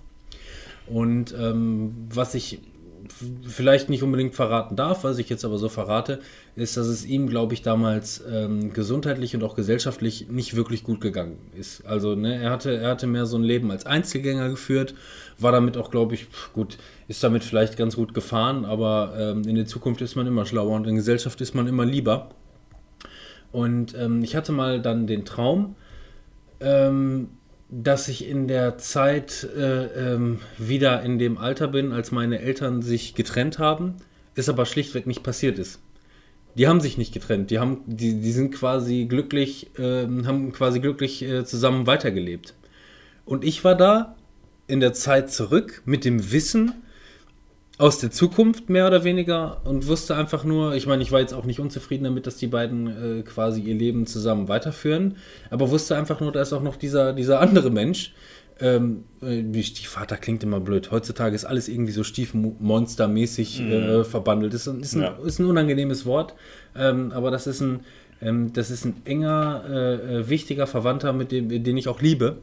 Und 0.87 1.33
ähm, 1.39 1.93
was 2.13 2.35
ich 2.35 2.59
vielleicht 3.47 3.89
nicht 3.89 4.03
unbedingt 4.03 4.35
verraten 4.35 4.75
darf, 4.75 5.03
was 5.03 5.17
ich 5.17 5.29
jetzt 5.29 5.45
aber 5.45 5.57
so 5.57 5.69
verrate, 5.69 6.19
ist, 6.55 6.77
dass 6.77 6.87
es 6.87 7.05
ihm, 7.05 7.27
glaube 7.27 7.53
ich, 7.53 7.61
damals 7.61 8.23
ähm, 8.31 8.73
gesundheitlich 8.73 9.35
und 9.35 9.43
auch 9.43 9.55
gesellschaftlich 9.55 10.29
nicht 10.29 10.55
wirklich 10.55 10.83
gut 10.83 11.01
gegangen 11.01 11.37
ist. 11.57 11.85
Also 11.85 12.15
ne, 12.15 12.41
er, 12.41 12.51
hatte, 12.51 12.75
er 12.77 12.89
hatte 12.91 13.07
mehr 13.07 13.25
so 13.25 13.37
ein 13.37 13.43
Leben 13.43 13.71
als 13.71 13.85
Einzelgänger 13.85 14.49
geführt, 14.49 14.95
war 15.37 15.51
damit 15.51 15.77
auch, 15.77 15.91
glaube 15.91 16.15
ich, 16.15 16.27
gut, 16.53 16.77
ist 17.07 17.23
damit 17.23 17.43
vielleicht 17.43 17.77
ganz 17.77 17.95
gut 17.95 18.13
gefahren, 18.13 18.65
aber 18.65 19.13
ähm, 19.17 19.43
in 19.47 19.55
der 19.55 19.65
Zukunft 19.65 20.01
ist 20.01 20.15
man 20.15 20.27
immer 20.27 20.45
schlauer 20.45 20.75
und 20.75 20.87
in 20.87 20.95
Gesellschaft 20.95 21.41
ist 21.41 21.55
man 21.55 21.67
immer 21.67 21.85
lieber. 21.85 22.29
Und 23.51 23.95
ähm, 23.97 24.23
ich 24.23 24.35
hatte 24.35 24.51
mal 24.51 24.81
dann 24.81 25.07
den 25.07 25.23
Traum, 25.25 25.75
ähm, 26.59 27.29
dass 27.70 28.07
ich 28.07 28.28
in 28.28 28.47
der 28.47 28.78
Zeit 28.78 29.47
äh, 29.55 30.13
ähm, 30.13 30.39
wieder 30.57 31.01
in 31.01 31.18
dem 31.18 31.38
Alter 31.38 31.68
bin, 31.68 31.91
als 31.91 32.11
meine 32.11 32.39
Eltern 32.39 32.82
sich 32.82 33.16
getrennt 33.16 33.59
haben, 33.59 33.95
ist 34.36 34.49
aber 34.49 34.66
schlichtweg 34.66 35.07
nicht 35.07 35.24
passiert 35.24 35.57
ist. 35.57 35.80
Die 36.55 36.68
haben 36.68 36.80
sich 36.80 36.97
nicht 36.97 37.13
getrennt, 37.13 37.51
die, 37.51 37.59
haben, 37.59 37.82
die, 37.86 38.22
die 38.22 38.32
sind 38.32 38.53
quasi 38.53 39.05
glücklich, 39.05 39.78
äh, 39.78 40.03
haben 40.03 40.53
quasi 40.53 40.80
glücklich 40.80 41.22
äh, 41.24 41.43
zusammen 41.43 41.86
weitergelebt. 41.86 42.53
Und 43.26 43.43
ich 43.43 43.63
war 43.63 43.76
da 43.76 44.16
in 44.68 44.80
der 44.80 44.93
Zeit 44.93 45.32
zurück 45.32 45.82
mit 45.86 46.05
dem 46.05 46.32
Wissen, 46.32 46.74
aus 47.78 47.99
der 47.99 48.09
Zukunft 48.09 48.69
mehr 48.69 48.88
oder 48.88 49.03
weniger 49.03 49.61
und 49.65 49.88
wusste 49.88 50.15
einfach 50.15 50.45
nur, 50.45 50.76
ich 50.76 50.88
meine, 50.88 51.03
ich 51.03 51.11
war 51.11 51.19
jetzt 51.19 51.34
auch 51.34 51.43
nicht 51.43 51.59
unzufrieden 51.59 52.05
damit, 52.05 52.26
dass 52.26 52.38
die 52.38 52.47
beiden 52.47 53.19
äh, 53.19 53.21
quasi 53.23 53.61
ihr 53.61 53.76
Leben 53.76 54.07
zusammen 54.07 54.47
weiterführen, 54.47 55.17
aber 55.49 55.69
wusste 55.69 55.97
einfach 55.97 56.21
nur, 56.21 56.32
da 56.32 56.41
ist 56.41 56.53
auch 56.53 56.63
noch 56.63 56.78
dieser, 56.78 57.13
dieser 57.13 57.41
andere 57.41 57.69
Mensch. 57.69 58.13
Ähm, 58.61 59.03
äh, 59.21 59.63
Stiefvater 59.63 60.15
klingt 60.15 60.41
immer 60.43 60.61
blöd. 60.61 60.89
Heutzutage 60.89 61.36
ist 61.36 61.43
alles 61.43 61.67
irgendwie 61.67 61.91
so 61.91 62.05
stiefmonstermäßig 62.05 63.59
mhm. 63.59 63.71
äh, 63.71 64.03
verbandelt. 64.05 64.53
Ist, 64.53 64.67
ist, 64.67 64.95
ein, 64.95 65.01
ja. 65.01 65.17
ist 65.26 65.39
ein 65.39 65.45
unangenehmes 65.45 66.05
Wort, 66.05 66.36
ähm, 66.78 67.11
aber 67.11 67.32
das 67.32 67.47
ist 67.47 67.59
ein, 67.59 67.82
ähm, 68.21 68.53
das 68.53 68.71
ist 68.71 68.86
ein 68.86 69.01
enger, 69.03 69.65
äh, 69.67 70.19
äh 70.19 70.30
wichtiger 70.30 70.67
Verwandter, 70.67 71.11
mit 71.11 71.34
dem, 71.34 71.49
den 71.49 71.76
ich 71.76 71.89
auch 71.89 72.01
liebe. 72.01 72.38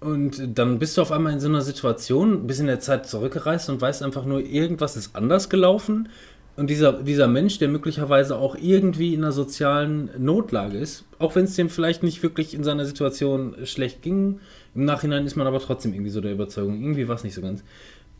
Und 0.00 0.56
dann 0.58 0.78
bist 0.78 0.96
du 0.96 1.02
auf 1.02 1.10
einmal 1.10 1.32
in 1.32 1.40
so 1.40 1.48
einer 1.48 1.62
Situation, 1.62 2.46
bis 2.46 2.60
in 2.60 2.66
der 2.66 2.80
Zeit 2.80 3.06
zurückgereist 3.06 3.68
und 3.68 3.80
weißt 3.80 4.02
einfach 4.02 4.24
nur, 4.24 4.40
irgendwas 4.40 4.96
ist 4.96 5.16
anders 5.16 5.48
gelaufen. 5.48 6.08
Und 6.56 6.70
dieser, 6.70 6.92
dieser 7.02 7.28
Mensch, 7.28 7.58
der 7.58 7.68
möglicherweise 7.68 8.36
auch 8.36 8.56
irgendwie 8.56 9.14
in 9.14 9.22
einer 9.22 9.32
sozialen 9.32 10.10
Notlage 10.18 10.78
ist, 10.78 11.04
auch 11.18 11.34
wenn 11.34 11.44
es 11.44 11.54
dem 11.54 11.68
vielleicht 11.68 12.02
nicht 12.02 12.22
wirklich 12.22 12.54
in 12.54 12.64
seiner 12.64 12.84
Situation 12.84 13.54
schlecht 13.64 14.02
ging, 14.02 14.40
im 14.74 14.84
Nachhinein 14.84 15.24
ist 15.26 15.36
man 15.36 15.46
aber 15.46 15.60
trotzdem 15.60 15.92
irgendwie 15.94 16.10
so 16.10 16.20
der 16.20 16.32
Überzeugung, 16.32 16.80
irgendwie 16.80 17.06
war 17.08 17.14
es 17.14 17.24
nicht 17.24 17.34
so 17.34 17.42
ganz. 17.42 17.62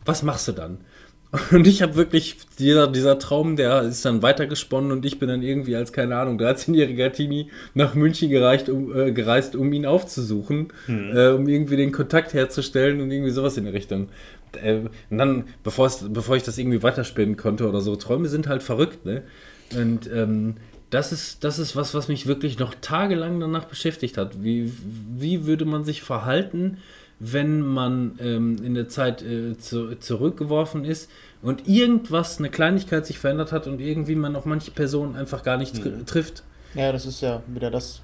Was 0.04 0.22
machst 0.22 0.46
du 0.48 0.52
dann? 0.52 0.78
Und 1.50 1.66
ich 1.66 1.82
habe 1.82 1.94
wirklich, 1.96 2.36
dieser, 2.58 2.88
dieser 2.88 3.18
Traum, 3.18 3.56
der 3.56 3.82
ist 3.82 4.04
dann 4.04 4.22
weitergesponnen 4.22 4.92
und 4.92 5.04
ich 5.04 5.18
bin 5.18 5.28
dann 5.28 5.42
irgendwie 5.42 5.76
als, 5.76 5.92
keine 5.92 6.16
Ahnung, 6.16 6.38
13-jähriger 6.38 7.10
Teenie 7.10 7.50
nach 7.74 7.94
München 7.94 8.30
gereicht, 8.30 8.70
um, 8.70 8.96
äh, 8.96 9.12
gereist, 9.12 9.54
um 9.54 9.70
ihn 9.74 9.84
aufzusuchen, 9.84 10.68
hm. 10.86 11.16
äh, 11.16 11.28
um 11.28 11.46
irgendwie 11.46 11.76
den 11.76 11.92
Kontakt 11.92 12.32
herzustellen 12.32 13.02
und 13.02 13.10
irgendwie 13.10 13.30
sowas 13.30 13.58
in 13.58 13.64
der 13.64 13.74
Richtung. 13.74 14.08
Äh, 14.62 14.80
und 15.10 15.18
dann, 15.18 15.44
bevor, 15.62 15.90
bevor 16.08 16.36
ich 16.36 16.44
das 16.44 16.56
irgendwie 16.56 16.82
weiterspinnen 16.82 17.36
konnte 17.36 17.68
oder 17.68 17.82
so, 17.82 17.94
Träume 17.96 18.28
sind 18.28 18.48
halt 18.48 18.62
verrückt, 18.62 19.04
ne? 19.04 19.22
Und 19.76 20.10
ähm, 20.10 20.56
das 20.88 21.12
ist, 21.12 21.44
das 21.44 21.58
ist 21.58 21.76
was, 21.76 21.92
was 21.92 22.08
mich 22.08 22.26
wirklich 22.26 22.58
noch 22.58 22.74
tagelang 22.80 23.38
danach 23.38 23.66
beschäftigt 23.66 24.16
hat. 24.16 24.42
Wie, 24.42 24.72
wie 25.14 25.44
würde 25.44 25.66
man 25.66 25.84
sich 25.84 26.00
verhalten, 26.02 26.78
wenn 27.20 27.60
man 27.60 28.18
ähm, 28.20 28.56
in 28.62 28.74
der 28.74 28.88
Zeit 28.88 29.22
äh, 29.22 29.58
zu, 29.58 29.96
zurückgeworfen 29.96 30.84
ist 30.84 31.10
und 31.42 31.68
irgendwas, 31.68 32.38
eine 32.38 32.48
Kleinigkeit 32.48 33.06
sich 33.06 33.18
verändert 33.18 33.52
hat 33.52 33.66
und 33.66 33.80
irgendwie 33.80 34.14
man 34.14 34.36
auf 34.36 34.44
manche 34.44 34.70
Personen 34.70 35.16
einfach 35.16 35.42
gar 35.42 35.56
nicht 35.56 35.82
tr 35.82 35.90
mhm. 35.90 36.06
trifft. 36.06 36.44
Ja, 36.74 36.92
das 36.92 37.06
ist 37.06 37.20
ja 37.20 37.42
wieder 37.48 37.70
das, 37.70 38.02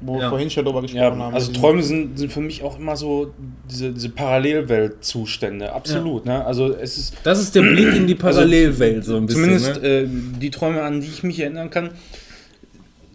wo 0.00 0.14
ja. 0.14 0.22
wir 0.22 0.28
vorhin 0.30 0.48
schon 0.48 0.64
drüber 0.64 0.80
gesprochen 0.80 1.02
ja, 1.02 1.10
haben. 1.10 1.34
Also 1.34 1.52
Träume 1.52 1.82
sind, 1.82 2.18
sind 2.18 2.32
für 2.32 2.40
mich 2.40 2.62
auch 2.62 2.78
immer 2.78 2.96
so 2.96 3.34
diese, 3.70 3.92
diese 3.92 4.08
Parallelweltzustände, 4.10 5.72
absolut. 5.72 6.24
Ja. 6.24 6.38
Ne? 6.38 6.44
Also 6.46 6.74
es 6.74 6.96
ist, 6.96 7.16
das 7.24 7.40
ist 7.40 7.54
der 7.54 7.62
Blick 7.62 7.94
in 7.94 8.06
die 8.06 8.14
also 8.14 8.40
Parallelwelt 8.40 8.96
also, 8.98 9.12
so 9.12 9.16
ein 9.18 9.26
bisschen. 9.26 9.58
Zumindest 9.58 9.82
ne? 9.82 9.88
äh, 9.88 10.08
die 10.40 10.50
Träume, 10.50 10.82
an 10.82 11.00
die 11.00 11.08
ich 11.08 11.22
mich 11.22 11.40
erinnern 11.40 11.68
kann, 11.68 11.90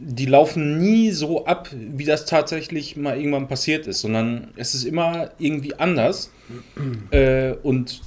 die 0.04 0.26
laufen 0.26 0.80
nie 0.80 1.12
so 1.12 1.46
ab, 1.46 1.70
wie 1.74 2.06
das 2.06 2.26
tatsächlich 2.26 2.98
mal 2.98 3.18
irgendwann 3.18 3.48
passiert 3.48 3.86
ist, 3.86 4.02
sondern 4.02 4.48
es 4.56 4.74
ist 4.74 4.84
immer 4.84 5.30
irgendwie 5.38 5.76
anders. 5.76 6.32
äh, 7.12 7.54
und 7.62 8.02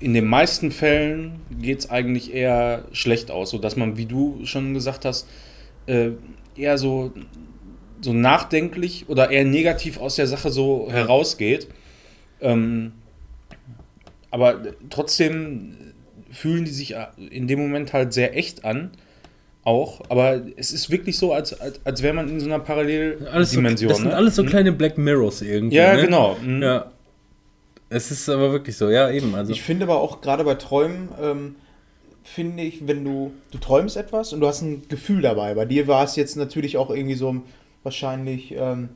in 0.00 0.14
den 0.14 0.26
meisten 0.26 0.72
Fällen 0.72 1.40
geht 1.60 1.78
es 1.78 1.90
eigentlich 1.90 2.34
eher 2.34 2.86
schlecht 2.90 3.30
aus, 3.30 3.50
sodass 3.50 3.76
man, 3.76 3.96
wie 3.96 4.06
du 4.06 4.40
schon 4.44 4.74
gesagt 4.74 5.04
hast, 5.04 5.28
äh, 5.86 6.10
eher 6.56 6.76
so, 6.76 7.12
so 8.00 8.12
nachdenklich 8.12 9.08
oder 9.08 9.30
eher 9.30 9.44
negativ 9.44 9.98
aus 9.98 10.16
der 10.16 10.26
Sache 10.26 10.50
so 10.50 10.88
herausgeht. 10.90 11.68
Ähm, 12.40 12.94
aber 14.32 14.60
trotzdem 14.90 15.76
fühlen 16.32 16.64
die 16.64 16.72
sich 16.72 16.96
in 17.30 17.46
dem 17.46 17.60
Moment 17.60 17.92
halt 17.92 18.12
sehr 18.12 18.36
echt 18.36 18.64
an 18.64 18.90
auch, 19.64 20.00
aber 20.08 20.42
es 20.56 20.72
ist 20.72 20.90
wirklich 20.90 21.16
so, 21.16 21.32
als, 21.32 21.58
als, 21.60 21.80
als 21.84 22.02
wäre 22.02 22.14
man 22.14 22.28
in 22.28 22.40
so 22.40 22.46
einer 22.46 22.58
Paralleldimension. 22.58 23.76
So, 23.76 23.88
das 23.88 23.98
sind 23.98 24.08
ne? 24.08 24.16
alles 24.16 24.34
so 24.34 24.42
mhm. 24.42 24.48
kleine 24.48 24.72
Black 24.72 24.98
Mirrors 24.98 25.40
irgendwie. 25.42 25.76
Ja, 25.76 25.94
ne? 25.94 26.02
genau. 26.02 26.36
Mhm. 26.42 26.62
Ja. 26.62 26.90
Es 27.88 28.10
ist 28.10 28.28
aber 28.28 28.52
wirklich 28.52 28.76
so, 28.76 28.90
ja, 28.90 29.10
eben. 29.10 29.34
Also. 29.34 29.52
Ich 29.52 29.62
finde 29.62 29.84
aber 29.84 30.00
auch 30.00 30.20
gerade 30.20 30.44
bei 30.44 30.54
Träumen, 30.54 31.10
ähm, 31.20 31.56
finde 32.24 32.62
ich, 32.62 32.86
wenn 32.88 33.04
du, 33.04 33.32
du 33.50 33.58
träumst 33.58 33.96
etwas 33.96 34.32
und 34.32 34.40
du 34.40 34.46
hast 34.46 34.62
ein 34.62 34.82
Gefühl 34.88 35.22
dabei. 35.22 35.54
Bei 35.54 35.64
dir 35.64 35.86
war 35.86 36.04
es 36.04 36.16
jetzt 36.16 36.36
natürlich 36.36 36.76
auch 36.76 36.90
irgendwie 36.90 37.14
so 37.14 37.42
wahrscheinlich 37.82 38.52
ähm, 38.56 38.88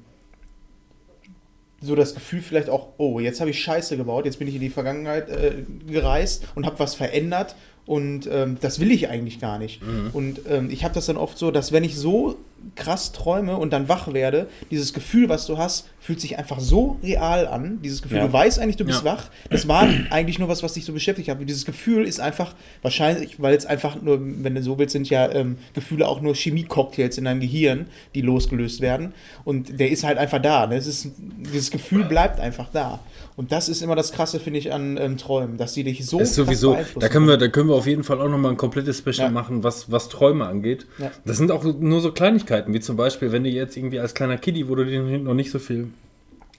so 1.81 1.95
das 1.95 2.15
Gefühl 2.15 2.41
vielleicht 2.41 2.71
auch, 2.71 2.89
oh, 2.97 3.21
jetzt 3.21 3.41
habe 3.41 3.51
ich 3.51 3.61
Scheiße 3.61 3.97
gebaut, 3.97 4.25
jetzt 4.25 4.39
bin 4.39 4.49
ich 4.49 4.55
in 4.55 4.61
die 4.61 4.71
Vergangenheit 4.71 5.29
äh, 5.29 5.65
gereist 5.87 6.47
und 6.55 6.67
habe 6.67 6.79
was 6.79 6.95
verändert 6.95 7.55
und 7.87 8.29
ähm, 8.31 8.59
das 8.61 8.81
will 8.81 8.91
ich 8.91 9.09
eigentlich 9.09 9.41
gar 9.41 9.59
nicht. 9.59 9.81
Mhm. 9.83 10.11
Und 10.13 10.41
ähm, 10.51 10.71
ich 10.71 10.85
habe 10.85 10.95
das 10.95 11.07
dann 11.07 11.17
oft 11.17 11.39
so, 11.39 11.51
dass 11.51 11.73
wenn 11.73 11.85
ich 11.85 11.97
so 11.97 12.37
krass 12.75 13.13
träume 13.13 13.57
und 13.57 13.73
dann 13.73 13.89
wach 13.89 14.13
werde, 14.13 14.49
dieses 14.71 14.93
Gefühl, 14.93 15.29
was 15.29 15.47
du 15.47 15.57
hast, 15.57 15.89
fühlt 16.01 16.21
sich 16.21 16.39
einfach 16.39 16.59
so 16.59 16.99
real 17.03 17.47
an. 17.47 17.81
Dieses 17.83 18.03
Gefühl, 18.03 18.19
ja. 18.19 18.27
du 18.27 18.33
weißt 18.33 18.59
eigentlich, 18.59 18.77
du 18.77 18.85
bist 18.85 19.05
ja. 19.05 19.13
wach. 19.13 19.31
Das 19.51 19.69
war 19.69 19.89
eigentlich 20.11 20.39
nur 20.39 20.49
was, 20.49 20.63
was 20.63 20.73
dich 20.73 20.85
so 20.85 20.93
beschäftigt 20.93 21.29
hat. 21.29 21.39
Dieses 21.41 21.65
Gefühl 21.65 22.07
ist 22.07 22.19
einfach 22.19 22.55
wahrscheinlich, 22.83 23.41
weil 23.41 23.55
es 23.55 23.67
einfach 23.67 24.01
nur, 24.03 24.19
wenn 24.21 24.55
du 24.55 24.63
so 24.63 24.79
willst, 24.79 24.93
sind 24.93 25.09
ja 25.09 25.31
ähm, 25.31 25.59
Gefühle 25.75 26.09
auch 26.09 26.21
nur 26.21 26.35
Chemie-Cocktails 26.35 27.19
in 27.19 27.25
deinem 27.25 27.41
Gehirn, 27.41 27.87
die 28.15 28.21
losgelöst 28.21 28.81
werden. 28.81 29.13
Und 29.45 29.79
der 29.79 29.91
ist 29.91 30.03
halt 30.03 30.19
einfach 30.19 30.43
da. 30.43 30.67
Ne? 30.67 30.77
Ist, 30.77 31.09
dieses 31.19 31.71
Gefühl 31.71 32.05
bleibt 32.05 32.41
einfach 32.41 32.69
da. 32.73 33.01
Und 33.37 33.53
das 33.53 33.69
ist 33.69 33.83
immer 33.83 33.95
das 33.95 34.13
Krasse, 34.13 34.41
finde 34.41 34.59
ich, 34.59 34.73
an 34.73 34.97
ähm, 34.97 35.19
Träumen, 35.19 35.59
dass 35.59 35.75
sie 35.75 35.85
dich 35.85 36.07
so 36.07 36.19
ist 36.19 36.35
sowieso, 36.35 36.77
da 36.99 37.09
können 37.09 37.29
wir, 37.29 37.37
Da 37.37 37.49
können 37.49 37.69
wir 37.69 37.75
auf 37.75 37.87
jeden 37.87 38.03
Fall 38.03 38.19
auch 38.21 38.29
nochmal 38.29 38.53
ein 38.53 38.57
komplettes 38.57 38.99
Special 38.99 39.27
ja. 39.27 39.31
machen, 39.31 39.63
was, 39.63 39.91
was 39.91 40.09
Träume 40.09 40.47
angeht. 40.47 40.87
Ja. 40.99 41.11
Das 41.27 41.37
sind 41.37 41.51
auch 41.51 41.63
nur 41.63 42.01
so 42.01 42.13
Kleinigkeiten, 42.13 42.73
wie 42.73 42.81
zum 42.81 42.97
Beispiel, 42.97 43.33
wenn 43.33 43.45
du 43.45 43.51
jetzt 43.51 43.77
irgendwie 43.77 44.01
als 44.01 44.15
kleiner 44.15 44.39
Kiddie, 44.39 44.69
wo 44.69 44.75
du 44.75 44.87
dir 44.87 45.03
noch 45.19 45.35
nicht 45.35 45.51
so 45.51 45.59
viel 45.59 45.89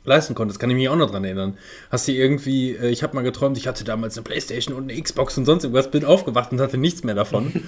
leisten 0.05 0.35
konntest, 0.35 0.59
kann 0.59 0.69
ich 0.69 0.75
mich 0.75 0.87
auch 0.87 0.95
noch 0.95 1.09
dran 1.09 1.23
erinnern. 1.23 1.57
Hast 1.89 2.07
du 2.07 2.11
irgendwie, 2.11 2.71
äh, 2.71 2.89
ich 2.89 3.01
habe 3.01 3.15
mal 3.15 3.23
geträumt, 3.23 3.57
ich 3.57 3.67
hatte 3.67 3.83
damals 3.83 4.15
eine 4.15 4.23
Playstation 4.23 4.75
und 4.75 4.89
eine 4.89 5.01
Xbox 5.01 5.37
und 5.37 5.45
sonst 5.45 5.63
irgendwas, 5.63 5.89
bin 5.89 6.05
aufgewacht 6.05 6.51
und 6.51 6.61
hatte 6.61 6.77
nichts 6.77 7.03
mehr 7.03 7.15
davon. 7.15 7.51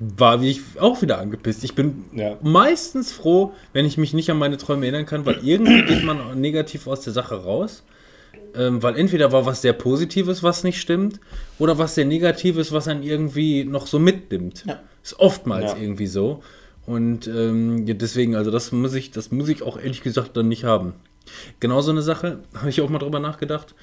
war 0.00 0.40
wie 0.40 0.50
ich 0.50 0.62
auch 0.78 1.02
wieder 1.02 1.18
angepisst. 1.18 1.62
Ich 1.62 1.74
bin 1.74 2.06
ja. 2.12 2.38
meistens 2.42 3.12
froh, 3.12 3.52
wenn 3.72 3.84
ich 3.84 3.98
mich 3.98 4.14
nicht 4.14 4.30
an 4.30 4.38
meine 4.38 4.56
Träume 4.56 4.86
erinnern 4.86 5.06
kann, 5.06 5.26
weil 5.26 5.40
irgendwie 5.44 5.82
geht 5.82 6.04
man 6.04 6.40
negativ 6.40 6.86
aus 6.86 7.02
der 7.02 7.12
Sache 7.12 7.44
raus. 7.44 7.84
Ähm, 8.54 8.82
weil 8.82 8.96
entweder 8.96 9.32
war 9.32 9.46
was 9.46 9.62
sehr 9.62 9.72
Positives, 9.72 10.42
was 10.42 10.64
nicht 10.64 10.80
stimmt, 10.80 11.20
oder 11.58 11.78
was 11.78 11.94
sehr 11.94 12.04
Negatives, 12.04 12.72
was 12.72 12.88
einen 12.88 13.02
irgendwie 13.02 13.64
noch 13.64 13.86
so 13.86 13.98
mitnimmt. 13.98 14.64
Ja. 14.66 14.80
Ist 15.02 15.18
oftmals 15.18 15.72
ja. 15.72 15.78
irgendwie 15.78 16.06
so. 16.06 16.42
Und 16.86 17.26
ähm, 17.26 17.86
deswegen, 17.86 18.34
also 18.34 18.50
das 18.50 18.72
muss 18.72 18.94
ich, 18.94 19.10
das 19.10 19.30
muss 19.30 19.48
ich 19.48 19.62
auch 19.62 19.78
ehrlich 19.78 20.02
gesagt 20.02 20.36
dann 20.36 20.48
nicht 20.48 20.64
haben. 20.64 20.94
Genau 21.60 21.80
so 21.80 21.92
eine 21.92 22.02
Sache, 22.02 22.40
habe 22.54 22.70
ich 22.70 22.80
auch 22.80 22.88
mal 22.88 22.98
drüber 22.98 23.20
nachgedacht. 23.20 23.74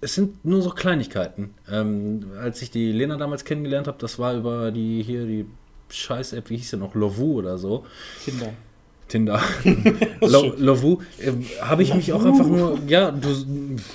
Es 0.00 0.14
sind 0.14 0.44
nur 0.44 0.60
so 0.60 0.70
Kleinigkeiten. 0.70 1.54
Ähm, 1.70 2.26
als 2.38 2.60
ich 2.62 2.70
die 2.70 2.92
Lena 2.92 3.16
damals 3.16 3.44
kennengelernt 3.44 3.86
habe, 3.86 3.96
das 3.98 4.18
war 4.18 4.34
über 4.34 4.70
die 4.70 5.02
hier 5.02 5.24
die 5.24 5.46
Scheiß-App, 5.88 6.50
wie 6.50 6.56
hieß 6.58 6.70
sie 6.70 6.76
noch, 6.76 6.94
Lovu 6.94 7.38
oder 7.38 7.58
so. 7.58 7.84
Kinder. 8.24 8.52
Tinder. 9.08 9.40
Lovu, 10.20 10.98
äh, 11.18 11.32
habe 11.60 11.82
ich 11.82 11.94
mich 11.94 12.12
auch 12.12 12.24
einfach 12.24 12.46
nur, 12.46 12.78
ja, 12.88 13.10
du, 13.10 13.28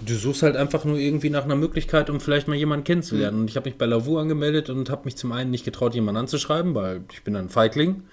du 0.05 0.13
suchst 0.15 0.43
halt 0.43 0.55
einfach 0.55 0.85
nur 0.85 0.97
irgendwie 0.97 1.29
nach 1.29 1.45
einer 1.45 1.55
Möglichkeit, 1.55 2.09
um 2.09 2.19
vielleicht 2.19 2.47
mal 2.47 2.55
jemanden 2.55 2.83
kennenzulernen. 2.83 3.37
Mhm. 3.37 3.41
Und 3.43 3.49
ich 3.49 3.55
habe 3.55 3.69
mich 3.69 3.77
bei 3.77 3.85
Lavu 3.85 4.17
angemeldet 4.17 4.69
und 4.69 4.89
habe 4.89 5.01
mich 5.05 5.15
zum 5.15 5.31
einen 5.31 5.51
nicht 5.51 5.65
getraut, 5.65 5.95
jemanden 5.95 6.19
anzuschreiben, 6.19 6.75
weil 6.75 7.01
ich 7.11 7.23
bin 7.23 7.35
ein 7.35 7.49
Feigling. 7.49 8.03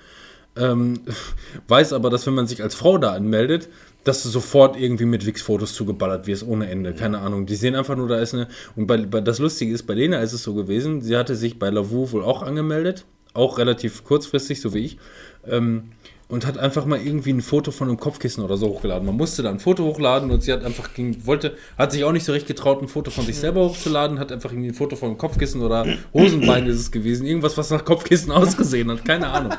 Ähm, 0.56 1.00
weiß 1.68 1.92
aber, 1.92 2.10
dass 2.10 2.26
wenn 2.26 2.34
man 2.34 2.46
sich 2.46 2.62
als 2.62 2.74
Frau 2.74 2.98
da 2.98 3.12
anmeldet, 3.12 3.68
dass 4.04 4.22
du 4.22 4.28
sofort 4.28 4.78
irgendwie 4.78 5.04
mit 5.04 5.26
Wix-Fotos 5.26 5.74
zugeballert 5.74 6.28
wirst, 6.28 6.46
ohne 6.46 6.70
Ende. 6.70 6.94
Keine 6.94 7.18
Ahnung. 7.18 7.44
Die 7.44 7.56
sehen 7.56 7.74
einfach 7.74 7.96
nur, 7.96 8.06
da 8.06 8.20
ist 8.20 8.34
eine. 8.34 8.46
Und 8.76 8.86
bei, 8.86 8.98
bei, 8.98 9.20
das 9.20 9.40
Lustige 9.40 9.74
ist, 9.74 9.82
bei 9.82 9.94
Lena 9.94 10.20
ist 10.20 10.32
es 10.32 10.44
so 10.44 10.54
gewesen, 10.54 11.02
sie 11.02 11.16
hatte 11.16 11.34
sich 11.34 11.58
bei 11.58 11.70
Lavu 11.70 12.12
wohl 12.12 12.22
auch 12.22 12.42
angemeldet. 12.42 13.04
Auch 13.34 13.58
relativ 13.58 14.04
kurzfristig, 14.04 14.60
so 14.60 14.72
wie 14.72 14.78
ich. 14.78 14.98
Ähm, 15.46 15.90
und 16.28 16.44
hat 16.44 16.58
einfach 16.58 16.86
mal 16.86 16.98
irgendwie 17.00 17.32
ein 17.32 17.40
Foto 17.40 17.70
von 17.70 17.88
einem 17.88 17.98
Kopfkissen 17.98 18.42
oder 18.42 18.56
so 18.56 18.68
hochgeladen. 18.68 19.06
Man 19.06 19.16
musste 19.16 19.42
da 19.42 19.50
ein 19.50 19.60
Foto 19.60 19.84
hochladen 19.84 20.30
und 20.30 20.42
sie 20.42 20.52
hat 20.52 20.64
einfach 20.64 20.92
ging, 20.92 21.24
wollte, 21.24 21.56
hat 21.78 21.92
sich 21.92 22.02
auch 22.02 22.12
nicht 22.12 22.24
so 22.24 22.32
recht 22.32 22.48
getraut, 22.48 22.82
ein 22.82 22.88
Foto 22.88 23.10
von 23.10 23.24
sich 23.24 23.36
selber 23.36 23.64
hochzuladen, 23.64 24.18
hat 24.18 24.32
einfach 24.32 24.50
irgendwie 24.50 24.70
ein 24.70 24.74
Foto 24.74 24.96
von 24.96 25.10
einem 25.10 25.18
Kopfkissen 25.18 25.62
oder 25.62 25.86
Hosenbein 26.12 26.66
ist 26.66 26.80
es 26.80 26.90
gewesen, 26.90 27.26
irgendwas, 27.26 27.56
was 27.56 27.70
nach 27.70 27.84
Kopfkissen 27.84 28.32
ausgesehen 28.32 28.90
hat, 28.90 29.04
keine 29.04 29.28
Ahnung. 29.28 29.52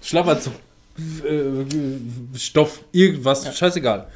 Schlapperzug. 0.00 0.54
äh, 1.28 2.38
Stoff, 2.38 2.84
irgendwas, 2.92 3.58
scheißegal. 3.58 4.06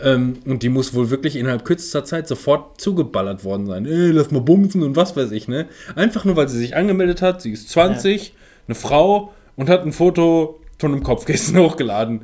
Ähm, 0.00 0.38
und 0.46 0.62
die 0.62 0.70
muss 0.70 0.94
wohl 0.94 1.10
wirklich 1.10 1.36
innerhalb 1.36 1.66
kürzester 1.66 2.04
Zeit 2.04 2.28
sofort 2.28 2.80
zugeballert 2.80 3.44
worden 3.44 3.66
sein. 3.66 3.84
Ey, 3.84 4.12
lass 4.12 4.30
mal 4.30 4.40
bumsen 4.40 4.82
und 4.82 4.96
was 4.96 5.16
weiß 5.16 5.32
ich, 5.32 5.48
ne? 5.48 5.66
Einfach 5.96 6.24
nur, 6.24 6.36
weil 6.36 6.48
sie 6.48 6.58
sich 6.58 6.76
angemeldet 6.76 7.20
hat, 7.20 7.42
sie 7.42 7.50
ist 7.50 7.68
20, 7.70 8.32
eine 8.68 8.74
Frau 8.74 9.34
und 9.56 9.68
hat 9.68 9.84
ein 9.84 9.92
Foto 9.92 10.60
von 10.78 10.92
einem 10.92 11.02
Kopfkissen 11.02 11.58
hochgeladen. 11.60 12.22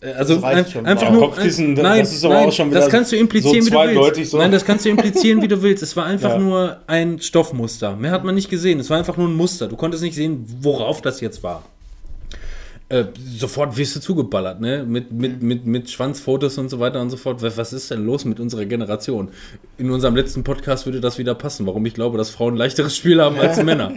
Äh, 0.00 0.12
Also 0.12 0.36
Das 0.36 0.44
ein, 0.44 0.86
einfach 0.86 1.06
Aber 1.08 1.16
nur. 1.16 1.20
Kopfkissen, 1.28 1.74
das- 1.74 1.82
nein, 1.82 2.00
das 2.00 2.12
ist 2.12 2.24
aber 2.24 2.34
nein, 2.34 2.48
auch 2.48 2.52
schon 2.52 2.70
das 2.70 2.84
wieder 2.86 2.90
kannst 2.90 3.12
du 3.12 3.16
implizieren, 3.16 3.62
so 3.62 3.70
wie 3.72 3.94
du 3.94 4.00
willst. 4.16 4.30
so. 4.30 4.38
Nein, 4.38 4.52
das 4.52 4.64
kannst 4.64 4.84
du 4.84 4.88
implizieren, 4.88 5.42
wie 5.42 5.48
du 5.48 5.60
willst. 5.62 5.82
Es 5.82 5.96
war 5.96 6.06
einfach 6.06 6.30
Ja. 6.34 6.38
nur 6.38 6.76
ein 6.86 7.20
Stoffmuster. 7.20 7.96
Mehr 7.96 8.10
hat 8.12 8.24
man 8.24 8.34
nicht 8.34 8.48
gesehen. 8.48 8.80
Es 8.80 8.88
war 8.90 8.98
einfach 8.98 9.16
nur 9.16 9.28
ein 9.28 9.34
Muster. 9.36 9.68
Du 9.68 9.76
konntest 9.76 10.02
nicht 10.02 10.14
sehen, 10.14 10.44
worauf 10.62 11.02
das 11.02 11.20
jetzt 11.20 11.42
war. 11.42 11.62
Äh, 12.90 13.04
sofort 13.36 13.76
wirst 13.76 13.94
du 13.94 14.00
zugeballert, 14.00 14.60
ne? 14.60 14.84
Mit, 14.84 15.12
mit, 15.12 15.44
mit, 15.44 15.64
mit 15.64 15.88
Schwanzfotos 15.88 16.58
und 16.58 16.68
so 16.68 16.80
weiter 16.80 17.00
und 17.00 17.10
so 17.10 17.16
fort. 17.16 17.40
Was 17.40 17.56
was 17.56 17.72
ist 17.72 17.88
denn 17.92 18.04
los 18.04 18.24
mit 18.24 18.40
unserer 18.40 18.64
Generation? 18.64 19.28
In 19.78 19.92
unserem 19.92 20.16
letzten 20.16 20.42
Podcast 20.42 20.86
würde 20.86 21.00
das 21.00 21.16
wieder 21.16 21.36
passen, 21.36 21.68
warum 21.68 21.86
ich 21.86 21.94
glaube, 21.94 22.18
dass 22.18 22.30
Frauen 22.30 22.54
ein 22.54 22.56
leichteres 22.56 22.96
Spiel 22.96 23.22
haben 23.22 23.38
als 23.38 23.62
Männer. 23.62 23.92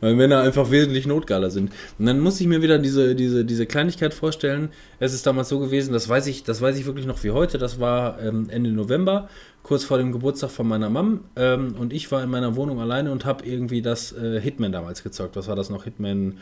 Weil 0.00 0.14
Männer 0.14 0.40
einfach 0.40 0.70
wesentlich 0.70 1.06
notgeiler 1.06 1.50
sind. 1.50 1.72
Und 1.98 2.06
dann 2.06 2.20
muss 2.20 2.40
ich 2.40 2.46
mir 2.46 2.62
wieder 2.62 2.78
diese, 2.78 3.14
diese, 3.14 3.44
diese 3.44 3.66
Kleinigkeit 3.66 4.14
vorstellen. 4.14 4.70
Es 4.98 5.12
ist 5.12 5.26
damals 5.26 5.50
so 5.50 5.58
gewesen, 5.58 5.92
das 5.92 6.08
weiß 6.08 6.26
ich, 6.26 6.42
das 6.42 6.62
weiß 6.62 6.78
ich 6.78 6.86
wirklich 6.86 7.04
noch 7.04 7.22
wie 7.24 7.32
heute. 7.32 7.58
Das 7.58 7.80
war 7.80 8.18
ähm, 8.22 8.48
Ende 8.48 8.72
November, 8.72 9.28
kurz 9.62 9.84
vor 9.84 9.98
dem 9.98 10.12
Geburtstag 10.12 10.50
von 10.50 10.66
meiner 10.66 10.88
Mom. 10.88 11.20
Ähm, 11.36 11.74
und 11.78 11.92
ich 11.92 12.10
war 12.10 12.22
in 12.22 12.30
meiner 12.30 12.56
Wohnung 12.56 12.80
alleine 12.80 13.12
und 13.12 13.24
habe 13.24 13.44
irgendwie 13.46 13.82
das 13.82 14.12
äh, 14.12 14.40
Hitman 14.40 14.72
damals 14.72 15.02
gezockt. 15.02 15.36
Was 15.36 15.46
war 15.48 15.56
das 15.56 15.68
noch? 15.70 15.84
Hitman 15.84 16.38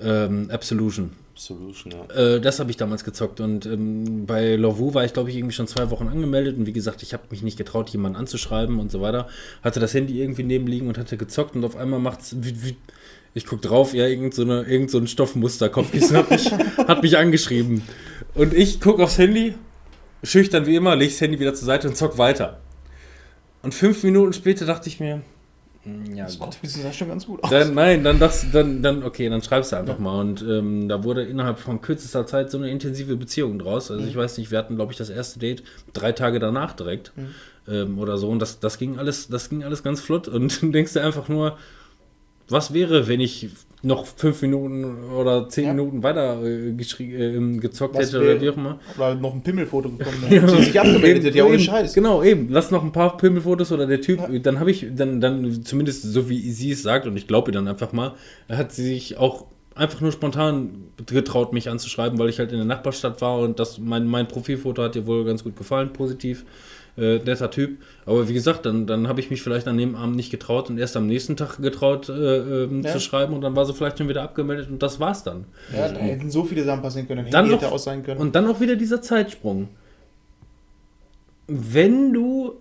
ähm, 0.00 0.48
Absolution. 0.50 1.10
Solution, 1.34 1.92
ja. 1.92 2.14
Äh, 2.34 2.40
das 2.40 2.58
habe 2.58 2.70
ich 2.72 2.76
damals 2.76 3.04
gezockt 3.04 3.38
und 3.40 3.64
ähm, 3.64 4.26
bei 4.26 4.56
Lovu 4.56 4.92
war 4.94 5.04
ich, 5.04 5.12
glaube 5.12 5.30
ich, 5.30 5.36
irgendwie 5.36 5.54
schon 5.54 5.68
zwei 5.68 5.88
Wochen 5.90 6.08
angemeldet 6.08 6.56
und 6.58 6.66
wie 6.66 6.72
gesagt, 6.72 7.04
ich 7.04 7.12
habe 7.12 7.22
mich 7.30 7.42
nicht 7.44 7.56
getraut, 7.56 7.90
jemanden 7.90 8.18
anzuschreiben 8.18 8.80
und 8.80 8.90
so 8.90 9.00
weiter. 9.00 9.28
Hatte 9.62 9.78
das 9.78 9.94
Handy 9.94 10.20
irgendwie 10.20 10.42
nebenliegen 10.42 10.88
und 10.88 10.98
hatte 10.98 11.16
gezockt 11.16 11.54
und 11.54 11.64
auf 11.64 11.76
einmal 11.76 12.00
macht's. 12.00 12.34
wie- 12.40 12.60
wie- 12.64 12.76
Ich 13.34 13.46
guck 13.46 13.62
drauf, 13.62 13.94
ja, 13.94 14.06
irgend 14.08 14.34
so, 14.34 14.42
eine, 14.42 14.62
irgend 14.62 14.90
so 14.90 14.98
ein 14.98 15.06
Stoffmuster, 15.06 15.68
Kopfkissen 15.68 16.16
hat 16.16 16.30
mich, 16.30 16.50
hat 16.50 17.02
mich 17.02 17.16
angeschrieben. 17.18 17.82
Und 18.34 18.52
ich 18.52 18.80
guck 18.80 18.98
aufs 18.98 19.16
Handy, 19.18 19.54
schüchtern 20.22 20.66
wie 20.66 20.76
immer, 20.76 20.96
leg 20.96 21.10
das 21.10 21.20
Handy 21.20 21.38
wieder 21.38 21.54
zur 21.54 21.66
Seite 21.66 21.88
und 21.88 21.96
zock 21.96 22.18
weiter. 22.18 22.60
Und 23.62 23.74
fünf 23.74 24.02
Minuten 24.02 24.32
später 24.32 24.66
dachte 24.66 24.88
ich 24.88 25.00
mir, 25.00 25.22
hm, 25.82 26.14
ja, 26.14 26.24
Das 26.24 26.38
gut. 26.38 26.46
Kopfkissen 26.46 26.82
sah 26.82 26.92
schon 26.92 27.08
ganz 27.08 27.26
gut 27.26 27.42
aus. 27.42 27.50
Dann, 27.50 27.74
nein, 27.74 28.04
dann, 28.04 28.18
das, 28.18 28.46
dann, 28.52 28.82
dann, 28.82 29.02
okay, 29.02 29.28
dann 29.28 29.42
schreibst 29.42 29.72
du 29.72 29.76
einfach 29.76 29.98
mal. 29.98 30.20
Und 30.20 30.42
ähm, 30.42 30.88
da 30.88 31.04
wurde 31.04 31.24
innerhalb 31.24 31.58
von 31.58 31.80
kürzester 31.80 32.26
Zeit 32.26 32.50
so 32.50 32.58
eine 32.58 32.70
intensive 32.70 33.16
Beziehung 33.16 33.58
draus. 33.58 33.90
Also 33.90 34.06
ich 34.06 34.16
weiß 34.16 34.38
nicht, 34.38 34.50
wir 34.50 34.58
hatten, 34.58 34.76
glaube 34.76 34.92
ich, 34.92 34.98
das 34.98 35.10
erste 35.10 35.38
Date 35.38 35.62
drei 35.92 36.12
Tage 36.12 36.38
danach 36.38 36.74
direkt 36.74 37.12
ähm, 37.68 37.98
oder 37.98 38.18
so. 38.18 38.28
Und 38.28 38.40
das, 38.40 38.60
das 38.60 38.78
ging 38.78 38.98
alles, 38.98 39.28
das 39.28 39.48
ging 39.48 39.64
alles 39.64 39.82
ganz 39.82 40.00
flott. 40.00 40.28
Und 40.28 40.62
dann 40.62 40.72
denkst 40.72 40.94
du 40.94 41.00
einfach 41.00 41.28
nur, 41.28 41.56
was 42.48 42.72
wäre, 42.72 43.08
wenn 43.08 43.20
ich 43.20 43.50
noch 43.82 44.06
fünf 44.06 44.42
Minuten 44.42 45.04
oder 45.16 45.48
zehn 45.48 45.66
Ja. 45.66 45.72
Minuten 45.72 46.02
weiter 46.02 46.42
äh, 46.42 46.70
äh, 46.70 47.58
gezockt 47.58 47.94
Was 47.94 48.08
hätte 48.08 48.22
oder 48.22 48.40
wie 48.40 48.50
auch 48.50 48.56
immer. 48.56 48.80
Oder 48.96 49.14
noch 49.14 49.34
ein 49.34 49.42
Pimmelfoto 49.42 49.88
bekommen. 49.88 50.24
Ja. 50.30 50.46
Sie 50.48 50.64
sich 50.64 50.80
abgemeldet 50.80 51.26
hat, 51.26 51.34
ja 51.34 51.44
ohne 51.44 51.58
Scheiß. 51.58 51.94
Genau, 51.94 52.22
eben. 52.22 52.48
Lass 52.50 52.70
noch 52.70 52.82
ein 52.82 52.92
paar 52.92 53.16
Pimmelfotos 53.16 53.72
oder 53.72 53.86
der 53.86 54.00
Typ, 54.00 54.20
dann 54.42 54.58
habe 54.60 54.70
ich, 54.70 54.86
dann, 54.94 55.20
dann 55.20 55.64
zumindest 55.64 56.02
so 56.02 56.28
wie 56.28 56.50
sie 56.50 56.72
es 56.72 56.82
sagt, 56.82 57.06
und 57.06 57.16
ich 57.16 57.26
glaube 57.26 57.50
ihr 57.50 57.54
dann 57.54 57.68
einfach 57.68 57.92
mal, 57.92 58.14
hat 58.48 58.72
sie 58.72 58.84
sich 58.84 59.16
auch 59.16 59.46
einfach 59.74 60.00
nur 60.00 60.12
spontan 60.12 60.88
getraut, 61.06 61.52
mich 61.52 61.70
anzuschreiben, 61.70 62.18
weil 62.18 62.28
ich 62.28 62.38
halt 62.38 62.50
in 62.50 62.58
der 62.58 62.66
Nachbarstadt 62.66 63.20
war 63.20 63.38
und 63.38 63.58
das, 63.60 63.78
mein, 63.78 64.06
mein 64.06 64.26
Profilfoto 64.26 64.82
hat 64.82 64.96
ihr 64.96 65.06
wohl 65.06 65.24
ganz 65.24 65.44
gut 65.44 65.56
gefallen, 65.56 65.92
positiv. 65.92 66.44
Äh, 66.98 67.18
netter 67.24 67.50
Typ. 67.50 67.78
Aber 68.06 68.28
wie 68.28 68.34
gesagt, 68.34 68.66
dann, 68.66 68.86
dann 68.88 69.06
habe 69.06 69.20
ich 69.20 69.30
mich 69.30 69.40
vielleicht 69.40 69.68
an 69.68 69.78
dem 69.78 69.94
Abend 69.94 70.16
nicht 70.16 70.30
getraut 70.30 70.68
und 70.68 70.78
erst 70.78 70.96
am 70.96 71.06
nächsten 71.06 71.36
Tag 71.36 71.58
getraut 71.62 72.08
äh, 72.08 72.64
ähm, 72.64 72.82
Ja. 72.82 72.92
zu 72.92 72.98
schreiben 73.00 73.34
und 73.34 73.40
dann 73.42 73.54
war 73.54 73.64
sie 73.66 73.72
vielleicht 73.72 73.98
schon 73.98 74.08
wieder 74.08 74.22
abgemeldet 74.22 74.68
und 74.68 74.82
das 74.82 74.98
war's 74.98 75.22
dann. 75.22 75.44
Ja, 75.72 75.88
da 75.88 76.00
hätten 76.00 76.30
so 76.30 76.42
viele 76.44 76.64
Sachen 76.64 76.82
passieren 76.82 77.06
können. 77.06 77.24
Dann 77.30 77.44
Handy 77.44 77.54
noch- 77.54 77.62
hätte 77.62 77.72
aus 77.72 77.84
sein 77.84 78.02
können. 78.02 78.20
Und 78.20 78.34
dann 78.34 78.46
auch 78.48 78.60
wieder 78.60 78.74
dieser 78.74 79.00
Zeitsprung. 79.00 79.68
Wenn 81.46 82.12
du 82.12 82.54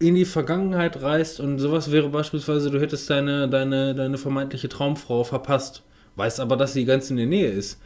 in 0.00 0.14
die 0.14 0.24
Vergangenheit 0.24 1.02
reist 1.02 1.40
und 1.40 1.58
sowas 1.58 1.90
wäre 1.90 2.08
beispielsweise, 2.08 2.70
du 2.70 2.80
hättest 2.80 3.08
deine, 3.10 3.48
deine, 3.48 3.94
deine 3.94 4.18
vermeintliche 4.18 4.68
Traumfrau 4.68 5.24
verpasst, 5.24 5.82
weißt 6.16 6.40
aber, 6.40 6.56
dass 6.56 6.72
sie 6.72 6.84
ganz 6.84 7.10
in 7.10 7.16
der 7.16 7.26
Nähe 7.26 7.48
ist. 7.50 7.80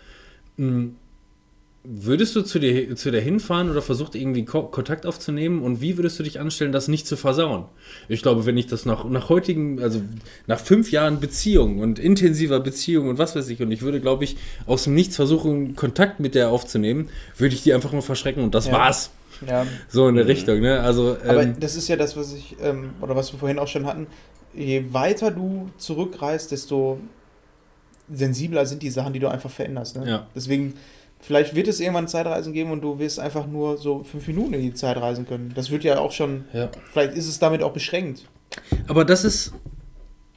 Hm, 0.58 0.96
Würdest 1.84 2.36
du 2.36 2.42
zu 2.42 2.60
dir, 2.60 2.94
zu 2.94 3.10
der 3.10 3.20
hinfahren 3.20 3.68
oder 3.68 3.82
versucht 3.82 4.14
irgendwie 4.14 4.44
Ko 4.44 4.62
Kontakt 4.62 5.04
aufzunehmen 5.04 5.62
und 5.62 5.80
wie 5.80 5.96
würdest 5.96 6.16
du 6.16 6.22
dich 6.22 6.38
anstellen, 6.38 6.70
das 6.70 6.86
nicht 6.86 7.08
zu 7.08 7.16
versauen? 7.16 7.64
Ich 8.08 8.22
glaube, 8.22 8.46
wenn 8.46 8.56
ich 8.56 8.68
das 8.68 8.86
nach, 8.86 9.04
nach 9.04 9.28
heutigen, 9.28 9.82
also 9.82 10.00
nach 10.46 10.60
fünf 10.60 10.92
Jahren 10.92 11.18
Beziehung 11.18 11.80
und 11.80 11.98
intensiver 11.98 12.60
Beziehung 12.60 13.08
und 13.08 13.18
was 13.18 13.34
weiß 13.34 13.48
ich, 13.48 13.60
und 13.60 13.72
ich 13.72 13.82
würde, 13.82 14.00
glaube 14.00 14.22
ich, 14.22 14.36
aus 14.66 14.84
dem 14.84 14.94
Nichts 14.94 15.16
versuchen, 15.16 15.74
Kontakt 15.74 16.20
mit 16.20 16.36
der 16.36 16.50
aufzunehmen, 16.50 17.08
würde 17.36 17.56
ich 17.56 17.64
die 17.64 17.74
einfach 17.74 17.90
nur 17.92 18.02
verschrecken 18.02 18.44
und 18.44 18.54
das 18.54 18.66
Ja. 18.66 18.72
war's. 18.74 19.10
ja. 19.44 19.66
So 19.88 20.06
in 20.06 20.14
der 20.14 20.28
Richtung, 20.28 20.60
ne? 20.60 20.78
Also, 20.80 21.16
Aber 21.26 21.42
ähm, 21.42 21.56
das 21.58 21.74
ist 21.74 21.88
ja 21.88 21.96
das, 21.96 22.16
was 22.16 22.32
ich, 22.32 22.54
ähm, 22.62 22.90
oder 23.00 23.16
was 23.16 23.32
wir 23.32 23.40
vorhin 23.40 23.58
auch 23.58 23.66
schon 23.66 23.86
hatten. 23.86 24.06
Je 24.54 24.84
weiter 24.92 25.32
du 25.32 25.68
zurückreist, 25.78 26.52
desto 26.52 27.00
sensibler 28.12 28.66
sind 28.66 28.82
die 28.84 28.90
Sachen, 28.90 29.12
die 29.12 29.18
du 29.18 29.28
einfach 29.28 29.50
veränderst. 29.50 29.96
Ne? 29.96 30.08
Ja. 30.08 30.26
Deswegen, 30.34 30.74
vielleicht 31.22 31.54
wird 31.54 31.68
es 31.68 31.80
irgendwann 31.80 32.08
Zeitreisen 32.08 32.52
geben 32.52 32.70
und 32.70 32.82
du 32.82 32.98
wirst 32.98 33.18
einfach 33.18 33.46
nur 33.46 33.78
so 33.78 34.04
fünf 34.04 34.26
Minuten 34.26 34.54
in 34.54 34.60
die 34.60 34.74
Zeit 34.74 34.98
reisen 34.98 35.26
können. 35.26 35.52
Das 35.54 35.70
wird 35.70 35.84
ja 35.84 35.98
auch 35.98 36.12
schon, 36.12 36.44
ja. 36.52 36.68
vielleicht 36.92 37.14
ist 37.14 37.28
es 37.28 37.38
damit 37.38 37.62
auch 37.62 37.72
beschränkt. 37.72 38.24
Aber 38.88 39.04
das 39.04 39.24
ist 39.24 39.54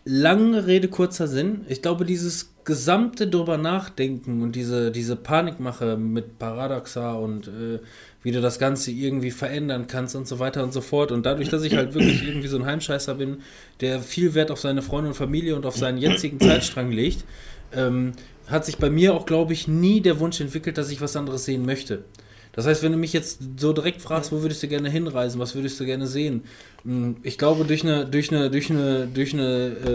lange 0.05 0.67
Rede, 0.67 0.87
kurzer 0.87 1.27
Sinn. 1.27 1.65
Ich 1.67 1.81
glaube, 1.81 2.05
dieses 2.05 2.53
gesamte 2.63 3.27
drüber 3.27 3.57
nachdenken 3.57 4.41
und 4.41 4.55
diese, 4.55 4.91
diese 4.91 5.15
Panikmache 5.15 5.97
mit 5.97 6.39
Paradoxa 6.39 7.13
und 7.13 7.47
äh, 7.47 7.79
wie 8.23 8.31
du 8.31 8.41
das 8.41 8.57
Ganze 8.57 8.91
irgendwie 8.91 9.31
verändern 9.31 9.85
kannst 9.87 10.15
und 10.15 10.27
so 10.27 10.39
weiter 10.39 10.63
und 10.63 10.73
so 10.73 10.81
fort. 10.81 11.11
Und 11.11 11.25
dadurch, 11.25 11.49
dass 11.49 11.63
ich 11.63 11.75
halt 11.75 11.93
wirklich 11.93 12.23
irgendwie 12.27 12.47
so 12.47 12.57
ein 12.57 12.65
Heimscheißer 12.65 13.15
bin, 13.15 13.41
der 13.81 13.99
viel 13.99 14.33
Wert 14.33 14.51
auf 14.51 14.59
seine 14.59 14.81
Freunde 14.81 15.09
und 15.09 15.15
Familie 15.15 15.55
und 15.55 15.65
auf 15.65 15.75
seinen 15.75 15.97
jetzigen 15.97 16.39
Zeitstrang 16.39 16.91
legt, 16.91 17.23
ähm, 17.73 18.13
hat 18.47 18.65
sich 18.65 18.77
bei 18.77 18.89
mir 18.89 19.13
auch, 19.13 19.25
glaube 19.25 19.53
ich, 19.53 19.67
nie 19.67 20.01
der 20.01 20.19
Wunsch 20.19 20.39
entwickelt, 20.41 20.77
dass 20.77 20.91
ich 20.91 21.01
was 21.01 21.15
anderes 21.15 21.45
sehen 21.45 21.65
möchte. 21.65 22.03
Das 22.53 22.65
heißt, 22.65 22.83
wenn 22.83 22.93
du 22.93 22.97
mich 22.97 23.11
jetzt 23.11 23.39
so 23.57 23.73
direkt 23.73 24.01
fragst, 24.01 24.31
wo 24.31 24.41
würdest 24.41 24.63
du 24.63 24.69
gerne 24.69 24.89
hinreisen, 24.89 25.39
was 25.39 25.55
würdest 25.55 25.77
du 25.77 25.85
gerne 25.85 26.07
sehen? 26.07 26.43
Hm, 26.85 27.17
Ich 27.23 27.37
glaube, 27.37 27.65
durch 27.65 27.83
eine, 27.83 28.05
durch 28.05 28.31
eine, 28.31 28.49
durch 28.49 28.69
eine, 28.69 29.07
durch 29.07 29.33
eine, 29.33 29.75
äh, 29.85 29.89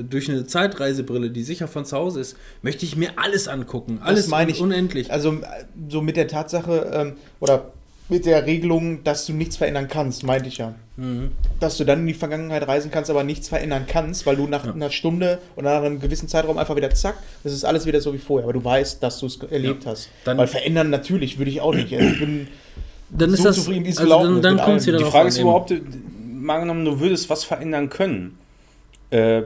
äh, 0.00 0.02
durch 0.02 0.28
eine 0.28 0.44
Zeitreisebrille, 0.44 1.30
die 1.30 1.44
sicher 1.44 1.68
von 1.68 1.84
zu 1.84 1.96
Hause 1.96 2.18
ist, 2.18 2.36
möchte 2.62 2.84
ich 2.84 2.96
mir 2.96 3.12
alles 3.16 3.46
angucken. 3.46 4.00
Alles 4.02 4.26
meine 4.26 4.50
ich. 4.50 4.60
unendlich. 4.60 5.12
Also 5.12 5.34
äh, 5.34 5.44
so 5.88 6.02
mit 6.02 6.16
der 6.16 6.26
Tatsache 6.26 6.90
ähm, 6.92 7.12
oder 7.38 7.72
mit 8.10 8.26
der 8.26 8.44
Regelung, 8.46 9.02
dass 9.04 9.26
du 9.26 9.32
nichts 9.32 9.56
verändern 9.56 9.88
kannst, 9.88 10.24
meinte 10.24 10.48
ich 10.48 10.58
ja. 10.58 10.74
Mhm. 10.96 11.30
Dass 11.60 11.76
du 11.78 11.84
dann 11.84 12.00
in 12.00 12.06
die 12.08 12.14
Vergangenheit 12.14 12.66
reisen 12.66 12.90
kannst, 12.90 13.10
aber 13.10 13.22
nichts 13.24 13.48
verändern 13.48 13.84
kannst, 13.86 14.26
weil 14.26 14.36
du 14.36 14.46
nach 14.46 14.66
Ja. 14.66 14.72
einer 14.72 14.90
Stunde 14.90 15.38
oder 15.56 15.78
nach 15.78 15.86
einem 15.86 16.00
gewissen 16.00 16.28
Zeitraum 16.28 16.58
einfach 16.58 16.76
wieder 16.76 16.90
zack, 16.90 17.16
das 17.44 17.52
ist 17.52 17.64
alles 17.64 17.86
wieder 17.86 18.00
so 18.00 18.12
wie 18.12 18.18
vorher, 18.18 18.44
aber 18.44 18.52
du 18.52 18.64
weißt, 18.64 19.02
dass 19.02 19.18
du 19.20 19.26
es 19.26 19.38
erlebt 19.50 19.86
hast. 19.86 20.08
Dann- 20.24 20.36
weil 20.38 20.46
verändern 20.48 20.90
natürlich 20.90 21.38
würde 21.38 21.50
ich 21.50 21.60
auch 21.60 21.74
nicht. 21.74 21.92
Also 21.94 22.06
Ich 22.06 22.18
bin 22.18 22.48
Dann 23.10 23.30
ist 23.32 23.38
so 23.38 23.44
das, 23.44 23.56
zufrieden, 23.56 23.84
wie 23.84 23.90
es 23.90 23.98
also 23.98 24.10
dann, 24.22 24.36
ist 24.36 24.44
dann 24.44 24.58
kommt 24.58 24.86
wieder 24.86 24.98
Die 24.98 25.04
Frage 25.04 25.28
ist 25.28 25.38
überhaupt, 25.38 25.70
äh, 25.70 25.80
mal 26.32 26.56
angenommen, 26.56 26.84
du 26.84 27.00
würdest 27.00 27.28
was 27.30 27.44
verändern 27.44 27.88
können. 27.88 28.38
Äh, 29.10 29.42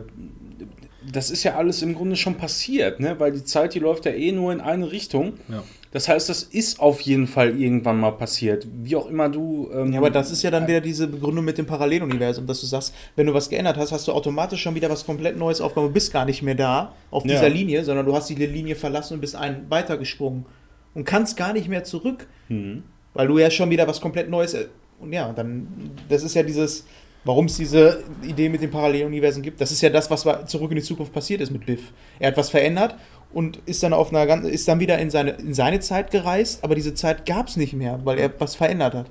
das 1.11 1.31
ist 1.31 1.45
ja 1.45 1.55
alles 1.57 1.83
im 1.83 1.95
Grunde 1.95 2.17
schon 2.17 2.37
passiert, 2.37 2.99
ne? 3.01 3.15
weil 3.19 3.33
die 3.33 3.45
Zeit, 3.45 3.75
die 3.75 3.79
läuft 3.79 4.07
ja 4.07 4.13
eh 4.13 4.33
nur 4.33 4.53
in 4.53 4.61
eine 4.61 4.91
Richtung. 4.91 5.35
Ja. 5.49 5.63
Das 5.95 6.09
heißt, 6.09 6.29
das 6.29 6.43
ist 6.43 6.81
auf 6.81 7.01
jeden 7.03 7.29
Fall 7.29 7.59
irgendwann 7.59 8.01
mal 8.01 8.11
passiert. 8.11 8.67
Wie 8.83 8.97
auch 8.97 9.07
immer 9.09 9.29
du. 9.29 9.71
Ähm, 9.73 9.93
Ja, 9.93 9.99
aber 10.01 10.11
das 10.11 10.31
ist 10.33 10.43
ja 10.43 10.51
dann 10.51 10.67
wieder 10.67 10.81
diese 10.81 11.07
Begründung 11.07 11.45
mit 11.45 11.57
dem 11.57 11.67
Paralleluniversum, 11.67 12.47
dass 12.49 12.61
du 12.61 12.67
sagst, 12.67 12.93
wenn 13.15 13.27
du 13.29 13.33
was 13.33 13.49
geändert 13.49 13.77
hast, 13.77 13.93
hast 13.93 14.09
du 14.09 14.13
automatisch 14.13 14.61
schon 14.61 14.75
wieder 14.75 14.91
was 14.91 15.07
komplett 15.07 15.39
Neues 15.39 15.61
aufgenommen. 15.61 15.91
Du 15.91 15.95
bist 15.95 16.13
gar 16.13 16.25
nicht 16.25 16.43
mehr 16.43 16.57
da 16.57 16.95
auf 17.13 17.25
Ja. 17.25 17.31
dieser 17.35 17.49
Linie, 17.49 17.85
sondern 17.85 18.05
du 18.07 18.15
hast 18.15 18.29
die 18.29 18.35
Linie 18.35 18.75
verlassen 18.75 19.15
und 19.15 19.21
bist 19.21 19.37
einen 19.37 19.71
weitergesprungen 19.71 20.47
und 20.95 21.05
kannst 21.05 21.37
gar 21.37 21.53
nicht 21.53 21.69
mehr 21.69 21.85
zurück, 21.85 22.27
Mhm. 22.49 22.83
weil 23.15 23.29
du 23.29 23.39
ja 23.39 23.49
schon 23.51 23.71
wieder 23.71 23.87
was 23.87 24.01
komplett 24.01 24.29
Neues. 24.29 24.55
äh, 24.55 24.67
Und 25.01 25.13
ja, 25.13 25.33
dann, 25.33 25.67
das 26.09 26.23
ist 26.25 26.35
ja 26.35 26.43
dieses, 26.43 26.85
warum 27.25 27.47
es 27.47 27.57
diese 27.57 28.03
Idee 28.23 28.49
mit 28.49 28.63
den 28.63 28.71
Paralleluniversen 28.71 29.43
gibt. 29.43 29.61
Das 29.61 29.71
ist 29.73 29.81
ja 29.81 29.91
das, 29.91 30.11
was 30.11 30.25
zurück 30.47 30.71
in 30.71 30.77
die 30.77 30.83
Zukunft 30.83 31.13
passiert 31.13 31.41
ist 31.41 31.51
mit 31.51 31.67
Biff. 31.67 31.93
Er 32.19 32.29
hat 32.29 32.37
was 32.37 32.51
verändert 32.51 32.95
und 33.35 33.59
ist 33.67 33.83
dann 33.83 33.93
auf 33.93 34.11
einer 34.11 34.27
ganz, 34.27 34.47
ist 34.47 34.69
dann 34.69 34.81
wieder 34.81 34.99
in 34.99 35.11
seine, 35.11 35.33
in 35.33 35.55
seine 35.55 35.81
Zeit 35.81 36.11
gereist, 36.11 36.63
aber 36.65 36.75
diese 36.75 36.95
Zeit 36.95 37.27
gab 37.27 37.49
es 37.49 37.57
nicht 37.57 37.73
mehr, 37.75 38.01
weil 38.05 38.19
er 38.19 38.33
was 38.39 38.55
verändert 38.55 38.95
hat. 38.95 39.07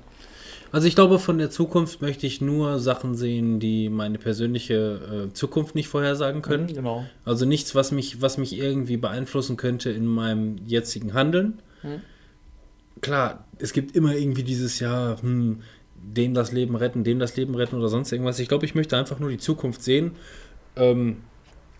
Also 0.72 0.88
ich 0.88 0.96
glaube, 0.96 1.20
von 1.20 1.38
der 1.38 1.50
Zukunft 1.50 2.02
möchte 2.02 2.26
ich 2.26 2.40
nur 2.40 2.80
Sachen 2.80 3.14
sehen, 3.14 3.60
die 3.60 3.88
meine 3.88 4.18
persönliche 4.18 5.28
äh, 5.28 5.32
Zukunft 5.32 5.76
nicht 5.76 5.86
vorhersagen 5.86 6.42
können. 6.42 6.66
Genau. 6.66 7.04
Also 7.24 7.46
nichts, 7.46 7.76
was 7.76 7.92
mich, 7.92 8.20
was 8.20 8.38
mich 8.38 8.58
irgendwie 8.58 8.96
beeinflussen 8.96 9.56
könnte 9.56 9.90
in 9.90 10.04
meinem 10.04 10.56
jetzigen 10.66 11.14
Handeln. 11.14 11.60
Hm. 11.82 12.00
Klar, 13.02 13.44
es 13.58 13.72
gibt 13.72 13.94
immer 13.94 14.16
irgendwie 14.16 14.42
dieses 14.42 14.80
Jahr, 14.80 15.22
hm, 15.22 15.60
dem 15.94 16.34
das 16.34 16.50
Leben 16.50 16.74
retten, 16.74 17.04
dem 17.04 17.20
das 17.20 17.36
Leben 17.36 17.54
retten 17.54 17.76
oder 17.76 17.88
sonst 17.88 18.10
irgendwas. 18.10 18.40
Ich 18.40 18.48
glaube, 18.48 18.64
ich 18.64 18.74
möchte 18.74 18.96
einfach 18.96 19.20
nur 19.20 19.30
die 19.30 19.38
Zukunft 19.38 19.80
sehen. 19.80 20.16
Ähm, 20.74 21.18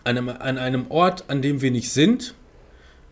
einem, 0.05 0.29
an 0.29 0.57
einem 0.57 0.85
Ort, 0.89 1.25
an 1.27 1.41
dem 1.41 1.61
wir 1.61 1.71
nicht 1.71 1.91
sind 1.91 2.33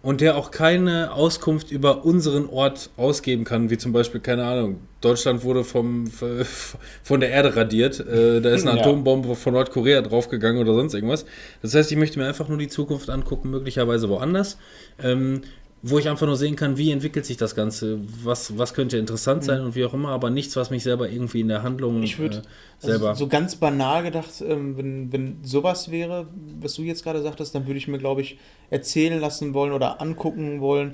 und 0.01 0.19
der 0.21 0.35
auch 0.35 0.51
keine 0.51 1.13
Auskunft 1.13 1.71
über 1.71 2.05
unseren 2.05 2.47
Ort 2.47 2.89
ausgeben 2.97 3.45
kann, 3.45 3.69
wie 3.69 3.77
zum 3.77 3.93
Beispiel, 3.93 4.19
keine 4.19 4.43
Ahnung, 4.45 4.81
Deutschland 5.01 5.43
wurde 5.43 5.63
vom, 5.63 6.07
von 7.03 7.19
der 7.19 7.29
Erde 7.29 7.55
radiert, 7.55 7.99
äh, 7.99 8.41
da 8.41 8.49
ist 8.49 8.67
eine 8.67 8.77
Ja. 8.77 8.83
Atombombe 8.85 9.35
von 9.35 9.53
Nordkorea 9.53 10.01
draufgegangen 10.01 10.61
oder 10.61 10.73
sonst 10.75 10.93
irgendwas. 10.93 11.25
Das 11.61 11.73
heißt, 11.73 11.91
ich 11.91 11.97
möchte 11.97 12.19
mir 12.19 12.27
einfach 12.27 12.47
nur 12.49 12.57
die 12.57 12.67
Zukunft 12.67 13.09
angucken, 13.09 13.49
möglicherweise 13.49 14.09
woanders, 14.09 14.57
ähm, 15.01 15.41
wo 15.85 15.99
ich 15.99 16.07
einfach 16.07 16.25
nur 16.25 16.37
sehen 16.37 16.55
kann, 16.55 16.77
wie 16.77 16.91
entwickelt 16.91 17.25
sich 17.25 17.35
das 17.35 17.55
Ganze, 17.55 17.99
was, 18.23 18.57
was 18.57 18.73
könnte 18.73 18.97
interessant 18.97 19.43
sein 19.43 19.59
und 19.61 19.75
wie 19.75 19.83
auch 19.83 19.93
immer, 19.93 20.09
aber 20.09 20.29
nichts, 20.29 20.55
was 20.55 20.69
mich 20.69 20.81
selber 20.81 21.09
irgendwie 21.09 21.41
in 21.41 21.49
der 21.49 21.61
Handlung 21.61 22.01
Ich 22.01 22.15
würd- 22.15 22.39
äh, 22.39 22.41
selber... 22.79 23.09
Also 23.09 23.25
so 23.25 23.27
ganz 23.29 23.57
banal 23.57 24.01
gedacht, 24.03 24.29
ähm, 24.47 24.77
wenn, 24.77 25.11
wenn 25.11 25.37
sowas 25.43 25.91
wäre, 25.91 26.27
was 26.61 26.75
du 26.75 26.83
jetzt 26.83 27.03
gerade 27.03 27.21
sagtest, 27.21 27.53
dann 27.53 27.67
würde 27.67 27.77
ich 27.77 27.89
mir, 27.89 27.97
glaube 27.97 28.21
ich, 28.21 28.37
erzählen 28.69 29.19
lassen 29.19 29.53
wollen 29.53 29.73
oder 29.73 30.01
angucken 30.01 30.61
wollen. 30.61 30.93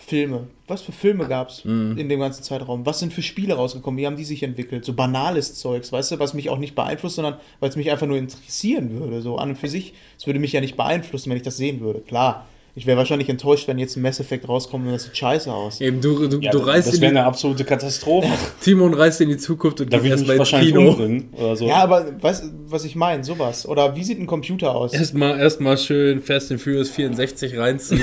Filme. 0.00 0.46
Was 0.68 0.82
für 0.82 0.92
Filme 0.92 1.26
gab 1.26 1.48
es 1.48 1.64
Mhm. 1.64 1.98
in 1.98 2.08
dem 2.08 2.20
ganzen 2.20 2.44
Zeitraum? 2.44 2.86
Was 2.86 3.00
sind 3.00 3.12
für 3.12 3.22
Spiele 3.22 3.54
rausgekommen? 3.54 3.98
Wie 3.98 4.06
haben 4.06 4.14
die 4.16 4.24
sich 4.24 4.44
entwickelt? 4.44 4.84
So 4.84 4.92
banales 4.92 5.56
Zeugs, 5.56 5.90
weißt 5.90 6.12
du, 6.12 6.18
was 6.20 6.34
mich 6.34 6.50
auch 6.50 6.58
nicht 6.58 6.76
beeinflusst, 6.76 7.16
sondern 7.16 7.34
weil 7.58 7.70
es 7.70 7.74
mich 7.74 7.90
einfach 7.90 8.06
nur 8.06 8.16
interessieren 8.16 8.90
würde. 9.00 9.20
So 9.20 9.38
an 9.38 9.48
und 9.50 9.56
für 9.58 9.66
sich. 9.66 9.94
Es 10.16 10.28
würde 10.28 10.38
mich 10.38 10.52
ja 10.52 10.60
nicht 10.60 10.76
beeinflussen, 10.76 11.30
wenn 11.30 11.36
ich 11.36 11.42
das 11.42 11.56
sehen 11.56 11.80
würde. 11.80 11.98
Klar. 12.02 12.46
Ich 12.74 12.86
wäre 12.86 12.96
wahrscheinlich 12.96 13.28
enttäuscht, 13.28 13.66
wenn 13.66 13.78
jetzt 13.78 13.96
ein 13.96 14.02
Mass 14.02 14.20
Effect 14.20 14.48
rauskommt 14.48 14.86
und 14.86 14.92
das 14.92 15.04
sieht 15.04 15.16
scheiße 15.16 15.52
aus. 15.52 15.80
Eben, 15.80 16.00
du, 16.00 16.28
du, 16.28 16.38
Ja, 16.38 16.52
du 16.52 16.58
reist 16.58 16.88
das 16.88 17.00
wäre 17.00 17.12
die, 17.12 17.18
eine 17.18 17.26
absolute 17.26 17.64
Katastrophe. 17.64 18.28
Timon 18.60 18.94
reist 18.94 19.20
in 19.20 19.28
die 19.30 19.36
Zukunft 19.36 19.80
und 19.80 19.92
Da 19.92 19.98
geht 19.98 20.12
erstmal 20.12 20.36
ins 20.36 20.50
Kino. 20.50 20.96
oder 21.32 21.56
so. 21.56 21.66
Ja, 21.66 21.76
aber 21.76 22.22
weißt 22.22 22.44
du, 22.44 22.48
was 22.66 22.84
ich 22.84 22.94
meine? 22.94 23.24
Sowas. 23.24 23.66
Oder 23.66 23.96
wie 23.96 24.04
sieht 24.04 24.20
ein 24.20 24.26
Computer 24.26 24.74
aus? 24.74 24.92
Erstmal 24.94 25.38
erstmal 25.40 25.76
schön 25.76 26.22
Fast 26.22 26.52
and 26.52 26.60
Furious 26.60 26.90
64 26.90 27.56
reinziehen. 27.58 28.00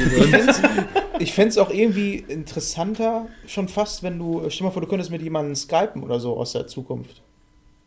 Ich 1.20 1.32
fände 1.34 1.50
es 1.50 1.58
auch 1.58 1.70
irgendwie 1.70 2.16
interessanter, 2.28 3.28
schon 3.48 3.70
fast, 3.70 4.04
wenn 4.04 4.20
du, 4.20 4.42
stell 4.50 4.58
dir 4.60 4.64
mal 4.66 4.72
vor, 4.72 4.82
du 4.82 4.88
könntest 4.90 5.12
mit 5.12 5.22
jemandem 5.22 5.56
skypen 5.56 6.04
oder 6.04 6.20
so 6.20 6.36
aus 6.36 6.52
der 6.52 6.68
Zukunft. 6.68 7.22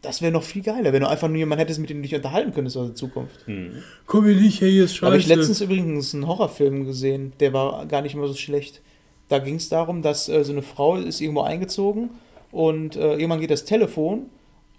Das 0.09 0.23
wäre 0.23 0.33
noch 0.33 0.43
viel 0.43 0.63
geiler, 0.63 0.95
wenn 0.95 1.03
du 1.03 1.09
einfach 1.09 1.29
nur 1.29 1.37
jemanden 1.37 1.61
hättest, 1.61 1.81
mit 1.81 1.91
dem 1.91 1.99
du 1.99 2.03
dich 2.05 2.15
unterhalten 2.15 2.55
könntest 2.55 2.79
aus 2.79 2.87
der 2.87 2.95
Zukunft. 2.95 3.45
komm 4.07 4.25
hier 4.25 4.37
nicht, 4.37 4.59
hey, 4.63 4.71
hier 4.71 4.85
ist 4.85 5.03
Da 5.03 5.09
habe 5.09 5.19
ich 5.19 5.25
scheiße. 5.25 5.35
letztens 5.39 5.61
übrigens 5.61 6.15
einen 6.15 6.27
Horrorfilm 6.27 6.87
gesehen, 6.87 7.35
der 7.41 7.53
war 7.53 7.85
gar 7.85 8.01
nicht 8.01 8.15
mal 8.15 8.27
so 8.27 8.33
schlecht. 8.35 8.81
Da 9.29 9.39
ging 9.39 9.57
es 9.57 9.69
darum, 9.69 10.01
dass 10.01 10.31
äh, 10.31 10.43
so 10.45 10.53
eine 10.53 10.63
Frau 10.63 10.97
ist 10.97 11.21
irgendwo 11.21 11.43
eingezogen 11.43 12.09
und 12.53 12.97
äh, 12.97 13.17
irgendwann 13.17 13.41
geht 13.41 13.51
das 13.51 13.67
Telefon 13.67 14.31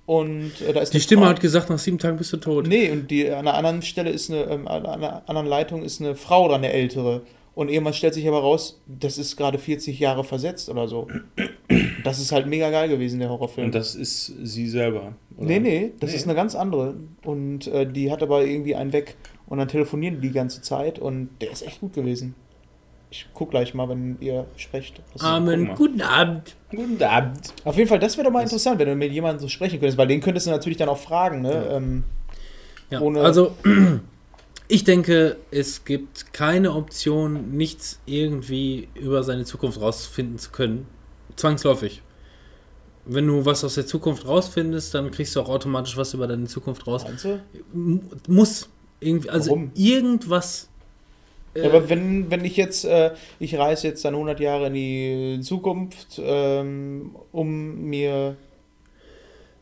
und 0.08 0.52
äh, 0.68 0.74
da 0.74 0.80
ist 0.80 0.96
die 0.96 1.00
Stimme 1.00 1.22
Frau- 1.22 1.30
hat 1.30 1.42
gesagt, 1.42 1.70
nach 1.70 1.78
sieben 1.78 2.00
Tagen 2.00 2.18
bist 2.18 2.34
du 2.34 2.38
tot. 2.38 2.66
Nee, 2.66 2.90
und 2.90 3.12
die, 3.12 3.30
an 3.30 3.48
einer 3.48 3.54
anderen 3.54 3.84
Stelle 3.84 4.10
ist 4.10 4.32
eine, 4.32 4.46
ähm, 4.46 4.68
an 4.68 4.84
einer 4.88 5.22
anderen 5.30 5.48
Leitung 5.48 5.84
ist 5.84 6.02
eine 6.02 6.16
Frau 6.16 6.48
dran, 6.48 6.64
eine 6.64 6.74
ältere. 6.74 7.22
Und 7.54 7.70
irgendwann 7.70 7.94
stellt 7.94 8.16
sich 8.16 8.28
aber 8.28 8.40
raus, 8.40 8.82
das 8.88 9.20
ist 9.20 9.36
gerade 9.36 9.60
40 9.60 10.00
Jahre 10.00 10.24
versetzt 10.24 10.70
oder 10.70 10.88
so. 10.88 11.08
Das 12.04 12.20
ist 12.20 12.32
halt 12.32 12.48
mega 12.48 12.70
geil 12.70 12.90
gewesen, 12.90 13.20
der 13.20 13.30
Horrorfilm. 13.30 13.68
Und 13.68 13.76
das 13.76 13.96
ist 13.96 14.34
sie 14.44 14.68
selber. 14.68 15.14
oder? 15.38 15.48
nee, 15.48 15.60
nee, 15.60 15.92
das 16.00 16.12
Nee. 16.12 16.16
ist 16.18 16.24
eine 16.26 16.36
ganz 16.36 16.56
andere. 16.56 16.96
Und 17.24 17.68
äh, 17.68 17.86
die 17.92 18.12
hat 18.12 18.22
aber 18.24 18.44
irgendwie 18.46 18.76
einen 18.76 18.94
weg. 18.94 19.16
Und 19.48 19.58
dann 19.58 19.68
telefonieren 19.68 20.16
die 20.22 20.28
die 20.28 20.34
ganze 20.34 20.62
Zeit 20.62 21.00
und 21.00 21.30
der 21.42 21.52
ist 21.52 21.66
echt 21.66 21.80
gut 21.80 21.94
gewesen. 21.94 22.36
Ich 23.12 23.26
guck 23.34 23.50
gleich 23.50 23.74
mal, 23.74 23.90
wenn 23.90 24.18
ihr 24.20 24.46
sprecht. 24.56 25.02
Amen, 25.20 25.74
guten 25.74 26.02
Abend. 26.02 26.56
Guten 26.70 27.02
Abend. 27.02 27.54
Auf 27.64 27.76
jeden 27.76 27.90
Fall, 27.90 27.98
das 27.98 28.16
wäre 28.18 28.26
doch 28.26 28.32
mal 28.32 28.44
interessant, 28.44 28.78
wenn 28.78 28.88
du 28.88 28.96
mit 28.96 29.12
jemandem 29.12 29.40
so 29.40 29.48
sprechen 29.48 29.80
könntest, 29.80 29.98
weil 29.98 30.06
den 30.08 30.22
könntest 30.22 30.46
du 30.46 30.52
natürlich 30.52 30.78
dann 30.78 30.90
auch 30.90 31.00
fragen, 31.00 31.42
ne? 31.42 31.68
Ähm, 31.72 32.04
Ja, 32.92 33.02
Ohne- 33.02 33.22
also, 33.22 33.56
ich 34.68 34.84
denke, 34.84 35.38
es 35.50 35.86
gibt 35.86 36.32
keine 36.34 36.74
Option, 36.74 37.52
nichts 37.58 38.00
irgendwie 38.06 38.88
über 38.94 39.24
seine 39.24 39.44
Zukunft 39.46 39.82
rausfinden 39.82 40.38
zu 40.38 40.52
können. 40.52 40.86
Zwangsläufig. 41.40 42.02
Wenn 43.06 43.26
du 43.28 43.46
was 43.46 43.64
aus 43.64 43.76
der 43.76 43.88
Zukunft 43.88 44.28
rausfindest, 44.28 44.94
dann 44.94 45.10
kriegst 45.10 45.36
du 45.36 45.40
auch 45.42 45.50
automatisch 45.50 45.96
was 45.96 46.14
über 46.14 46.28
deine 46.28 46.46
Zukunft 46.46 46.86
raus. 46.86 47.06
meinst 47.06 47.26
Muss. 48.28 48.70
Irgendwie, 49.00 49.30
also 49.30 49.52
Warum? 49.52 49.72
irgendwas. 49.74 50.68
äh, 51.56 51.62
Ja, 51.62 51.70
aber 51.70 51.88
wenn, 51.90 52.30
wenn 52.30 52.44
ich 52.44 52.58
jetzt, 52.58 52.84
äh, 52.84 53.14
ich 53.40 53.58
reise 53.58 53.88
jetzt 53.88 54.04
dann 54.04 54.14
100 54.16 54.42
Jahre 54.42 54.68
in 54.68 54.74
die 54.74 55.40
Zukunft, 55.42 56.20
ähm, 56.22 57.16
um 57.32 57.84
mir 57.86 58.36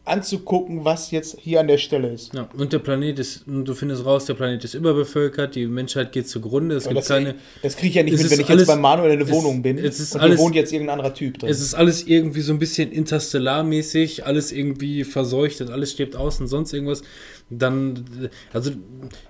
anzugucken, 0.07 0.85
was 0.85 1.11
jetzt 1.11 1.37
hier 1.39 1.59
an 1.59 1.67
der 1.67 1.77
Stelle 1.77 2.09
ist. 2.09 2.33
Ja, 2.33 2.49
und 2.57 2.73
der 2.73 2.79
Planet 2.79 3.19
ist, 3.19 3.43
du 3.45 3.73
findest 3.73 4.05
raus, 4.05 4.25
der 4.25 4.33
Planet 4.35 4.63
ist 4.63 4.73
überbevölkert, 4.73 5.55
die 5.55 5.67
Menschheit 5.67 6.11
geht 6.11 6.27
zugrunde, 6.29 6.75
es 6.75 6.85
Aber 6.85 6.95
gibt 6.95 7.01
das 7.01 7.07
keine. 7.09 7.35
das 7.61 7.75
kriege 7.75 7.89
ich 7.89 7.95
ja 7.95 8.03
nicht 8.03 8.17
mit, 8.17 8.29
wenn 8.31 8.39
ich 8.39 8.49
alles- 8.49 8.61
jetzt 8.61 8.67
bei 8.67 8.75
Manuel 8.81 9.11
in 9.11 9.19
der 9.19 9.29
Wohnung 9.29 9.61
bin 9.61 9.77
es 9.77 9.99
ist 9.99 10.15
und 10.15 10.21
alles- 10.21 10.39
wohnt 10.39 10.55
jetzt 10.55 10.71
irgendein 10.73 10.99
anderer 10.99 11.13
Typ 11.13 11.37
drin. 11.39 11.49
Es 11.49 11.59
ist 11.61 11.73
alles 11.73 12.07
irgendwie 12.07 12.41
so 12.41 12.53
ein 12.53 12.59
bisschen 12.59 12.91
interstellarmäßig, 12.91 14.25
alles 14.25 14.51
irgendwie 14.51 15.03
verseucht 15.03 15.61
und 15.61 15.69
alles 15.69 15.91
stirbt 15.91 16.15
aus 16.15 16.39
und 16.39 16.47
sonst 16.47 16.73
irgendwas. 16.73 17.01
Dann, 17.49 18.29
also 18.51 18.71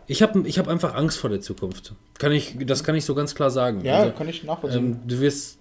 ich 0.07 0.23
habe 0.23 0.47
ich 0.47 0.57
hab 0.57 0.67
einfach 0.67 0.95
Angst 0.95 1.19
vor 1.19 1.29
der 1.29 1.39
Zukunft. 1.41 1.93
Kann 2.17 2.31
ich, 2.31 2.55
das 2.65 2.83
kann 2.83 2.95
ich 2.95 3.05
so 3.05 3.13
ganz 3.13 3.35
klar 3.35 3.51
sagen. 3.51 3.81
ja, 3.85 3.99
also, 3.99 4.11
kann 4.13 4.27
ich 4.27 4.43
nachvollziehen. 4.43 4.85
ähm, 4.85 4.99
du 5.07 5.19
wirst, 5.19 5.59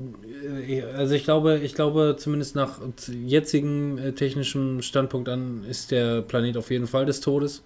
äh, 0.66 0.82
also 0.82 1.14
ich 1.14 1.24
glaube, 1.24 1.58
ich 1.58 1.74
glaube, 1.74 2.16
zumindest 2.18 2.56
nach 2.56 2.80
jetzigem 3.26 3.98
äh, 3.98 4.12
technischem 4.12 4.80
Standpunkt 4.80 5.28
an 5.28 5.64
ist 5.68 5.90
der 5.90 6.22
Planet 6.22 6.56
auf 6.56 6.70
jeden 6.70 6.86
Fall 6.86 7.04
des 7.04 7.20
Todes. 7.20 7.62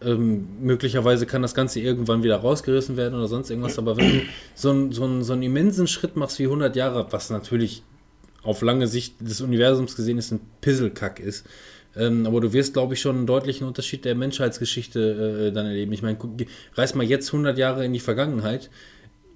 Ähm, 0.00 0.46
möglicherweise 0.60 1.26
kann 1.26 1.42
das 1.42 1.54
Ganze 1.54 1.80
irgendwann 1.80 2.22
wieder 2.22 2.36
rausgerissen 2.36 2.96
werden 2.96 3.14
oder 3.14 3.26
sonst 3.26 3.50
irgendwas, 3.50 3.78
aber 3.78 3.96
wenn 3.96 4.08
du 4.10 4.20
so, 4.54 4.70
einen- 4.70 4.92
so, 4.92 5.02
einen- 5.04 5.24
so 5.24 5.32
einen 5.32 5.42
immensen 5.42 5.88
Schritt 5.88 6.14
machst 6.16 6.38
wie 6.38 6.46
100 6.46 6.76
Jahre, 6.76 7.08
was 7.10 7.30
natürlich 7.30 7.82
auf 8.44 8.62
lange 8.62 8.86
Sicht 8.86 9.16
des 9.20 9.40
Universums 9.40 9.96
gesehen 9.96 10.16
ist, 10.16 10.30
ein 10.30 10.40
Pisselkack 10.60 11.18
ist, 11.18 11.44
ähm, 11.98 12.26
aber 12.26 12.40
du 12.40 12.52
wirst, 12.52 12.72
glaube 12.74 12.94
ich, 12.94 13.00
schon 13.00 13.16
einen 13.16 13.26
deutlichen 13.26 13.66
Unterschied 13.66 14.04
der 14.04 14.14
Menschheitsgeschichte 14.14 15.48
äh, 15.48 15.52
dann 15.52 15.66
erleben. 15.66 15.92
Ich 15.92 16.02
meine, 16.02 16.16
reiß 16.74 16.94
mal 16.94 17.04
jetzt 17.04 17.28
100 17.28 17.58
Jahre 17.58 17.84
in 17.84 17.92
die 17.92 18.00
Vergangenheit, 18.00 18.70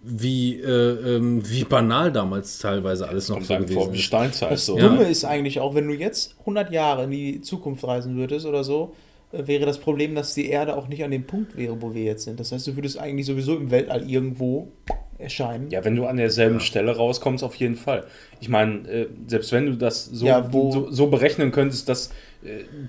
wie, 0.04 0.60
äh, 0.60 1.16
ähm, 1.16 1.48
wie 1.48 1.64
banal 1.64 2.10
damals 2.12 2.58
teilweise 2.58 3.08
alles 3.08 3.28
noch 3.28 3.40
so 3.42 3.54
einem 3.54 3.68
vor 3.68 3.74
gewesen 3.84 3.92
wie 3.92 3.98
ist. 3.98 4.02
Steinzeit. 4.04 4.50
das 4.50 4.66
So. 4.66 4.76
Ja. 4.76 4.88
Dumme 4.88 5.04
ist 5.04 5.24
eigentlich 5.24 5.60
auch, 5.60 5.74
wenn 5.74 5.86
du 5.86 5.94
jetzt 5.94 6.34
100 6.40 6.72
Jahre 6.72 7.04
in 7.04 7.10
die 7.12 7.40
Zukunft 7.40 7.84
reisen 7.84 8.16
würdest 8.16 8.44
oder 8.46 8.64
so, 8.64 8.94
äh, 9.32 9.46
wäre 9.46 9.64
das 9.64 9.78
Problem, 9.78 10.14
dass 10.16 10.34
die 10.34 10.48
Erde 10.48 10.76
auch 10.76 10.88
nicht 10.88 11.04
an 11.04 11.12
dem 11.12 11.24
Punkt 11.24 11.56
wäre, 11.56 11.80
wo 11.80 11.94
wir 11.94 12.02
jetzt 12.02 12.24
sind. 12.24 12.40
Das 12.40 12.50
heißt, 12.50 12.66
du 12.66 12.76
würdest 12.76 12.98
eigentlich 12.98 13.26
sowieso 13.26 13.56
im 13.56 13.70
Weltall 13.70 14.08
irgendwo 14.10 14.72
erscheinen. 15.18 15.70
Ja, 15.70 15.84
wenn 15.84 15.94
du 15.94 16.04
an 16.06 16.16
derselben 16.16 16.58
Stelle 16.58 16.96
rauskommst, 16.96 17.44
auf 17.44 17.54
jeden 17.54 17.76
Fall. 17.76 18.04
Ich 18.40 18.48
meine, 18.48 18.88
äh, 18.88 19.06
selbst 19.28 19.52
wenn 19.52 19.66
du 19.66 19.76
das 19.76 20.04
so, 20.06 20.26
Ja, 20.26 20.52
wo- 20.52 20.72
so, 20.72 20.90
so 20.90 21.06
berechnen 21.06 21.52
könntest, 21.52 21.88
dass 21.88 22.08
äh, 22.08 22.10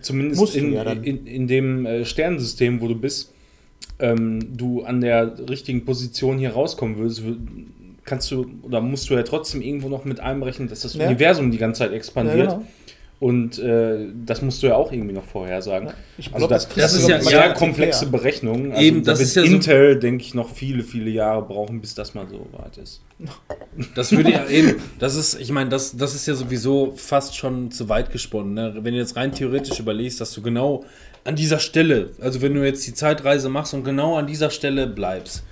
zumindest 0.01 0.41
Musst 0.41 0.55
in, 0.55 0.73
ja 0.73 0.83
in, 0.91 1.25
in 1.27 1.47
dem 1.47 1.85
äh, 1.85 2.05
Sternensystem, 2.05 2.81
wo 2.81 2.87
du 2.87 2.95
bist, 2.95 3.31
ähm, 3.99 4.57
du 4.57 4.83
an 4.83 5.01
der 5.01 5.47
richtigen 5.49 5.85
Position 5.85 6.37
hier 6.37 6.51
rauskommen 6.51 6.97
würdest, 6.97 7.21
wür- 7.21 7.37
kannst 8.05 8.29
du 8.31 8.45
oder 8.63 8.81
musst 8.81 9.09
du 9.09 9.13
ja 9.13 9.23
trotzdem 9.23 9.61
irgendwo 9.61 9.87
noch 9.89 10.03
mit 10.05 10.19
einberechnen, 10.19 10.67
dass 10.67 10.81
das 10.81 10.93
Ja. 10.95 11.05
Universum 11.07 11.51
die 11.51 11.57
ganze 11.57 11.79
Zeit 11.79 11.91
Ja, 11.91 11.97
expandiert. 11.97 12.49
genau. 12.49 12.65
Und 13.23 13.57
äh, 13.57 14.07
das 14.25 14.41
musst 14.41 14.61
du 14.61 14.67
ja 14.67 14.75
auch 14.75 14.91
irgendwie 14.91 15.13
noch 15.13 15.23
vorhersagen. 15.23 15.87
Ja, 15.87 15.93
ich 16.17 16.25
also 16.33 16.39
glaub, 16.39 16.49
das, 16.49 16.67
das 16.67 16.93
ist 16.93 17.07
ja 17.07 17.21
sehr 17.21 17.39
mal 17.39 17.53
komplexe. 17.53 18.07
Berechnungen. 18.07 18.73
Also 18.73 18.83
Eben, 18.83 19.01
da 19.01 19.11
das 19.11 19.19
wird 19.19 19.27
ist 19.29 19.35
ja 19.35 19.43
so- 19.43 19.47
Intel, 19.47 19.97
denke 19.97 20.25
ich, 20.25 20.33
noch 20.33 20.49
viele, 20.49 20.83
viele 20.83 21.09
Jahre 21.09 21.41
brauchen, 21.41 21.79
bis 21.79 21.95
das 21.95 22.13
mal 22.15 22.27
so 22.27 22.45
weit 22.51 22.75
ist. 22.77 23.01
Das 23.95 24.11
würde 24.11 24.31
ja 24.31 24.45
eben, 24.49 24.75
das 24.99 25.15
ist, 25.15 25.39
ich 25.39 25.51
meine, 25.51 25.69
das, 25.69 25.95
das 25.95 26.13
ist 26.15 26.27
ja 26.27 26.35
sowieso 26.35 26.93
fast 26.97 27.35
schon 27.37 27.71
zu 27.71 27.87
weit 27.87 28.11
gesponnen. 28.11 28.53
Ne? 28.53 28.73
Wenn 28.81 28.93
du 28.93 28.99
jetzt 28.99 29.15
rein 29.15 29.31
theoretisch 29.31 29.79
überlegst, 29.79 30.19
dass 30.19 30.31
du 30.33 30.41
genau 30.41 30.83
an 31.23 31.35
dieser 31.37 31.59
Stelle, 31.59 32.09
also 32.19 32.41
wenn 32.41 32.53
du 32.53 32.63
jetzt 32.65 32.85
die 32.85 32.93
Zeitreise 32.93 33.47
machst 33.47 33.73
und 33.73 33.85
genau 33.85 34.17
an 34.17 34.27
dieser 34.27 34.49
Stelle 34.49 34.85
bleibst, 34.85 35.43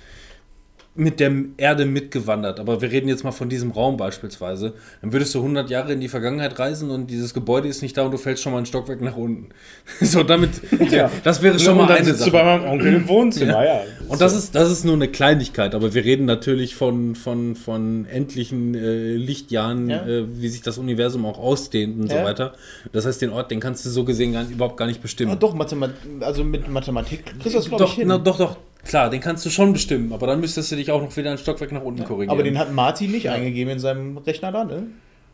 mit 0.94 1.20
der 1.20 1.32
Erde 1.56 1.86
mitgewandert, 1.86 2.60
aber 2.60 2.82
wir 2.82 2.90
reden 2.90 3.08
jetzt 3.08 3.24
mal 3.24 3.32
von 3.32 3.48
diesem 3.48 3.70
Raum 3.70 3.96
beispielsweise, 3.96 4.74
dann 5.00 5.12
würdest 5.12 5.34
du 5.34 5.38
100 5.38 5.70
Jahre 5.70 5.94
in 5.94 6.00
die 6.00 6.08
Vergangenheit 6.08 6.58
reisen 6.58 6.90
und 6.90 7.06
dieses 7.10 7.32
Gebäude 7.32 7.66
ist 7.68 7.80
nicht 7.80 7.96
da 7.96 8.02
und 8.04 8.10
du 8.10 8.18
fällst 8.18 8.42
schon 8.42 8.52
mal 8.52 8.58
ein 8.58 8.66
Stockwerk 8.66 9.00
nach 9.00 9.16
unten. 9.16 9.48
so, 10.02 10.22
damit, 10.22 10.50
ja. 10.90 11.10
das 11.24 11.40
wäre 11.40 11.58
schon 11.58 11.78
und 11.78 11.86
mal 11.86 11.92
eine 11.96 12.12
Sache. 12.12 12.30
du 12.30 12.36
bei 12.36 12.44
meinem 12.44 12.64
Onkel 12.70 12.94
im 12.94 13.08
Wohnzimmer, 13.08 13.64
ja. 13.66 13.80
Und 14.08 14.20
das 14.20 14.34
ist, 14.36 14.54
das 14.54 14.70
ist 14.70 14.84
nur 14.84 14.94
eine 14.94 15.08
Kleinigkeit, 15.08 15.74
aber 15.74 15.94
wir 15.94 16.04
reden 16.04 16.26
natürlich 16.26 16.74
von, 16.74 17.14
von, 17.14 17.56
von 17.56 18.04
endlichen 18.04 18.74
äh, 18.74 19.14
Lichtjahren, 19.14 19.88
Ja. 19.88 20.06
äh, 20.06 20.24
wie 20.40 20.48
sich 20.48 20.60
das 20.60 20.76
Universum 20.76 21.24
auch 21.24 21.38
ausdehnt 21.38 21.98
und 21.98 22.10
so 22.10 22.16
Ja. 22.16 22.24
weiter. 22.24 22.52
Das 22.92 23.06
heißt, 23.06 23.22
den 23.22 23.30
Ort, 23.30 23.50
den 23.50 23.60
kannst 23.60 23.86
du 23.86 23.88
so 23.90 24.04
gesehen 24.04 24.34
gar, 24.34 24.44
überhaupt 24.44 24.76
gar 24.76 24.86
nicht 24.86 25.00
bestimmen. 25.00 25.30
Ja, 25.30 25.36
doch, 25.36 25.54
Mathemat 25.54 25.92
also 26.20 26.44
mit 26.44 26.68
Mathematik 26.68 27.24
kriegst 27.24 27.46
du 27.46 27.50
das, 27.60 27.68
glaube 27.68 27.84
ich, 27.84 27.90
doch, 27.90 27.96
hin. 27.96 28.08
na, 28.08 28.18
doch, 28.18 28.36
doch, 28.36 28.56
klar, 28.84 29.10
den 29.10 29.20
kannst 29.20 29.44
du 29.46 29.50
schon 29.50 29.72
bestimmen, 29.72 30.12
aber 30.12 30.26
dann 30.26 30.40
müsstest 30.40 30.72
du 30.72 30.76
dich 30.76 30.90
auch 30.90 31.02
noch 31.02 31.16
wieder 31.16 31.30
ein 31.30 31.38
Stockwerk 31.38 31.72
nach 31.72 31.82
unten 31.82 32.04
korrigieren. 32.04 32.30
Aber 32.30 32.42
den 32.42 32.58
hat 32.58 32.72
Martin 32.72 33.10
nicht 33.10 33.28
eingegeben 33.30 33.72
in 33.74 33.78
seinem 33.78 34.16
Rechner 34.18 34.52
da, 34.52 34.64
ne? 34.64 34.88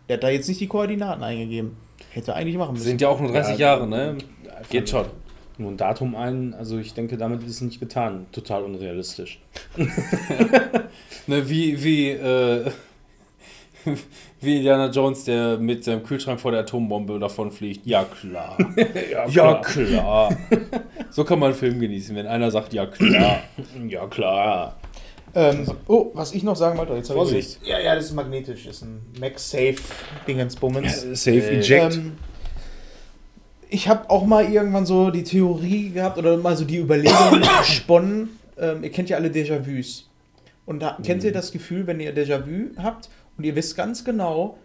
Der 0.08 0.16
hat 0.16 0.22
da 0.22 0.30
jetzt 0.30 0.48
nicht 0.48 0.60
die 0.60 0.66
Koordinaten 0.66 1.22
eingegeben. 1.22 1.76
Hätte 2.10 2.30
er 2.32 2.36
eigentlich 2.36 2.56
machen 2.56 2.72
müssen. 2.74 2.84
sind 2.84 3.00
ja 3.00 3.08
auch 3.08 3.20
nur 3.20 3.30
30 3.32 3.58
Ja, 3.58 3.74
Jahre, 3.74 3.86
ne? 3.86 4.16
Geht 4.70 4.88
schon. 4.88 5.06
Nur 5.58 5.72
ein 5.72 5.76
Datum 5.76 6.14
ein, 6.14 6.54
also 6.54 6.78
ich 6.78 6.94
denke, 6.94 7.16
damit 7.16 7.42
ist 7.42 7.50
es 7.50 7.60
nicht 7.62 7.80
getan. 7.80 8.26
Total 8.32 8.62
unrealistisch. 8.62 9.40
Ne, 11.26 11.46
wie, 11.50 11.84
wie, 11.84 12.08
äh, 12.08 12.70
wie 14.40 14.56
Indiana 14.56 14.90
Jones, 14.90 15.24
der 15.24 15.58
mit 15.58 15.84
seinem 15.84 16.02
Kühlschrank 16.02 16.40
vor 16.40 16.50
der 16.50 16.60
Atombombe 16.60 17.18
davon 17.18 17.50
fliegt. 17.50 17.86
Ja, 17.86 18.04
klar. 18.04 18.56
ja, 19.30 19.54
klar. 19.56 20.36
so 21.10 21.24
kann 21.24 21.38
man 21.38 21.50
einen 21.50 21.58
Film 21.58 21.80
genießen, 21.80 22.14
wenn 22.16 22.26
einer 22.26 22.50
sagt, 22.50 22.72
ja, 22.72 22.86
klar. 22.86 23.40
Ja, 23.88 24.06
klar. 24.06 24.76
Ähm, 25.34 25.66
oh, 25.86 26.10
was 26.14 26.32
ich 26.32 26.42
noch 26.42 26.56
sagen 26.56 26.78
wollte, 26.78 26.94
jetzt 26.94 27.10
hab 27.10 27.16
Vorsicht. 27.16 27.58
Ich, 27.62 27.68
ja, 27.68 27.78
ja, 27.78 27.94
das 27.94 28.06
ist 28.06 28.14
magnetisch. 28.14 28.64
Das 28.64 28.76
ist 28.76 28.82
ein 28.82 29.00
MagSafe-Dingensbummens. 29.20 31.06
Safe 31.12 31.50
Eject. 31.50 31.96
Ähm, 31.96 32.12
ich 33.68 33.88
habe 33.88 34.08
auch 34.08 34.24
mal 34.24 34.50
irgendwann 34.50 34.86
so 34.86 35.10
die 35.10 35.24
Theorie 35.24 35.90
gehabt 35.90 36.18
oder 36.18 36.36
mal 36.38 36.56
so 36.56 36.64
die 36.64 36.78
Überlegung 36.78 37.40
gesponnen. 37.60 38.30
Ähm, 38.58 38.82
ihr 38.82 38.90
kennt 38.90 39.10
ja 39.10 39.16
alle 39.16 39.28
Déjà-vus. 39.28 40.08
Und 40.66 40.80
da, 40.80 40.98
kennt 41.02 41.24
ihr 41.24 41.32
das 41.32 41.52
Gefühl, 41.52 41.86
wenn 41.86 42.00
ihr 42.00 42.14
Déjà-vu 42.14 42.76
habt 42.82 43.08
und 43.38 43.44
ihr 43.44 43.54
wisst 43.54 43.76
ganz 43.76 44.04
genau, 44.04 44.58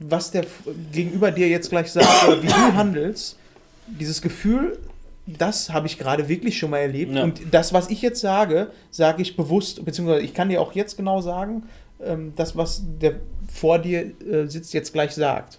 was 0.00 0.32
der 0.32 0.44
gegenüber 0.92 1.30
dir 1.30 1.48
jetzt 1.48 1.70
gleich 1.70 1.90
sagt 1.90 2.26
oder 2.26 2.42
wie 2.42 2.48
du 2.48 2.52
handelst? 2.74 3.38
Dieses 3.86 4.20
Gefühl, 4.20 4.78
das 5.26 5.70
habe 5.70 5.86
ich 5.86 5.98
gerade 5.98 6.28
wirklich 6.28 6.58
schon 6.58 6.70
mal 6.70 6.78
erlebt. 6.78 7.14
Ja. 7.14 7.22
Und 7.22 7.40
das, 7.52 7.72
was 7.72 7.90
ich 7.90 8.02
jetzt 8.02 8.20
sage, 8.20 8.68
sage 8.90 9.22
ich 9.22 9.36
bewusst, 9.36 9.84
beziehungsweise 9.84 10.22
ich 10.22 10.34
kann 10.34 10.48
dir 10.48 10.60
auch 10.60 10.72
jetzt 10.72 10.96
genau 10.96 11.20
sagen, 11.20 11.62
ähm, 12.04 12.32
das, 12.36 12.56
was 12.56 12.82
der 13.00 13.14
vor 13.52 13.78
dir 13.78 14.12
äh, 14.20 14.46
sitzt, 14.46 14.74
jetzt 14.74 14.92
gleich 14.92 15.12
sagt. 15.12 15.58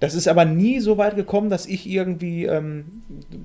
Das 0.00 0.14
ist 0.14 0.28
aber 0.28 0.44
nie 0.44 0.78
so 0.78 0.96
weit 0.96 1.16
gekommen, 1.16 1.50
dass 1.50 1.66
ich 1.66 1.88
irgendwie, 1.88 2.44
ähm, 2.44 3.02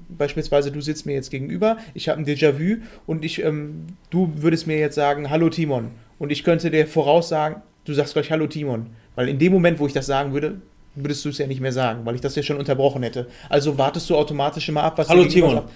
beispielsweise 0.07 0.71
du 0.71 0.81
sitzt 0.81 1.05
mir 1.05 1.13
jetzt 1.13 1.31
gegenüber, 1.31 1.77
ich 1.95 2.09
habe 2.09 2.21
ein 2.21 2.25
Déjà-vu 2.25 2.77
und 3.07 3.25
ich, 3.25 3.43
ähm, 3.43 3.87
du 4.11 4.31
würdest 4.35 4.67
mir 4.67 4.77
jetzt 4.77 4.95
sagen, 4.95 5.31
hallo 5.31 5.49
Timon. 5.49 5.89
Und 6.19 6.31
ich 6.31 6.43
könnte 6.43 6.69
dir 6.69 6.85
voraussagen, 6.85 7.61
du 7.85 7.93
sagst 7.93 8.13
gleich 8.13 8.31
hallo 8.31 8.47
Timon. 8.47 8.87
Weil 9.15 9.29
in 9.29 9.39
dem 9.39 9.53
Moment, 9.53 9.79
wo 9.79 9.87
ich 9.87 9.93
das 9.93 10.05
sagen 10.05 10.33
würde, 10.33 10.55
würdest 10.95 11.23
du 11.25 11.29
es 11.29 11.37
ja 11.37 11.47
nicht 11.47 11.61
mehr 11.61 11.71
sagen, 11.73 12.01
weil 12.05 12.15
ich 12.15 12.21
das 12.21 12.35
ja 12.35 12.43
schon 12.43 12.57
unterbrochen 12.57 13.03
hätte. 13.03 13.27
Also 13.49 13.77
wartest 13.77 14.09
du 14.09 14.15
automatisch 14.15 14.69
immer 14.69 14.83
ab, 14.83 14.97
was 14.97 15.09
Hallo, 15.09 15.25
Timon. 15.25 15.55
sagt. 15.55 15.69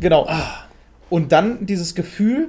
Genau. 0.00 0.28
Und 1.10 1.32
dann 1.32 1.64
dieses 1.66 1.94
Gefühl, 1.94 2.48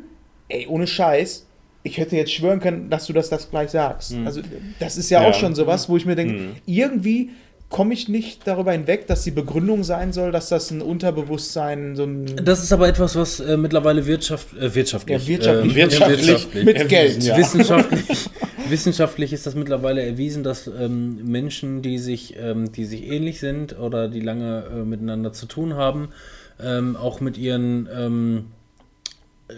ey, 0.50 0.68
ohne 0.68 0.86
Scheiß, 0.88 1.46
ich 1.84 1.98
hätte 1.98 2.18
jetzt 2.18 2.34
schwören 2.34 2.60
können, 2.60 2.90
dass 2.90 3.06
du 3.08 3.14
das, 3.14 3.30
das 3.30 3.50
gleich 3.50 3.70
sagst. 3.70 4.14
Also 4.26 4.42
das 4.80 4.98
ist 4.98 5.10
ja, 5.10 5.22
Ja. 5.24 5.30
auch 5.30 5.34
schon 5.34 5.56
sowas, 5.56 5.88
wo 5.88 5.96
ich 5.96 6.06
mir 6.06 6.16
denke, 6.16 6.34
Mhm. 6.34 6.50
irgendwie 6.66 7.30
komme 7.70 7.94
ich 7.94 8.10
nicht 8.10 8.42
darüber 8.48 8.72
hinweg, 8.74 9.08
dass 9.08 9.24
die 9.24 9.32
Begründung 9.32 9.84
sein 9.84 10.12
soll, 10.12 10.32
dass 10.32 10.50
das 10.50 10.72
ein 10.72 10.82
Unterbewusstsein, 10.82 11.96
so 11.96 12.04
ein 12.04 12.26
Das 12.44 12.64
ist 12.64 12.74
aber 12.74 12.88
etwas, 12.88 13.16
was 13.16 13.40
äh, 13.40 13.56
mittlerweile 13.58 14.06
Wirtschaft, 14.08 14.58
äh, 14.58 14.74
wirtschaftlich, 14.74 15.22
Ja, 15.22 15.28
wirtschaftlich. 15.28 15.72
ähm, 15.72 15.76
Wirtschaftlich. 15.76 16.28
wirtschaftlich. 16.28 16.66
mit 16.66 16.90
Geld. 16.90 17.24
ja. 17.24 17.38
Wissenschaftlich, 17.38 18.30
wissenschaftlich 18.70 19.34
ist 19.34 19.46
das 19.46 19.56
mittlerweile 19.56 20.02
erwiesen, 20.02 20.44
dass 20.44 20.68
ähm, 20.68 21.24
Menschen, 21.26 21.82
die 21.82 21.98
sich, 21.98 22.36
ähm, 22.38 22.72
die 22.72 22.86
sich 22.86 23.08
ähnlich 23.08 23.40
sind 23.40 23.78
oder 23.78 24.08
die 24.08 24.22
lange 24.22 24.66
äh, 24.72 24.84
miteinander 24.84 25.34
zu 25.34 25.46
tun 25.46 25.76
haben, 25.76 26.10
ähm, 26.62 26.96
auch 26.96 27.22
mit 27.22 27.38
ihren 27.38 27.88
ähm, 27.94 28.46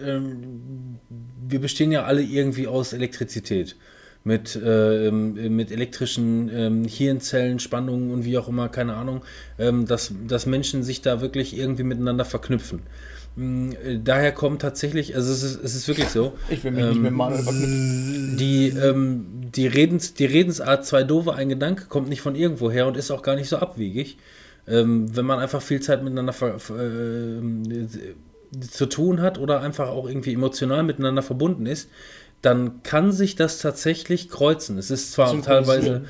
ähm, 0.06 1.00
wir 1.48 1.60
bestehen 1.60 1.92
ja 1.92 2.04
alle 2.04 2.22
irgendwie 2.22 2.68
aus 2.68 2.94
Elektrizität. 2.94 3.76
Mit, 4.24 4.60
ähm, 4.64 5.56
mit 5.56 5.72
elektrischen 5.72 6.48
ähm, 6.54 6.86
Hirnzellen, 6.86 7.58
Spannungen 7.58 8.12
und 8.12 8.24
wie 8.24 8.38
auch 8.38 8.48
immer, 8.48 8.70
keine 8.70 8.94
Ahnung, 8.94 9.24
dass, 9.58 10.14
dass 10.28 10.46
Menschen 10.46 10.84
sich 10.84 11.02
da 11.02 11.22
wirklich 11.22 11.58
irgendwie 11.58 11.82
miteinander 11.82 12.24
verknüpfen. 12.24 12.84
Mm, 13.36 13.72
äh, 13.72 13.99
Daher 14.03 14.32
kommt 14.32 14.62
tatsächlich, 14.62 15.16
also 15.16 15.32
es 15.32 15.44
ist, 15.44 15.64
es 15.64 15.76
ist 15.76 15.88
wirklich 15.88 16.10
so, 16.10 16.34
Ich 16.49 16.64
will 16.64 16.72
mich 16.72 16.84
nicht 16.86 16.95
Ähm, 16.95 17.02
mit 17.03 17.14
Manuel 17.14 17.44
verknüpfen. 17.44 18.38
die, 18.38 18.70
ähm, 18.70 19.26
die, 19.56 19.68
Redens, 19.68 20.14
die 20.14 20.26
Redensart 20.26 20.86
zwei 20.86 21.03
doofe, 21.03 21.34
ein 21.34 21.49
Gedanke 21.49 21.86
kommt 21.86 22.10
nicht 22.10 22.22
von 22.22 22.36
irgendwo 22.36 22.70
her 22.72 22.88
und 22.88 22.98
ist 22.98 23.12
auch 23.12 23.22
gar 23.24 23.36
nicht 23.36 23.49
so 23.49 23.58
abwegig. 23.58 24.18
Ähm, 24.68 25.16
wenn 25.16 25.26
man 25.26 25.40
einfach 25.40 25.62
viel 25.62 25.82
Zeit 25.82 26.03
miteinander 26.03 26.36
ähm, 26.78 27.64
äh, 27.72 28.60
zu 28.60 28.86
tun 28.86 29.22
hat 29.22 29.38
oder 29.40 29.62
einfach 29.62 29.88
auch 29.90 30.08
irgendwie 30.08 30.34
emotional 30.34 30.84
miteinander 30.84 31.22
verbunden 31.22 31.66
ist, 31.66 31.90
dann 32.42 32.82
kann 32.82 33.12
sich 33.12 33.36
das 33.36 33.60
tatsächlich 33.60 34.28
kreuzen. 34.28 34.80
Es 34.80 34.90
ist 34.90 35.12
zwar 35.14 35.30
teilweise. 35.44 36.02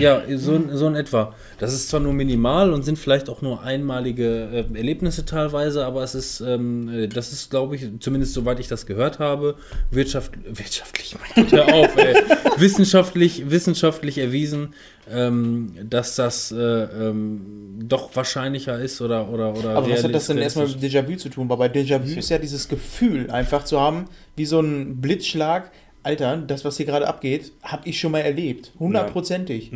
Ja, 0.00 0.22
so, 0.38 0.54
in- 0.54 0.76
so 0.76 0.86
in 0.86 0.94
etwa. 0.94 1.34
Das 1.58 1.72
ist 1.74 1.88
zwar 1.88 1.98
nur 1.98 2.12
minimal 2.12 2.72
und 2.72 2.84
sind 2.84 2.98
vielleicht 3.00 3.28
auch 3.28 3.42
nur 3.42 3.62
einmalige 3.62 4.66
äh, 4.72 4.76
Erlebnisse 4.76 5.24
teilweise, 5.24 5.84
aber 5.84 6.04
es 6.04 6.14
ist, 6.14 6.40
ähm, 6.40 6.88
äh, 6.88 7.08
das 7.08 7.32
ist, 7.32 7.50
glaube 7.50 7.74
ich, 7.74 7.88
zumindest 7.98 8.32
soweit 8.34 8.60
ich 8.60 8.68
das 8.68 8.86
gehört 8.86 9.18
habe, 9.18 9.56
wirtschaft, 9.90 10.32
wirtschaftlich, 10.46 11.16
auf, 11.16 11.96
wissenschaftlich, 12.58 13.50
wissenschaftlich 13.50 14.18
erwiesen, 14.18 14.74
ähm, 15.10 15.74
dass 15.88 16.16
das 16.16 16.52
äh, 16.52 16.56
ähm, 16.56 17.78
doch 17.88 18.14
wahrscheinlicher 18.14 18.78
ist 18.78 19.00
oder 19.00 19.28
oder 19.28 19.56
oder. 19.56 19.70
Aber 19.76 19.90
was 19.90 20.04
hat 20.04 20.14
das 20.14 20.28
denn 20.28 20.38
erstmal 20.38 20.68
mit 20.68 20.80
Déjà-vu 20.80 21.16
zu 21.16 21.28
tun? 21.28 21.48
Weil 21.48 21.56
bei 21.56 21.66
Déjà-vu 21.68 22.18
ist 22.18 22.30
ja 22.30 22.38
dieses 22.38 22.68
Gefühl 22.68 23.30
einfach 23.30 23.64
zu 23.64 23.80
haben, 23.80 24.06
wie 24.36 24.46
so 24.46 24.60
ein 24.60 25.00
Blitzschlag. 25.00 25.70
Alter, 26.04 26.36
das, 26.36 26.64
was 26.64 26.76
hier 26.76 26.86
gerade 26.86 27.06
abgeht, 27.06 27.52
habe 27.62 27.88
ich 27.88 28.00
schon 28.00 28.10
mal 28.10 28.20
erlebt. 28.20 28.72
Hundertprozentig. 28.78 29.70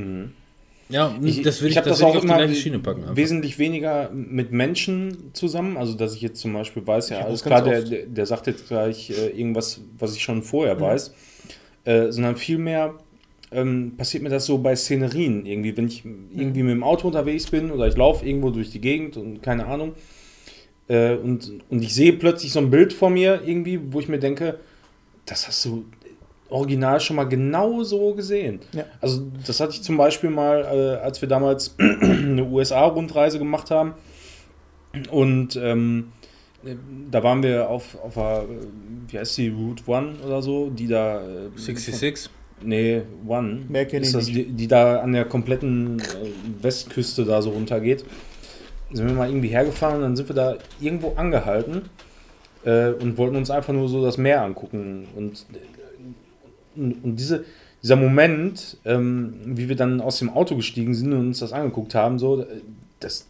Ja, 0.88 1.14
das 1.42 1.60
würde 1.60 1.70
ich, 1.70 1.76
hab 1.76 1.84
das 1.84 2.00
würde 2.00 2.10
ich 2.10 2.16
auf 2.16 2.20
die 2.20 2.26
immer 2.26 2.36
gleiche 2.36 2.54
Schiene 2.54 2.78
packen. 2.78 3.02
einfach. 3.02 3.16
wesentlich 3.16 3.58
weniger 3.58 4.10
mit 4.12 4.52
Menschen 4.52 5.30
zusammen. 5.32 5.76
Also, 5.76 5.94
dass 5.94 6.14
ich 6.14 6.20
jetzt 6.22 6.40
zum 6.40 6.52
Beispiel 6.52 6.86
weiß, 6.86 7.10
ja, 7.10 7.18
alles 7.18 7.42
das 7.42 7.44
klar, 7.44 7.62
der, 7.62 7.82
der, 7.82 8.26
sagt 8.26 8.46
jetzt 8.46 8.68
gleich 8.68 9.10
äh, 9.10 9.28
irgendwas, 9.28 9.80
was 9.98 10.14
ich 10.14 10.22
schon 10.22 10.42
vorher 10.42 10.80
weiß, 10.80 11.12
äh, 11.84 12.12
sondern 12.12 12.36
vielmehr 12.36 12.94
ähm, 13.56 13.94
passiert 13.96 14.22
mir 14.22 14.28
das 14.28 14.44
so 14.44 14.58
bei 14.58 14.76
Szenerien 14.76 15.46
irgendwie, 15.46 15.76
wenn 15.76 15.86
ich 15.86 16.04
irgendwie 16.04 16.62
mit 16.62 16.72
dem 16.72 16.84
Auto 16.84 17.06
unterwegs 17.08 17.50
bin 17.50 17.70
oder 17.70 17.86
ich 17.88 17.96
laufe 17.96 18.26
irgendwo 18.26 18.50
durch 18.50 18.70
die 18.70 18.80
Gegend 18.80 19.16
und 19.16 19.42
keine 19.42 19.66
Ahnung 19.66 19.94
äh, 20.88 21.14
und, 21.14 21.52
und 21.70 21.82
ich 21.82 21.94
sehe 21.94 22.12
plötzlich 22.12 22.52
so 22.52 22.60
ein 22.60 22.70
Bild 22.70 22.92
vor 22.92 23.10
mir 23.10 23.42
irgendwie, 23.44 23.80
wo 23.92 24.00
ich 24.00 24.08
mir 24.08 24.18
denke, 24.18 24.58
das 25.24 25.48
hast 25.48 25.64
du 25.64 25.84
original 26.48 27.00
schon 27.00 27.16
mal 27.16 27.24
genau 27.24 27.82
so 27.82 28.14
gesehen. 28.14 28.60
Ja. 28.72 28.84
Also 29.00 29.26
das 29.46 29.58
hatte 29.58 29.72
ich 29.72 29.82
zum 29.82 29.96
Beispiel 29.96 30.30
mal, 30.30 30.60
äh, 30.62 31.04
als 31.04 31.20
wir 31.20 31.28
damals 31.28 31.74
eine 31.78 32.44
USA-Rundreise 32.44 33.38
gemacht 33.38 33.70
haben 33.70 33.94
und 35.10 35.56
ähm, 35.56 36.12
äh, 36.64 36.76
da 37.10 37.22
waren 37.22 37.42
wir 37.42 37.68
auf, 37.68 37.96
auf 38.00 38.16
einer, 38.16 38.42
äh, 38.42 38.66
wie 39.08 39.18
heißt 39.18 39.38
die, 39.38 39.48
Route 39.48 39.82
One 39.86 40.14
oder 40.24 40.42
so, 40.42 40.70
die 40.70 40.86
da... 40.86 41.20
äh, 41.20 41.48
66. 41.56 42.30
Nee, 42.62 43.02
One. 43.26 43.62
Mehr 43.68 43.86
kenn 43.86 44.02
ich 44.02 44.12
das, 44.12 44.26
nicht. 44.26 44.36
die, 44.36 44.44
die 44.44 44.68
da 44.68 45.00
an 45.00 45.12
der 45.12 45.24
kompletten 45.24 46.00
äh, 46.00 46.62
Westküste 46.62 47.24
da 47.24 47.42
so 47.42 47.50
runtergeht. 47.50 48.04
Sind 48.92 49.08
wir 49.08 49.14
mal 49.14 49.28
irgendwie 49.28 49.48
hergefahren 49.48 49.96
und 49.96 50.02
dann 50.02 50.16
sind 50.16 50.28
wir 50.28 50.36
da 50.36 50.56
irgendwo 50.80 51.12
angehalten 51.16 51.82
äh, 52.64 52.90
und 52.90 53.18
wollten 53.18 53.36
uns 53.36 53.50
einfach 53.50 53.72
nur 53.72 53.88
so 53.88 54.02
das 54.02 54.16
Meer 54.16 54.42
angucken. 54.42 55.06
Und, 55.14 55.44
und, 56.76 57.04
und 57.04 57.16
diese, 57.16 57.44
dieser 57.82 57.96
Moment, 57.96 58.78
ähm, 58.84 59.34
wie 59.44 59.68
wir 59.68 59.76
dann 59.76 60.00
aus 60.00 60.18
dem 60.18 60.30
Auto 60.30 60.56
gestiegen 60.56 60.94
sind 60.94 61.12
und 61.12 61.20
uns 61.20 61.40
das 61.40 61.52
angeguckt 61.52 61.94
haben, 61.94 62.18
so, 62.18 62.46
das 63.00 63.26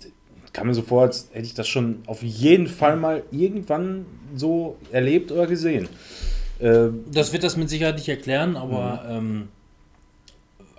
kam 0.53 0.69
mir 0.69 0.74
so 0.74 0.82
vor, 0.82 1.03
als 1.03 1.28
hätte 1.32 1.47
ich 1.47 1.55
das 1.55 1.69
schon 1.69 1.98
auf 2.07 2.23
jeden 2.23 2.66
Fall 2.66 2.97
mal 2.97 3.23
irgendwann 3.31 4.07
so 4.35 4.77
erlebt 4.90 5.31
oder 5.32 5.47
gesehen. 5.47 5.89
Äh, 6.58 6.88
Das 7.12 7.32
wird 7.32 7.42
das 7.44 7.56
mit 7.56 7.68
Sicherheit 7.68 7.96
nicht 7.96 8.08
erklären, 8.08 8.56
aber 8.56 9.04
ähm, 9.08 9.48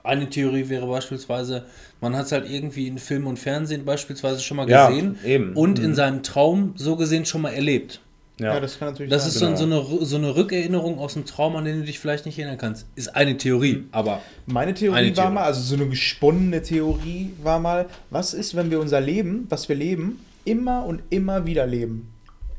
eine 0.04 0.30
Theorie 0.30 0.70
wäre 0.70 0.88
beispielsweise, 0.88 1.66
man 2.02 2.16
hat 2.16 2.28
es 2.28 2.32
halt 2.32 2.50
irgendwie 2.50 2.88
in 2.88 2.98
Film 2.98 3.28
und 3.28 3.38
Fernsehen 3.38 3.86
beispielsweise 3.86 4.40
schon 4.42 4.58
mal 4.58 4.70
Ja, 4.70 4.90
gesehen 4.90 5.18
eben. 5.26 5.54
und 5.54 5.80
in 5.80 5.96
seinem 5.96 6.24
Traum 6.24 6.74
so 6.78 6.96
gesehen 6.96 7.26
schon 7.26 7.42
mal 7.42 7.52
erlebt. 7.54 8.00
Ja. 8.40 8.54
Ja, 8.54 8.60
das 8.60 8.78
kann 8.78 8.90
natürlich 8.90 9.10
Das 9.12 9.24
sein. 9.24 9.30
ist 9.54 9.60
so, 9.60 9.66
Genau. 9.66 9.82
so, 9.84 9.96
eine, 9.98 10.06
so 10.06 10.16
eine 10.16 10.36
Rückerinnerung 10.36 11.00
aus 11.00 11.16
einem 11.16 11.26
Trauma, 11.26 11.58
an 11.60 11.66
den 11.66 11.80
du 11.80 11.86
dich 11.86 11.98
vielleicht 12.00 12.28
nicht 12.28 12.38
erinnern 12.38 12.60
kannst. 12.60 12.86
Ist 12.96 13.16
eine 13.16 13.36
Theorie, 13.36 13.86
aber 13.92 14.22
Meine 14.46 14.76
Theorie 14.76 14.96
Eine 14.98 15.08
war 15.18 15.24
Theorie. 15.24 15.34
mal, 15.34 15.44
also 15.44 15.62
so 15.62 15.76
eine 15.76 15.88
gesponnene 15.90 16.62
Theorie 16.62 17.32
war 17.42 17.60
mal, 17.60 17.88
was 18.12 18.36
ist, 18.36 18.56
wenn 18.56 18.70
wir 18.70 18.80
unser 18.80 19.02
Leben, 19.02 19.48
was 19.50 19.68
wir 19.70 19.76
leben, 19.76 20.20
immer 20.46 20.86
und 20.86 21.02
immer 21.10 21.46
wieder 21.48 21.66
leben? 21.66 22.10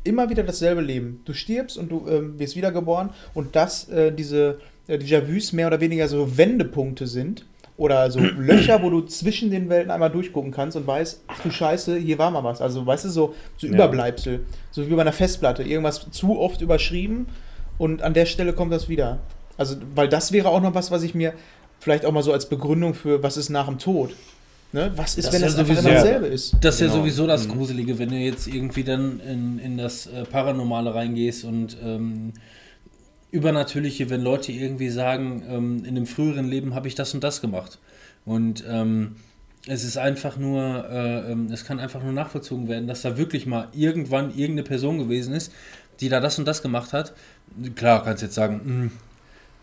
Immer 0.09 0.31
wieder 0.31 0.43
dasselbe 0.43 0.81
Leben. 0.81 1.21
Du 1.25 1.35
stirbst 1.35 1.77
und 1.77 1.91
du 1.91 2.07
ähm, 2.09 2.39
wirst 2.39 2.57
wiedergeboren 2.57 3.11
und 3.35 3.55
dass 3.55 3.89
äh, 3.91 4.11
diese 4.11 4.59
äh, 4.87 4.97
Déjà-vus 4.97 5.53
mehr 5.53 5.67
oder 5.67 5.81
weniger 5.81 6.09
so 6.09 6.37
Wendepunkte 6.39 7.07
sind 7.07 7.45
oder 7.77 8.11
so 8.11 8.19
Löcher, 8.39 8.83
wo 8.83 8.89
du 8.91 9.03
zwischen 9.03 9.51
den 9.51 9.69
Welten 9.69 9.91
einmal 9.91 10.11
durchgucken 10.11 10.51
kannst 10.51 10.77
und 10.77 10.87
weißt, 10.87 11.25
ach 11.29 11.41
du 11.43 11.51
Scheiße, 11.51 11.99
hier 11.99 12.19
war 12.19 12.31
mal 12.31 12.43
was. 12.43 12.61
Also 12.61 12.87
weißt 12.87 13.05
du, 13.05 13.11
so, 13.11 13.35
so 13.59 13.67
Ja. 13.67 13.75
Überbleibsel. 13.75 14.47
So 14.71 14.89
wie 14.89 14.95
bei 14.95 15.03
einer 15.03 15.13
Festplatte. 15.13 15.63
Irgendwas 15.63 16.11
zu 16.11 16.39
oft 16.39 16.61
überschrieben 16.63 17.27
und 17.77 18.03
an 18.03 18.15
der 18.15 18.27
Stelle 18.27 18.55
kommt 18.55 18.73
das 18.73 18.89
wieder. 18.89 19.19
Also, 19.59 19.77
weil 19.95 20.09
das 20.09 20.33
wäre 20.33 20.49
auch 20.49 20.63
noch 20.63 20.75
was, 20.75 20.91
was 20.91 21.03
ich 21.03 21.15
mir 21.15 21.35
vielleicht 21.81 22.07
auch 22.07 22.13
mal 22.13 22.23
so 22.23 22.33
als 22.33 22.49
Begründung 22.49 22.95
für, 22.95 23.23
was 23.23 23.37
ist 23.37 23.51
nach 23.51 23.67
dem 23.67 23.79
Tod? 23.79 24.15
Ne? 24.73 24.93
Was 24.97 25.17
ist, 25.17 25.27
Das 25.29 25.35
wenn 25.35 25.41
das 25.43 25.55
ja 25.55 25.61
einfach 25.61 25.75
sowieso- 25.77 25.89
immer 25.89 25.99
dasselbe 25.99 26.27
ist? 26.27 26.57
das 26.61 26.75
ist 26.75 26.81
ja 26.83 26.87
Genau. 26.89 26.99
sowieso 26.99 27.27
das 27.27 27.47
Mhm. 27.49 27.53
Gruselige, 27.53 27.99
wenn 27.99 28.11
du 28.11 28.17
jetzt 28.17 28.47
irgendwie 28.47 28.85
dann 28.85 29.19
in, 29.21 29.59
in 29.59 29.79
das 29.79 30.07
äh, 30.09 30.25
Paranormale 30.25 30.95
reingehst 30.95 31.45
und 31.45 31.77
ähm, 31.83 32.33
Übernatürliche, 33.31 34.09
wenn 34.11 34.23
Leute 34.23 34.53
irgendwie 34.53 34.89
sagen, 34.89 35.43
ähm, 35.49 35.79
in 35.85 35.97
einem 35.97 36.07
früheren 36.07 36.49
Leben 36.49 36.75
habe 36.75 36.89
ich 36.89 36.95
das 36.95 37.13
und 37.15 37.23
das 37.23 37.41
gemacht. 37.41 37.79
Und 38.25 38.65
ähm, 38.69 39.17
es 39.67 39.85
ist 39.85 39.99
einfach 39.99 40.39
nur, 40.39 40.87
äh, 40.91 41.33
ähm, 41.33 41.49
es 41.53 41.65
kann 41.65 41.79
einfach 41.79 42.03
nur 42.03 42.13
nachvollzogen 42.13 42.69
werden, 42.69 42.87
dass 42.89 43.03
da 43.03 43.19
wirklich 43.19 43.45
mal 43.47 43.69
irgendwann 43.75 44.31
irgendeine 44.31 44.63
Person 44.63 44.99
gewesen 44.99 45.35
ist, 45.35 45.53
die 46.01 46.09
da 46.09 46.21
das 46.21 46.39
und 46.39 46.47
das 46.47 46.63
gemacht 46.63 46.93
hat. 46.95 47.13
Klar, 47.75 48.03
kannst 48.05 48.23
jetzt 48.23 48.35
sagen, 48.35 48.61
hm, 48.65 48.91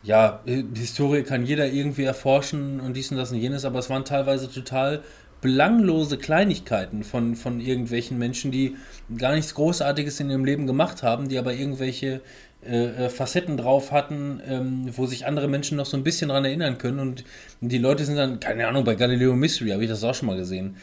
ja, 0.06 0.41
äh, 0.45 0.64
Historie 0.76 1.23
kann 1.23 1.45
jeder 1.45 1.68
irgendwie 1.68 2.03
erforschen 2.03 2.80
und 2.80 2.95
dies 2.95 3.11
und 3.11 3.18
das 3.18 3.32
und 3.32 3.40
jenes, 3.40 3.65
aber 3.65 3.80
es 3.80 3.90
waren 3.90 4.06
teilweise 4.06 4.49
total 4.49 5.02
belanglose 5.41 6.18
Kleinigkeiten 6.18 7.03
von, 7.03 7.36
von 7.36 7.60
irgendwelchen 7.60 8.18
Menschen, 8.18 8.52
die 8.52 8.76
gar 9.18 9.36
nichts 9.36 9.53
Großartiges 9.53 10.19
in 10.19 10.30
ihrem 10.30 10.45
Leben 10.45 10.65
gemacht 10.65 11.03
haben, 11.03 11.27
die 11.27 11.38
aber 11.38 11.53
irgendwelche 11.53 12.22
äh, 12.65 13.06
äh, 13.06 13.10
Facetten 13.10 13.57
drauf 13.57 13.91
hatten, 13.91 14.41
ähm, 14.48 14.90
wo 14.95 15.06
sich 15.06 15.26
andere 15.27 15.48
Menschen 15.48 15.77
noch 15.77 15.86
so 15.86 15.98
ein 15.98 16.03
bisschen 16.03 16.30
dran 16.30 16.45
erinnern 16.45 16.77
können 16.77 16.99
und 16.99 17.23
die 17.61 17.77
Leute 17.77 18.06
sind 18.06 18.15
dann, 18.15 18.40
keine 18.40 18.68
Ahnung, 18.68 18.84
bei 18.84 18.95
Galileo 18.95 19.36
Mystery 19.36 19.72
habe 19.72 19.84
ich 19.84 19.90
das 19.90 20.03
auch 20.03 20.15
schon 20.15 20.27
mal 20.27 20.38
gesehen. 20.38 20.77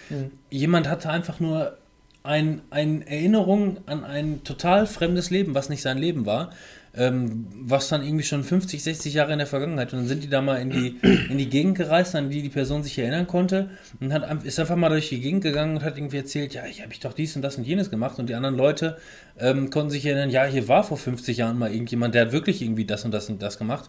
Jemand 0.50 0.88
hatte 0.88 1.10
einfach 1.10 1.40
nur 1.40 1.76
ein, 2.22 2.62
eine 2.70 3.06
Erinnerung 3.06 3.78
an 3.86 4.04
ein 4.04 4.44
total 4.44 4.86
fremdes 4.86 5.30
Leben, 5.30 5.54
was 5.54 5.68
nicht 5.68 5.82
sein 5.82 5.98
Leben 5.98 6.24
war, 6.24 6.50
ähm, 6.94 7.47
was 7.55 7.89
dann 7.89 8.02
irgendwie 8.02 8.24
schon 8.24 8.44
50, 8.44 8.82
60 8.82 9.14
Jahre 9.14 9.32
in 9.32 9.39
der 9.39 9.47
Vergangenheit 9.47 9.93
und 9.93 10.01
dann 10.01 10.09
sind 10.09 10.23
die 10.23 10.28
da 10.28 10.43
mal 10.43 10.56
in 10.56 10.70
die, 10.70 10.98
in 11.31 11.39
die 11.39 11.48
Gegend 11.48 11.78
gereist, 11.78 12.14
an 12.14 12.28
die 12.28 12.43
die 12.43 12.51
Person 12.51 12.82
sich 12.82 12.98
erinnern 12.98 13.27
konnte 13.27 13.70
und 14.01 14.12
hat, 14.12 14.44
ist 14.44 14.60
einfach 14.60 14.77
mal 14.77 14.90
durch 14.90 15.09
die 15.09 15.20
Gegend 15.20 15.43
gegangen 15.43 15.77
und 15.77 15.85
hat 15.85 15.97
irgendwie 15.97 16.19
erzählt, 16.19 16.52
ja, 16.52 16.66
ich 16.66 16.82
habe 16.82 16.93
ich 16.93 17.01
doch 17.01 17.14
dies 17.14 17.35
und 17.35 17.43
das 17.43 17.56
und 17.56 17.64
jenes 17.64 17.90
gemacht 17.90 18.19
und 18.19 18.28
die 18.28 18.35
anderen 18.35 18.56
Leute 18.56 18.98
ähm, 19.39 19.70
konnten 19.70 19.90
sich 19.90 20.05
erinnern, 20.05 20.28
ja, 20.28 20.44
hier 20.44 20.69
war 20.69 20.85
vor 20.85 20.98
50 20.98 21.39
Jahren 21.39 21.59
mal 21.59 21.73
irgendjemand, 21.73 22.14
der 22.14 22.27
hat 22.27 22.32
wirklich 22.32 22.60
irgendwie 22.60 22.85
das 22.85 23.05
und 23.05 23.12
das 23.12 23.31
und 23.31 23.40
das 23.40 23.56
gemacht. 23.56 23.89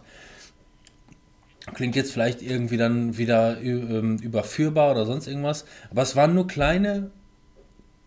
Klingt 1.74 1.96
jetzt 1.96 2.12
vielleicht 2.12 2.42
irgendwie 2.42 2.76
dann 2.76 3.16
wieder 3.18 3.60
ähm, 3.60 4.18
überführbar 4.18 4.90
oder 4.92 5.06
sonst 5.06 5.26
irgendwas, 5.26 5.66
aber 5.90 6.02
es 6.02 6.16
waren 6.16 6.34
nur 6.34 6.46
kleine, 6.46 7.10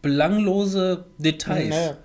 belanglose 0.02 1.06
Details. 1.18 1.70
Naja. 1.70 1.98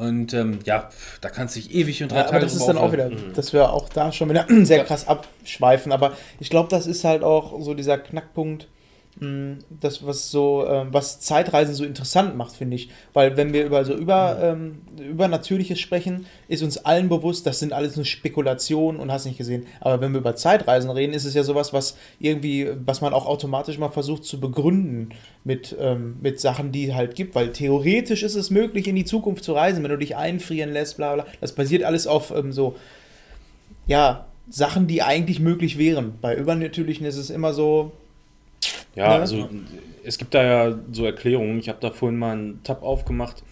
Und 0.00 0.32
ähm, 0.32 0.60
ja, 0.64 0.88
da 1.20 1.28
kannst 1.28 1.56
du 1.56 1.60
dich 1.60 1.74
ewig 1.74 2.02
und 2.02 2.10
drei 2.10 2.16
Ja, 2.16 2.22
aber 2.22 2.30
Tage 2.30 2.44
das 2.46 2.54
ist 2.54 2.64
dann 2.66 2.78
auch 2.78 2.90
wieder, 2.92 3.06
aufhalten. 3.06 3.34
dass 3.34 3.52
wir 3.52 3.70
auch 3.70 3.90
da 3.90 4.10
schon 4.12 4.30
wieder 4.30 4.46
sehr 4.64 4.82
krass 4.84 5.06
abschweifen. 5.06 5.92
Aber 5.92 6.12
ich 6.38 6.48
glaube, 6.48 6.70
das 6.70 6.86
ist 6.86 7.04
halt 7.04 7.22
auch 7.22 7.60
so 7.60 7.74
dieser 7.74 7.98
Knackpunkt, 7.98 8.66
das, 9.20 10.06
was 10.06 10.30
so, 10.30 10.66
ähm, 10.66 10.88
was 10.92 11.20
Zeitreisen 11.20 11.74
so 11.74 11.84
interessant 11.84 12.36
macht, 12.36 12.54
finde 12.54 12.76
ich. 12.76 12.90
Weil 13.12 13.36
wenn 13.36 13.52
wir 13.52 13.66
über 13.66 13.84
so 13.84 13.92
über, 13.94 14.38
ähm, 14.40 14.78
Übernatürliches 14.98 15.78
sprechen, 15.78 16.26
ist 16.48 16.62
uns 16.62 16.78
allen 16.78 17.08
bewusst, 17.10 17.46
das 17.46 17.58
sind 17.58 17.72
alles 17.72 17.96
nur 17.96 18.06
Spekulationen 18.06 18.98
und 18.98 19.12
hast 19.12 19.26
nicht 19.26 19.36
gesehen. 19.36 19.66
Aber 19.80 20.00
wenn 20.00 20.12
wir 20.12 20.20
über 20.20 20.36
Zeitreisen 20.36 20.90
reden, 20.90 21.12
ist 21.12 21.26
es 21.26 21.34
ja 21.34 21.42
sowas, 21.42 21.72
was 21.72 21.98
irgendwie, 22.18 22.70
was 22.86 23.02
man 23.02 23.12
auch 23.12 23.26
automatisch 23.26 23.78
mal 23.78 23.90
versucht 23.90 24.24
zu 24.24 24.40
begründen 24.40 25.10
mit, 25.44 25.76
ähm, 25.78 26.16
mit 26.22 26.40
Sachen, 26.40 26.72
die 26.72 26.94
halt 26.94 27.14
gibt. 27.14 27.34
Weil 27.34 27.52
theoretisch 27.52 28.22
ist 28.22 28.36
es 28.36 28.50
möglich, 28.50 28.88
in 28.88 28.96
die 28.96 29.04
Zukunft 29.04 29.44
zu 29.44 29.52
reisen, 29.52 29.82
wenn 29.82 29.90
du 29.90 29.98
dich 29.98 30.16
einfrieren 30.16 30.72
lässt, 30.72 30.96
bla 30.96 31.14
bla. 31.14 31.26
Das 31.42 31.54
basiert 31.54 31.82
alles 31.82 32.06
auf 32.06 32.30
ähm, 32.30 32.52
so, 32.52 32.76
ja, 33.86 34.26
Sachen, 34.48 34.86
die 34.86 35.02
eigentlich 35.02 35.40
möglich 35.40 35.76
wären. 35.76 36.14
Bei 36.22 36.34
Übernatürlichen 36.34 37.04
ist 37.06 37.16
es 37.16 37.28
immer 37.28 37.52
so, 37.52 37.92
Ja, 38.94 39.08
Ne? 39.08 39.20
also 39.20 39.48
es 40.04 40.18
gibt 40.18 40.34
da 40.34 40.42
ja 40.42 40.78
so 40.92 41.04
Erklärungen. 41.04 41.58
Ich 41.58 41.68
habe 41.68 41.78
da 41.80 41.90
vorhin 41.90 42.18
mal 42.18 42.32
einen 42.32 42.62
Tab 42.62 42.82
aufgemacht, 42.82 43.42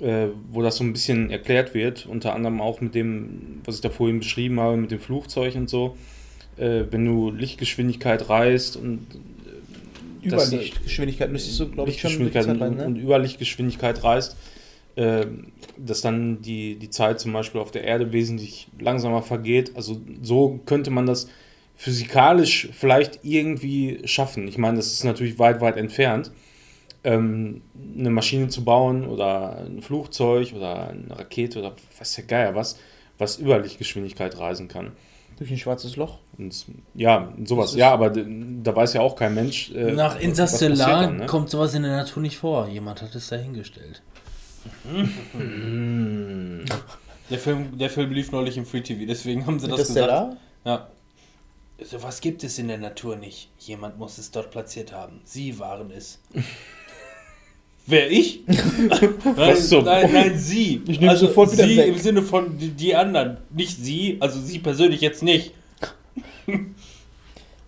äh, 0.00 0.26
wo 0.50 0.62
das 0.62 0.76
so 0.76 0.84
ein 0.84 0.92
bisschen 0.92 1.30
erklärt 1.30 1.74
wird. 1.74 2.06
Unter 2.06 2.34
anderem 2.34 2.60
auch 2.60 2.80
mit 2.80 2.94
dem, 2.94 3.60
was 3.64 3.76
ich 3.76 3.80
da 3.80 3.90
vorhin 3.90 4.18
beschrieben 4.18 4.60
habe, 4.60 4.76
mit 4.76 4.90
dem 4.90 5.00
Flugzeug 5.00 5.54
und 5.54 5.70
so. 5.70 5.96
Äh, 6.56 6.84
wenn 6.90 7.04
du 7.04 7.30
Lichtgeschwindigkeit 7.30 8.28
reist 8.28 8.76
und 8.76 9.06
äh, 10.22 10.26
Überlichtgeschwindigkeit 10.28 11.30
müsstest 11.32 11.60
du, 11.60 11.68
glaube 11.70 11.90
ich, 11.90 12.00
schon 12.00 12.10
Lichtgeschwindigkeit 12.10 12.46
mit 12.46 12.58
Zeit 12.58 12.70
und, 12.70 12.78
rein, 12.78 12.86
und 12.86 12.94
ne? 12.94 13.02
Überlichtgeschwindigkeit 13.02 14.04
reist, 14.04 14.36
äh, 14.96 15.26
dass 15.76 16.00
dann 16.00 16.42
die, 16.42 16.76
die 16.76 16.90
Zeit 16.90 17.20
zum 17.20 17.32
Beispiel 17.32 17.60
auf 17.60 17.70
der 17.72 17.84
Erde 17.84 18.12
wesentlich 18.12 18.68
langsamer 18.78 19.22
vergeht. 19.22 19.72
Also 19.74 20.00
so 20.22 20.60
könnte 20.66 20.90
man 20.90 21.06
das 21.06 21.28
physikalisch 21.76 22.68
vielleicht 22.72 23.20
irgendwie 23.22 24.00
schaffen. 24.04 24.48
Ich 24.48 24.58
meine, 24.58 24.76
das 24.76 24.86
ist 24.88 25.04
natürlich 25.04 25.38
weit, 25.38 25.60
weit 25.60 25.76
entfernt. 25.76 26.30
Ähm, 27.02 27.62
eine 27.98 28.10
Maschine 28.10 28.48
zu 28.48 28.64
bauen 28.64 29.06
oder 29.06 29.58
ein 29.58 29.82
Flugzeug 29.82 30.52
oder 30.54 30.88
eine 30.88 31.18
Rakete 31.18 31.58
oder 31.58 31.74
was 31.98 32.14
der 32.14 32.24
Geier 32.24 32.54
was, 32.54 32.78
was 33.18 33.36
über 33.36 33.58
Lichtgeschwindigkeit 33.58 34.38
reisen 34.38 34.68
kann. 34.68 34.92
Durch 35.36 35.50
ein 35.50 35.58
schwarzes 35.58 35.96
Loch. 35.96 36.20
Und 36.38 36.64
ja, 36.94 37.32
sowas. 37.44 37.74
Ja, 37.74 37.90
aber 37.90 38.10
da 38.10 38.74
weiß 38.76 38.94
ja 38.94 39.00
auch 39.00 39.16
kein 39.16 39.34
Mensch. 39.34 39.72
äh, 39.72 39.92
Nach 39.92 40.18
Interstellar 40.18 41.02
dann, 41.02 41.16
ne? 41.18 41.26
kommt 41.26 41.50
sowas 41.50 41.74
in 41.74 41.82
der 41.82 41.96
Natur 41.96 42.22
nicht 42.22 42.38
vor. 42.38 42.68
Jemand 42.68 43.02
hat 43.02 43.14
es 43.14 43.28
dahingestellt. 43.28 44.00
Der 47.30 47.38
Film, 47.38 47.78
der 47.78 47.88
Film 47.88 48.10
lief 48.12 48.32
neulich 48.32 48.56
im 48.58 48.66
Free 48.66 48.82
TV, 48.82 49.06
deswegen 49.06 49.46
haben 49.46 49.58
sie 49.58 49.66
das 49.66 49.88
gesagt. 49.88 50.36
Ja. 50.64 50.88
So 51.84 52.02
was 52.02 52.20
gibt 52.20 52.42
es 52.44 52.58
in 52.58 52.68
der 52.68 52.78
Natur 52.78 53.16
nicht. 53.16 53.50
Jemand 53.58 53.98
muss 53.98 54.18
es 54.18 54.30
dort 54.30 54.50
platziert 54.50 54.92
haben. 54.92 55.20
Sie 55.24 55.58
waren 55.58 55.90
es. 55.90 56.18
Wer 57.86 58.10
ich? 58.10 58.40
nein, 59.36 59.56
so? 59.56 59.82
nein, 59.82 60.10
nein, 60.10 60.38
sie. 60.38 60.82
Ich 60.86 60.98
nehm's 61.00 61.20
sofort 61.20 61.52
wieder 61.52 61.66
sie 61.66 61.76
weg. 61.76 61.88
im 61.88 61.98
Sinne 61.98 62.22
von 62.22 62.56
die, 62.56 62.70
die 62.70 62.94
anderen, 62.96 63.36
nicht 63.50 63.76
sie, 63.76 64.16
also 64.20 64.40
sie 64.40 64.58
persönlich 64.58 65.00
jetzt 65.00 65.22
nicht. 65.22 65.52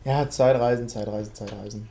Ja, 0.04 0.28
Zeitreisen, 0.30 0.88
Zeitreisen, 0.88 1.34
Zeitreisen. 1.34 1.88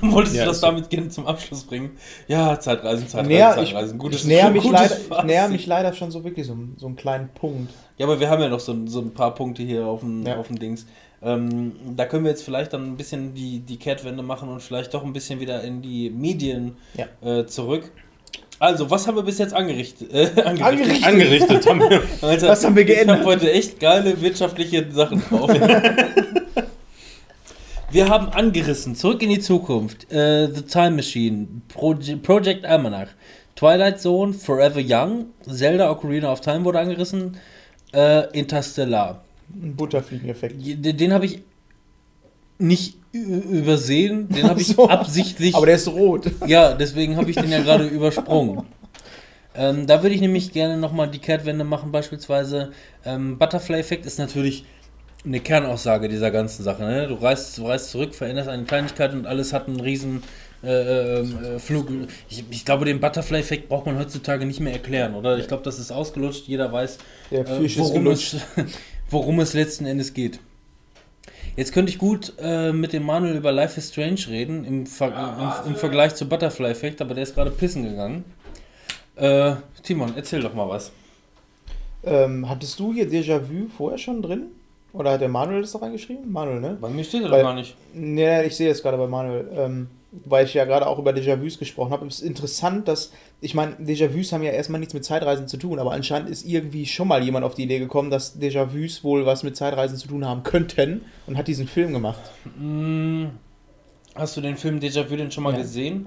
Wolltest 0.00 0.36
Ja, 0.36 0.44
du 0.44 0.50
das 0.50 0.60
damit 0.60 0.88
gerne 0.90 1.08
zum 1.08 1.26
Abschluss 1.26 1.64
bringen? 1.64 1.96
Ja, 2.28 2.60
Zeitreisen, 2.60 3.08
Zeitreisen, 3.08 3.28
Näher, 3.32 3.50
ich, 3.60 3.70
Zeitreisen. 3.70 3.98
Gutes- 3.98 4.20
ich 4.20 4.26
näher 4.28 4.50
mich, 4.50 4.62
gutes 4.62 4.80
leider, 4.80 4.96
ich 5.18 5.24
näher 5.24 5.48
mich 5.48 5.66
leider 5.66 5.92
schon 5.92 6.12
so 6.12 6.22
wirklich 6.22 6.46
so, 6.46 6.56
so 6.76 6.86
einen 6.86 6.94
kleinen 6.94 7.28
Punkt. 7.30 7.72
Ja, 7.98 8.06
aber 8.06 8.20
wir 8.20 8.30
haben 8.30 8.40
ja 8.40 8.48
noch 8.48 8.60
so, 8.60 8.86
so 8.86 9.00
ein 9.00 9.12
paar 9.12 9.34
Punkte 9.34 9.64
hier 9.64 9.84
auf 9.86 10.00
dem, 10.00 10.24
Ja. 10.24 10.36
auf 10.36 10.46
dem 10.46 10.60
Dings. 10.60 10.86
Ähm, 11.22 11.72
da 11.96 12.06
können 12.06 12.24
wir 12.24 12.30
jetzt 12.30 12.44
vielleicht 12.44 12.72
dann 12.72 12.86
ein 12.92 12.96
bisschen 12.96 13.34
die, 13.34 13.58
die 13.60 13.76
Kehrtwende 13.76 14.22
machen 14.22 14.48
und 14.48 14.62
vielleicht 14.62 14.94
doch 14.94 15.04
ein 15.04 15.12
bisschen 15.12 15.38
wieder 15.40 15.62
in 15.62 15.82
die 15.82 16.08
Medien 16.10 16.76
Ja. 16.94 17.06
äh, 17.40 17.46
zurück. 17.46 17.90
Also, 18.58 18.90
was 18.90 19.06
haben 19.06 19.16
wir 19.16 19.22
bis 19.22 19.38
jetzt 19.38 19.52
angerichtet? 19.54 20.12
Äh, 20.12 20.30
angerichtet. 20.44 21.04
Angerichtet. 21.06 21.06
Angerichtet 21.06 21.66
haben 21.68 21.80
wir. 21.80 22.02
Alter, 22.28 22.48
Was 22.48 22.64
haben 22.64 22.74
wir 22.76 22.82
Ich 22.82 22.88
geändert? 22.88 23.18
habe 23.18 23.26
heute 23.26 23.50
echt 23.52 23.80
geile 23.80 24.20
wirtschaftliche 24.20 24.86
Sachen 24.92 25.22
drauf. 25.28 25.50
wir 27.90 28.08
haben 28.08 28.28
angerissen, 28.28 28.94
zurück 28.94 29.22
in 29.22 29.30
die 29.30 29.40
Zukunft, 29.40 30.10
äh, 30.12 30.46
The 30.52 30.62
Time 30.62 30.92
Machine, 30.92 31.46
Proje 31.68 32.16
Project 32.18 32.64
Almanac, 32.64 33.08
Twilight 33.56 34.00
Zone, 34.00 34.32
Forever 34.32 34.80
Young, 34.82 35.26
Zelda 35.48 35.90
Ocarina 35.90 36.30
of 36.32 36.40
Time 36.40 36.64
wurde 36.64 36.78
angerissen, 36.78 37.36
äh, 37.92 38.26
Interstellar. 38.38 39.22
Ein 39.54 39.74
Butterfliegeneffekt. 39.76 40.56
Den, 40.64 40.96
den 40.96 41.12
habe 41.12 41.26
ich 41.26 41.40
nicht 42.58 42.96
übersehen, 43.12 44.28
den 44.28 44.44
habe 44.44 44.60
ich 44.60 44.68
So. 44.68 44.88
absichtlich. 44.88 45.54
Aber 45.54 45.66
der 45.66 45.76
ist 45.76 45.88
rot. 45.88 46.30
ja, 46.46 46.74
deswegen 46.74 47.16
habe 47.16 47.30
ich 47.30 47.36
den 47.36 47.50
ja 47.50 47.62
gerade 47.62 47.86
übersprungen. 47.86 48.62
Ähm, 49.54 49.86
da 49.86 50.02
würde 50.02 50.14
ich 50.14 50.20
nämlich 50.20 50.52
gerne 50.52 50.76
nochmal 50.76 51.10
die 51.10 51.18
Kehrtwende 51.18 51.64
machen, 51.64 51.90
beispielsweise. 51.90 52.70
Ähm, 53.04 53.36
Butterfly-Effekt 53.38 54.06
ist 54.06 54.18
natürlich 54.18 54.64
eine 55.24 55.40
Kernaussage 55.40 56.08
dieser 56.08 56.30
ganzen 56.30 56.62
Sache. 56.62 56.82
Ne? 56.82 57.08
Du, 57.08 57.14
reist, 57.14 57.58
du 57.58 57.66
reist 57.66 57.90
zurück, 57.90 58.14
veränderst 58.14 58.48
eine 58.48 58.64
Kleinigkeit 58.64 59.12
und 59.12 59.26
alles 59.26 59.52
hat 59.52 59.66
einen 59.66 59.80
riesen 59.80 60.22
äh, 60.62 61.18
ähm, 61.20 61.38
äh, 61.42 61.58
Flug. 61.58 61.88
Ich, 62.28 62.44
ich 62.50 62.64
glaube, 62.64 62.84
den 62.84 63.00
Butterfly-Effekt 63.00 63.68
braucht 63.68 63.86
man 63.86 63.98
heutzutage 63.98 64.46
nicht 64.46 64.60
mehr 64.60 64.72
erklären, 64.72 65.14
oder? 65.14 65.36
Ich 65.38 65.48
glaube, 65.48 65.62
das 65.64 65.78
ist 65.78 65.90
ausgelutscht. 65.90 66.46
Jeder 66.46 66.72
weiß, 66.72 66.98
Der 67.30 67.40
äh, 67.40 67.78
worum, 67.78 68.06
es, 68.08 68.36
worum 69.10 69.40
es 69.40 69.54
letzten 69.54 69.86
Endes 69.86 70.14
geht. 70.14 70.40
Jetzt 71.56 71.72
könnte 71.72 71.90
ich 71.90 71.98
gut 71.98 72.32
äh, 72.40 72.72
mit 72.72 72.92
dem 72.92 73.02
Manuel 73.04 73.36
über 73.36 73.52
Life 73.52 73.78
is 73.78 73.88
Strange 73.90 74.20
reden, 74.28 74.64
im, 74.64 74.86
Ver 74.86 75.60
im, 75.64 75.72
im 75.72 75.76
Vergleich 75.76 76.14
zu 76.14 76.28
Butterfly-Effekt, 76.28 77.02
aber 77.02 77.14
der 77.14 77.24
ist 77.24 77.34
gerade 77.34 77.50
pissen 77.50 77.82
gegangen. 77.82 78.24
Äh, 79.16 79.56
Timon, 79.82 80.12
erzähl 80.16 80.40
doch 80.40 80.54
mal 80.54 80.68
was. 80.68 80.92
Ähm, 82.04 82.48
hattest 82.48 82.78
du 82.78 82.92
hier 82.94 83.06
Déjà-vu 83.10 83.68
vorher 83.76 83.98
schon 83.98 84.22
drin? 84.22 84.46
Oder 84.92 85.12
hat 85.12 85.20
der 85.20 85.28
Manuel 85.28 85.60
das 85.60 85.72
da 85.72 85.80
reingeschrieben? 85.80 86.32
Manuel, 86.32 86.60
ne? 86.60 86.78
Bei 86.80 86.88
mir 86.88 87.04
steht 87.04 87.22
er 87.22 87.30
Weil- 87.30 87.42
doch 87.42 87.48
gar 87.48 87.54
nicht. 87.54 87.76
Nee, 87.92 88.44
ich 88.44 88.56
sehe 88.56 88.70
es 88.70 88.82
gerade 88.82 88.96
bei 88.96 89.06
Manuel. 89.06 89.48
Ähm, 89.54 89.88
weil 90.12 90.44
ich 90.44 90.54
ja 90.54 90.64
gerade 90.64 90.86
auch 90.86 90.98
über 90.98 91.12
Déjà-vus 91.12 91.58
gesprochen 91.58 91.92
habe. 91.92 92.06
Es 92.06 92.16
ist 92.20 92.26
interessant, 92.26 92.88
dass, 92.88 93.12
ich 93.40 93.54
meine, 93.54 93.74
Déjà-vus 93.76 94.32
haben 94.32 94.42
ja 94.42 94.50
erstmal 94.50 94.80
nichts 94.80 94.92
mit 94.94 95.04
Zeitreisen 95.04 95.46
zu 95.46 95.56
tun, 95.56 95.78
aber 95.78 95.92
anscheinend 95.92 96.28
ist 96.30 96.44
irgendwie 96.44 96.86
schon 96.86 97.06
mal 97.08 97.22
jemand 97.22 97.44
auf 97.44 97.54
die 97.54 97.62
Idee 97.62 97.78
gekommen, 97.78 98.10
dass 98.10 98.40
Déjà-vus 98.40 99.04
wohl 99.04 99.24
was 99.26 99.42
mit 99.44 99.56
Zeitreisen 99.56 99.96
zu 99.96 100.08
tun 100.08 100.24
haben 100.26 100.42
könnten 100.42 101.02
und 101.26 101.36
hat 101.36 101.46
diesen 101.48 101.68
Film 101.68 101.92
gemacht. 101.92 102.20
Mm, 102.58 103.26
Hast 104.16 104.36
du 104.36 104.40
den 104.40 104.56
Film 104.56 104.80
Déjà-vu 104.80 105.14
denn 105.16 105.30
schon 105.30 105.44
mal 105.44 105.52
Ja. 105.52 105.58
gesehen? 105.60 106.06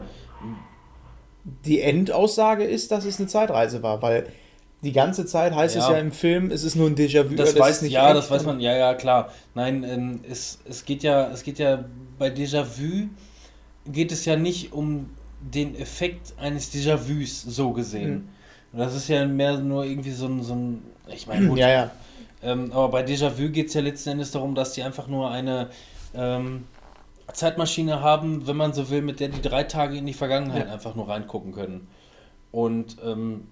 Die 1.65 1.81
Endaussage 1.81 2.63
ist, 2.65 2.91
dass 2.91 3.05
es 3.05 3.19
eine 3.19 3.27
Zeitreise 3.27 3.81
war, 3.83 4.01
weil 4.01 4.27
die 4.81 4.91
ganze 4.91 5.25
Zeit 5.25 5.55
heißt 5.55 5.75
es 5.77 5.83
Ja. 5.87 5.93
ja 5.93 5.97
im 5.99 6.11
Film, 6.11 6.51
es 6.51 6.63
ist 6.65 6.75
nur 6.75 6.87
ein 6.87 6.95
Déjà-vu. 6.95 7.35
Das, 7.35 7.55
äh, 7.55 7.59
weiß 7.59 7.81
nicht 7.81 7.93
ja, 7.93 8.13
das 8.13 8.29
weiß 8.29 8.43
man, 8.43 8.59
ja, 8.59 8.75
ja, 8.75 8.93
klar. 8.95 9.31
Nein, 9.55 9.83
ähm, 9.85 10.19
es, 10.29 10.59
es 10.65 10.83
geht 10.83 11.03
ja, 11.03 11.31
es 11.31 11.43
geht 11.43 11.59
ja 11.59 11.85
bei 12.19 12.27
Déjà-vu 12.29 13.07
geht 13.85 14.11
es 14.11 14.25
ja 14.25 14.35
nicht 14.35 14.73
um 14.73 15.09
den 15.41 15.75
Effekt 15.75 16.33
eines 16.37 16.73
Déjà-vus 16.73 17.43
so 17.43 17.71
gesehen. 17.71 18.29
Das 18.71 18.95
ist 18.95 19.07
ja 19.07 19.25
mehr 19.25 19.57
nur 19.57 19.83
irgendwie 19.85 20.11
so 20.11 20.25
ein, 20.25 20.41
so 20.41 20.53
ein 20.53 20.83
ich 21.07 21.27
meine, 21.27 21.47
gut, 21.47 21.59
Ja, 21.59 21.69
ja. 21.69 21.91
Ähm, 22.41 22.71
aber 22.71 22.89
bei 22.89 23.05
Déjà-vu 23.05 23.49
geht 23.49 23.67
es 23.67 23.73
ja 23.73 23.81
letzten 23.81 24.09
Endes 24.09 24.31
darum, 24.31 24.55
dass 24.55 24.73
die 24.73 24.83
einfach 24.83 25.07
nur 25.07 25.29
eine 25.29 25.69
ähm, 26.15 26.65
Zeitmaschine 27.31 28.01
haben, 28.01 28.47
wenn 28.47 28.57
man 28.57 28.73
so 28.73 28.89
will, 28.89 29.01
mit 29.01 29.19
der 29.19 29.29
die 29.29 29.41
drei 29.41 29.63
Tage 29.63 29.97
in 29.97 30.05
die 30.05 30.13
Vergangenheit 30.13 30.67
Ja. 30.67 30.73
einfach 30.73 30.95
nur 30.95 31.07
reingucken 31.07 31.53
können. 31.53 31.87
Und 32.51 32.97
ähm, 33.05 33.47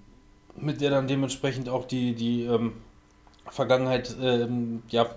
mit 0.58 0.82
der 0.82 0.90
dann 0.92 1.08
dementsprechend 1.08 1.70
auch 1.70 1.86
die, 1.86 2.14
die 2.14 2.44
ähm, 2.44 2.74
Vergangenheit, 3.50 4.16
ähm, 4.22 4.84
ja, 4.90 5.08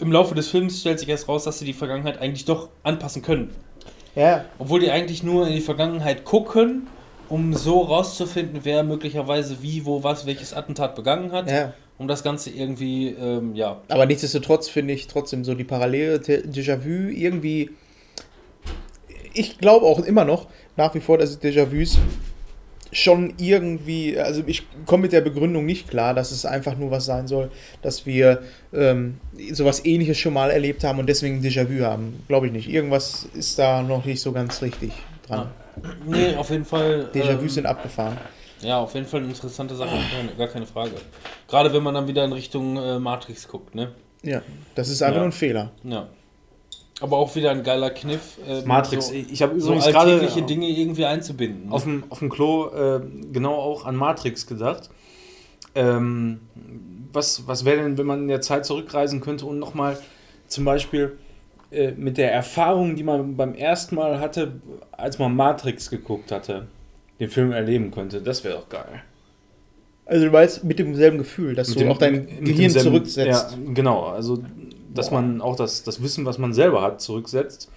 im 0.00 0.12
Laufe 0.12 0.34
des 0.34 0.48
Films 0.48 0.80
stellt 0.80 1.00
sich 1.00 1.08
erst 1.08 1.28
raus, 1.28 1.44
dass 1.44 1.58
sie 1.58 1.64
die 1.64 1.72
Vergangenheit 1.72 2.18
eigentlich 2.18 2.44
doch 2.44 2.68
anpassen 2.82 3.22
können. 3.22 3.50
Ja, 4.16 4.46
Obwohl 4.58 4.80
die 4.80 4.90
eigentlich 4.90 5.22
nur 5.22 5.46
in 5.46 5.52
die 5.52 5.60
Vergangenheit 5.60 6.24
gucken, 6.24 6.88
um 7.28 7.54
so 7.54 7.82
rauszufinden, 7.82 8.60
wer 8.62 8.82
möglicherweise 8.82 9.62
wie, 9.62 9.84
wo, 9.84 10.02
was, 10.02 10.26
welches 10.26 10.54
Attentat 10.54 10.94
begangen 10.94 11.32
hat 11.32 11.50
ja. 11.50 11.74
um 11.98 12.08
das 12.08 12.22
Ganze 12.22 12.50
irgendwie, 12.50 13.08
ähm, 13.10 13.54
ja, 13.54 13.80
Aber 13.88 14.06
nichtsdestotrotz 14.06 14.68
finde 14.68 14.94
ich 14.94 15.06
trotzdem 15.06 15.44
so 15.44 15.54
die 15.54 15.64
Parallele 15.64 16.16
Déjà-vu 16.16 17.10
irgendwie. 17.10 17.70
Ich 19.34 19.58
glaube 19.58 19.84
auch 19.84 20.00
immer 20.00 20.24
noch 20.24 20.46
nach 20.76 20.94
wie 20.94 21.00
vor, 21.00 21.18
dass 21.18 21.42
Déjà-vus 21.42 21.98
schon 22.92 23.34
irgendwie, 23.38 24.18
also 24.18 24.42
ich 24.46 24.66
komme 24.86 25.02
mit 25.02 25.12
der 25.12 25.20
Begründung 25.20 25.66
nicht 25.66 25.88
klar, 25.90 26.14
dass 26.14 26.30
es 26.30 26.46
einfach 26.46 26.78
nur 26.78 26.90
was 26.90 27.04
sein 27.04 27.26
soll, 27.26 27.50
dass 27.82 28.06
wir 28.06 28.42
ähm, 28.72 29.18
sowas 29.52 29.84
ähnliches 29.84 30.18
schon 30.18 30.32
mal 30.32 30.50
erlebt 30.50 30.84
haben 30.84 30.98
und 30.98 31.06
deswegen 31.08 31.40
Déjà-vu 31.40 31.84
haben. 31.84 32.22
Glaube 32.28 32.46
ich 32.46 32.52
nicht. 32.52 32.68
Irgendwas 32.68 33.28
ist 33.34 33.58
da 33.58 33.82
noch 33.82 34.04
nicht 34.04 34.20
so 34.20 34.32
ganz 34.32 34.62
richtig 34.62 34.92
dran. 35.26 35.48
nee, 36.06 36.34
auf 36.36 36.50
jeden 36.50 36.64
Fall. 36.64 37.10
Déjà-vus 37.14 37.40
ähm, 37.42 37.48
sind 37.48 37.66
abgefahren. 37.66 38.16
Ja, 38.62 38.78
auf 38.78 38.94
jeden 38.94 39.06
Fall 39.06 39.20
eine 39.20 39.28
interessante 39.28 39.74
Sache, 39.76 39.90
gar 40.38 40.48
keine 40.48 40.66
Frage. 40.66 40.92
Gerade 41.46 41.72
wenn 41.72 41.82
man 41.82 41.94
dann 41.94 42.08
wieder 42.08 42.24
in 42.24 42.32
Richtung 42.32 42.76
äh, 42.78 42.98
Matrix 42.98 43.46
guckt, 43.48 43.74
ne? 43.74 43.92
Ja, 44.22 44.40
das 44.74 44.88
ist 44.88 45.02
einfach 45.02 45.16
Ja. 45.16 45.20
nur 45.20 45.28
ein 45.28 45.32
Fehler. 45.32 45.72
Ja. 45.84 46.08
Aber 47.00 47.18
auch 47.18 47.36
wieder 47.36 47.50
ein 47.50 47.62
geiler 47.62 47.90
Kniff. 47.90 48.38
ähm, 48.48 48.66
Matrix. 48.66 49.08
So, 49.08 49.12
ich 49.14 49.42
habe 49.42 49.60
so 49.60 49.74
übrigens 49.74 49.94
alltägliche 49.94 50.34
gerade 50.36 50.46
Dinge 50.46 50.68
irgendwie 50.68 51.04
einzubinden. 51.04 51.70
auf 51.70 51.82
dem, 51.84 52.04
auf 52.08 52.20
dem 52.20 52.30
Klo 52.30 52.68
äh, 52.70 53.00
genau 53.32 53.54
auch 53.54 53.84
an 53.84 53.94
Matrix 53.96 54.46
gedacht. 54.46 54.88
Ähm, 55.74 56.40
was 57.16 57.48
was 57.48 57.64
wäre 57.64 57.82
denn, 57.82 57.98
wenn 57.98 58.06
man 58.06 58.20
in 58.22 58.28
der 58.28 58.40
Zeit 58.40 58.64
zurückreisen 58.64 59.20
könnte 59.20 59.44
und 59.46 59.58
nochmal 59.58 59.98
zum 60.46 60.64
Beispiel 60.64 61.16
äh, 61.72 61.90
mit 61.90 62.16
der 62.18 62.32
Erfahrung, 62.32 62.94
die 62.94 63.02
man 63.02 63.36
beim 63.36 63.54
ersten 63.54 63.96
Mal 63.96 64.20
hatte, 64.20 64.60
als 64.92 65.18
man 65.18 65.34
Matrix 65.34 65.90
geguckt 65.90 66.30
hatte, 66.30 66.68
den 67.18 67.28
Film 67.28 67.50
erleben 67.50 67.90
könnte? 67.90 68.20
Das 68.22 68.44
wäre 68.44 68.54
doch 68.54 68.68
geil. 68.68 69.02
Also 70.04 70.26
du 70.26 70.32
weißt, 70.32 70.62
mit 70.62 70.78
demselben 70.78 71.18
Gefühl, 71.18 71.56
dass 71.56 71.68
Mit 71.70 71.78
du 71.78 71.80
dem- 71.80 71.90
auch 71.90 71.98
dein 71.98 72.44
Gehirn 72.44 72.70
zurücksetzt. 72.70 73.56
Ja, 73.56 73.72
genau. 73.74 74.04
Also, 74.04 74.44
dass 74.94 75.10
Boah. 75.10 75.20
man 75.20 75.40
auch 75.40 75.56
das, 75.56 75.82
das 75.82 76.00
Wissen, 76.00 76.24
was 76.24 76.38
man 76.38 76.54
selber 76.54 76.80
hat, 76.82 77.00
zurücksetzt 77.00 77.68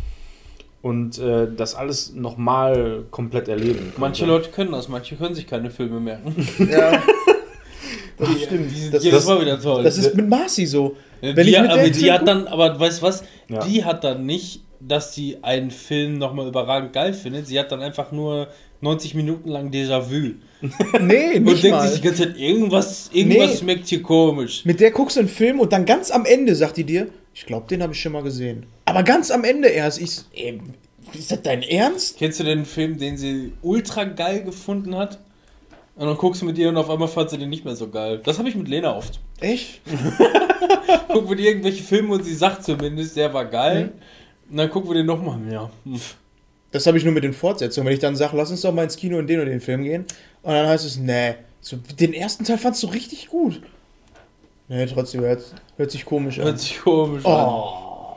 und 0.83 1.17
äh, 1.17 1.47
das 1.51 1.73
alles 1.73 2.13
nochmal 2.13 3.03
komplett 3.09 3.47
erleben 3.47 3.79
könnte. 3.79 3.99
Manche 3.99 4.25
Leute 4.27 4.51
können 4.51 4.71
das, 4.71 4.87
manche 4.89 5.15
können 5.15 5.33
sich 5.33 5.47
keine 5.47 5.71
Filme 5.71 5.99
merken. 5.99 6.35
Ja. 6.71 7.01
Das 8.19 8.41
stimmt. 8.43 8.71
Die 8.75 8.89
Das, 8.91 9.03
das, 9.03 9.25
Mal 9.25 9.41
wieder 9.41 9.61
toll. 9.61 9.83
das 9.83 9.97
ist 9.97 10.13
mit 10.15 10.27
Marci 10.27 10.65
so. 10.65 10.95
Ja, 11.21 11.33
die, 11.33 11.57
aber 11.57 11.89
die 11.89 12.11
hat 12.11 12.27
dann, 12.27 12.47
aber 12.47 12.79
weißt 12.79 13.01
du 13.01 13.05
was? 13.05 13.23
Ja. 13.49 13.65
Die 13.65 13.83
hat 13.85 14.03
dann 14.03 14.25
nicht, 14.25 14.61
dass 14.79 15.13
sie 15.15 15.37
einen 15.41 15.71
Film 15.71 16.17
nochmal 16.17 16.47
überragend 16.47 16.93
geil 16.93 17.13
findet. 17.13 17.47
Sie 17.47 17.59
hat 17.59 17.71
dann 17.71 17.81
einfach 17.81 18.11
nur 18.11 18.47
90 18.81 19.15
Minuten 19.15 19.49
lang 19.49 19.71
Déjà-vu. 19.71 20.35
Nee, 20.99 21.35
Und 21.37 21.43
nicht 21.43 21.63
denkt 21.63 21.77
mal. 21.77 21.87
sich 21.87 22.01
die 22.01 22.07
ganze 22.07 22.23
Zeit, 22.27 22.37
irgendwas, 22.37 23.09
irgendwas 23.13 23.51
Nee. 23.51 23.57
schmeckt 23.57 23.87
hier 23.87 24.01
komisch. 24.01 24.63
Mit 24.65 24.79
der 24.79 24.91
guckst 24.91 25.15
du 25.17 25.21
einen 25.21 25.29
Film 25.29 25.59
und 25.59 25.71
dann 25.73 25.85
ganz 25.85 26.11
am 26.11 26.25
Ende 26.25 26.55
sagt 26.55 26.77
die 26.77 26.83
dir, 26.85 27.07
ich 27.33 27.45
glaube, 27.45 27.67
den 27.67 27.81
habe 27.81 27.93
ich 27.93 27.99
schon 28.01 28.11
mal 28.11 28.23
gesehen. 28.23 28.65
Aber 28.85 29.03
ganz 29.03 29.31
am 29.31 29.43
Ende 29.43 29.67
erst. 29.69 30.01
Ich, 30.01 30.19
ey, 30.33 30.59
ist 31.17 31.31
das 31.31 31.41
dein 31.41 31.61
Ernst? 31.63 32.17
Kennst 32.17 32.39
du 32.39 32.43
den 32.43 32.65
Film, 32.65 32.97
den 32.97 33.17
sie 33.17 33.53
ultra 33.61 34.03
geil 34.05 34.43
gefunden 34.43 34.95
hat? 34.95 35.19
Und 35.99 36.07
dann 36.07 36.15
guckst 36.15 36.41
du 36.41 36.45
mit 36.45 36.57
ihr 36.57 36.69
und 36.69 36.77
auf 36.77 36.89
einmal 36.89 37.09
fand 37.09 37.29
sie 37.29 37.37
den 37.37 37.49
nicht 37.49 37.65
mehr 37.65 37.75
so 37.75 37.89
geil. 37.89 38.21
Das 38.23 38.39
habe 38.39 38.47
ich 38.47 38.55
mit 38.55 38.69
Lena 38.69 38.95
oft. 38.95 39.19
Echt? 39.41 39.81
Gucken 41.09 41.29
wir 41.29 41.35
die 41.35 41.45
irgendwelche 41.45 41.83
Filme 41.83 42.13
und 42.13 42.23
sie 42.23 42.33
sagt 42.33 42.63
zumindest, 42.63 43.17
der 43.17 43.33
war 43.33 43.43
geil. 43.43 43.83
Mhm. 43.83 44.51
Und 44.51 44.57
dann 44.57 44.69
gucken 44.69 44.89
wir 44.89 44.95
den 44.95 45.05
nochmal. 45.05 45.39
Ja. 45.51 45.69
hm. 45.83 45.99
Das 46.71 46.87
habe 46.87 46.97
ich 46.97 47.03
nur 47.03 47.11
mit 47.11 47.25
den 47.25 47.33
Fortsetzungen. 47.33 47.87
Wenn 47.87 47.95
ich 47.95 47.99
dann 47.99 48.15
sage, 48.15 48.37
lass 48.37 48.49
uns 48.49 48.61
doch 48.61 48.73
mal 48.73 48.83
ins 48.83 48.95
Kino 48.95 49.19
in 49.19 49.27
den 49.27 49.41
und 49.41 49.47
den 49.47 49.59
Film 49.59 49.83
gehen. 49.83 50.05
Und 50.41 50.53
dann 50.53 50.69
heißt 50.69 50.85
es, 50.85 50.95
nee. 50.95 51.35
So, 51.59 51.75
den 51.75 52.13
ersten 52.13 52.45
Teil 52.45 52.57
fandst 52.57 52.81
du 52.81 52.87
richtig 52.87 53.27
gut. 53.27 53.61
Nee, 54.69 54.85
trotzdem, 54.85 55.19
hört, 55.19 55.43
hört 55.75 55.91
sich 55.91 56.05
komisch 56.05 56.39
an. 56.39 56.45
Hört 56.45 56.59
sich 56.59 56.79
komisch 56.79 57.25
an. 57.25 57.45
Oh. 57.45 58.15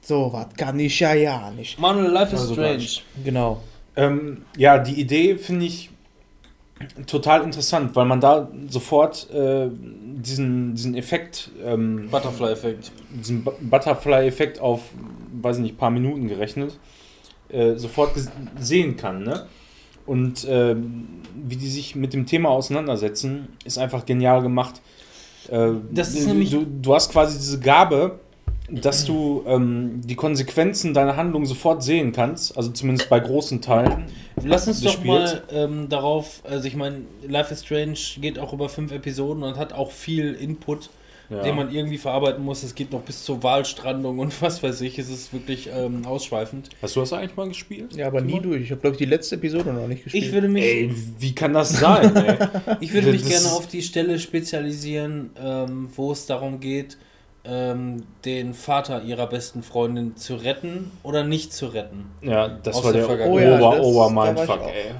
So, 0.00 0.32
was 0.32 0.48
kann 0.56 0.80
ich 0.80 0.98
ja 0.98 1.14
ja 1.14 1.52
nicht. 1.52 1.78
Manuel, 1.78 2.10
Life 2.10 2.34
is 2.34 2.40
Also 2.40 2.54
Strange. 2.54 2.88
Genau. 3.24 3.62
Ähm, 3.94 4.44
ja, 4.56 4.78
die 4.78 5.00
Idee 5.00 5.36
finde 5.36 5.66
ich 5.66 5.91
total 7.06 7.42
interessant, 7.42 7.94
weil 7.96 8.04
man 8.06 8.20
da 8.20 8.48
sofort 8.68 9.28
äh, 9.32 9.68
diesen, 9.70 10.74
diesen 10.74 10.94
Effekt, 10.94 11.50
ähm, 11.64 12.08
Butterfly-Effekt. 12.10 12.92
diesen 13.10 13.44
Bu- 13.44 13.52
Butterfly-Effekt 13.60 14.60
auf, 14.60 14.82
weiß 15.40 15.56
ich 15.56 15.62
nicht, 15.62 15.78
paar 15.78 15.90
Minuten 15.90 16.28
gerechnet, 16.28 16.78
äh, 17.48 17.74
sofort 17.76 18.12
sehen 18.60 18.96
kann. 18.96 19.22
Ne? 19.24 19.46
Und 20.06 20.46
ähm, 20.48 21.06
wie 21.46 21.56
die 21.56 21.68
sich 21.68 21.94
mit 21.96 22.12
dem 22.12 22.26
Thema 22.26 22.48
auseinandersetzen, 22.50 23.48
ist 23.64 23.78
einfach 23.78 24.04
genial 24.06 24.42
gemacht. 24.42 24.80
Äh, 25.48 25.72
Das 25.90 26.14
ist 26.14 26.26
nämlich- 26.26 26.50
du, 26.50 26.64
du 26.64 26.94
hast 26.94 27.10
quasi 27.12 27.38
diese 27.38 27.58
Gabe, 27.60 28.18
dass 28.70 29.04
du 29.04 29.42
ähm, 29.46 30.00
die 30.04 30.14
Konsequenzen 30.16 30.94
deiner 30.94 31.16
Handlung 31.16 31.44
sofort 31.46 31.82
sehen 31.82 32.12
kannst, 32.12 32.56
also 32.56 32.70
zumindest 32.70 33.08
bei 33.10 33.20
großen 33.20 33.60
Teilen. 33.60 34.04
Lass 34.42 34.66
uns 34.66 34.80
doch 34.80 35.02
mal 35.04 35.42
ähm, 35.50 35.88
darauf, 35.88 36.40
also 36.44 36.66
ich 36.66 36.76
meine, 36.76 37.02
Life 37.26 37.52
is 37.52 37.64
Strange 37.64 37.98
geht 38.20 38.38
auch 38.38 38.52
über 38.52 38.68
fünf 38.68 38.92
Episoden 38.92 39.42
und 39.42 39.56
hat 39.56 39.72
auch 39.72 39.90
viel 39.90 40.32
Input, 40.34 40.88
Ja. 41.28 41.42
den 41.42 41.56
man 41.56 41.72
irgendwie 41.74 41.98
verarbeiten 41.98 42.42
muss. 42.44 42.62
Es 42.62 42.74
geht 42.74 42.92
noch 42.92 43.02
bis 43.02 43.24
zur 43.24 43.42
Wahlstrandung 43.42 44.18
und 44.18 44.40
was 44.42 44.62
weiß 44.62 44.80
ich. 44.82 44.98
Es 44.98 45.10
ist 45.10 45.32
wirklich 45.32 45.68
ähm, 45.74 46.06
ausschweifend. 46.06 46.70
Hast 46.80 46.96
du 46.96 47.00
das 47.00 47.12
eigentlich 47.12 47.36
mal 47.36 47.48
gespielt? 47.48 47.94
Ja, 47.94 48.06
aber 48.06 48.20
nie 48.22 48.40
durch. 48.40 48.62
Ich 48.62 48.70
habe, 48.70 48.80
glaube 48.80 48.94
ich, 48.94 48.98
die 48.98 49.06
letzte 49.06 49.34
Episode 49.36 49.72
noch 49.72 49.86
nicht 49.86 50.04
gespielt. 50.04 50.24
Ich 50.24 50.32
würde 50.32 50.48
mich, 50.48 50.64
Ey, 50.64 50.94
wie 51.18 51.34
kann 51.34 51.52
das 51.52 51.78
sein, 51.78 52.14
ey? 52.16 52.36
ich 52.80 52.92
würde 52.94 53.12
mich 53.12 53.22
das 53.22 53.30
gerne 53.30 53.56
auf 53.56 53.66
die 53.66 53.82
Stelle 53.82 54.18
spezialisieren, 54.18 55.30
ähm, 55.42 55.88
wo 55.94 56.12
es 56.12 56.26
darum 56.26 56.60
geht, 56.60 56.96
ähm, 57.44 58.04
den 58.24 58.54
Vater 58.54 59.02
ihrer 59.02 59.26
besten 59.26 59.62
Freundin 59.62 60.16
zu 60.16 60.36
retten 60.36 60.90
oder 61.02 61.24
nicht 61.24 61.52
zu 61.52 61.66
retten. 61.66 62.10
Ja, 62.20 62.48
das 62.48 62.76
Aus 62.76 62.84
war 62.84 62.92
der 62.92 63.00
der 63.00 63.08
Vergangenheit. 63.08 63.60
Oh 63.60 63.62
ja, 63.62 63.80
Ober, 63.80 63.82
Ober 63.82 64.24
Mindfuck, 64.24 64.60
ey. 64.62 64.92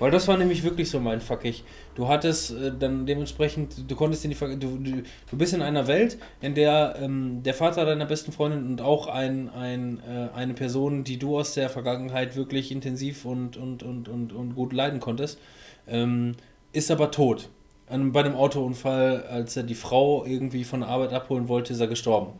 Weil 0.00 0.10
das 0.10 0.26
war 0.28 0.38
nämlich 0.38 0.64
wirklich 0.64 0.88
so 0.88 0.98
mein 0.98 1.20
Fuckig. 1.20 1.62
Du 1.94 2.08
hattest 2.08 2.52
äh, 2.52 2.72
dann 2.76 3.04
dementsprechend, 3.04 3.90
du 3.90 3.94
konntest 3.94 4.24
in 4.24 4.30
die 4.30 4.36
du, 4.36 4.78
du, 4.78 5.02
du 5.30 5.36
bist 5.36 5.52
in 5.52 5.60
einer 5.60 5.86
Welt, 5.86 6.16
in 6.40 6.54
der 6.54 6.96
ähm, 7.00 7.42
der 7.42 7.52
Vater 7.52 7.84
deiner 7.84 8.06
besten 8.06 8.32
Freundin 8.32 8.66
und 8.66 8.80
auch 8.80 9.06
ein, 9.08 9.50
ein, 9.50 10.00
äh, 10.08 10.34
eine 10.34 10.54
Person, 10.54 11.04
die 11.04 11.18
du 11.18 11.38
aus 11.38 11.52
der 11.52 11.68
Vergangenheit 11.68 12.34
wirklich 12.34 12.72
intensiv 12.72 13.26
und, 13.26 13.58
und, 13.58 13.82
und, 13.82 14.08
und, 14.08 14.32
und 14.32 14.54
gut 14.54 14.72
leiden 14.72 15.00
konntest, 15.00 15.38
ähm, 15.86 16.34
ist 16.72 16.90
aber 16.90 17.10
tot. 17.10 17.50
An, 17.90 18.12
bei 18.12 18.20
einem 18.20 18.34
Autounfall, 18.34 19.24
als 19.28 19.56
er 19.56 19.62
die 19.62 19.74
Frau 19.74 20.24
irgendwie 20.24 20.64
von 20.64 20.80
der 20.80 20.88
Arbeit 20.88 21.12
abholen 21.12 21.48
wollte, 21.48 21.72
ist 21.72 21.80
er 21.80 21.88
gestorben. 21.88 22.32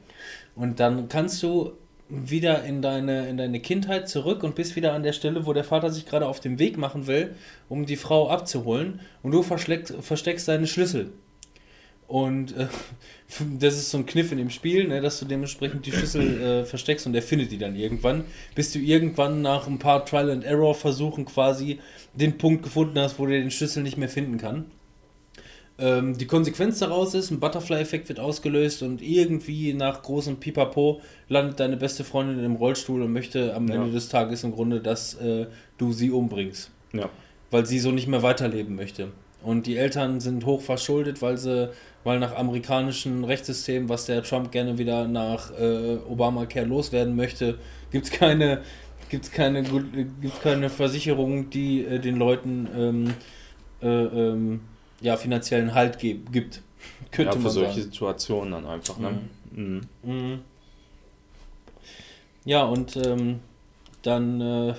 Und 0.55 0.81
dann 0.81 1.09
kannst 1.09 1.43
du 1.43 1.73
wieder 2.09 2.65
in 2.65 2.83
deine, 2.83 3.29
in 3.29 3.37
deine 3.37 3.61
Kindheit 3.61 4.09
zurück 4.09 4.43
und 4.43 4.55
bist 4.55 4.75
wieder 4.77 4.93
an 4.93 5.03
der 5.03 5.13
Stelle, 5.13 5.47
wo 5.47 5.53
der 5.53 5.65
Vater 5.65 5.91
sich 5.91 6.07
gerade 6.07 6.27
auf 6.27 6.41
den 6.41 6.59
Weg 6.59 6.77
machen 6.77 7.07
will, 7.07 7.35
um 7.69 7.87
die 7.87 7.97
Frau 7.97 8.29
abzuholen. 8.29 9.01
Und 9.23 9.33
du 9.33 9.43
versteckst, 9.43 10.49
deine 10.49 10.67
Schlüssel. 10.67 11.13
Und 12.09 12.57
äh, 12.57 12.67
das 13.61 13.75
ist 13.75 13.91
so 13.93 13.99
ein 13.99 14.07
Kniff 14.07 14.33
in 14.33 14.39
dem 14.39 14.51
Spiel, 14.51 14.89
ne, 14.89 15.01
dass 15.01 15.21
du 15.21 15.25
dementsprechend 15.25 15.87
die 15.87 15.93
Schlüssel 15.93 16.43
äh, 16.43 16.65
versteckst 16.65 17.07
und 17.07 17.15
er 17.15 17.23
findet 17.23 17.53
die 17.53 17.59
dann 17.59 17.77
irgendwann, 17.77 18.25
bis 18.57 18.73
du 18.73 18.81
irgendwann 18.81 19.43
nach 19.43 19.69
ein 19.69 19.79
paar 19.79 20.05
Trial 20.05 20.31
and 20.31 20.43
Error 20.43 20.75
Versuchen 20.75 21.25
quasi 21.25 21.79
den 22.15 22.37
Punkt 22.37 22.65
gefunden 22.65 22.99
hast, 22.99 23.21
wo 23.21 23.27
der 23.27 23.39
den 23.39 23.53
Schlüssel 23.53 23.85
nicht 23.85 23.97
mehr 23.97 24.09
finden 24.09 24.39
kann. 24.39 24.65
Ähm, 25.81 26.16
die 26.19 26.27
Konsequenz 26.27 26.78
daraus 26.78 27.15
ist, 27.15 27.31
ein 27.31 27.40
Butterfly-Effekt 27.40 28.09
wird 28.09 28.20
ausgelöst 28.20 28.82
und 28.82 29.01
irgendwie 29.01 29.73
nach 29.73 30.02
großem 30.02 30.36
Pipapo 30.36 31.01
landet 31.28 31.59
deine 31.59 31.77
beste 31.77 32.05
Freundin 32.05 32.44
im 32.44 32.57
Rollstuhl 32.57 33.02
und 33.02 33.12
möchte 33.12 33.55
am 33.55 33.66
Ja. 33.69 33.77
Ende 33.77 33.90
des 33.90 34.09
Tages 34.11 34.44
im 34.44 34.52
Grunde, 34.52 34.81
dass 34.81 35.15
äh, 35.15 35.47
du 35.78 35.93
sie 35.93 36.11
umbringst 36.11 36.70
Ja. 36.93 37.09
weil 37.51 37.65
sie 37.66 37.78
so 37.78 37.90
nicht 37.93 38.09
mehr 38.09 38.23
weiterleben 38.23 38.77
möchte. 38.77 39.09
Und 39.43 39.66
die 39.66 39.78
Eltern 39.78 40.20
sind 40.20 40.44
hoch 40.44 40.61
verschuldet, 40.61 41.23
weil 41.23 41.39
sie, 41.39 41.70
weil 42.05 42.19
nach 42.19 42.36
amerikanischem 42.36 43.24
Rechtssystem, 43.24 43.89
was 43.89 44.05
der 44.05 44.23
Trump 44.23 44.52
gerne 44.52 44.77
wieder 44.77 45.09
nach 45.09 45.51
äh, 45.59 45.97
Obamacare 46.09 46.66
loswerden 46.66 47.16
möchte, 47.16 47.57
gibt 47.90 48.05
es 48.05 48.11
keine, 48.12 48.61
gibt's 49.09 49.31
keine, 49.32 49.61
äh, 49.61 50.05
gibt's 50.20 50.40
keine 50.43 50.69
Versicherung, 50.69 51.48
die 51.48 51.85
äh, 51.86 51.98
den 51.98 52.16
Leuten 52.16 52.69
ähm, 52.77 53.15
äh, 53.82 53.86
ähm, 53.89 54.61
ja, 55.01 55.17
finanziellen 55.17 55.75
Halt 55.75 55.99
gibt. 55.99 56.63
Könnte 57.11 57.31
ja, 57.31 57.33
für 57.33 57.39
man 57.41 57.53
solche 57.53 57.71
sagen. 57.73 57.83
Situationen 57.83 58.53
dann 58.53 58.67
einfach. 58.67 58.99
Ne? 58.99 59.19
Mhm. 59.53 59.81
Mhm. 60.03 60.39
Ja, 62.45 62.65
und 62.65 62.97
ähm, 62.97 63.41
dann 64.03 64.41
äh, 64.41 64.75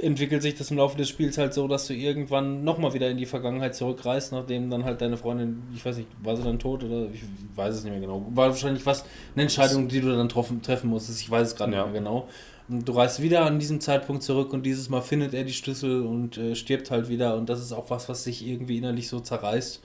entwickelt 0.00 0.42
sich 0.42 0.54
das 0.54 0.70
im 0.70 0.78
Laufe 0.78 0.96
des 0.96 1.08
Spiels 1.08 1.36
halt 1.38 1.54
so, 1.54 1.68
dass 1.68 1.86
du 1.86 1.94
irgendwann 1.94 2.64
nochmal 2.64 2.94
wieder 2.94 3.10
in 3.10 3.18
die 3.18 3.26
Vergangenheit 3.26 3.74
zurückreist, 3.74 4.32
nachdem 4.32 4.70
dann 4.70 4.84
halt 4.84 5.00
deine 5.00 5.16
Freundin, 5.16 5.62
ich 5.74 5.84
weiß 5.84 5.98
nicht, 5.98 6.08
war 6.22 6.36
sie 6.36 6.42
dann 6.42 6.58
tot 6.58 6.84
oder 6.84 7.06
ich 7.12 7.22
weiß 7.54 7.74
es 7.76 7.84
nicht 7.84 7.92
mehr 7.92 8.00
genau. 8.00 8.24
War 8.34 8.48
wahrscheinlich 8.48 8.84
was, 8.86 9.04
eine 9.34 9.42
Entscheidung, 9.42 9.88
die 9.88 10.00
du 10.00 10.14
dann 10.16 10.28
treffen, 10.28 10.62
treffen 10.62 10.88
musstest, 10.90 11.20
ich 11.20 11.30
weiß 11.30 11.48
es 11.48 11.56
gerade 11.56 11.72
Ja. 11.72 11.82
nicht 11.82 11.92
mehr 11.92 12.00
genau. 12.00 12.28
Und 12.72 12.88
du 12.88 12.92
reist 12.92 13.20
wieder 13.20 13.44
an 13.44 13.58
diesem 13.58 13.80
Zeitpunkt 13.80 14.22
zurück 14.22 14.52
und 14.54 14.64
dieses 14.64 14.88
Mal 14.88 15.02
findet 15.02 15.34
er 15.34 15.44
die 15.44 15.52
Schlüssel 15.52 16.06
und 16.06 16.38
äh, 16.38 16.54
stirbt 16.54 16.90
halt 16.90 17.10
wieder 17.10 17.36
und 17.36 17.48
das 17.50 17.60
ist 17.60 17.72
auch 17.72 17.90
was, 17.90 18.08
was 18.08 18.24
sich 18.24 18.46
irgendwie 18.46 18.78
innerlich 18.78 19.08
so 19.08 19.20
zerreißt, 19.20 19.82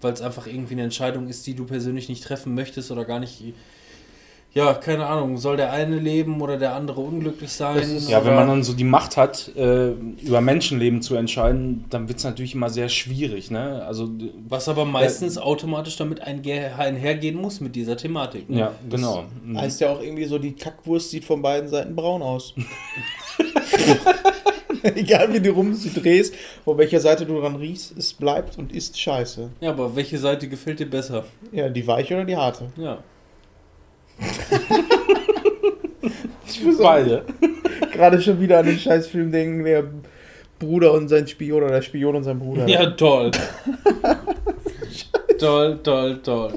weil 0.00 0.12
es 0.14 0.22
einfach 0.22 0.46
irgendwie 0.46 0.72
eine 0.72 0.84
Entscheidung 0.84 1.28
ist, 1.28 1.46
die 1.46 1.54
du 1.54 1.66
persönlich 1.66 2.08
nicht 2.08 2.24
treffen 2.24 2.54
möchtest 2.54 2.90
oder 2.90 3.04
gar 3.04 3.20
nicht. 3.20 3.42
Ja, 4.54 4.74
keine 4.74 5.06
Ahnung, 5.06 5.38
soll 5.38 5.56
der 5.56 5.72
eine 5.72 5.98
leben 5.98 6.42
oder 6.42 6.58
der 6.58 6.74
andere 6.74 7.00
unglücklich 7.00 7.50
sein? 7.50 7.82
Ja, 8.06 8.22
wenn 8.24 8.34
man 8.34 8.48
dann 8.48 8.62
so 8.62 8.74
die 8.74 8.84
Macht 8.84 9.16
hat, 9.16 9.50
äh, 9.56 9.92
über 9.92 10.42
Menschenleben 10.42 11.00
zu 11.00 11.14
entscheiden, 11.14 11.86
dann 11.88 12.06
wird 12.08 12.18
es 12.18 12.24
natürlich 12.24 12.54
immer 12.54 12.68
sehr 12.68 12.90
schwierig. 12.90 13.50
Ne? 13.50 13.82
Also, 13.86 14.10
Was 14.48 14.68
aber 14.68 14.84
meistens 14.84 15.38
automatisch 15.38 15.96
damit 15.96 16.20
einhergehen 16.20 17.36
muss 17.36 17.60
mit 17.60 17.74
dieser 17.74 17.96
Thematik. 17.96 18.50
ne? 18.50 18.58
ja, 18.58 18.72
genau. 18.90 19.24
Heißt 19.54 19.80
ja 19.80 19.90
auch 19.90 20.02
irgendwie 20.02 20.26
so, 20.26 20.38
die 20.38 20.52
Kackwurst 20.52 21.10
sieht 21.10 21.24
von 21.24 21.40
beiden 21.40 21.70
Seiten 21.70 21.96
braun 21.96 22.20
aus. 22.20 22.52
Egal 24.82 25.32
wie 25.32 25.40
du 25.40 25.50
rum 25.50 25.74
sie 25.74 25.92
drehst, 25.92 26.34
auf 26.64 26.76
welcher 26.76 27.00
Seite 27.00 27.24
du 27.24 27.40
dran 27.40 27.56
riechst, 27.56 27.96
es 27.96 28.12
bleibt 28.12 28.58
und 28.58 28.72
ist 28.72 28.98
scheiße. 29.00 29.50
Ja, 29.60 29.70
aber 29.70 29.94
welche 29.96 30.18
Seite 30.18 30.48
gefällt 30.48 30.80
dir 30.80 30.90
besser? 30.90 31.24
Ja, 31.52 31.68
die 31.68 31.86
weiche 31.86 32.14
oder 32.14 32.24
die 32.24 32.36
harte? 32.36 32.72
Ja. 32.76 32.98
Ich 36.46 36.64
muss 36.64 36.78
Beide. 36.78 37.24
gerade 37.92 38.20
schon 38.20 38.40
wieder 38.40 38.58
an 38.58 38.66
den 38.66 38.78
Scheißfilm 38.78 39.30
denken, 39.32 39.64
der 39.64 39.84
Bruder 40.58 40.92
und 40.92 41.08
sein 41.08 41.26
Spion 41.26 41.62
oder 41.62 41.72
der 41.74 41.82
Spion 41.82 42.16
und 42.16 42.24
sein 42.24 42.38
Bruder. 42.38 42.68
Ja, 42.68 42.90
toll. 42.90 43.30
toll, 45.38 45.80
toll, 45.82 46.20
toll. 46.22 46.52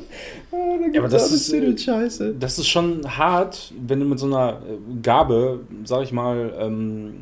Ah, 0.52 0.56
Ja, 0.94 1.02
aber 1.02 1.10
das 1.10 1.32
ist, 1.32 1.52
äh, 1.52 1.77
Scheiße. 1.77 2.36
Das 2.40 2.60
ist 2.60 2.68
schon 2.68 3.02
hart, 3.18 3.73
wenn 3.88 3.99
du 3.99 4.06
mit 4.06 4.19
so 4.19 4.27
einer 4.27 4.61
äh, 4.68 5.02
Gabe, 5.02 5.61
sag 5.86 6.03
ich 6.03 6.11
mal, 6.11 6.53
ähm, 6.60 7.14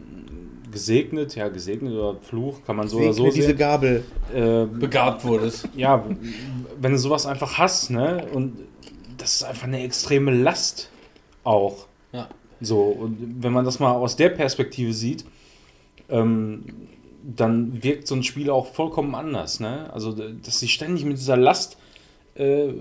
gesegnet, 0.72 1.36
ja, 1.36 1.48
gesegnet 1.50 1.94
oder 1.94 2.16
Fluch, 2.22 2.66
kann 2.66 2.76
man 2.76 2.88
so 2.88 2.98
oder 2.98 3.14
so 3.14 3.24
Segne 3.24 3.34
diese 3.36 3.48
sehen. 3.50 3.58
Gabel. 3.58 4.04
Äh, 4.34 4.66
Begabt 4.66 5.24
wurdest. 5.24 5.70
ja, 5.76 6.04
wenn 6.82 6.92
du 6.92 6.98
sowas 6.98 7.26
einfach 7.26 7.58
hast, 7.58 7.92
ne? 7.92 8.26
Und 8.34 8.58
das 9.24 9.36
ist 9.36 9.44
einfach 9.44 9.68
eine 9.68 9.82
extreme 9.82 10.32
Last 10.32 10.90
auch. 11.46 11.88
Ja. 12.12 12.28
So, 12.60 12.82
und 12.82 13.42
wenn 13.42 13.54
man 13.54 13.64
das 13.64 13.80
mal 13.80 13.92
aus 13.92 14.18
der 14.18 14.30
Perspektive 14.30 14.94
sieht, 14.94 15.24
ähm, 16.10 16.66
dann 17.24 17.82
wirkt 17.84 18.06
so 18.08 18.16
ein 18.16 18.24
Spiel 18.24 18.50
auch 18.50 18.66
vollkommen 18.68 19.16
anders, 19.16 19.62
ne? 19.62 19.90
Also, 19.94 20.12
dass 20.12 20.60
sie 20.60 20.68
ständig 20.68 21.06
mit 21.06 21.18
dieser 21.18 21.38
Last 21.38 21.78
äh, 22.36 22.74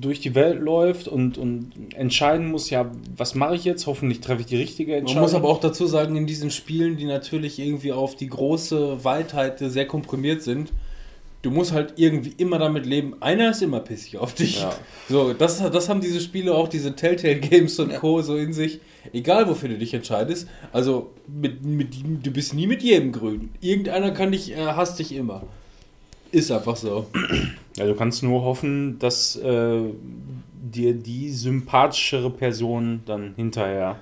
durch 0.00 0.20
die 0.20 0.36
Welt 0.36 0.60
läuft 0.60 1.08
und, 1.08 1.38
und 1.38 1.72
entscheiden 1.94 2.52
muss, 2.52 2.70
ja, 2.70 2.92
was 3.16 3.34
mache 3.34 3.56
ich 3.56 3.64
jetzt? 3.64 3.88
Hoffentlich 3.88 4.20
treffe 4.20 4.42
ich 4.42 4.46
die 4.46 4.58
richtige 4.58 4.92
Man 4.92 5.00
Entscheidung. 5.00 5.22
muss 5.22 5.34
aber 5.34 5.48
auch 5.48 5.58
dazu 5.58 5.86
sagen, 5.86 6.14
in 6.14 6.28
diesen 6.28 6.52
Spielen, 6.52 6.96
die 6.96 7.04
natürlich 7.06 7.58
irgendwie 7.58 7.92
auf 7.92 8.14
die 8.14 8.28
große 8.28 9.02
Weitheit 9.04 9.58
sehr 9.58 9.88
komprimiert 9.88 10.42
sind, 10.42 10.72
du 11.42 11.50
musst 11.50 11.72
halt 11.72 11.94
irgendwie 11.96 12.34
immer 12.36 12.58
damit 12.58 12.86
leben, 12.86 13.14
einer 13.20 13.50
ist 13.50 13.62
immer 13.62 13.80
pissig 13.80 14.18
auf 14.18 14.34
dich. 14.34 14.60
Ja. 14.60 14.74
So, 15.08 15.32
das, 15.32 15.58
das 15.58 15.88
haben 15.88 16.00
diese 16.00 16.20
Spiele 16.20 16.54
auch, 16.54 16.68
diese 16.68 16.96
Telltale 16.96 17.36
Games 17.38 17.78
und 17.78 17.94
Co. 17.94 18.22
so 18.22 18.36
in 18.36 18.52
sich. 18.52 18.80
Egal 19.12 19.48
wofür 19.48 19.70
du 19.70 19.78
dich 19.78 19.94
entscheidest, 19.94 20.48
also 20.72 21.10
mit, 21.26 21.64
mit, 21.64 21.94
du 22.22 22.30
bist 22.30 22.54
nie 22.54 22.66
mit 22.66 22.82
jedem 22.82 23.12
grün. 23.12 23.50
Irgendeiner 23.60 24.10
kann 24.10 24.32
dich, 24.32 24.52
äh, 24.52 24.66
hasst 24.66 24.98
dich 24.98 25.14
immer. 25.14 25.44
Ist 26.30 26.50
einfach 26.50 26.76
so. 26.76 27.06
Ja, 27.76 27.86
du 27.86 27.94
kannst 27.94 28.22
nur 28.22 28.42
hoffen, 28.42 28.98
dass 28.98 29.36
äh, 29.36 29.80
dir 30.52 30.94
die 30.94 31.30
sympathischere 31.30 32.28
Person 32.28 33.00
dann 33.06 33.34
hinterher 33.36 34.00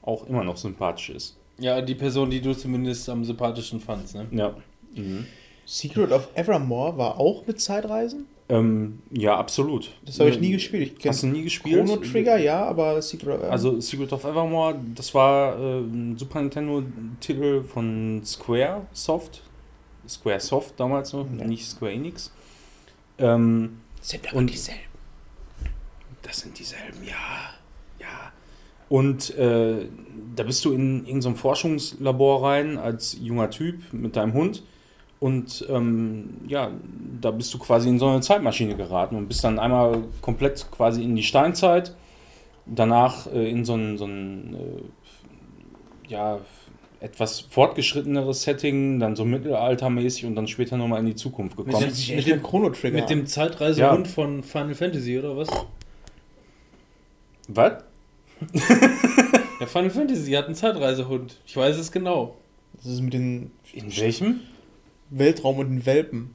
auch 0.00 0.26
immer 0.26 0.44
noch 0.44 0.56
sympathisch 0.56 1.10
ist. 1.10 1.36
Ja, 1.58 1.82
die 1.82 1.94
Person, 1.94 2.30
die 2.30 2.40
du 2.40 2.54
zumindest 2.56 3.08
am 3.10 3.24
sympathischen 3.24 3.80
fandst, 3.80 4.14
ne? 4.14 4.26
Ja. 4.32 4.56
Mhm. 4.94 5.26
Secret 5.74 6.12
of 6.12 6.28
Evermore 6.34 6.98
war 6.98 7.18
auch 7.18 7.46
mit 7.46 7.58
Zeitreisen? 7.60 8.26
Ähm, 8.50 8.98
ja, 9.10 9.38
absolut. 9.38 9.90
Das 10.04 10.20
habe 10.20 10.28
ich 10.28 10.38
nie 10.38 10.50
gespielt. 10.52 10.96
Ich 10.98 11.08
Hast 11.08 11.22
du 11.22 11.28
nie 11.28 11.42
gespielt? 11.44 11.86
Chrono 11.86 11.96
Trigger, 12.02 12.36
ja, 12.36 12.62
aber 12.66 13.00
Secret 13.00 13.28
of 13.28 13.34
Evermore. 13.36 13.50
Also 13.52 13.80
Secret 13.80 14.12
of 14.12 14.24
Evermore, 14.24 14.78
das 14.94 15.14
war 15.14 15.58
äh, 15.58 15.78
ein 15.80 16.18
Super 16.18 16.42
Nintendo-Titel 16.42 17.62
von 17.62 18.20
Square 18.22 18.86
Soft. 18.92 19.42
Square 20.06 20.40
Soft 20.40 20.78
damals 20.78 21.14
noch, 21.14 21.26
Ja. 21.38 21.46
nicht 21.46 21.64
Square 21.66 21.92
Enix. 21.92 22.30
Ähm, 23.16 23.78
sind 24.02 24.30
und- 24.34 24.50
dieselben. 24.50 24.80
Das 26.20 26.40
sind 26.40 26.58
dieselben, 26.58 27.02
ja. 27.06 27.14
Ja. 27.98 28.32
Und 28.90 29.34
äh, 29.38 29.86
da 30.36 30.42
bist 30.42 30.64
du 30.66 30.72
in 30.72 31.06
irgendein 31.06 31.36
Forschungslabor 31.36 32.44
rein 32.46 32.76
als 32.76 33.16
junger 33.18 33.48
Typ 33.48 33.90
mit 33.94 34.16
deinem 34.16 34.34
Hund. 34.34 34.62
Und 35.22 35.64
ähm, 35.70 36.30
ja, 36.48 36.72
da 37.20 37.30
bist 37.30 37.54
du 37.54 37.58
quasi 37.58 37.88
in 37.88 38.00
so 38.00 38.08
eine 38.08 38.20
Zeitmaschine 38.22 38.74
geraten 38.76 39.14
und 39.14 39.28
bist 39.28 39.44
dann 39.44 39.60
einmal 39.60 40.02
komplett 40.20 40.66
quasi 40.72 41.04
in 41.04 41.14
die 41.14 41.22
Steinzeit. 41.22 41.94
Danach 42.66 43.28
äh, 43.32 43.48
in 43.48 43.64
so 43.64 43.74
ein, 43.76 43.98
so 43.98 44.04
ein 44.06 44.54
äh, 44.56 46.10
ja, 46.10 46.40
etwas 46.98 47.38
fortgeschritteneres 47.38 48.42
Setting, 48.42 48.98
dann 48.98 49.14
so 49.14 49.24
mittelaltermäßig 49.24 50.26
und 50.26 50.34
dann 50.34 50.48
später 50.48 50.76
nochmal 50.76 50.98
in 50.98 51.06
die 51.06 51.14
Zukunft 51.14 51.56
Mit 51.56 51.66
gekommen. 51.68 51.86
dem- 51.86 51.94
sich 51.94 52.12
echt 52.16 52.26
mit 52.26 52.42
Chrono 52.42 52.70
Trigger. 52.70 52.96
Mit 52.98 53.08
dem 53.08 53.24
Zeitreisehund 53.26 54.08
von 54.08 54.42
Final 54.42 54.74
Fantasy, 54.74 55.18
oder 55.20 55.36
was? 55.36 55.48
Was? 57.48 57.84
Ja, 59.60 59.66
Final 59.68 59.90
Fantasy 59.90 60.32
hat 60.32 60.46
einen 60.46 60.56
Zeitreisehund. 60.56 61.36
Ich 61.46 61.56
weiß 61.56 61.76
es 61.78 61.92
genau. 61.92 62.34
Das 62.74 62.86
ist 62.86 63.00
mit 63.00 63.12
dem 63.14 63.52
In 63.72 63.96
welchem? 63.96 64.40
Weltraum 65.18 65.58
und 65.58 65.68
den 65.70 65.86
Welpen. 65.86 66.34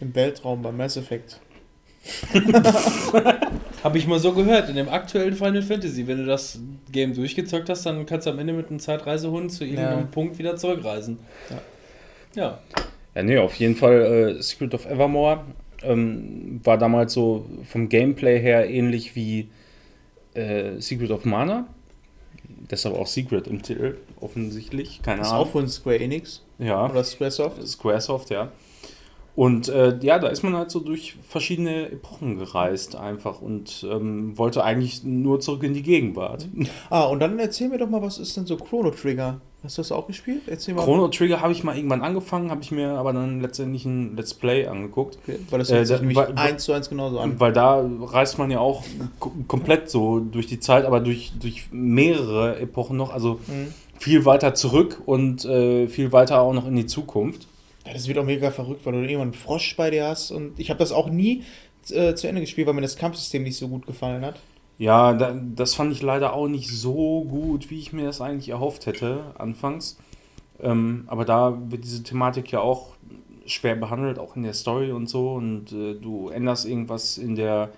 Im 0.00 0.14
Weltraum 0.14 0.62
bei 0.62 0.72
Mass 0.72 0.96
Effect. 0.96 1.40
Habe 3.82 3.98
ich 3.98 4.06
mal 4.06 4.18
so 4.18 4.32
gehört, 4.32 4.68
in 4.68 4.76
dem 4.76 4.88
aktuellen 4.88 5.34
Final 5.34 5.62
Fantasy. 5.62 6.06
Wenn 6.06 6.18
du 6.18 6.26
das 6.26 6.58
Game 6.90 7.14
durchgezockt 7.14 7.68
hast, 7.68 7.86
dann 7.86 8.04
kannst 8.06 8.26
du 8.26 8.30
am 8.30 8.38
Ende 8.38 8.52
mit 8.52 8.68
einem 8.68 8.80
Zeitreisehund 8.80 9.52
zu 9.52 9.64
irgendeinem 9.64 10.00
Ja. 10.00 10.06
Punkt 10.06 10.38
wieder 10.38 10.56
zurückreisen. 10.56 11.18
Ja. 12.34 12.58
Ja, 13.14 13.22
nee, 13.22 13.38
auf 13.38 13.54
jeden 13.54 13.76
Fall 13.76 14.36
äh, 14.38 14.42
Secret 14.42 14.74
of 14.74 14.86
Evermore 14.86 15.44
ähm, 15.82 16.60
war 16.64 16.78
damals 16.78 17.12
so 17.12 17.46
vom 17.64 17.88
Gameplay 17.88 18.40
her 18.40 18.68
ähnlich 18.68 19.14
wie 19.14 19.48
äh, 20.34 20.80
Secret 20.80 21.10
of 21.12 21.24
Mana. 21.24 21.68
Deshalb 22.70 22.94
auch 22.96 23.06
Secret 23.06 23.46
im 23.46 23.62
Titel, 23.62 23.96
offensichtlich. 24.20 25.00
Keine 25.02 25.18
Das 25.18 25.28
ist 25.28 25.32
Ahnung. 25.32 25.46
auch 25.46 25.50
von 25.52 25.68
Square 25.68 25.98
Enix 26.00 26.42
Ja. 26.58 26.88
oder 26.90 27.04
Squaresoft. 27.04 27.66
Squaresoft, 27.66 28.30
ja. 28.30 28.50
Und 29.36 29.68
äh, 29.68 29.98
ja, 30.00 30.20
da 30.20 30.28
ist 30.28 30.44
man 30.44 30.54
halt 30.56 30.70
so 30.70 30.78
durch 30.78 31.16
verschiedene 31.28 31.90
Epochen 31.90 32.38
gereist 32.38 32.94
einfach 32.94 33.42
und 33.42 33.84
ähm, 33.90 34.38
wollte 34.38 34.62
eigentlich 34.62 35.02
nur 35.02 35.40
zurück 35.40 35.64
in 35.64 35.74
die 35.74 35.82
Gegenwart. 35.82 36.48
Ah, 36.88 37.04
und 37.06 37.18
dann 37.18 37.38
erzähl 37.40 37.68
mir 37.68 37.78
doch 37.78 37.88
mal, 37.90 38.00
was 38.00 38.18
ist 38.18 38.36
denn 38.36 38.46
so 38.46 38.56
Chrono 38.56 38.90
Trigger? 38.92 39.40
Hast 39.64 39.78
du 39.78 39.82
das 39.82 39.90
auch 39.92 40.06
gespielt? 40.06 40.42
Erzähl 40.46 40.74
mal. 40.74 40.84
Chrono 40.84 41.08
Trigger 41.08 41.40
habe 41.40 41.52
ich 41.52 41.64
mal 41.64 41.74
irgendwann 41.74 42.02
angefangen, 42.02 42.50
habe 42.50 42.62
ich 42.62 42.70
mir 42.70 42.90
aber 42.90 43.12
dann 43.14 43.40
letztendlich 43.40 43.86
ein 43.86 44.14
Let's 44.14 44.34
Play 44.34 44.66
angeguckt. 44.66 45.18
Okay, 45.22 45.38
weil 45.48 45.58
das 45.58 45.70
Äh, 45.70 45.76
hört 45.76 45.86
sich 45.86 45.96
da- 45.96 46.00
nämlich 46.02 46.16
weil- 46.18 46.34
eins 46.36 46.64
zu 46.64 46.72
eins 46.74 46.88
genauso 46.90 47.18
an. 47.18 47.40
Weil 47.40 47.52
da 47.54 47.82
reist 48.02 48.38
man 48.38 48.50
ja 48.50 48.58
auch 48.60 48.82
ko- 49.18 49.32
komplett 49.48 49.88
so 49.88 50.20
durch 50.20 50.46
die 50.46 50.60
Zeit, 50.60 50.84
aber 50.84 51.00
durch, 51.00 51.32
durch 51.40 51.68
mehrere 51.72 52.58
Epochen 52.60 52.96
noch, 52.98 53.10
also 53.12 53.40
Mhm. 53.46 53.72
viel 53.98 54.24
weiter 54.26 54.54
zurück 54.54 55.00
und 55.06 55.44
äh, 55.46 55.88
viel 55.88 56.12
weiter 56.12 56.40
auch 56.42 56.52
noch 56.52 56.66
in 56.68 56.76
die 56.76 56.86
Zukunft. 56.86 57.46
Ja, 57.86 57.92
das 57.94 58.06
wird 58.06 58.18
auch 58.18 58.24
mega 58.24 58.50
verrückt, 58.50 58.84
weil 58.84 58.92
du 58.92 58.98
irgendwann 59.00 59.22
einen 59.28 59.32
Frosch 59.34 59.76
bei 59.76 59.90
dir 59.90 60.06
hast. 60.08 60.30
Und 60.30 60.58
ich 60.60 60.68
habe 60.70 60.78
das 60.78 60.92
auch 60.92 61.08
nie 61.08 61.42
äh, 61.90 62.14
zu 62.14 62.26
Ende 62.28 62.40
gespielt, 62.40 62.66
weil 62.66 62.74
mir 62.74 62.80
das 62.80 62.96
Kampfsystem 62.96 63.42
nicht 63.42 63.56
so 63.58 63.68
gut 63.68 63.86
gefallen 63.86 64.24
hat. 64.24 64.40
Ja, 64.78 65.14
da, 65.14 65.36
das 65.54 65.74
fand 65.74 65.92
ich 65.92 66.02
leider 66.02 66.32
auch 66.32 66.48
nicht 66.48 66.68
so 66.68 67.24
gut, 67.24 67.70
wie 67.70 67.78
ich 67.78 67.92
mir 67.92 68.06
das 68.06 68.20
eigentlich 68.20 68.48
erhofft 68.48 68.86
hätte, 68.86 69.32
anfangs. 69.38 69.98
Ähm, 70.60 71.04
aber 71.06 71.24
da 71.24 71.56
wird 71.68 71.84
diese 71.84 72.02
Thematik 72.02 72.50
ja 72.50 72.60
auch 72.60 72.94
schwer 73.46 73.76
behandelt, 73.76 74.18
auch 74.18 74.36
in 74.36 74.42
der 74.42 74.54
Story 74.54 74.90
und 74.90 75.08
so. 75.08 75.34
Und 75.34 75.72
äh, 75.72 75.94
du 75.94 76.28
änderst 76.28 76.66
irgendwas 76.66 77.18
in 77.18 77.36
der 77.36 77.70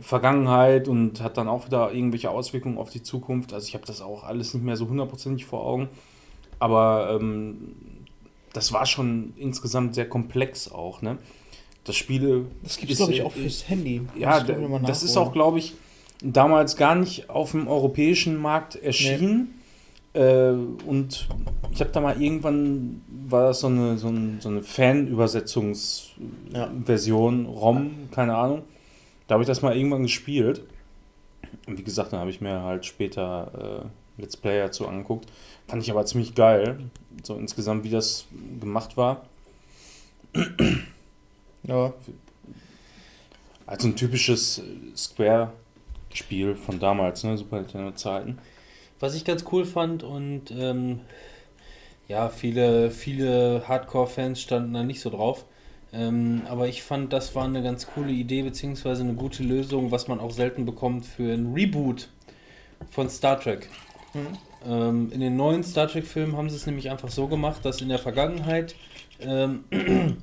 Vergangenheit 0.00 0.88
und 0.88 1.20
hat 1.20 1.36
dann 1.36 1.48
auch 1.48 1.66
wieder 1.66 1.92
irgendwelche 1.92 2.30
Auswirkungen 2.30 2.78
auf 2.78 2.90
die 2.90 3.02
Zukunft. 3.02 3.52
Also 3.52 3.68
ich 3.68 3.74
habe 3.74 3.86
das 3.86 4.00
auch 4.00 4.24
alles 4.24 4.54
nicht 4.54 4.64
mehr 4.64 4.76
so 4.76 4.88
hundertprozentig 4.88 5.44
vor 5.44 5.64
Augen. 5.64 5.88
Aber 6.58 7.18
ähm, 7.20 7.74
das 8.52 8.72
war 8.72 8.86
schon 8.86 9.34
insgesamt 9.36 9.94
sehr 9.94 10.08
komplex 10.08 10.70
auch, 10.70 11.02
ne? 11.02 11.18
Das 11.84 11.96
Spiel. 11.96 12.46
Das 12.62 12.78
gibt 12.78 12.92
es, 12.92 12.98
glaube 12.98 13.12
ich, 13.12 13.22
auch 13.22 13.32
fürs 13.32 13.68
Handy. 13.68 14.02
ja, 14.16 14.40
das 14.40 15.02
ist 15.02 15.16
auch, 15.16 15.32
glaube 15.32 15.58
ich, 15.58 15.74
damals 16.22 16.76
gar 16.76 16.94
nicht 16.94 17.30
auf 17.30 17.52
dem 17.52 17.68
europäischen 17.68 18.36
Markt 18.36 18.76
erschienen. 18.76 19.54
Äh, 20.14 20.50
und 20.50 21.28
ich 21.72 21.80
habe 21.80 21.90
da 21.90 22.00
mal 22.00 22.20
irgendwann, 22.20 23.02
war 23.28 23.48
das 23.48 23.60
so 23.60 23.68
eine, 23.68 23.96
so 23.98 24.08
ein, 24.08 24.38
so 24.40 24.48
eine 24.48 24.58
Ja. 24.58 24.64
Fan-Übersetzungsversion, 24.64 27.46
ROM, 27.46 27.90
keine 28.10 28.36
Ahnung. 28.36 28.62
Da 29.26 29.34
habe 29.34 29.42
ich 29.42 29.48
das 29.48 29.62
mal 29.62 29.76
irgendwann 29.76 30.02
gespielt. 30.02 30.62
Und 31.66 31.78
wie 31.78 31.82
gesagt, 31.82 32.12
dann 32.12 32.20
habe 32.20 32.30
ich 32.30 32.40
mir 32.40 32.62
halt 32.62 32.84
später 32.84 33.90
äh, 34.18 34.20
Let's 34.20 34.36
Play 34.36 34.58
dazu 34.58 34.86
angeguckt. 34.86 35.30
Fand 35.66 35.82
ich 35.82 35.90
aber 35.90 36.04
ziemlich 36.04 36.34
geil, 36.34 36.90
so 37.22 37.36
insgesamt, 37.36 37.84
wie 37.84 37.90
das 37.90 38.26
gemacht 38.60 38.96
war. 38.96 39.24
Ja, 41.64 41.92
Also 43.66 43.88
ein 43.88 43.96
typisches 43.96 44.58
äh, 44.58 44.62
Square-Spiel 46.12 46.54
von 46.54 46.78
damals, 46.78 47.24
ne? 47.24 47.36
Super 47.36 47.56
Nintendo-Zeiten. 47.60 48.38
Was 49.00 49.14
ich 49.14 49.24
ganz 49.24 49.44
cool 49.50 49.64
fand 49.64 50.02
und 50.02 50.50
ähm, 50.52 51.00
ja, 52.08 52.28
viele, 52.28 52.90
viele 52.90 53.66
Hardcore-Fans 53.66 54.40
standen 54.40 54.74
da 54.74 54.82
nicht 54.82 55.00
so 55.00 55.10
drauf. 55.10 55.44
Ähm, 55.92 56.42
aber 56.48 56.68
ich 56.68 56.82
fand, 56.82 57.12
das 57.12 57.34
war 57.34 57.44
eine 57.44 57.62
ganz 57.62 57.86
coole 57.86 58.12
Idee, 58.12 58.42
beziehungsweise 58.42 59.02
eine 59.02 59.14
gute 59.14 59.42
Lösung, 59.42 59.90
was 59.90 60.08
man 60.08 60.20
auch 60.20 60.30
selten 60.30 60.64
bekommt 60.64 61.04
für 61.04 61.32
ein 61.32 61.52
Reboot 61.52 62.08
von 62.90 63.10
Star 63.10 63.38
Trek. 63.40 63.68
Ähm, 64.66 65.10
in 65.12 65.20
den 65.20 65.36
neuen 65.36 65.64
Star 65.64 65.88
Trek-Filmen 65.88 66.36
haben 66.36 66.48
sie 66.48 66.56
es 66.56 66.66
nämlich 66.66 66.90
einfach 66.90 67.10
so 67.10 67.26
gemacht, 67.26 67.64
dass 67.64 67.80
in 67.80 67.88
der 67.88 67.98
Vergangenheit 67.98 68.74
ähm, 69.20 69.64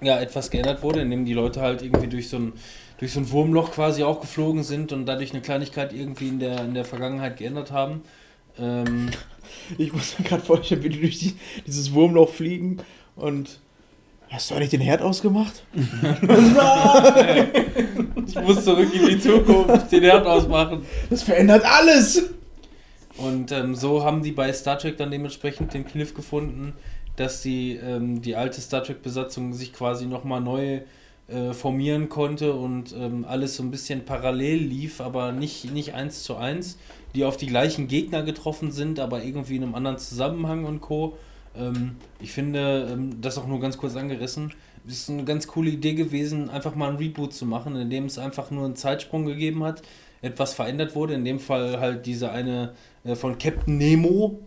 ja, 0.00 0.18
etwas 0.20 0.50
geändert 0.50 0.82
wurde, 0.82 1.00
indem 1.00 1.24
die 1.24 1.34
Leute 1.34 1.60
halt 1.60 1.82
irgendwie 1.82 2.06
durch 2.06 2.28
so 2.28 2.36
ein, 2.36 2.52
durch 2.98 3.12
so 3.12 3.20
ein 3.20 3.30
Wurmloch 3.30 3.72
quasi 3.72 4.02
auch 4.02 4.20
geflogen 4.20 4.62
sind 4.62 4.92
und 4.92 5.06
dadurch 5.06 5.32
eine 5.32 5.42
Kleinigkeit 5.42 5.92
irgendwie 5.92 6.28
in 6.28 6.38
der, 6.38 6.64
in 6.64 6.74
der 6.74 6.84
Vergangenheit 6.84 7.36
geändert 7.36 7.72
haben. 7.72 8.02
Ähm, 8.58 9.10
ich 9.78 9.92
muss 9.92 10.18
mir 10.18 10.24
gerade 10.24 10.42
vorstellen, 10.42 10.82
wie 10.82 10.88
die 10.88 11.00
durch 11.00 11.18
die, 11.18 11.34
dieses 11.66 11.92
Wurmloch 11.92 12.30
fliegen 12.30 12.78
und. 13.16 13.60
Hast 14.28 14.50
du 14.50 14.56
eigentlich 14.56 14.70
den 14.70 14.80
Herd 14.80 15.02
ausgemacht? 15.02 15.62
ich 15.72 15.84
muss 18.34 18.64
zurück 18.64 18.92
in 18.92 19.06
die 19.06 19.20
Zukunft, 19.20 19.92
den 19.92 20.02
Herd 20.02 20.26
ausmachen. 20.26 20.84
Das 21.08 21.22
verändert 21.22 21.64
alles! 21.64 22.30
Und 23.18 23.52
ähm, 23.52 23.76
so 23.76 24.02
haben 24.04 24.24
die 24.24 24.32
bei 24.32 24.52
Star 24.52 24.78
Trek 24.78 24.96
dann 24.96 25.12
dementsprechend 25.12 25.72
den 25.74 25.86
Kniff 25.86 26.12
gefunden, 26.12 26.74
dass 27.14 27.40
die, 27.42 27.76
ähm, 27.76 28.20
die 28.20 28.34
alte 28.34 28.60
Star 28.60 28.82
Trek-Besatzung 28.82 29.54
sich 29.54 29.72
quasi 29.72 30.06
nochmal 30.06 30.40
neu 30.40 30.80
äh, 31.28 31.52
formieren 31.52 32.08
konnte 32.08 32.54
und 32.54 32.94
ähm, 32.96 33.24
alles 33.28 33.56
so 33.56 33.62
ein 33.62 33.70
bisschen 33.70 34.04
parallel 34.04 34.58
lief, 34.58 35.00
aber 35.00 35.32
nicht, 35.32 35.72
nicht 35.72 35.94
eins 35.94 36.22
zu 36.22 36.36
eins, 36.36 36.78
die 37.14 37.24
auf 37.24 37.36
die 37.36 37.46
gleichen 37.46 37.88
Gegner 37.88 38.22
getroffen 38.22 38.70
sind, 38.70 39.00
aber 39.00 39.24
irgendwie 39.24 39.56
in 39.56 39.64
einem 39.64 39.74
anderen 39.74 39.98
Zusammenhang 39.98 40.64
und 40.64 40.80
Co. 40.80 41.16
Ähm, 41.56 41.96
ich 42.20 42.30
finde, 42.30 42.88
ähm, 42.92 43.20
das 43.20 43.38
auch 43.38 43.46
nur 43.46 43.58
ganz 43.60 43.76
kurz 43.76 43.96
angerissen, 43.96 44.52
ist 44.86 45.10
eine 45.10 45.24
ganz 45.24 45.48
coole 45.48 45.70
Idee 45.70 45.94
gewesen, 45.94 46.48
einfach 46.48 46.74
mal 46.76 46.90
ein 46.90 46.96
Reboot 46.96 47.34
zu 47.34 47.44
machen, 47.44 47.74
in 47.74 47.90
dem 47.90 48.04
es 48.04 48.18
einfach 48.18 48.50
nur 48.50 48.64
einen 48.64 48.76
Zeitsprung 48.76 49.26
gegeben 49.26 49.64
hat, 49.64 49.82
etwas 50.22 50.54
verändert 50.54 50.94
wurde, 50.94 51.14
in 51.14 51.24
dem 51.24 51.40
Fall 51.40 51.80
halt 51.80 52.06
diese 52.06 52.30
eine 52.30 52.74
äh, 53.04 53.16
von 53.16 53.36
Captain 53.38 53.76
Nemo. 53.76 54.38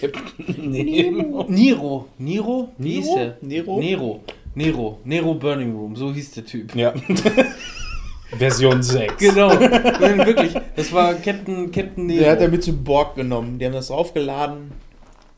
Nemo. 0.56 1.44
Nero. 1.48 2.08
Nero? 2.18 2.72
Wie 2.78 2.92
hieß 2.94 3.06
Nero? 3.06 3.16
der? 3.16 3.38
Nero? 3.42 3.78
Nero. 3.78 4.24
Nero. 4.58 4.98
Nero 5.04 5.34
Burning 5.34 5.74
Room, 5.74 5.94
so 5.94 6.12
hieß 6.12 6.32
der 6.32 6.44
Typ. 6.44 6.74
Ja. 6.74 6.92
Version 8.36 8.82
6. 8.82 9.16
Genau, 9.18 9.54
Nein, 9.54 10.26
wirklich. 10.26 10.52
Das 10.74 10.92
war 10.92 11.14
Captain, 11.14 11.70
Captain 11.70 12.06
Nero. 12.06 12.24
Der 12.24 12.32
hat 12.32 12.40
er 12.40 12.48
mit 12.48 12.64
zum 12.64 12.82
Borg 12.82 13.14
genommen. 13.14 13.58
Die 13.58 13.64
haben 13.64 13.72
das 13.72 13.86
draufgeladen. 13.86 14.72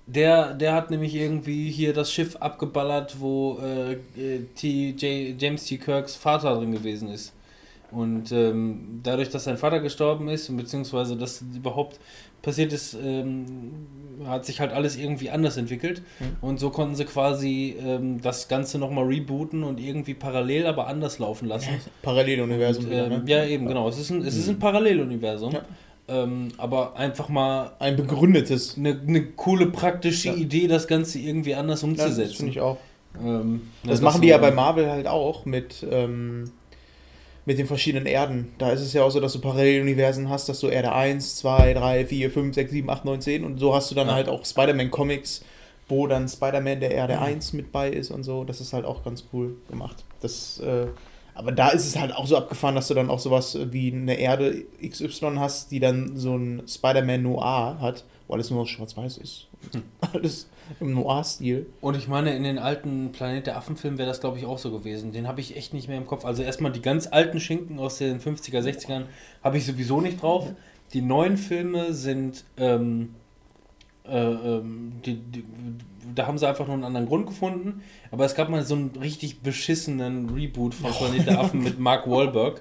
Der, 0.06 0.54
der 0.54 0.72
hat 0.72 0.90
nämlich 0.90 1.14
irgendwie 1.14 1.70
hier 1.70 1.92
das 1.92 2.10
Schiff 2.10 2.34
abgeballert, 2.36 3.20
wo 3.20 3.60
äh, 3.62 3.92
äh, 4.20 4.40
T, 4.56 4.90
J, 4.96 5.40
James 5.40 5.66
T. 5.66 5.76
Kirks 5.76 6.16
Vater 6.16 6.56
drin 6.56 6.72
gewesen 6.72 7.08
ist. 7.10 7.32
Und 7.90 8.32
ähm, 8.32 9.00
dadurch, 9.02 9.30
dass 9.30 9.44
sein 9.44 9.58
Vater 9.58 9.80
gestorben 9.80 10.28
ist, 10.28 10.48
und 10.48 10.56
beziehungsweise 10.56 11.16
das 11.16 11.42
überhaupt 11.54 12.00
passiert 12.42 12.72
ist, 12.72 12.94
ähm, 12.94 13.86
hat 14.26 14.44
sich 14.44 14.60
halt 14.60 14.72
alles 14.72 14.96
irgendwie 14.96 15.30
anders 15.30 15.56
entwickelt. 15.56 16.02
Mhm. 16.20 16.24
Und 16.40 16.60
so 16.60 16.70
konnten 16.70 16.94
sie 16.94 17.04
quasi 17.04 17.76
ähm, 17.84 18.20
das 18.20 18.48
Ganze 18.48 18.78
nochmal 18.78 19.04
rebooten 19.06 19.62
und 19.62 19.80
irgendwie 19.80 20.14
parallel, 20.14 20.66
aber 20.66 20.86
anders 20.86 21.18
laufen 21.18 21.48
lassen. 21.48 21.68
Paralleluniversum. 22.02 22.84
Und, 22.84 22.90
wieder, 22.90 23.06
ähm, 23.06 23.10
ne? 23.10 23.22
Ja, 23.26 23.44
eben, 23.44 23.66
genau. 23.66 23.88
Es 23.88 23.98
ist 23.98 24.10
ein, 24.10 24.22
es 24.22 24.36
ist 24.36 24.48
ein 24.48 24.58
Paralleluniversum. 24.58 25.52
Ja. 25.52 25.62
Ähm, 26.08 26.48
aber 26.58 26.96
einfach 26.96 27.28
mal 27.28 27.70
Ein 27.78 27.94
begründetes. 27.96 28.76
eine, 28.76 28.98
eine 29.06 29.22
coole 29.22 29.66
praktische 29.66 30.28
Ja. 30.30 30.34
Idee, 30.34 30.66
das 30.66 30.88
Ganze 30.88 31.18
irgendwie 31.20 31.54
anders 31.54 31.82
Ja, 31.82 31.88
das 31.88 31.98
umzusetzen. 32.06 32.36
finde 32.36 32.50
ich 32.52 32.60
auch. 32.60 32.78
Ähm, 33.24 33.62
Das 33.84 34.00
ja, 34.00 34.04
machen 34.04 34.20
die 34.22 34.28
ja 34.28 34.38
bei 34.38 34.50
Marvel 34.50 34.88
halt 34.90 35.06
auch 35.06 35.44
mit, 35.44 35.86
ähm, 35.88 36.50
mit 37.50 37.58
den 37.58 37.66
verschiedenen 37.66 38.06
Erden. 38.06 38.52
Da 38.58 38.70
ist 38.70 38.80
es 38.80 38.92
ja 38.92 39.02
auch 39.02 39.10
so, 39.10 39.18
dass 39.18 39.32
du 39.32 39.40
Paralleluniversen 39.40 40.28
hast, 40.28 40.48
dass 40.48 40.60
du 40.60 40.68
Erde 40.68 40.92
1, 40.92 41.34
2, 41.34 41.74
3, 41.74 42.06
4, 42.06 42.30
5, 42.30 42.54
6, 42.54 42.70
7, 42.70 42.88
8, 42.88 43.04
9, 43.04 43.20
10 43.20 43.44
und 43.44 43.58
so 43.58 43.74
hast 43.74 43.90
du 43.90 43.96
dann 43.96 44.06
Ja. 44.06 44.14
halt 44.14 44.28
auch 44.28 44.44
Spider-Man-Comics, 44.44 45.44
wo 45.88 46.06
dann 46.06 46.28
Spider-Man 46.28 46.78
der 46.78 46.92
Erde 46.92 47.18
1 47.18 47.52
mit 47.54 47.72
bei 47.72 47.90
ist 47.90 48.12
und 48.12 48.22
so. 48.22 48.44
Das 48.44 48.60
ist 48.60 48.72
halt 48.72 48.84
auch 48.84 49.02
ganz 49.02 49.24
cool 49.32 49.56
gemacht. 49.68 50.04
Das, 50.20 50.60
äh, 50.60 50.86
aber 51.34 51.50
da 51.50 51.70
ist 51.70 51.86
es 51.88 51.98
halt 51.98 52.14
auch 52.14 52.28
so 52.28 52.36
abgefahren, 52.36 52.76
dass 52.76 52.86
du 52.86 52.94
dann 52.94 53.10
auch 53.10 53.18
sowas 53.18 53.58
wie 53.72 53.90
eine 53.92 54.14
Erde 54.16 54.62
XY 54.80 55.32
hast, 55.38 55.72
die 55.72 55.80
dann 55.80 56.16
so 56.16 56.36
ein 56.36 56.62
Spider-Man 56.68 57.24
Noir 57.24 57.78
hat, 57.80 58.04
wo 58.28 58.34
alles 58.34 58.52
nur 58.52 58.64
schwarz-weiß 58.64 59.18
ist. 59.18 59.48
Alles 60.12 60.48
im 60.78 60.94
Noir-Stil. 60.94 61.66
Und 61.80 61.96
ich 61.96 62.08
meine, 62.08 62.34
in 62.36 62.44
den 62.44 62.58
alten 62.58 63.12
Planet 63.12 63.46
der 63.46 63.56
Affen-Filmen 63.56 63.98
wäre 63.98 64.08
das, 64.08 64.20
glaube 64.20 64.38
ich, 64.38 64.46
auch 64.46 64.58
so 64.58 64.70
gewesen. 64.70 65.12
Den 65.12 65.26
habe 65.26 65.40
ich 65.40 65.56
echt 65.56 65.74
nicht 65.74 65.88
mehr 65.88 65.98
im 65.98 66.06
Kopf. 66.06 66.24
Also 66.24 66.42
erstmal 66.42 66.72
die 66.72 66.82
ganz 66.82 67.08
alten 67.10 67.40
Schinken 67.40 67.78
aus 67.78 67.98
den 67.98 68.20
50er, 68.20 68.60
60ern 68.60 69.04
habe 69.42 69.58
ich 69.58 69.66
sowieso 69.66 70.00
nicht 70.00 70.22
drauf. 70.22 70.46
Die 70.92 71.02
neuen 71.02 71.36
Filme 71.36 71.92
sind, 71.92 72.44
ähm, 72.56 73.14
äh, 74.06 74.18
ähm, 74.18 74.92
die, 75.04 75.16
die, 75.16 75.44
da 76.14 76.26
haben 76.26 76.38
sie 76.38 76.48
einfach 76.48 76.66
nur 76.66 76.74
einen 76.74 76.84
anderen 76.84 77.06
Grund 77.06 77.26
gefunden. 77.26 77.82
Aber 78.10 78.24
es 78.24 78.34
gab 78.34 78.48
mal 78.48 78.64
so 78.64 78.74
einen 78.74 78.90
richtig 79.00 79.40
beschissenen 79.40 80.30
Reboot 80.30 80.74
von 80.74 80.92
Planet 80.92 81.26
der 81.26 81.40
Affen 81.40 81.62
mit 81.62 81.78
Mark 81.78 82.08
Wahlberg. 82.08 82.60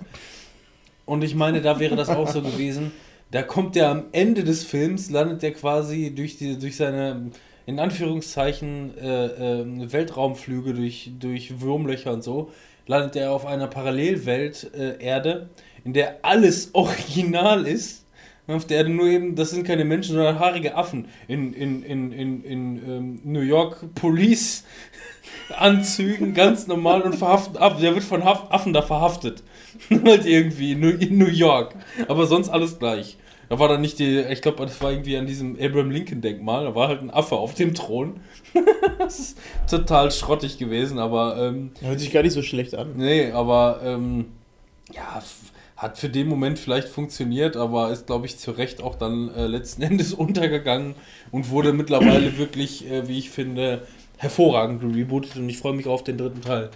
Und 1.05 1.23
ich 1.23 1.35
meine, 1.35 1.61
da 1.61 1.79
wäre 1.79 1.95
das 1.95 2.09
auch 2.09 2.27
so 2.27 2.41
gewesen. 2.41 2.91
Da 3.31 3.43
kommt 3.43 3.75
der 3.75 3.89
am 3.89 4.05
Ende 4.11 4.43
des 4.43 4.63
Films, 4.63 5.09
landet 5.09 5.41
der 5.43 5.53
quasi 5.53 6.13
durch, 6.15 6.37
die, 6.37 6.57
durch 6.57 6.75
seine 6.77 7.31
in 7.69 7.79
Anführungszeichen 7.79 8.97
äh, 8.97 9.25
äh, 9.25 9.93
Weltraumflüge 9.93 10.73
durch, 10.73 11.11
durch 11.19 11.61
Wurmlöcher 11.61 12.11
und 12.11 12.23
so, 12.23 12.49
landet 12.87 13.15
er 13.15 13.31
auf 13.31 13.45
einer 13.45 13.67
Parallelwelt 13.67 14.71
äh, 14.73 14.97
Erde, 14.99 15.49
in 15.85 15.93
der 15.93 16.17
alles 16.23 16.71
original 16.73 17.67
ist. 17.67 18.07
Auf 18.47 18.65
der 18.65 18.77
Erde 18.77 18.89
nur 18.89 19.05
eben, 19.05 19.35
das 19.35 19.51
sind 19.51 19.67
keine 19.67 19.85
Menschen, 19.85 20.15
sondern 20.15 20.39
haarige 20.39 20.73
Affen. 20.73 21.09
In, 21.27 21.53
in, 21.53 21.83
in, 21.83 22.11
in, 22.11 22.43
in 22.43 22.77
ähm, 22.77 23.19
New 23.23 23.41
York 23.41 23.93
Police 23.93 24.63
Anzügen, 25.55 26.33
ganz 26.33 26.65
normal 26.65 27.03
und 27.03 27.15
verhaftet 27.17 27.57
Affen. 27.61 27.83
Der 27.83 27.93
wird 27.93 28.03
von 28.03 28.23
Affen 28.23 28.73
da 28.73 28.81
verhaftet. 28.81 29.43
halt 29.91 30.25
irgendwie 30.25 30.71
in 30.71 31.19
New 31.19 31.27
York. 31.27 31.75
Aber 32.07 32.25
sonst 32.25 32.49
alles 32.49 32.79
gleich. 32.79 33.19
Da 33.49 33.57
war 33.57 33.67
dann 33.67 33.81
nicht 33.81 33.97
die, 33.97 34.19
ich 34.19 34.41
glaube, 34.41 34.63
das 34.63 34.79
war 34.81 34.91
irgendwie 34.91 35.17
an 35.17 35.25
diesem 35.25 35.57
Abraham 35.59 35.89
Lincoln 35.89 36.21
Denkmal, 36.21 36.65
da 36.65 36.75
war 36.75 36.87
halt 36.87 37.01
ein 37.01 37.09
Affe 37.09 37.35
auf 37.35 37.55
dem 37.55 37.73
Thron. 37.73 38.19
das 38.99 39.19
ist 39.19 39.37
total 39.67 40.11
schrottig 40.11 40.59
gewesen, 40.59 40.99
aber 40.99 41.37
ähm, 41.37 41.71
Hört 41.81 41.99
sich 41.99 42.11
gar 42.11 42.21
nicht 42.21 42.33
so 42.33 42.43
schlecht 42.43 42.75
an. 42.75 42.93
nee, 42.95 43.31
aber 43.31 43.81
ähm, 43.83 44.27
ja, 44.93 45.21
hat 45.77 45.97
für 45.97 46.09
den 46.09 46.27
Moment 46.27 46.59
vielleicht 46.59 46.89
funktioniert, 46.89 47.55
aber 47.55 47.89
ist, 47.91 48.05
glaube 48.05 48.25
ich, 48.25 48.37
zu 48.37 48.51
Recht 48.51 48.83
auch 48.83 48.95
dann 48.95 49.33
äh, 49.33 49.47
letzten 49.47 49.81
Endes 49.83 50.13
untergegangen 50.13 50.93
und 51.31 51.49
wurde 51.49 51.73
mittlerweile 51.73 52.37
wirklich, 52.37 52.89
äh, 52.89 53.07
wie 53.07 53.17
ich 53.17 53.31
finde, 53.31 53.87
hervorragend 54.17 54.83
rebootet 54.83 55.37
und 55.37 55.49
ich 55.49 55.57
freue 55.57 55.73
mich 55.73 55.87
auf 55.87 56.03
den 56.03 56.17
dritten 56.17 56.41
Teil 56.41 56.69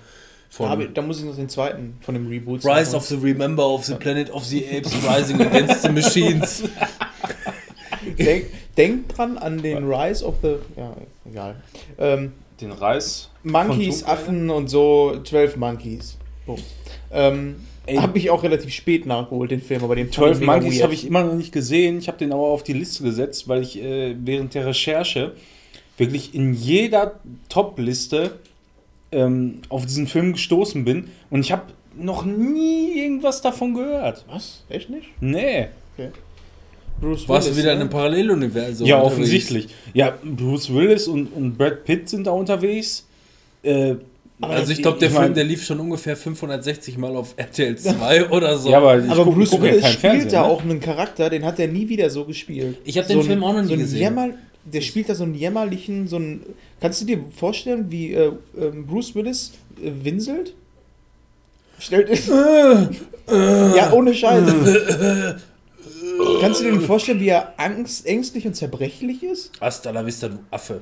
Da, 0.58 0.80
ich, 0.80 0.94
da 0.94 1.02
muss 1.02 1.20
ich 1.20 1.26
noch 1.26 1.36
den 1.36 1.50
zweiten 1.50 1.98
von 2.02 2.14
dem 2.14 2.28
Reboot 2.28 2.64
Rise 2.64 2.92
sagen. 2.92 2.96
of 2.98 3.06
the 3.06 3.16
Remember 3.16 3.68
of 3.68 3.86
the 3.86 3.96
Planet 3.96 4.30
of 4.32 4.46
the 4.46 4.66
Apes 4.66 4.94
Rising 5.04 5.42
Against 5.42 5.82
the 5.82 5.90
Machines. 5.90 6.64
Denk, 8.18 8.46
denk 8.78 9.10
dran 9.10 9.38
an 9.38 9.62
den 9.62 9.86
Rise 9.86 10.26
of 10.26 10.36
the. 10.42 10.56
Ja, 10.76 10.96
egal. 11.26 11.56
Ähm, 11.98 12.34
Den 12.60 12.72
Reis. 12.72 13.30
Monkeys? 13.44 14.04
Affen 14.04 14.50
und 14.50 14.70
so, 14.70 15.20
12 15.24 15.58
Monkeys. 15.58 16.18
Boom. 16.46 16.60
Ähm, 17.12 17.56
habe 17.98 18.18
ich 18.18 18.30
auch 18.30 18.44
relativ 18.44 18.74
spät 18.74 19.06
nachgeholt, 19.06 19.52
den 19.52 19.62
Film, 19.62 19.84
aber 19.84 19.96
den 19.96 20.06
fand 20.06 20.16
12 20.16 20.34
ich 20.34 20.40
mega 20.42 20.52
Monkeys 20.54 20.84
habe 20.84 20.94
ich 20.94 21.08
immer 21.08 21.24
noch 21.24 21.34
nicht 21.34 21.52
gesehen. 21.52 21.98
Ich 21.98 22.08
habe 22.08 22.18
den 22.18 22.32
aber 22.32 22.44
auf 22.44 22.64
die 22.64 22.74
Liste 22.74 23.04
gesetzt, 23.04 23.48
weil 23.48 23.62
ich 23.62 23.82
äh, 23.82 24.16
während 24.18 24.54
der 24.54 24.66
Recherche 24.68 25.34
wirklich 25.98 26.34
in 26.34 26.54
jeder 26.54 27.20
Top-Liste 27.50 28.40
ähm, 29.14 29.60
auf 29.70 29.86
diesen 29.86 30.08
Film 30.08 30.34
gestoßen 30.34 30.84
bin 30.86 31.10
und 31.30 31.42
ich 31.42 31.52
habe 31.52 31.64
noch 31.96 32.26
nie 32.26 32.92
irgendwas 33.04 33.42
davon 33.42 33.74
gehört. 33.76 34.26
Was? 34.28 34.64
Echt 34.70 34.90
nicht? 34.90 35.08
Nee. 35.22 35.68
Bruce 37.00 37.28
Warst 37.28 37.48
du 37.48 37.52
Willis, 37.52 37.64
wieder 37.64 37.72
in 37.74 37.78
ne? 37.80 37.82
einem 37.84 37.90
Paralleluniversum? 37.90 38.88
ja, 38.88 38.96
unterwegs? 38.98 39.14
offensichtlich. 39.16 39.68
Ja, 39.94 40.14
Bruce 40.24 40.74
Willis 40.74 41.08
und, 41.08 41.28
und 41.28 41.58
Brad 41.58 41.84
Pitt 41.86 42.08
sind 42.10 42.26
da 42.28 42.32
unterwegs. 42.32 43.06
Äh, 43.64 43.96
Also 44.42 44.72
ich 44.72 44.82
glaube, 44.82 45.00
der 45.00 45.10
Ich 45.10 45.14
mein- 45.14 45.24
Film, 45.26 45.34
der 45.36 45.44
lief 45.44 45.64
schon 45.66 45.80
ungefähr 45.80 46.16
560 46.16 46.98
Mal 46.98 47.16
auf 47.16 47.34
RTL 47.36 47.76
2 47.78 48.30
oder 48.32 48.58
so. 48.58 48.70
ja, 48.70 48.78
aber 48.78 48.94
Aber 49.10 49.26
guck- 49.26 49.36
Bruce 49.36 49.62
Willis 49.62 49.86
spielt 49.86 50.00
Fernsehen, 50.00 50.32
da 50.32 50.42
ne? 50.44 50.48
auch 50.48 50.62
einen 50.64 50.80
Charakter, 50.80 51.30
den 51.30 51.44
hat 51.46 51.60
er 51.60 51.68
nie 51.68 51.88
wieder 51.90 52.10
so 52.10 52.26
gespielt. 52.26 52.78
Ich 52.86 52.98
hab 52.98 53.08
den 53.08 53.20
ein- 53.20 53.26
Film 53.26 53.44
auch 53.44 53.54
noch 53.54 53.62
nie 53.62 53.68
so 53.68 53.76
gesehen. 53.78 54.00
Jämmer, 54.00 54.30
der 54.66 54.82
spielt 54.82 55.10
da 55.10 55.16
so 55.16 55.24
einen 55.24 55.36
jämmerlichen, 55.36 56.08
so 56.08 56.16
einen. 56.18 56.46
Kannst 56.80 57.02
du 57.02 57.06
dir 57.06 57.20
vorstellen, 57.36 57.92
wie 57.92 58.14
äh, 58.14 58.32
ähm, 58.58 58.86
Bruce 58.86 59.16
Willis 59.16 59.54
äh, 59.82 59.92
winselt? 60.04 60.54
Stellt 61.80 62.10
Ja, 63.28 63.92
ohne 63.94 64.14
Scheiß. 64.14 64.44
Kannst 66.42 66.62
du 66.62 66.72
dir 66.72 66.82
vorstellen, 66.82 67.20
wie 67.20 67.30
er 67.30 67.54
angst, 67.58 68.06
ängstlich 68.06 68.46
und 68.46 68.56
zerbrechlich 68.56 69.24
ist? 69.24 69.52
Hasta 69.60 69.92
la 69.92 70.06
vista, 70.06 70.30
du 70.30 70.40
Affe. 70.52 70.82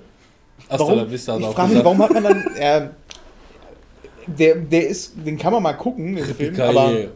Hasta 0.70 0.80
Warum? 0.80 0.98
la 1.00 1.12
vista, 1.12 1.38
Ich 1.38 1.46
frage 1.48 1.74
mich, 1.74 1.84
warum 1.84 2.02
hat 2.02 2.14
man 2.14 2.24
dann. 2.24 2.56
Äh, 2.56 2.90
der, 4.28 4.56
der 4.56 4.88
ist, 4.88 5.14
den 5.26 5.38
kann 5.38 5.52
man 5.52 5.64
mal 5.64 5.74
gucken, 5.74 6.16
den 6.16 6.26
Film, 6.26 6.60
aber. 6.62 7.08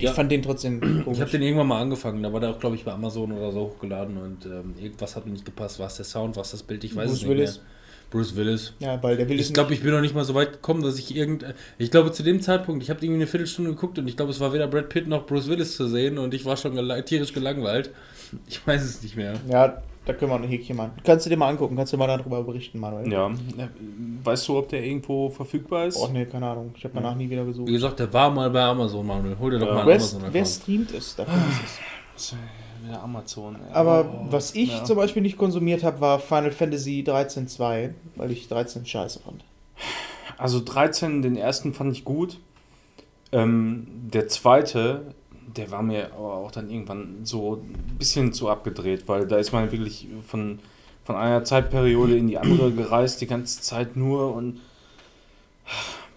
Ich 0.00 0.06
Ja. 0.06 0.12
fand 0.12 0.30
den 0.32 0.42
trotzdem 0.42 0.76
Ich 0.98 1.04
komisch. 1.04 1.20
habe 1.20 1.30
den 1.30 1.42
irgendwann 1.42 1.66
mal 1.68 1.80
angefangen, 1.80 2.22
da 2.22 2.32
war 2.32 2.40
der 2.40 2.50
auch, 2.50 2.58
glaube 2.58 2.76
ich, 2.76 2.84
bei 2.84 2.92
Amazon 2.92 3.32
oder 3.32 3.52
so 3.52 3.60
hochgeladen 3.60 4.16
und 4.16 4.46
ähm, 4.46 4.74
irgendwas 4.80 5.14
hat 5.16 5.26
mir 5.26 5.32
nicht 5.32 5.44
gepasst. 5.44 5.78
War 5.78 5.86
es 5.86 5.96
der 5.96 6.04
Sound, 6.04 6.36
war 6.36 6.42
es 6.42 6.50
das 6.50 6.62
Bild? 6.62 6.82
Ich 6.84 6.94
weiß 6.96 7.06
Bruce 7.06 7.16
es 7.16 7.22
nicht 7.22 7.30
Willis. 7.30 7.56
mehr. 7.56 7.64
Bruce 8.10 8.34
Willis. 8.34 8.72
ja, 8.80 9.00
weil 9.04 9.16
der 9.16 9.28
will 9.28 9.38
Ich 9.38 9.52
glaube, 9.52 9.72
ich 9.72 9.82
bin 9.84 9.92
noch 9.92 10.00
nicht 10.00 10.16
mal 10.16 10.24
so 10.24 10.34
weit 10.34 10.50
gekommen, 10.54 10.82
dass 10.82 10.98
ich 10.98 11.14
irgend. 11.14 11.44
Ich 11.78 11.92
glaube, 11.92 12.10
zu 12.10 12.24
dem 12.24 12.40
Zeitpunkt, 12.40 12.82
ich 12.82 12.90
habe 12.90 12.98
irgendwie 13.04 13.20
eine 13.20 13.28
Viertelstunde 13.28 13.70
geguckt 13.70 14.00
und 14.00 14.08
ich 14.08 14.16
glaube, 14.16 14.32
es 14.32 14.40
war 14.40 14.52
weder 14.52 14.66
Brad 14.66 14.88
Pitt 14.88 15.06
noch 15.06 15.26
Bruce 15.26 15.46
Willis 15.48 15.76
zu 15.76 15.86
sehen 15.86 16.18
und 16.18 16.34
ich 16.34 16.44
war 16.44 16.56
schon 16.56 16.74
gela- 16.76 17.00
tierisch 17.02 17.32
gelangweilt. 17.32 17.90
Ich 18.48 18.66
weiß 18.66 18.82
es 18.82 19.02
nicht 19.04 19.16
mehr. 19.16 19.34
Ja, 19.48 19.80
da 20.06 20.12
können 20.12 20.30
wir 20.32 20.36
ein 20.36 20.42
Häkchen 20.44 20.76
machen. 20.76 20.90
Kannst 21.04 21.26
du 21.26 21.30
dir 21.30 21.36
mal 21.36 21.48
angucken, 21.50 21.76
kannst 21.76 21.92
du 21.92 21.96
mal 21.98 22.08
darüber 22.08 22.42
berichten, 22.42 22.80
Manuel? 22.80 23.12
Ja. 23.12 23.30
Weißt 24.22 24.46
du, 24.48 24.58
ob 24.58 24.68
der 24.68 24.84
irgendwo 24.84 25.28
verfügbar 25.30 25.86
ist? 25.86 25.96
Oh 25.96 26.08
nee, 26.12 26.24
keine 26.26 26.48
Ahnung. 26.48 26.72
Ich 26.76 26.84
habe 26.84 26.94
danach 26.94 27.14
nie 27.14 27.28
wieder 27.30 27.44
Wie 27.44 27.48
gesucht. 27.50 27.66
gesagt, 27.68 27.98
der 28.00 28.12
war 28.12 28.30
mal 28.30 28.50
bei 28.50 28.62
Amazon, 28.62 29.06
Manuel. 29.06 29.36
Hol 29.38 29.50
dir 29.52 29.58
doch 29.58 29.66
Ja. 29.68 29.72
mal 29.74 29.78
einen 29.80 29.88
Wer, 29.88 29.94
Amazon-Account. 29.96 30.34
wer 30.34 30.44
streamt 30.46 30.92
es? 30.94 31.16
Da 31.16 31.24
findest 31.24 31.60
du 31.60 31.64
es. 32.16 32.34
Wieder 32.86 33.02
Amazon. 33.02 33.56
ey. 33.56 33.74
Aber 33.74 34.04
Oh, 34.04 34.26
was 34.32 34.54
ich 34.54 34.70
ja. 34.70 34.84
zum 34.84 34.96
Beispiel 34.96 35.22
nicht 35.22 35.36
konsumiert 35.36 35.82
habe, 35.84 36.00
war 36.00 36.18
Final 36.18 36.50
Fantasy 36.50 37.04
13.2, 37.06 37.90
weil 38.16 38.30
ich 38.30 38.48
13 38.48 38.86
scheiße 38.86 39.20
fand. 39.20 39.44
Also 40.38 40.60
13, 40.64 41.20
den 41.22 41.36
ersten 41.36 41.74
fand 41.74 41.92
ich 41.92 42.04
gut. 42.04 42.38
Ähm, 43.32 43.86
der 44.12 44.28
zweite, 44.28 45.14
der 45.56 45.70
war 45.70 45.82
mir 45.82 46.06
aber 46.14 46.34
auch 46.34 46.50
dann 46.50 46.70
irgendwann 46.70 47.20
so 47.24 47.56
ein 47.56 47.96
bisschen 47.98 48.32
zu 48.32 48.48
abgedreht, 48.48 49.04
weil 49.06 49.26
da 49.26 49.36
ist 49.36 49.52
man 49.52 49.70
wirklich 49.70 50.08
von, 50.26 50.58
von 51.04 51.16
einer 51.16 51.44
Zeitperiode 51.44 52.16
in 52.16 52.28
die 52.28 52.38
andere 52.38 52.70
gereist, 52.72 53.20
die 53.20 53.26
ganze 53.26 53.60
Zeit 53.62 53.96
nur 53.96 54.34
und 54.34 54.60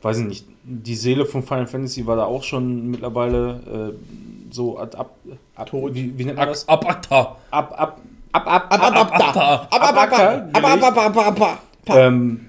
weiß 0.01 0.19
ich 0.19 0.26
nicht, 0.26 0.45
die 0.64 0.95
Seele 0.95 1.26
von 1.26 1.43
Final 1.43 1.68
Fantasy 1.68 2.05
war 2.05 2.15
da 2.15 2.26
auch 2.26 2.43
schon 2.43 2.89
mittlerweile 2.91 3.93
äh, 3.93 4.53
so 4.53 4.77
ad, 4.80 4.95
ab, 4.97 5.15
ab. 5.55 5.69
Wie, 5.72 6.18
wie 6.18 6.26
nennt 6.26 6.38
man 6.38 6.49
das? 6.49 6.68
Ab 6.68 6.88
Akta. 6.89 7.38
Ab, 7.51 7.73
ab, 7.77 8.01
ab, 8.31 8.47
ab, 8.47 8.68
Ab, 8.69 8.81
ab, 8.81 8.95
ab. 8.95 9.38
Ab, 9.39 9.68
ab, 9.72 9.97
ab, 9.97 9.97
ab, 9.97 10.53
ab, 10.53 10.64
ab, 10.64 10.97
ab, 10.97 10.97
ab, 10.97 11.27
ab, 11.27 11.41
ab. 11.41 11.60
Ähm, 11.95 12.47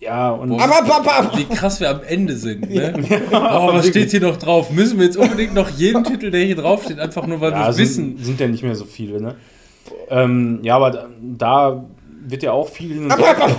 ja, 0.00 0.30
und 0.32 0.50
Boah, 0.50 0.60
Ab. 0.60 1.36
Wie 1.36 1.44
krass 1.44 1.80
wir 1.80 1.88
am 1.90 2.02
Ende 2.02 2.36
sind, 2.36 2.68
ne? 2.68 2.92
Oh, 3.32 3.72
was 3.72 3.86
steht 3.88 4.10
hier 4.10 4.20
noch 4.20 4.36
drauf? 4.36 4.70
Müssen 4.70 4.98
wir 4.98 5.06
jetzt 5.06 5.16
unbedingt 5.16 5.54
noch 5.54 5.70
jeden 5.70 6.04
Titel, 6.04 6.30
der 6.30 6.44
hier 6.44 6.56
draufsteht, 6.56 6.98
einfach 6.98 7.26
nur, 7.26 7.40
weil 7.40 7.52
Ja, 7.52 7.66
wir 7.68 7.72
sind, 7.72 7.84
wissen. 7.84 8.18
sind 8.24 8.40
ja 8.40 8.48
nicht 8.48 8.62
mehr 8.62 8.74
so 8.74 8.84
viele, 8.84 9.20
ne? 9.20 9.36
Ähm, 10.08 10.60
ja, 10.62 10.76
aber 10.76 11.08
da, 11.20 11.84
wird 12.24 12.42
ja 12.42 12.52
auch 12.52 12.68
viel 12.68 12.94
hin 12.94 13.04
und 13.04 13.18
her, 13.18 13.56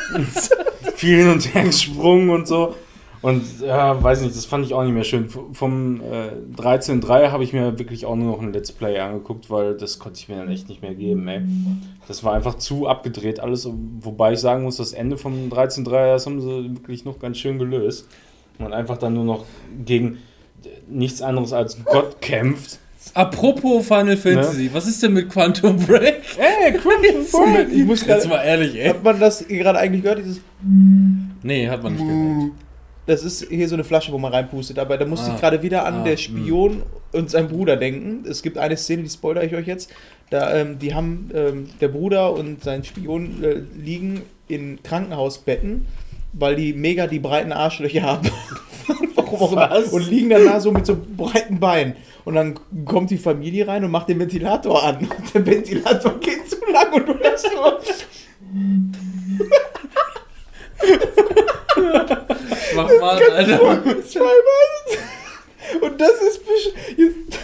viel 0.94 1.18
hin 1.18 1.28
und 1.30 1.54
her 1.54 1.64
gesprungen 1.64 2.30
und 2.30 2.48
so. 2.48 2.74
Und 3.20 3.60
ja, 3.60 4.00
weiß 4.00 4.22
nicht, 4.22 4.36
das 4.36 4.46
fand 4.46 4.64
ich 4.64 4.74
auch 4.74 4.84
nicht 4.84 4.92
mehr 4.92 5.02
schön. 5.02 5.28
Vom 5.28 6.00
äh, 6.00 6.30
13.3 6.56 7.30
habe 7.32 7.42
ich 7.42 7.52
mir 7.52 7.76
wirklich 7.76 8.06
auch 8.06 8.14
nur 8.14 8.30
noch 8.30 8.40
ein 8.40 8.52
Let's 8.52 8.70
Play 8.70 8.98
angeguckt, 9.00 9.50
weil 9.50 9.76
das 9.76 9.98
konnte 9.98 10.20
ich 10.20 10.28
mir 10.28 10.36
dann 10.36 10.48
echt 10.48 10.68
nicht 10.68 10.82
mehr 10.82 10.94
geben, 10.94 11.26
ey. 11.26 11.42
Das 12.06 12.22
war 12.22 12.34
einfach 12.34 12.54
zu 12.54 12.86
abgedreht 12.86 13.40
alles. 13.40 13.68
Wobei 14.00 14.34
ich 14.34 14.38
sagen 14.38 14.62
muss, 14.62 14.76
das 14.76 14.92
Ende 14.92 15.18
vom 15.18 15.48
13.3, 15.48 15.90
das 15.90 16.26
haben 16.26 16.40
sie 16.40 16.76
wirklich 16.76 17.04
noch 17.04 17.18
ganz 17.18 17.38
schön 17.38 17.58
gelöst. 17.58 18.08
Man 18.58 18.72
einfach 18.72 18.98
dann 18.98 19.14
nur 19.14 19.24
noch 19.24 19.44
gegen 19.84 20.18
nichts 20.88 21.20
anderes 21.20 21.52
als 21.52 21.84
Gott 21.84 22.20
kämpft. 22.20 22.78
Apropos 23.14 23.86
Final 23.86 24.16
Fantasy, 24.16 24.70
was 24.72 24.86
ist 24.86 25.02
denn 25.02 25.12
mit 25.12 25.28
Quantum 25.30 25.76
Break? 25.76 26.22
Ey, 26.36 26.78
Moment, 27.32 27.72
ich 27.72 27.84
muss 27.84 28.04
Jetzt 28.06 28.28
mal 28.28 28.42
ehrlich, 28.42 28.74
ey. 28.76 28.88
Hat 28.90 29.02
man 29.02 29.18
das 29.20 29.46
gerade 29.46 29.78
eigentlich 29.78 30.02
gehört? 30.02 30.18
Dieses, 30.20 30.40
Nee, 31.42 31.68
hat 31.68 31.82
man 31.82 31.94
nicht 31.94 32.04
gehört. 32.04 32.52
das 33.06 33.22
ist 33.24 33.48
hier 33.48 33.68
so 33.68 33.74
eine 33.76 33.84
Flasche, 33.84 34.12
wo 34.12 34.18
man 34.18 34.32
reinpustet. 34.32 34.78
Aber 34.78 34.96
da 34.98 35.04
musste 35.06 35.30
Ah. 35.30 35.34
ich 35.34 35.40
gerade 35.40 35.62
wieder 35.62 35.84
an 35.86 36.00
Ah, 36.00 36.04
der 36.04 36.16
Spion 36.16 36.82
und 37.12 37.30
sein 37.30 37.48
Bruder 37.48 37.76
denken. 37.76 38.24
Es 38.28 38.42
gibt 38.42 38.58
eine 38.58 38.76
Szene, 38.76 39.02
die 39.04 39.08
spoilere 39.10 39.44
ich 39.46 39.54
euch 39.54 39.66
jetzt. 39.66 39.90
Da, 40.30 40.54
ähm, 40.54 40.78
die 40.78 40.94
haben, 40.94 41.30
ähm, 41.34 41.68
der 41.80 41.88
Bruder 41.88 42.32
und 42.34 42.62
sein 42.62 42.84
Spion 42.84 43.42
äh, 43.42 43.62
liegen 43.80 44.22
in 44.46 44.82
Krankenhausbetten, 44.82 45.86
weil 46.34 46.56
die 46.56 46.72
mega 46.74 47.06
die 47.06 47.18
breiten 47.18 47.52
Arschlöcher 47.52 48.02
haben. 48.02 48.28
Auch 49.40 49.52
immer. 49.52 49.70
Und 49.90 50.08
liegen 50.08 50.30
dann 50.30 50.44
da 50.44 50.60
so 50.60 50.72
mit 50.72 50.86
so 50.86 50.96
breiten 51.16 51.60
Beinen. 51.60 51.96
Und 52.24 52.34
dann 52.34 52.58
kommt 52.84 53.10
die 53.10 53.18
Familie 53.18 53.66
rein 53.68 53.84
und 53.84 53.90
macht 53.90 54.08
den 54.08 54.18
Ventilator 54.18 54.84
an. 54.84 54.96
Und 55.16 55.34
der 55.34 55.46
Ventilator 55.46 56.18
geht 56.20 56.50
zu 56.50 56.56
lang 56.70 56.92
und 56.92 57.08
du 57.08 57.14
hörst 57.18 57.48
nur. 57.54 57.80
Mach 62.74 62.90
mal, 63.00 63.22
Alter. 63.32 64.04
Zweimal. 64.04 64.30
Und 65.80 66.00
das 66.00 66.12
ist. 66.22 66.40
Jetzt, 66.96 67.38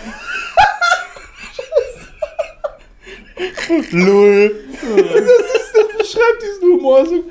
Lull. 3.93 4.55
das, 4.81 5.01
ist, 5.01 5.75
das 5.75 5.99
beschreibt 5.99 6.43
diesen 6.43 6.73
Humor 6.73 7.07
so. 7.07 7.25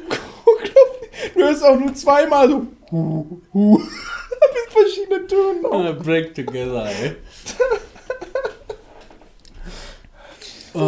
Du 1.34 1.40
hörst 1.42 1.64
auch 1.64 1.80
nur 1.80 1.94
zweimal 1.94 2.50
so. 2.50 2.68
Mit 4.54 4.74
verschiedenen 4.74 5.28
Tönen. 5.28 5.66
Auch. 5.66 6.04
Break 6.04 6.36
together, 6.36 6.86
ey. 6.86 7.16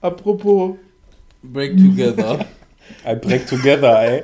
Apropos. 0.00 0.76
Break 1.42 1.76
Together. 1.76 2.46
I 3.06 3.14
break 3.14 3.46
together, 3.46 3.98
ey. 4.00 4.22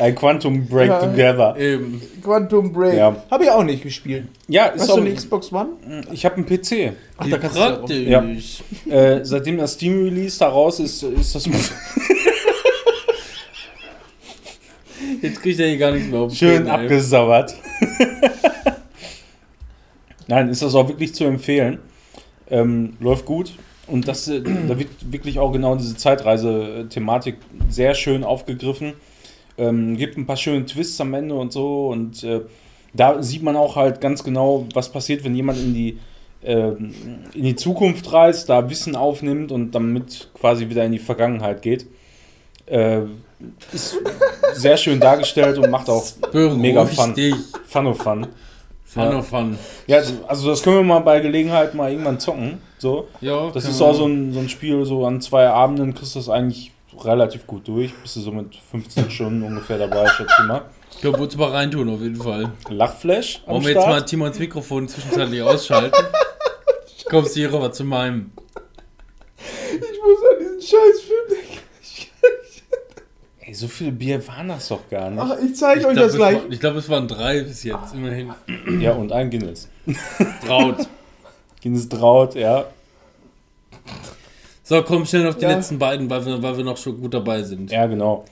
I 0.00 0.12
Quantum 0.12 0.64
Break 0.66 0.88
Ja. 0.88 1.00
Together. 1.00 1.56
Eben. 1.58 2.00
Quantum 2.22 2.72
Break. 2.72 2.96
Ja. 2.96 3.16
Habe 3.30 3.44
ich 3.44 3.50
auch 3.50 3.64
nicht 3.64 3.82
gespielt. 3.82 4.28
Ja, 4.46 4.66
ist 4.66 4.82
Hast 4.82 4.90
auch, 4.90 4.96
du 4.96 5.00
eine 5.02 5.14
Xbox 5.14 5.52
One? 5.52 5.70
ich 6.12 6.24
habe 6.24 6.36
einen 6.36 6.46
PC. 6.46 6.92
Ach, 7.16 7.26
Wie 7.26 7.30
da 7.30 7.38
kannst 7.38 7.56
du 7.56 7.60
ja 7.60 8.20
praktisch. 8.20 8.62
Äh, 8.88 9.24
seitdem 9.24 9.58
das 9.58 9.74
Steam 9.74 10.04
Release 10.04 10.38
da 10.38 10.48
raus 10.48 10.78
ist, 10.78 11.02
ist 11.02 11.34
das 11.34 11.48
Jetzt 15.22 15.42
kriegt 15.42 15.58
er 15.60 15.68
hier 15.68 15.78
gar 15.78 15.92
nichts 15.92 16.08
mehr 16.08 16.20
auf 16.20 16.34
schön 16.34 16.66
ey. 16.66 16.70
abgesauert. 16.70 17.54
Nein, 20.26 20.48
ist 20.48 20.62
das 20.62 20.74
auch 20.74 20.88
wirklich 20.88 21.14
zu 21.14 21.24
empfehlen. 21.24 21.78
Ähm, 22.50 22.94
läuft 23.00 23.24
gut. 23.24 23.52
Und 23.86 24.06
das, 24.06 24.28
äh, 24.28 24.42
da 24.42 24.78
wird 24.78 24.90
wirklich 25.10 25.38
auch 25.38 25.50
genau 25.50 25.74
diese 25.76 25.96
Zeitreise-Thematik 25.96 27.36
sehr 27.68 27.94
schön 27.94 28.22
aufgegriffen. 28.24 28.92
Ähm, 29.56 29.96
gibt 29.96 30.18
ein 30.18 30.26
paar 30.26 30.36
schöne 30.36 30.66
Twists 30.66 31.00
am 31.00 31.14
Ende 31.14 31.34
und 31.34 31.52
so. 31.52 31.88
Und 31.88 32.22
äh, 32.22 32.42
da 32.92 33.22
sieht 33.22 33.42
man 33.42 33.56
auch 33.56 33.76
halt 33.76 34.00
ganz 34.00 34.22
genau, 34.22 34.66
was 34.74 34.92
passiert, 34.92 35.24
wenn 35.24 35.34
jemand 35.34 35.58
in 35.58 35.74
die, 35.74 35.98
ähm, 36.44 36.94
in 37.34 37.44
die 37.44 37.56
Zukunft 37.56 38.12
reist, 38.12 38.50
da 38.50 38.68
Wissen 38.68 38.94
aufnimmt 38.96 39.50
und 39.50 39.74
damit 39.74 40.28
quasi 40.34 40.68
wieder 40.68 40.84
in 40.84 40.92
die 40.92 40.98
Vergangenheit 40.98 41.62
geht. 41.62 41.86
Äh, 42.70 43.00
ist 43.72 43.96
sehr 44.54 44.76
schön 44.76 44.98
dargestellt 44.98 45.58
und 45.58 45.70
macht 45.70 45.88
auch 45.88 46.04
Beruhig 46.32 46.56
Mega 46.58 46.84
Fun. 46.86 47.14
dich. 47.14 47.34
Fun 47.66 47.86
of 47.86 47.98
Fun. 47.98 48.26
Fun 48.84 49.02
Ja. 49.02 49.18
of 49.18 49.28
Fun. 49.28 49.58
Ja, 49.86 50.00
also 50.26 50.48
das 50.50 50.62
können 50.62 50.76
wir 50.76 50.82
mal 50.82 50.98
bei 51.00 51.20
Gelegenheit 51.20 51.74
mal 51.74 51.90
irgendwann 51.90 52.18
zocken. 52.18 52.58
So. 52.78 53.08
Ja, 53.20 53.50
Das 53.50 53.64
ist 53.64 53.80
auch 53.80 53.92
so 53.94 54.06
ein, 54.06 54.32
so 54.32 54.40
ein 54.40 54.48
Spiel, 54.48 54.84
so 54.84 55.04
an 55.06 55.20
zwei 55.20 55.48
Abenden 55.48 55.94
kriegst 55.94 56.14
du 56.14 56.18
das 56.18 56.28
eigentlich 56.28 56.72
relativ 57.04 57.46
gut 57.46 57.68
durch. 57.68 57.94
Bist 58.02 58.16
du 58.16 58.20
so 58.20 58.32
mit 58.32 58.56
15 58.70 59.10
Stunden 59.10 59.42
ungefähr 59.42 59.78
dabei, 59.78 60.08
schätze 60.08 60.32
ich 60.40 60.46
mal. 60.46 60.62
Ich 60.90 61.00
glaube, 61.02 61.28
du 61.28 61.38
mal 61.38 61.50
reintun, 61.50 61.88
auf 61.90 62.00
jeden 62.00 62.16
Fall. 62.16 62.50
Lachflash 62.70 63.42
Wollen 63.46 63.62
wir 63.62 63.70
jetzt 63.74 63.86
mal. 63.86 64.00
Timons 64.04 64.38
Mikrofon 64.38 64.88
zwischenzeitlich 64.88 65.42
ausschalten? 65.42 65.96
Kommst 67.08 67.36
du 67.36 67.40
hier 67.40 67.52
rüber 67.52 67.70
zu 67.70 67.84
meinem. 67.84 68.32
Ich 69.36 69.80
muss 69.80 70.18
an 70.30 70.38
diesen 70.40 70.60
scheiß 70.60 71.00
Film. 71.02 71.17
Ey, 73.48 73.54
so 73.54 73.66
viele 73.66 73.92
Bier 73.92 74.28
waren 74.28 74.48
das 74.48 74.68
doch 74.68 74.86
gar 74.90 75.08
nicht. 75.08 75.22
Ach, 75.22 75.34
ich 75.42 75.56
zeige 75.56 75.86
euch 75.86 75.94
glaube, 75.94 76.08
das 76.08 76.16
gleich. 76.16 76.34
war- 76.36 76.50
ich 76.50 76.60
glaub, 76.60 76.74
es 76.76 76.88
waren 76.90 77.08
drei 77.08 77.40
bis 77.40 77.62
jetzt, 77.64 77.94
immerhin. 77.94 78.30
Ja, 78.78 78.92
und 78.92 79.10
ein 79.10 79.30
Guinness. 79.30 79.68
Traut. 80.46 80.86
Guinness 81.62 81.88
Traut, 81.88 82.34
ja. 82.34 82.66
So, 84.62 84.82
komm 84.82 85.06
schnell 85.06 85.26
auf 85.28 85.36
die 85.36 85.44
Ja. 85.44 85.52
letzten 85.54 85.78
beiden, 85.78 86.10
weil 86.10 86.26
wir, 86.26 86.42
weil 86.42 86.58
wir 86.58 86.64
noch 86.64 86.76
schon 86.76 87.00
gut 87.00 87.14
dabei 87.14 87.42
sind. 87.42 87.70
Ja, 87.70 87.86
genau. 87.86 88.26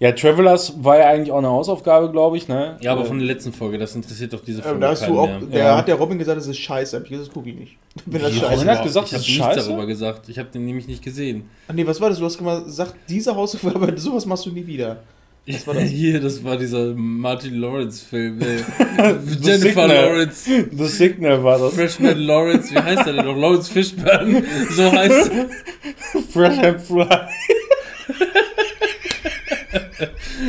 Ja, 0.00 0.12
Travelers 0.12 0.82
war 0.82 0.98
ja 0.98 1.08
eigentlich 1.08 1.30
auch 1.30 1.38
eine 1.38 1.50
Hausaufgabe, 1.50 2.10
glaube 2.10 2.38
ich, 2.38 2.48
ne? 2.48 2.78
Ja, 2.80 2.92
aber 2.92 3.02
Äh, 3.02 3.04
von 3.04 3.18
der 3.18 3.26
letzten 3.26 3.52
Folge, 3.52 3.76
das 3.76 3.94
interessiert 3.94 4.32
doch 4.32 4.42
diese 4.42 4.62
Folge. 4.62 4.80
Da 4.80 4.88
hast 4.88 5.06
du 5.06 5.18
auch, 5.20 5.26
mehr. 5.28 5.40
der 5.40 5.58
Ja. 5.64 5.76
hat 5.76 5.88
der 5.88 5.96
Robin 5.96 6.18
gesagt, 6.18 6.38
das 6.38 6.46
ist 6.46 6.56
scheiße. 6.58 6.96
Hab 6.96 7.04
ich 7.04 7.10
gesagt, 7.10 7.28
das 7.28 7.34
gucke 7.34 7.50
ich 7.50 7.56
nicht. 7.56 7.76
Wenn 8.06 8.22
das 8.22 8.32
Wie, 8.34 8.38
scheiße 8.38 8.52
Robin 8.54 8.68
hat 8.70 8.82
gesagt, 8.82 9.06
Ich 9.08 9.12
das 9.12 9.20
habe 9.20 9.22
ist 9.22 9.28
nichts 9.38 9.54
scheiße. 9.56 9.68
darüber 9.68 9.86
gesagt. 9.86 10.28
Ich 10.30 10.38
habe 10.38 10.48
den 10.48 10.64
nämlich 10.64 10.86
nicht 10.88 11.04
gesehen. 11.04 11.50
Ach 11.68 11.74
nee, 11.74 11.86
was 11.86 12.00
war 12.00 12.08
das? 12.08 12.18
Du 12.18 12.24
hast 12.24 12.38
gesagt, 12.38 12.94
diese 13.10 13.36
Hausaufgabe, 13.36 13.92
sowas 13.96 14.24
machst 14.24 14.46
du 14.46 14.50
nie 14.50 14.66
wieder. 14.66 14.96
Was 15.46 15.66
war 15.66 15.74
das? 15.74 15.84
Hier, 15.90 16.18
das 16.18 16.42
war 16.44 16.56
dieser 16.56 16.94
Martin 16.94 17.56
Lawrence-Film. 17.56 18.40
Äh, 18.40 18.56
The 19.26 19.38
Jennifer 19.42 19.82
Signal. 19.82 19.88
Lawrence, 19.88 20.50
The 20.72 20.86
Signal 20.86 21.44
war 21.44 21.58
das. 21.58 21.74
Freshman 21.74 22.18
Lawrence, 22.20 22.70
wie 22.74 22.78
heißt 22.78 23.06
er 23.06 23.12
denn 23.12 23.26
noch? 23.26 23.36
Lawrence 23.36 23.70
Fishburne, 23.70 24.44
so 24.70 24.90
heißt 24.92 25.30
er. 25.30 25.48
Fresh 26.32 26.58
and 26.58 26.80
Fly. 26.80 27.06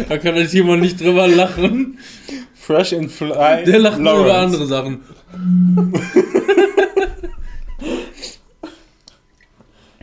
Da 0.09 0.17
kann 0.17 0.35
der 0.35 0.47
Timon 0.47 0.79
nicht 0.79 0.99
drüber 0.99 1.27
lachen. 1.27 1.99
Fresh 2.53 2.93
and 2.93 3.11
Fly. 3.11 3.63
Der 3.65 3.79
lacht 3.79 3.99
nur 3.99 4.13
über 4.13 4.27
Lawrence. 4.27 4.55
andere 4.55 4.67
Sachen. 4.67 5.01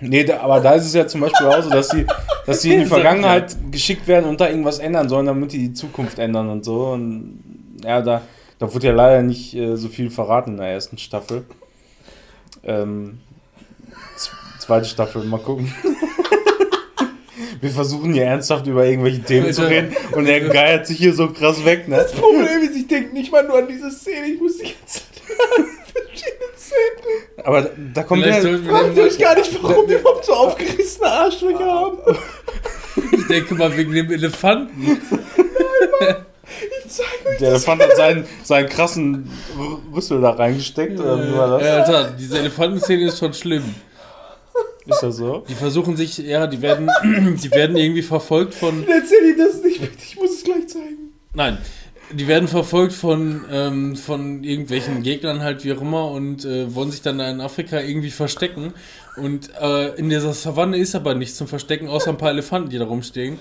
Nee, 0.00 0.24
da, 0.24 0.40
aber 0.40 0.60
da 0.60 0.72
ist 0.72 0.86
es 0.86 0.94
ja 0.94 1.06
zum 1.06 1.22
Beispiel 1.22 1.46
auch 1.46 1.62
so, 1.62 1.70
dass 1.70 1.88
sie, 1.88 2.06
dass 2.46 2.62
sie 2.62 2.74
in 2.74 2.80
die 2.80 2.86
Vergangenheit 2.94 3.56
geschickt 3.70 4.06
werden 4.06 4.26
und 4.26 4.40
da 4.40 4.48
irgendwas 4.48 4.78
ändern 4.78 5.08
sollen, 5.08 5.26
damit 5.26 5.52
die 5.52 5.58
die 5.58 5.72
Zukunft 5.72 6.18
ändern 6.18 6.48
und 6.50 6.64
so. 6.64 6.90
Und 6.90 7.42
ja, 7.82 8.00
da, 8.00 8.22
da 8.58 8.72
wurde 8.72 8.88
ja 8.88 8.92
leider 8.92 9.22
nicht 9.22 9.54
äh, 9.54 9.76
so 9.76 9.88
viel 9.88 10.10
verraten 10.10 10.52
in 10.52 10.56
der 10.58 10.68
ersten 10.68 10.98
Staffel. 10.98 11.44
Ähm, 12.62 13.18
zweite 14.58 14.86
Staffel, 14.86 15.24
mal 15.24 15.40
gucken. 15.40 15.72
Wir 17.60 17.70
versuchen 17.70 18.12
hier 18.12 18.24
ernsthaft 18.24 18.66
über 18.66 18.84
irgendwelche 18.86 19.22
Themen 19.22 19.52
zu 19.52 19.68
reden 19.68 19.94
und 20.12 20.26
er 20.26 20.40
geiert 20.40 20.86
sich 20.86 20.98
hier 20.98 21.12
so 21.12 21.28
krass 21.28 21.64
weg, 21.64 21.88
ne? 21.88 21.96
Das 21.96 22.12
Problem 22.12 22.62
ist, 22.62 22.76
ich 22.76 22.86
denke 22.86 23.12
nicht 23.12 23.32
mal 23.32 23.44
nur 23.46 23.58
an 23.58 23.68
diese 23.68 23.90
Szene. 23.90 24.26
Ich 24.26 24.40
muss 24.40 24.58
die 24.58 24.64
ganze 24.64 25.00
Zeit 25.00 25.22
an 25.56 25.64
verschiedene 25.92 26.50
Szenen. 26.56 27.44
Aber 27.44 27.70
da, 27.94 28.02
kommt 28.02 28.22
Vielleicht 28.22 28.44
ja, 28.44 28.82
den 28.82 29.00
euch 29.00 29.18
gar 29.18 29.34
nicht, 29.36 29.62
warum 29.62 29.88
wir 29.88 29.98
überhaupt 29.98 30.24
so 30.24 30.32
aufgerissene 30.32 31.06
Arschlöcher 31.06 31.66
haben. 31.66 31.98
Ich 33.12 33.26
denke 33.26 33.54
mal 33.54 33.76
wegen 33.76 33.92
dem 33.92 34.10
Elefanten. 34.10 35.00
Ich 36.86 37.38
der 37.40 37.50
Elefant 37.50 37.82
hat 37.82 37.96
seinen, 37.96 38.26
seinen 38.42 38.68
krassen 38.68 39.30
Rüssel 39.94 40.20
da 40.20 40.30
reingesteckt, 40.30 40.98
oder 40.98 41.22
wie 41.22 41.36
war 41.36 41.58
das? 41.58 41.66
Ja, 41.66 41.76
Alter, 41.76 42.10
diese 42.18 42.38
Elefantenszene 42.38 43.04
ist 43.04 43.18
schon 43.18 43.34
schlimm. 43.34 43.74
Ist 44.88 45.02
das 45.02 45.16
so? 45.16 45.44
Die 45.48 45.54
versuchen 45.54 45.96
sich, 45.96 46.18
ja, 46.18 46.46
die 46.46 46.62
werden, 46.62 46.88
die 47.42 47.50
werden 47.50 47.76
irgendwie 47.76 48.02
verfolgt 48.02 48.54
von, 48.54 48.86
Erzähl 48.88 49.30
ihm 49.30 49.38
das 49.38 49.62
nicht 49.62 49.80
bitte, 49.80 49.96
ich 50.02 50.16
muss 50.16 50.32
es 50.32 50.44
gleich 50.44 50.66
zeigen. 50.68 51.12
nein, 51.34 51.58
die 52.10 52.26
werden 52.26 52.48
verfolgt 52.48 52.94
von, 52.94 53.44
ähm, 53.50 53.96
von 53.96 54.42
irgendwelchen 54.42 55.02
Gegnern 55.02 55.42
halt 55.42 55.64
wie 55.64 55.72
auch 55.74 55.82
immer 55.82 56.10
und 56.10 56.44
äh, 56.44 56.74
wollen 56.74 56.90
sich 56.90 57.02
dann 57.02 57.18
da 57.18 57.30
in 57.30 57.40
Afrika 57.40 57.80
irgendwie 57.80 58.10
verstecken. 58.10 58.72
Und 59.16 59.50
äh, 59.60 59.94
in 59.96 60.08
dieser 60.08 60.32
Savanne 60.32 60.78
ist 60.78 60.94
aber 60.94 61.14
nichts 61.14 61.36
zum 61.36 61.48
Verstecken, 61.48 61.88
außer 61.88 62.10
ein 62.10 62.16
paar 62.16 62.30
Elefanten, 62.30 62.70
die 62.70 62.78
da 62.78 62.84
rumstehen. 62.84 63.38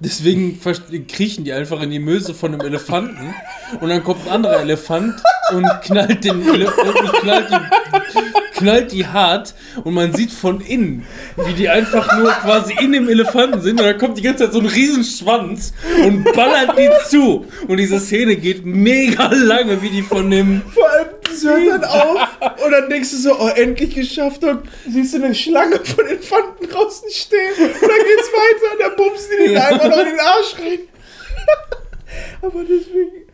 Deswegen 0.00 0.60
kriechen 1.08 1.44
die 1.44 1.52
einfach 1.52 1.82
in 1.82 1.90
die 1.90 1.98
Möse 1.98 2.32
von 2.32 2.54
einem 2.54 2.64
Elefanten 2.64 3.34
und 3.80 3.88
dann 3.88 4.04
kommt 4.04 4.26
ein 4.26 4.32
anderer 4.32 4.60
Elefant 4.60 5.20
und 5.52 5.66
knallt 5.82 6.22
den 6.22 6.40
Ele 6.42 6.66
und 6.66 7.12
knallt 7.14 7.50
die, 7.50 8.47
knallt 8.58 8.92
die 8.92 9.06
hart 9.06 9.54
und 9.84 9.94
man 9.94 10.12
sieht 10.14 10.30
von 10.32 10.60
innen, 10.60 11.06
wie 11.46 11.52
die 11.54 11.68
einfach 11.68 12.18
nur 12.18 12.30
quasi 12.32 12.74
in 12.80 12.92
dem 12.92 13.08
Elefanten 13.08 13.60
sind 13.60 13.80
und 13.80 13.86
dann 13.86 13.98
kommt 13.98 14.18
die 14.18 14.22
ganze 14.22 14.44
Zeit 14.44 14.52
so 14.52 14.60
ein 14.60 14.66
Riesenschwanz 14.66 15.72
und 16.04 16.24
ballert 16.32 16.78
die 16.78 16.88
zu 17.08 17.46
und 17.68 17.76
diese 17.76 17.98
Szene 18.00 18.36
geht 18.36 18.64
mega 18.66 19.30
lange, 19.32 19.80
wie 19.82 19.90
die 19.90 20.02
von 20.02 20.30
dem 20.30 20.62
Vor 20.74 20.88
allem, 20.90 21.08
das 21.22 21.44
hört 21.44 21.68
dann 21.82 21.84
auf 21.84 22.28
und 22.64 22.70
dann 22.72 22.88
denkst 22.90 23.10
du 23.10 23.16
so, 23.16 23.38
oh, 23.38 23.48
endlich 23.48 23.94
geschafft 23.94 24.42
und 24.44 24.60
siehst 24.88 25.14
du 25.14 25.22
eine 25.24 25.34
Schlange 25.34 25.76
von 25.84 26.06
Elefanten 26.06 26.68
draußen 26.68 27.10
stehen 27.10 27.52
und 27.58 27.74
dann 27.74 27.80
geht's 27.80 28.30
weiter 28.32 28.72
und 28.72 28.80
dann 28.80 28.96
bumsen 28.96 29.28
die 29.40 29.44
den 29.44 29.52
Ja. 29.54 29.64
einfach 29.68 29.88
noch 29.88 29.98
in 29.98 30.04
den 30.06 30.20
Arsch 30.20 30.54
rein. 30.60 30.78
Aber 32.42 32.60
deswegen 32.62 33.24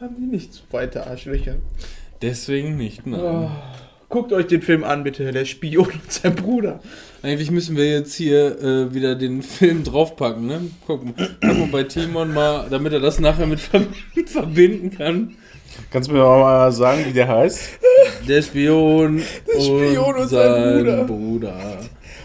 haben 0.00 0.14
die 0.18 0.26
nicht 0.36 0.54
so 0.54 0.60
weite 0.70 1.06
Arschlöcher. 1.06 1.56
deswegen 2.22 2.76
nicht. 2.76 3.06
Nein. 3.06 3.20
Oh. 3.20 3.50
Guckt 4.10 4.32
euch 4.32 4.48
den 4.48 4.60
Film 4.60 4.82
an, 4.82 5.04
bitte, 5.04 5.30
der 5.30 5.44
Spion 5.44 5.86
und 5.86 6.12
sein 6.12 6.34
Bruder. 6.34 6.80
Eigentlich 7.22 7.52
müssen 7.52 7.76
wir 7.76 7.88
jetzt 7.88 8.12
hier 8.12 8.60
äh, 8.60 8.92
wieder 8.92 9.14
den 9.14 9.40
Film 9.40 9.84
draufpacken, 9.84 10.46
ne? 10.46 10.62
Guck 10.84 11.04
mal, 11.04 11.14
guck 11.40 11.58
mal 11.58 11.68
bei 11.70 11.84
Timon 11.84 12.34
mal, 12.34 12.66
damit 12.68 12.92
er 12.92 12.98
das 12.98 13.20
nachher 13.20 13.46
mit 13.46 13.60
ver 13.60 13.82
verbinden 14.26 14.90
kann. 14.90 15.36
Kannst 15.92 16.10
du 16.10 16.14
mir 16.14 16.24
auch 16.24 16.40
mal 16.40 16.72
sagen, 16.72 17.04
wie 17.06 17.12
der 17.12 17.28
heißt? 17.28 17.60
Der 18.26 18.42
Spion, 18.42 19.22
Der 19.46 19.60
Spion 19.60 20.16
und 20.16 20.28
sein 20.28 21.06
Bruder. 21.06 21.78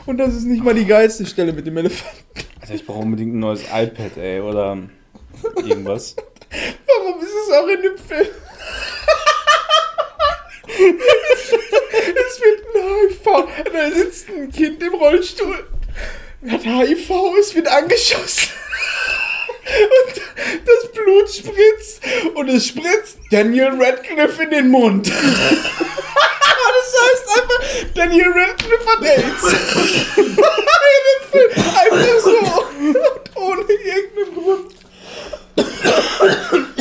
Und 0.08 0.18
das 0.18 0.34
ist 0.34 0.46
nicht 0.46 0.64
mal 0.64 0.74
die 0.74 0.86
geilste 0.86 1.28
Stelle 1.28 1.54
mit 1.54 1.68
dem 1.68 1.78
Elefanten. 1.78 2.18
Alter, 2.62 2.74
ich 2.74 2.86
brauche 2.86 3.00
unbedingt 3.00 3.36
ein 3.36 3.40
neues 3.40 3.62
iPad, 3.62 4.18
ey, 4.18 4.42
oder 4.42 4.80
irgendwas. 5.58 6.16
Warum 6.88 7.22
ist 7.22 7.30
es 7.30 7.54
auch 7.54 7.68
in 7.68 7.82
dem 7.84 7.98
Film? 7.98 8.28
Es 10.68 12.42
wird 12.42 12.66
ein 12.76 12.82
HIV. 13.10 13.26
Da 13.74 13.92
sitzt 13.92 14.30
ein 14.30 14.52
Kind 14.52 14.82
im 14.84 14.94
Rollstuhl. 14.96 15.68
Hat 16.50 16.64
HIV, 16.64 17.10
es 17.40 17.56
wird 17.56 17.68
angeschossen. 17.68 18.50
Und 19.66 20.22
das 20.66 20.92
Blut 20.92 21.30
spritzt. 21.30 22.02
Und 22.36 22.50
es 22.50 22.68
spritzt 22.68 23.18
Daniel 23.32 23.72
Radcliffe 23.80 24.44
in 24.44 24.50
den 24.52 24.70
Mund. 24.70 25.12
Das 26.86 26.94
heißt 27.02 27.28
einfach, 27.42 27.62
Daniel 27.96 28.32
Radcliffe 28.32 28.86
hat 28.86 29.02
AIDS. 29.02 29.44
in 30.18 30.36
dem 31.06 31.22
Film. 31.32 31.52
Einfach 31.56 32.20
so. 32.22 32.36
Und 32.78 33.36
ohne 33.36 33.64
irgendeinen 33.64 34.34
Grund. 34.36 34.76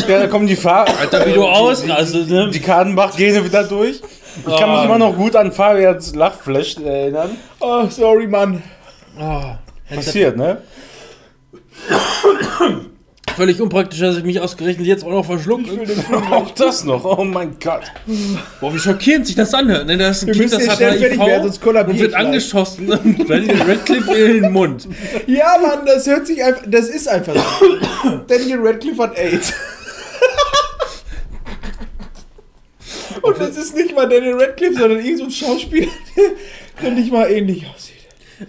Ja, 0.08 0.18
da 0.20 0.26
kommen 0.26 0.46
die 0.46 0.56
Fahrer. 0.56 0.98
Alter, 1.00 1.26
wie 1.26 1.32
du 1.32 1.44
ausrastest, 1.44 2.28
ne? 2.30 2.50
Die 2.50 2.60
Kadenbach-Gene 2.60 3.44
wieder 3.44 3.64
durch. 3.64 4.00
Ich 4.36 4.44
kann 4.56 4.70
mich 4.70 4.78
Ah. 4.80 4.84
immer 4.84 4.98
noch 4.98 5.16
gut 5.16 5.36
an 5.36 5.52
Fabians 5.52 6.14
Lachflash 6.14 6.76
erinnern. 6.78 7.30
Oh, 7.60 7.86
sorry, 7.88 8.26
Mann. 8.26 8.62
Ah, 9.18 9.58
Passiert, 9.94 10.36
ne? 10.36 10.58
Völlig 13.36 13.60
unpraktisch, 13.60 13.98
dass 13.98 14.16
ich 14.16 14.22
mich 14.24 14.40
ausgerechnet 14.40 14.86
jetzt 14.86 15.04
auch 15.04 15.10
noch 15.10 15.24
verschluckt. 15.24 15.68
Auch 16.30 16.50
das 16.52 16.84
noch, 16.84 17.04
oh 17.04 17.24
mein 17.24 17.56
Gott. 17.62 17.82
Boah, 18.60 18.72
wie 18.72 18.78
schockierend 18.78 19.26
sich 19.26 19.34
das 19.34 19.52
anhört. 19.54 19.86
Ne? 19.86 19.98
Das 19.98 20.18
ist 20.18 20.22
ein 20.22 20.26
Wir 20.28 20.32
Kind, 20.34 20.44
müssen 20.44 20.52
das 20.52 20.62
jetzt 20.62 20.70
hat 20.70 20.76
schnell 20.78 20.98
fertig 20.98 21.18
HIV 21.20 21.26
werden, 21.26 21.52
sonst 21.52 21.66
und 21.88 21.98
wird 21.98 22.14
angeschossen 22.14 22.90
und 22.92 23.28
Daniel 23.30 23.62
Radcliffe 23.62 24.14
in 24.14 24.42
den 24.42 24.52
Mund. 24.52 24.86
Ja, 25.26 25.56
Mann, 25.60 25.84
das 25.84 26.06
hört 26.06 26.28
sich 26.28 26.44
einfach. 26.44 26.62
Das 26.68 26.88
ist 26.88 27.08
einfach 27.08 27.34
so. 27.34 28.20
Daniel 28.28 28.60
Radcliffe 28.64 29.02
hat 29.02 29.18
AIDS. 29.18 29.52
Und 33.24 33.40
das 33.40 33.56
ist 33.56 33.74
nicht 33.74 33.94
mal 33.94 34.08
Daniel 34.08 34.34
Radcliffe, 34.34 34.74
sondern 34.78 34.98
irgend 35.00 35.18
so 35.18 35.24
ein 35.24 35.30
Schauspieler, 35.30 35.88
der 36.82 36.90
nicht 36.90 37.12
mal 37.12 37.30
ähnlich 37.30 37.66
aussieht. 37.66 37.94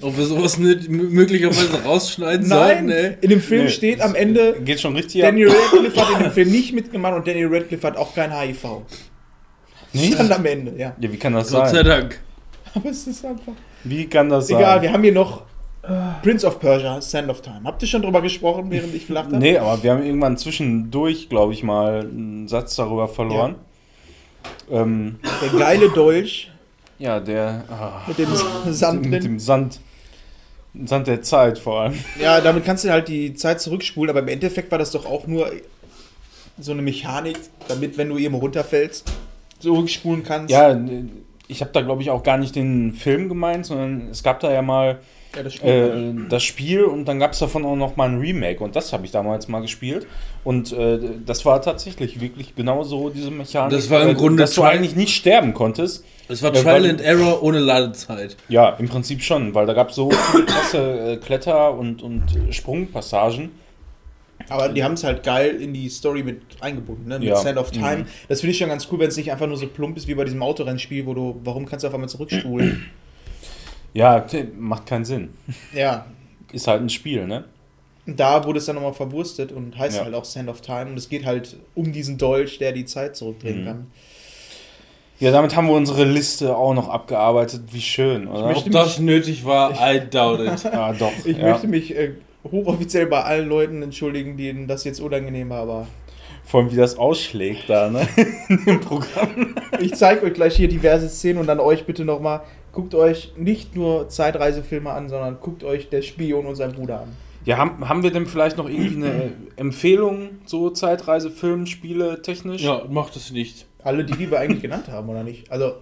Ob 0.02 0.18
wir 0.18 0.26
sowas 0.26 0.58
nicht 0.58 0.90
möglicherweise 0.90 1.84
rausschneiden 1.84 2.48
Nein, 2.48 2.88
sollten, 2.88 2.90
ey. 2.90 3.18
in 3.22 3.30
dem 3.30 3.42
Film 3.42 3.66
Nee, 3.66 3.70
steht 3.70 4.02
am 4.02 4.16
Ende, 4.16 4.60
Geht 4.66 4.82
schon 4.82 4.96
richtig 4.96 5.24
ab. 5.24 5.30
Daniel 5.30 5.50
Radcliffe 5.50 6.02
hat 6.02 6.18
in 6.18 6.24
dem 6.24 6.32
Film 6.32 6.52
nicht 6.52 6.74
mitgemacht 6.74 7.14
und 7.14 7.28
Daniel 7.28 7.48
Radcliffe 7.54 7.88
hat 7.88 7.96
auch 7.96 8.14
kein 8.14 8.38
HIV. 8.38 8.82
Nicht? 9.94 10.16
Stand 10.16 10.32
am 10.32 10.46
Ende, 10.46 10.74
ja. 10.78 10.96
Ja, 11.00 11.12
wie 11.12 11.18
kann 11.18 11.34
das 11.34 11.52
Gott 11.52 11.70
sei 11.70 11.78
sein? 11.78 11.86
Dank. 11.86 12.20
Aber 12.74 12.90
es 12.90 13.08
ist 13.08 13.24
einfach. 13.24 13.54
Wie 13.84 14.08
kann 14.08 14.28
das 14.28 14.48
sein? 14.48 14.58
Egal, 14.58 14.82
wir 14.82 14.92
haben 14.92 15.04
hier 15.04 15.14
noch 15.14 15.44
Prince 16.24 16.46
of 16.48 16.60
Persia, 16.60 17.00
Sand 17.00 17.30
of 17.30 17.42
Time. 17.42 17.62
Habt 17.64 17.82
ihr 17.82 17.88
schon 17.88 18.02
drüber 18.02 18.22
gesprochen, 18.22 18.66
während 18.70 18.94
ich 18.96 19.08
gelacht 19.08 19.28
habe? 19.28 19.38
Nee, 19.38 19.58
aber 19.58 19.82
wir 19.84 19.92
haben 19.92 20.04
irgendwann 20.04 20.36
zwischendurch, 20.38 21.30
glaube 21.30 21.54
ich, 21.54 21.64
mal 21.64 22.00
einen 22.02 22.48
Satz 22.48 22.76
darüber 22.76 23.08
verloren. 23.08 23.56
Ähm, 24.70 25.20
Der 25.42 25.60
geile 25.60 25.90
Dolch 25.90 26.52
ja, 26.98 27.20
der 27.20 27.66
ah, 27.70 28.02
mit 28.08 28.18
dem 28.18 28.30
Sand 28.74 29.02
mit 29.06 29.14
drin. 29.14 29.22
dem 29.22 29.40
Sand. 29.40 29.80
Sand 30.86 31.08
der 31.08 31.22
Zeit 31.22 31.58
vor 31.58 31.82
allem. 31.82 31.94
Ja, 32.20 32.42
damit 32.42 32.66
kannst 32.66 32.84
du 32.84 32.90
halt 32.90 33.08
die 33.08 33.34
Zeit 33.34 33.62
zurückspulen, 33.62 34.10
aber 34.10 34.20
im 34.20 34.28
Endeffekt 34.28 34.72
war 34.72 34.78
das 34.78 34.92
doch 34.92 35.06
auch 35.06 35.26
nur 35.26 35.50
so 36.60 36.74
eine 36.74 36.82
Mechanik, 36.82 37.38
damit, 37.68 37.98
wenn 37.98 38.10
du 38.10 38.18
eben 38.18 38.36
runterfällst, 38.36 39.10
zurückspulen 39.60 40.24
kannst. 40.24 40.52
Ja, 40.52 40.78
ich 41.48 41.62
habe 41.62 41.72
da, 41.72 41.82
glaube 41.82 42.02
ich, 42.02 42.10
auch 42.10 42.24
gar 42.24 42.38
nicht 42.38 42.56
den 42.56 42.92
Film 42.94 43.30
gemeint, 43.30 43.66
sondern 43.66 44.10
es 44.10 44.22
gab 44.22 44.42
da 44.42 44.52
ja 44.52 44.62
mal 44.62 45.00
Ja, 45.36 45.44
das 45.44 45.54
Spiel. 45.54 45.70
äh, 46.26 46.30
das 46.30 46.44
Spiel 46.44 46.84
und 46.86 47.06
dann 47.06 47.20
gab 47.20 47.34
es 47.34 47.40
davon 47.40 47.66
auch 47.66 47.76
noch 47.76 47.96
mal 47.96 48.10
ein 48.10 48.20
Remake 48.20 48.64
und 48.64 48.76
das 48.76 48.94
habe 48.94 49.06
ich 49.06 49.12
damals 49.12 49.48
mal 49.48 49.62
gespielt 49.62 50.08
und 50.44 50.72
äh, 50.74 51.00
das 51.26 51.46
war 51.46 51.62
tatsächlich 51.62 52.22
wirklich 52.22 52.56
genau 52.56 52.84
so 52.84 53.10
diese 53.10 53.32
Mechanik. 53.32 53.72
Das 53.78 53.90
war 53.90 54.02
im 54.04 54.10
äh, 54.10 54.14
Grunde 54.16 54.44
dass 54.44 54.54
du 54.56 54.64
eigentlich 54.64 54.96
nicht 54.96 55.16
sterben 55.16 55.54
konntest. 55.54 56.06
Es 56.28 56.42
war 56.42 56.54
Ja, 56.56 56.62
Trial 56.62 56.84
weil- 56.84 56.90
and 56.90 57.02
Error 57.02 57.44
ohne 57.44 57.60
Ladezeit. 57.60 58.36
Ja, 58.50 58.70
im 58.80 58.88
Prinzip 58.90 59.22
schon, 59.22 59.54
weil 59.54 59.66
da 59.66 59.74
gab 59.74 59.90
es 59.90 59.96
so 59.96 60.10
viele 60.10 60.46
krasse 60.46 60.78
äh, 61.14 61.18
Kletter- 61.18 61.74
und, 61.78 62.02
und 62.02 62.24
Sprungpassagen. 62.50 63.52
aber 64.50 64.70
die 64.70 64.84
haben 64.84 64.94
es 64.94 65.04
halt 65.04 65.24
geil 65.24 65.56
in 65.62 65.74
die 65.74 65.88
Story 65.90 66.24
mit 66.24 66.42
eingebunden, 66.62 67.08
ne? 67.08 67.20
Mit 67.20 67.28
Ja. 67.28 67.36
Sand 67.36 67.58
of 67.58 67.72
Time. 67.72 67.98
Mhm. 68.04 68.06
Das 68.28 68.42
finde 68.42 68.52
ich 68.52 68.58
schon 68.58 68.70
ganz 68.70 68.88
cool, 68.92 69.00
wenn 69.00 69.08
es 69.10 69.18
nicht 69.18 69.32
einfach 69.32 69.48
nur 69.48 69.58
so 69.58 69.68
plump 69.68 69.98
ist 69.98 70.08
wie 70.08 70.16
bei 70.16 70.24
diesem 70.24 70.42
Autorennspiel, 70.44 71.06
wo 71.06 71.14
du, 71.14 71.40
warum 71.44 71.66
kannst 71.66 71.84
du 71.84 71.88
auf 71.88 71.94
einmal 71.94 72.10
zurückspulen? 72.10 72.86
Ja, 73.96 74.24
macht 74.60 74.86
keinen 74.86 75.06
Sinn. 75.06 75.30
ja. 75.74 76.06
Ist 76.52 76.68
halt 76.68 76.82
ein 76.82 76.90
Spiel, 76.90 77.26
ne? 77.26 77.46
Da 78.06 78.46
wurde 78.46 78.60
es 78.60 78.66
dann 78.66 78.76
nochmal 78.76 78.94
verwurstet 78.94 79.52
und 79.52 79.78
heißt 79.78 79.98
Ja. 79.98 80.04
halt 80.04 80.14
auch 80.14 80.26
Sand 80.26 80.48
of 80.48 80.62
Time. 80.62 80.86
Und 80.92 80.98
es 80.98 81.10
geht 81.10 81.26
halt 81.26 81.58
um 81.74 81.92
diesen 81.92 82.18
Dolch, 82.20 82.60
der 82.60 82.72
die 82.72 82.86
Zeit 82.86 83.16
zurückdrehen 83.16 83.62
Mhm. 83.62 83.66
kann. 83.66 83.88
Ja, 85.20 85.32
damit 85.32 85.56
haben 85.56 85.68
wir 85.68 85.74
unsere 85.76 86.04
Liste 86.04 86.56
auch 86.56 86.74
noch 86.74 86.88
abgearbeitet. 86.90 87.62
Wie 87.72 87.82
schön, 87.82 88.28
oder? 88.28 88.56
Ob 88.56 88.70
das 88.70 89.00
nötig 89.00 89.44
war, 89.46 89.72
I 89.82 90.02
doubt 90.10 90.42
it. 90.42 90.64
ja, 90.66 90.94
doch. 91.00 91.12
Ich 91.24 91.38
ja. 91.38 91.52
möchte 91.52 91.68
mich 91.68 91.96
äh, 91.96 92.12
hochoffiziell 92.52 93.08
bei 93.08 93.24
allen 93.24 93.48
Leuten 93.50 93.82
entschuldigen, 93.82 94.38
denen 94.38 94.68
das 94.68 94.84
jetzt 94.84 95.00
unangenehm 95.00 95.50
war, 95.50 95.62
aber 95.62 95.88
Vor 96.44 96.60
allem, 96.62 96.72
wie 96.72 96.76
das 96.76 96.98
ausschlägt 96.98 97.70
da, 97.70 97.90
ne? 97.90 98.08
In 98.50 98.66
dem 98.66 98.82
Programm. 98.82 99.56
ich 99.80 99.96
zeige 99.96 100.26
euch 100.26 100.34
gleich 100.34 100.56
hier 100.58 100.68
diverse 100.68 101.10
Szenen 101.10 101.40
und 101.40 101.48
dann 101.48 101.60
euch 101.60 101.86
bitte 101.86 102.06
nochmal, 102.06 102.42
guckt 102.76 102.94
euch 102.94 103.34
nicht 103.38 103.76
nur 103.76 104.10
Zeitreisefilme 104.10 104.92
an, 104.92 105.10
sondern 105.10 105.40
guckt 105.40 105.64
euch 105.64 105.90
Der 105.90 106.04
Spion 106.04 106.46
und 106.46 106.56
sein 106.56 106.74
Bruder 106.74 107.02
an. 107.02 107.08
Ja, 107.46 107.58
haben, 107.58 107.90
haben 107.90 108.04
wir 108.04 108.12
denn 108.12 108.28
vielleicht 108.28 108.58
noch 108.58 108.70
irgendwie 108.70 108.98
eine 108.98 109.32
Empfehlung, 109.56 110.30
so 110.46 110.70
Zeitreisefilm, 110.70 111.66
Spiele, 111.66 112.22
technisch? 112.22 112.62
Ja, 112.62 112.84
macht 112.90 113.16
es 113.16 113.32
nicht. 113.32 113.66
Alle, 113.84 114.04
die, 114.04 114.14
die 114.14 114.30
wir 114.30 114.40
eigentlich 114.40 114.62
genannt 114.62 114.88
haben, 114.90 115.10
oder 115.10 115.24
nicht? 115.24 115.52
Also, 115.52 115.74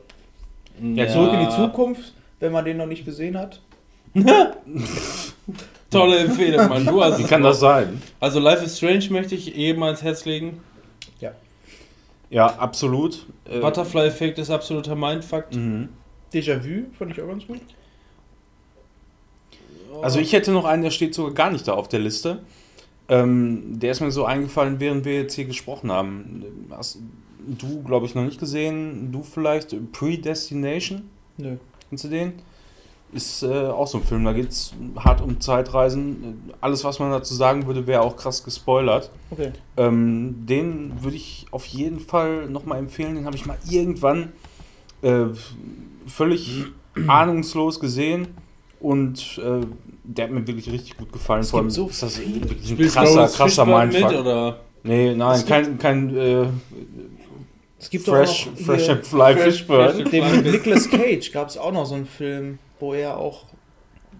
Ja, 0.81 1.07
zurück 1.07 1.33
in 1.33 1.39
die 1.41 1.49
Zukunft, 1.55 2.13
wenn 2.39 2.51
man 2.51 2.65
den 2.65 2.77
noch 2.77 2.87
nicht 2.87 3.05
gesehen 3.05 3.37
hat. 3.37 3.61
Tolle 5.89 6.19
Empfehlung, 6.19 6.69
Mann. 6.69 6.85
Du 6.85 7.03
hast 7.03 7.19
Wie 7.19 7.23
kann 7.23 7.41
das 7.43 7.59
sein? 7.59 8.01
Also 8.19 8.39
Life 8.39 8.63
is 8.65 8.77
Strange 8.77 9.07
möchte 9.09 9.35
ich 9.35 9.55
eben 9.55 9.83
ans 9.83 10.01
Herz 10.01 10.25
legen. 10.25 10.59
Ja, 12.33 12.47
absolut. 12.47 13.27
Äh, 13.45 13.59
Butterfly-Effekt 13.59 14.39
ist 14.39 14.49
absoluter 14.49 14.95
Mindfuck. 14.95 15.53
mhm. 15.53 15.89
Déjà-vu 16.33 16.85
fand 16.97 17.11
ich 17.11 17.21
auch 17.21 17.27
ganz 17.27 17.45
gut. 17.45 17.61
Also 20.01 20.19
ich 20.19 20.33
hätte 20.33 20.51
noch 20.51 20.65
einen, 20.65 20.81
der 20.81 20.91
steht 20.91 21.13
sogar 21.13 21.33
gar 21.33 21.51
nicht 21.51 21.67
da 21.67 21.73
auf 21.73 21.87
der 21.87 21.99
Liste. 21.99 22.41
Ähm, 23.09 23.79
der 23.79 23.91
ist 23.91 23.99
mir 23.99 24.11
so 24.11 24.25
eingefallen, 24.25 24.79
während 24.79 25.05
wir 25.05 25.13
jetzt 25.13 25.35
hier 25.35 25.45
gesprochen 25.45 25.91
haben. 25.91 26.43
Hast 26.71 26.99
du, 27.45 27.83
glaube 27.83 28.05
ich, 28.05 28.15
noch 28.15 28.23
nicht 28.23 28.39
gesehen. 28.39 29.11
Du 29.11 29.23
vielleicht. 29.23 29.75
Predestination. 29.91 31.03
Nö. 31.37 31.57
Kennst 31.89 32.05
du 32.05 32.09
den? 32.09 32.33
Ist 33.11 33.43
äh, 33.43 33.67
auch 33.67 33.85
so 33.85 33.99
ein 33.99 34.03
Film, 34.03 34.25
da 34.25 34.33
geht 34.33 34.49
es 34.49 34.73
hart 34.97 35.21
um 35.21 35.39
Zeitreisen. 35.39 36.51
Alles, 36.61 36.83
was 36.83 36.97
man 36.97 37.11
dazu 37.11 37.35
sagen 37.35 37.67
würde, 37.67 37.85
wäre 37.85 38.01
auch 38.01 38.17
krass 38.17 38.43
gespoilert. 38.43 39.11
Okay. 39.29 39.51
Ähm, 39.77 40.47
den 40.47 41.03
würde 41.03 41.17
ich 41.17 41.45
auf 41.51 41.65
jeden 41.65 41.99
Fall 41.99 42.49
nochmal 42.49 42.79
empfehlen. 42.79 43.13
Den 43.13 43.25
habe 43.25 43.35
ich 43.35 43.45
mal 43.45 43.57
irgendwann 43.69 44.31
äh, 45.03 45.25
völlig 46.07 46.65
ahnungslos 47.07 47.79
gesehen 47.79 48.27
und 48.79 49.39
äh, 49.43 49.65
der 50.03 50.25
hat 50.25 50.31
mir 50.31 50.45
wirklich 50.45 50.71
richtig 50.71 50.97
gut 50.97 51.11
gefallen. 51.13 51.41
Es 51.41 51.51
Vor 51.51 51.59
allem 51.59 51.69
so 51.69 51.87
ist 51.87 52.03
das 52.03 52.19
wirklich 52.19 52.71
ein 52.71 52.77
krasser, 52.89 53.27
krasser 53.27 53.65
Mindfuck. 53.65 54.11
mit 54.11 54.19
oder? 54.19 54.59
Nee, 54.83 55.15
nein, 55.15 55.35
Es 55.35 55.45
kein, 55.45 55.77
kein 55.77 56.15
äh, 56.17 56.45
Es 57.79 57.89
gibt 57.89 58.05
Fresh, 58.05 58.47
auch 58.47 58.51
noch 58.59 58.65
Fresh 58.65 58.89
and 58.89 59.05
Fly 59.05 59.33
Fresh- 59.33 59.43
Fishburne. 59.43 59.93
Fresh- 59.93 60.09
Dem 60.11 60.35
mit 60.43 60.51
Nicolas 60.51 60.89
Cage 60.89 61.31
gab 61.31 61.47
es 61.49 61.57
auch 61.57 61.71
noch 61.71 61.85
so 61.85 61.95
einen 61.95 62.05
Film, 62.05 62.59
wo 62.79 62.93
er 62.93 63.17
auch 63.17 63.45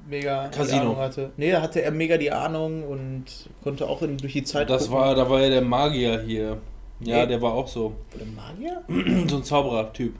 mega 0.10 0.48
die 0.48 0.58
Casino. 0.58 0.82
Ahnung 0.82 0.98
hatte. 0.98 1.32
Nee, 1.38 1.52
da 1.52 1.62
hatte 1.62 1.82
er 1.82 1.92
mega 1.92 2.18
die 2.18 2.32
Ahnung 2.32 2.84
und 2.84 3.26
konnte 3.64 3.88
auch 3.90 4.02
in, 4.02 4.18
durch 4.18 4.34
die 4.34 4.44
Zeit 4.44 4.70
Das 4.70 4.84
gucken. 4.88 5.02
war, 5.02 5.16
da 5.16 5.30
war 5.30 5.42
ja 5.42 5.50
der 5.50 5.62
Magier 5.62 6.22
hier. 6.22 6.58
Ja, 7.02 7.22
Nee. 7.24 7.28
der 7.28 7.42
war 7.42 7.54
auch 7.54 7.68
so. 7.68 7.94
Der 8.18 8.26
Magier? 8.28 9.26
So 9.30 9.38
ein 9.38 9.44
Zauberer-Typ. 9.44 10.14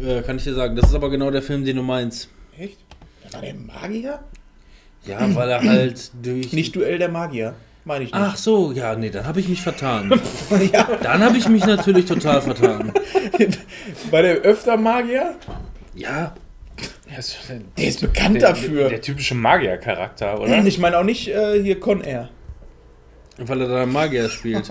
Äh, 0.00 0.22
kann 0.22 0.36
ich 0.36 0.44
dir 0.44 0.54
sagen. 0.54 0.76
Das 0.76 0.88
ist 0.88 0.94
aber 0.94 1.10
genau 1.10 1.30
der 1.30 1.42
Film, 1.42 1.64
den 1.64 1.76
du 1.76 1.82
meinst. 1.82 2.28
Echt? 2.58 2.78
Der 3.24 3.32
war 3.34 3.40
der 3.42 3.54
Magier? 3.54 4.20
Ja, 5.04 5.34
weil 5.34 5.50
er 5.50 5.62
halt 5.62 6.10
durch. 6.22 6.52
Nicht 6.52 6.76
Duell 6.76 6.98
der 6.98 7.08
Magier, 7.08 7.54
meine 7.84 8.04
ich 8.04 8.12
nicht. 8.12 8.20
Ach 8.22 8.36
so, 8.36 8.70
ja, 8.72 8.94
nee, 8.94 9.10
dann 9.10 9.26
habe 9.26 9.40
ich 9.40 9.48
mich 9.48 9.60
vertan. 9.60 10.12
ja, 10.72 10.88
Dann 11.02 11.22
habe 11.22 11.36
ich 11.36 11.48
mich 11.48 11.64
natürlich 11.66 12.04
total 12.04 12.40
vertan. 12.40 12.92
war 14.10 14.22
der 14.22 14.36
öfter 14.36 14.76
Magier? 14.76 15.34
Ja, 15.94 16.34
Der 17.76 17.88
ist 17.88 18.00
bekannt 18.00 18.36
der, 18.36 18.50
dafür. 18.50 18.80
Der, 18.82 18.88
der 18.90 19.00
typische 19.02 19.34
Magier-Charakter, 19.34 20.40
oder? 20.40 20.64
ich 20.64 20.78
meine 20.78 20.98
auch 20.98 21.04
nicht 21.04 21.28
äh, 21.28 21.60
hier 21.62 21.80
Con 21.80 22.00
Air. 22.02 22.30
weil 23.38 23.60
er 23.60 23.68
da 23.68 23.86
Magier 23.86 24.28
spielt. 24.28 24.70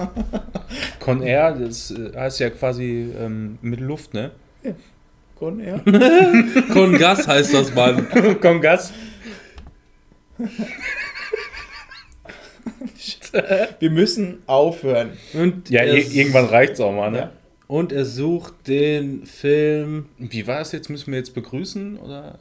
Con 1.00 1.22
Air, 1.22 1.54
das 1.54 1.92
äh, 1.92 2.16
heißt 2.16 2.40
ja 2.40 2.50
quasi 2.52 3.12
ähm, 3.20 3.58
mit 3.62 3.82
Luft, 3.82 4.14
ne? 4.14 4.32
Con 5.42 5.60
Air? 5.60 5.82
Con 6.72 6.96
Gas 7.00 7.28
heißt 7.28 7.56
das, 7.56 7.74
Mann. 7.74 8.08
Con 8.42 8.62
Gas. 8.62 8.94
Wir 13.80 13.90
müssen 13.90 14.44
aufhören. 14.46 15.14
Und 15.34 15.68
Ja, 15.72 15.84
ir 15.84 16.12
irgendwann 16.12 16.46
reicht's 16.46 16.80
auch 16.80 16.92
mal, 16.92 17.10
ne? 17.10 17.18
Ja. 17.18 17.32
Und 17.66 17.92
er 17.92 18.06
sucht 18.06 18.68
den 18.68 19.26
Film. 19.26 20.10
Wie 20.20 20.46
war 20.46 20.62
es 20.62 20.74
jetzt? 20.74 20.92
Müssen 20.92 21.12
wir 21.12 21.18
jetzt 21.18 21.34
begrüßen 21.34 21.98
oder? 21.98 22.38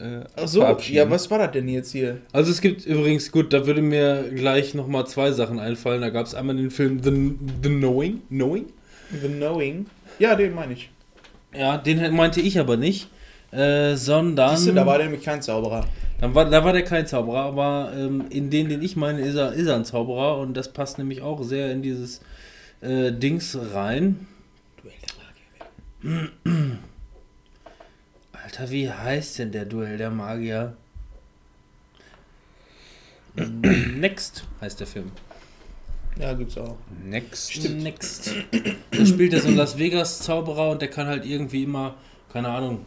Äh, 0.00 0.24
Ach 0.34 0.48
so, 0.48 0.66
ja, 0.88 1.08
was 1.08 1.30
war 1.30 1.38
das 1.38 1.52
denn 1.52 1.68
jetzt 1.68 1.92
hier? 1.92 2.18
Also 2.32 2.50
es 2.50 2.60
gibt 2.60 2.86
übrigens, 2.86 3.30
gut, 3.30 3.52
da 3.52 3.68
würde 3.68 3.82
mir 3.82 4.32
gleich 4.34 4.74
nochmal 4.74 5.06
zwei 5.06 5.30
Sachen 5.30 5.60
einfallen. 5.60 6.00
Da 6.00 6.10
gab 6.10 6.26
es 6.26 6.34
einmal 6.34 6.56
den 6.56 6.72
Film 6.72 7.00
The, 7.04 7.36
The 7.62 7.68
Knowing. 7.68 8.22
Knowing? 8.30 8.66
The 9.12 9.28
Knowing. 9.28 9.86
Ja, 10.18 10.34
den 10.34 10.56
meine 10.56 10.72
ich. 10.72 10.90
Ja, 11.54 11.78
den 11.78 12.14
meinte 12.14 12.40
ich 12.40 12.58
aber 12.58 12.76
nicht. 12.76 13.08
Äh, 13.50 13.96
sondern. 13.96 14.56
Siehst 14.56 14.68
du, 14.68 14.74
da 14.74 14.86
war 14.86 14.98
der 14.98 15.06
nämlich 15.06 15.24
kein 15.24 15.42
Zauberer. 15.42 15.84
Dann 16.20 16.34
war, 16.34 16.48
da 16.48 16.64
war 16.64 16.72
der 16.72 16.84
kein 16.84 17.06
Zauberer, 17.06 17.40
aber 17.40 17.92
ähm, 17.96 18.26
in 18.30 18.50
den, 18.50 18.68
den 18.68 18.82
ich 18.82 18.94
meine, 18.94 19.20
ist 19.22 19.34
er, 19.34 19.52
ist 19.52 19.66
er 19.66 19.76
ein 19.76 19.84
Zauberer 19.84 20.38
und 20.38 20.54
das 20.54 20.72
passt 20.72 20.98
nämlich 20.98 21.22
auch 21.22 21.42
sehr 21.42 21.72
in 21.72 21.82
dieses 21.82 22.20
äh, 22.80 23.10
Dings 23.10 23.58
rein. 23.72 24.28
Alter, 28.32 28.70
wie 28.70 28.90
heißt 28.90 29.38
denn 29.38 29.52
der 29.52 29.64
Duell 29.64 29.98
der 29.98 30.10
Magier? 30.10 30.76
Next 33.36 34.44
heißt 34.60 34.80
der 34.80 34.86
Film. 34.86 35.10
Ja, 36.20 36.34
gibt's 36.34 36.58
auch. 36.58 36.76
Next. 37.04 37.68
Next. 37.70 38.34
Da 38.90 39.06
spielt 39.06 39.32
er 39.32 39.40
so 39.40 39.48
einen 39.48 39.56
Las 39.56 39.78
Vegas 39.78 40.18
Zauberer 40.20 40.70
und 40.70 40.82
der 40.82 40.90
kann 40.90 41.06
halt 41.06 41.24
irgendwie 41.24 41.62
immer, 41.62 41.94
keine 42.30 42.48
Ahnung, 42.48 42.84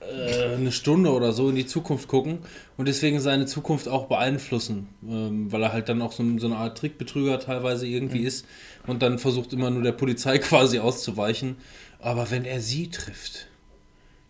äh, 0.00 0.54
eine 0.54 0.72
Stunde 0.72 1.12
oder 1.12 1.32
so 1.32 1.50
in 1.50 1.56
die 1.56 1.66
Zukunft 1.66 2.08
gucken 2.08 2.38
und 2.78 2.88
deswegen 2.88 3.20
seine 3.20 3.44
Zukunft 3.44 3.88
auch 3.88 4.06
beeinflussen, 4.06 4.88
ähm, 5.06 5.52
weil 5.52 5.62
er 5.62 5.72
halt 5.72 5.88
dann 5.90 6.00
auch 6.00 6.12
so, 6.12 6.24
so 6.38 6.46
eine 6.46 6.56
Art 6.56 6.78
Trickbetrüger 6.78 7.40
teilweise 7.40 7.86
irgendwie 7.86 8.22
ist 8.22 8.46
und 8.86 9.02
dann 9.02 9.18
versucht 9.18 9.52
immer 9.52 9.70
nur 9.70 9.82
der 9.82 9.92
Polizei 9.92 10.38
quasi 10.38 10.78
auszuweichen. 10.78 11.56
Aber 11.98 12.30
wenn 12.30 12.44
er 12.44 12.60
sie 12.60 12.88
trifft, 12.88 13.48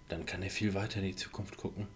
dann 0.08 0.26
kann 0.26 0.42
er 0.42 0.50
viel 0.50 0.74
weiter 0.74 0.98
in 0.98 1.06
die 1.06 1.16
Zukunft 1.16 1.56
gucken. 1.56 1.86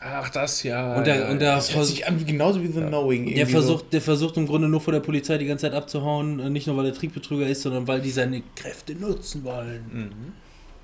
Ach, 0.00 0.30
das 0.30 0.62
ja. 0.62 0.94
Und 0.96 1.06
der, 1.06 1.28
und 1.28 1.40
der, 1.40 1.56
Das 1.56 1.74
hört 1.74 1.86
sich 1.86 2.06
an 2.06 2.20
wie- 2.20 2.24
genauso 2.24 2.62
wie 2.62 2.68
The 2.68 2.82
Knowing. 2.82 3.34
der, 3.34 3.46
versucht, 3.48 3.92
der 3.92 4.00
versucht 4.00 4.36
im 4.36 4.46
Grunde 4.46 4.68
nur 4.68 4.80
vor 4.80 4.92
der 4.92 5.00
Polizei 5.00 5.38
die 5.38 5.46
ganze 5.46 5.62
Zeit 5.62 5.74
abzuhauen, 5.74 6.38
äh, 6.38 6.50
nicht 6.50 6.66
nur 6.68 6.76
weil 6.76 6.86
er 6.86 6.94
Trickbetrüger 6.94 7.46
ist, 7.48 7.62
sondern 7.62 7.88
weil 7.88 8.00
die 8.00 8.10
seine 8.10 8.42
Kräfte 8.54 8.94
nutzen 8.94 9.42
wollen, 9.42 10.34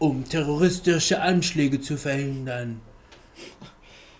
um 0.01 0.29
terroristische 0.29 1.21
Anschläge 1.21 1.81
zu 1.81 1.97
verhindern. 1.97 2.81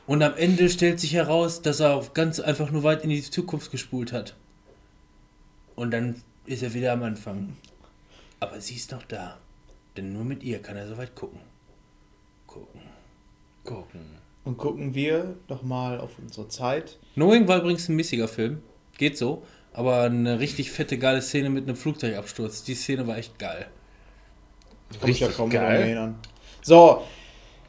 Und 0.07 0.23
am 0.23 0.35
Ende 0.37 0.69
stellt 0.69 1.01
sich 1.01 1.15
heraus, 1.15 1.63
dass 1.63 1.81
er 1.81 2.01
ganz 2.15 2.39
einfach 2.39 2.71
nur 2.71 2.83
weit 2.85 3.03
in 3.03 3.11
die 3.11 3.23
Zukunft 3.23 3.71
gespult 3.73 4.13
hat. 4.13 4.37
Und 5.75 5.91
dann 5.91 6.23
ist 6.47 6.63
er 6.63 6.73
wieder 6.75 6.93
am 6.93 7.03
Anfang. 7.03 7.57
Aber 8.39 8.61
sie 8.61 8.75
ist 8.75 8.93
noch 8.93 9.03
da. 9.05 9.39
Denn 9.97 10.13
nur 10.13 10.25
mit 10.25 10.43
ihr 10.45 10.61
kann 10.61 10.77
er 10.77 10.87
so 10.87 10.97
weit 10.99 11.15
gucken. 11.15 11.41
Gucken. 12.47 12.81
gucken. 13.65 14.01
Und 14.45 14.59
gucken 14.59 14.95
wir 14.95 15.37
doch 15.47 15.63
mal 15.63 15.99
auf 15.99 16.11
unsere 16.21 16.49
Zeit. 16.49 16.99
Knowing 17.15 17.49
war 17.49 17.59
übrigens 17.59 17.89
ein 17.89 17.97
missiger 17.97 18.29
Film. 18.29 18.59
Geht 18.99 19.17
so. 19.17 19.43
Aber 19.73 20.03
eine 20.03 20.39
richtig 20.39 20.71
fette, 20.71 20.99
geile 20.99 21.21
Szene 21.23 21.51
mit 21.51 21.65
einem 21.65 21.77
Flugzeugabsturz. 21.77 22.63
Die 22.63 22.75
Szene 22.75 23.07
war 23.07 23.19
echt 23.19 23.39
geil. 23.39 23.67
Kann 25.01 25.09
mich 25.09 25.21
ja 25.21 25.29
kaum 25.29 25.51
geil. 25.51 25.63
daran 25.63 25.77
erinnern. 25.83 26.15
So, 26.63 27.03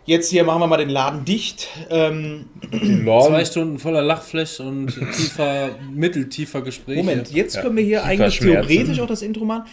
jetzt 0.05 0.29
hier 0.29 0.43
machen 0.43 0.59
wir 0.59 0.67
mal 0.67 0.77
den 0.77 0.89
Laden 0.89 1.25
dicht. 1.25 1.67
Ähm, 1.89 2.45
Zwei 2.71 3.43
Stunden 3.45 3.79
voller 3.79 4.03
Lachflash 4.03 4.59
und 4.59 4.87
tiefer, 5.15 5.69
mitteltiefer 5.91 6.61
Gespräche. 6.61 6.99
Moment, 7.03 7.31
jetzt 7.31 7.55
Ja, 7.55 7.61
können 7.63 7.77
wir 7.77 7.83
hier 7.83 8.03
eigentlich 8.03 8.37
theoretisch 8.37 8.99
auch 8.99 9.07
das 9.07 9.21
Intro 9.23 9.45
machen. 9.45 9.65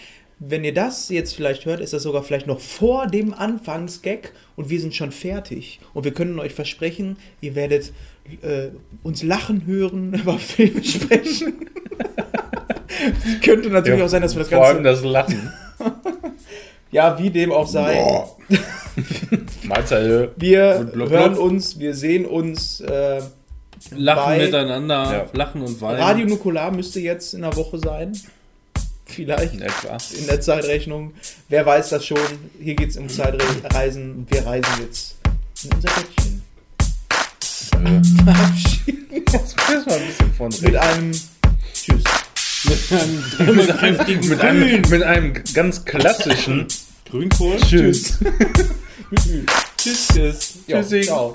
Wenn 0.45 0.65
ihr 0.65 0.75
das 0.75 1.09
jetzt 1.09 1.35
vielleicht 1.37 1.67
hört, 1.67 1.79
ist 1.81 1.93
das 1.93 2.03
sogar 2.03 2.25
vielleicht 2.25 2.49
noch 2.49 2.59
vor 2.59 3.07
dem 3.07 3.33
Anfangsgag 3.33 4.33
und 4.57 4.71
wir 4.71 4.81
sind 4.81 4.93
schon 4.93 5.13
fertig. 5.13 5.79
Und 5.95 6.03
wir 6.05 6.13
können 6.13 6.41
euch 6.41 6.53
versprechen, 6.53 7.17
ihr 7.41 7.55
werdet 7.55 7.93
äh, 8.43 8.69
uns 9.05 9.23
lachen 9.23 9.67
hören, 9.67 10.15
über 10.23 10.39
Filme 10.41 10.83
sprechen. 10.83 11.71
Könnte 13.45 13.71
natürlich 13.71 14.03
auch 14.03 14.09
sein, 14.09 14.23
dass 14.23 14.35
wir 14.35 14.41
das 14.41 14.49
Vor 14.49 14.65
allem 14.67 14.83
Ganze. 14.83 15.03
das 15.03 15.11
Lachen. 15.13 15.53
Ja, 16.91 17.19
wie 17.19 17.31
dem 17.31 17.53
auch 17.53 17.67
sei. 17.67 18.05
Mahlzeit. 19.63 20.33
Wir 20.37 20.75
Blub, 20.81 20.93
blub. 20.93 21.11
hören 21.11 21.35
uns, 21.39 21.79
wir 21.79 21.95
sehen 21.95 22.27
uns. 22.27 22.81
Äh, 22.83 23.23
Lachen 23.97 24.37
miteinander, 24.37 24.95
Ja. 25.13 25.27
lachen 25.33 25.63
und 25.63 25.81
weinen. 25.81 26.01
Radio 26.03 26.27
Nukular 26.27 26.71
müsste 26.71 27.01
jetzt 27.01 27.33
in 27.33 27.41
der 27.41 27.57
Woche 27.57 27.79
sein. 27.79 28.13
Vielleicht. 29.13 29.55
In 29.55 29.63
etwa. 29.63 29.97
in 30.19 30.27
der 30.27 30.41
Zeitrechnung. 30.41 31.13
Wer 31.49 31.65
weiß 31.67 31.91
das 31.91 32.07
schon? 32.07 32.19
Hier 32.61 32.75
geht 32.75 32.91
es 32.91 32.97
um 32.97 33.09
Zeitreisen. 33.09 34.27
Wir 34.31 34.47
reisen 34.47 34.73
jetzt 34.81 35.17
in 35.65 35.73
unser 35.75 35.89
Bettchen. 35.91 36.43
Verabschieden 38.25 39.25
Das 39.27 39.55
müssen 39.69 39.87
wir 39.87 39.97
ein 39.97 40.07
bisschen 40.07 40.35
von 40.35 40.49
mit 40.61 40.77
einem 40.77 41.13
Tschüss. 41.75 42.05
mit 42.65 43.01
einem 43.01 43.25
dreimal 43.37 43.67
kräftigen 43.97 44.29
mit 44.29 44.41
einem, 44.41 44.81
mit 44.91 45.03
einem 45.03 45.45
ganz 45.55 45.85
klassischen 45.85 46.67
Grünkohl. 47.11 47.59
Tschüss. 47.59 48.19
Tschüss. 49.15 49.47
Tschüss. 49.77 50.09
tschüss. 50.15 50.53
Tschüssi. 50.69 51.01
ciao. 51.03 51.35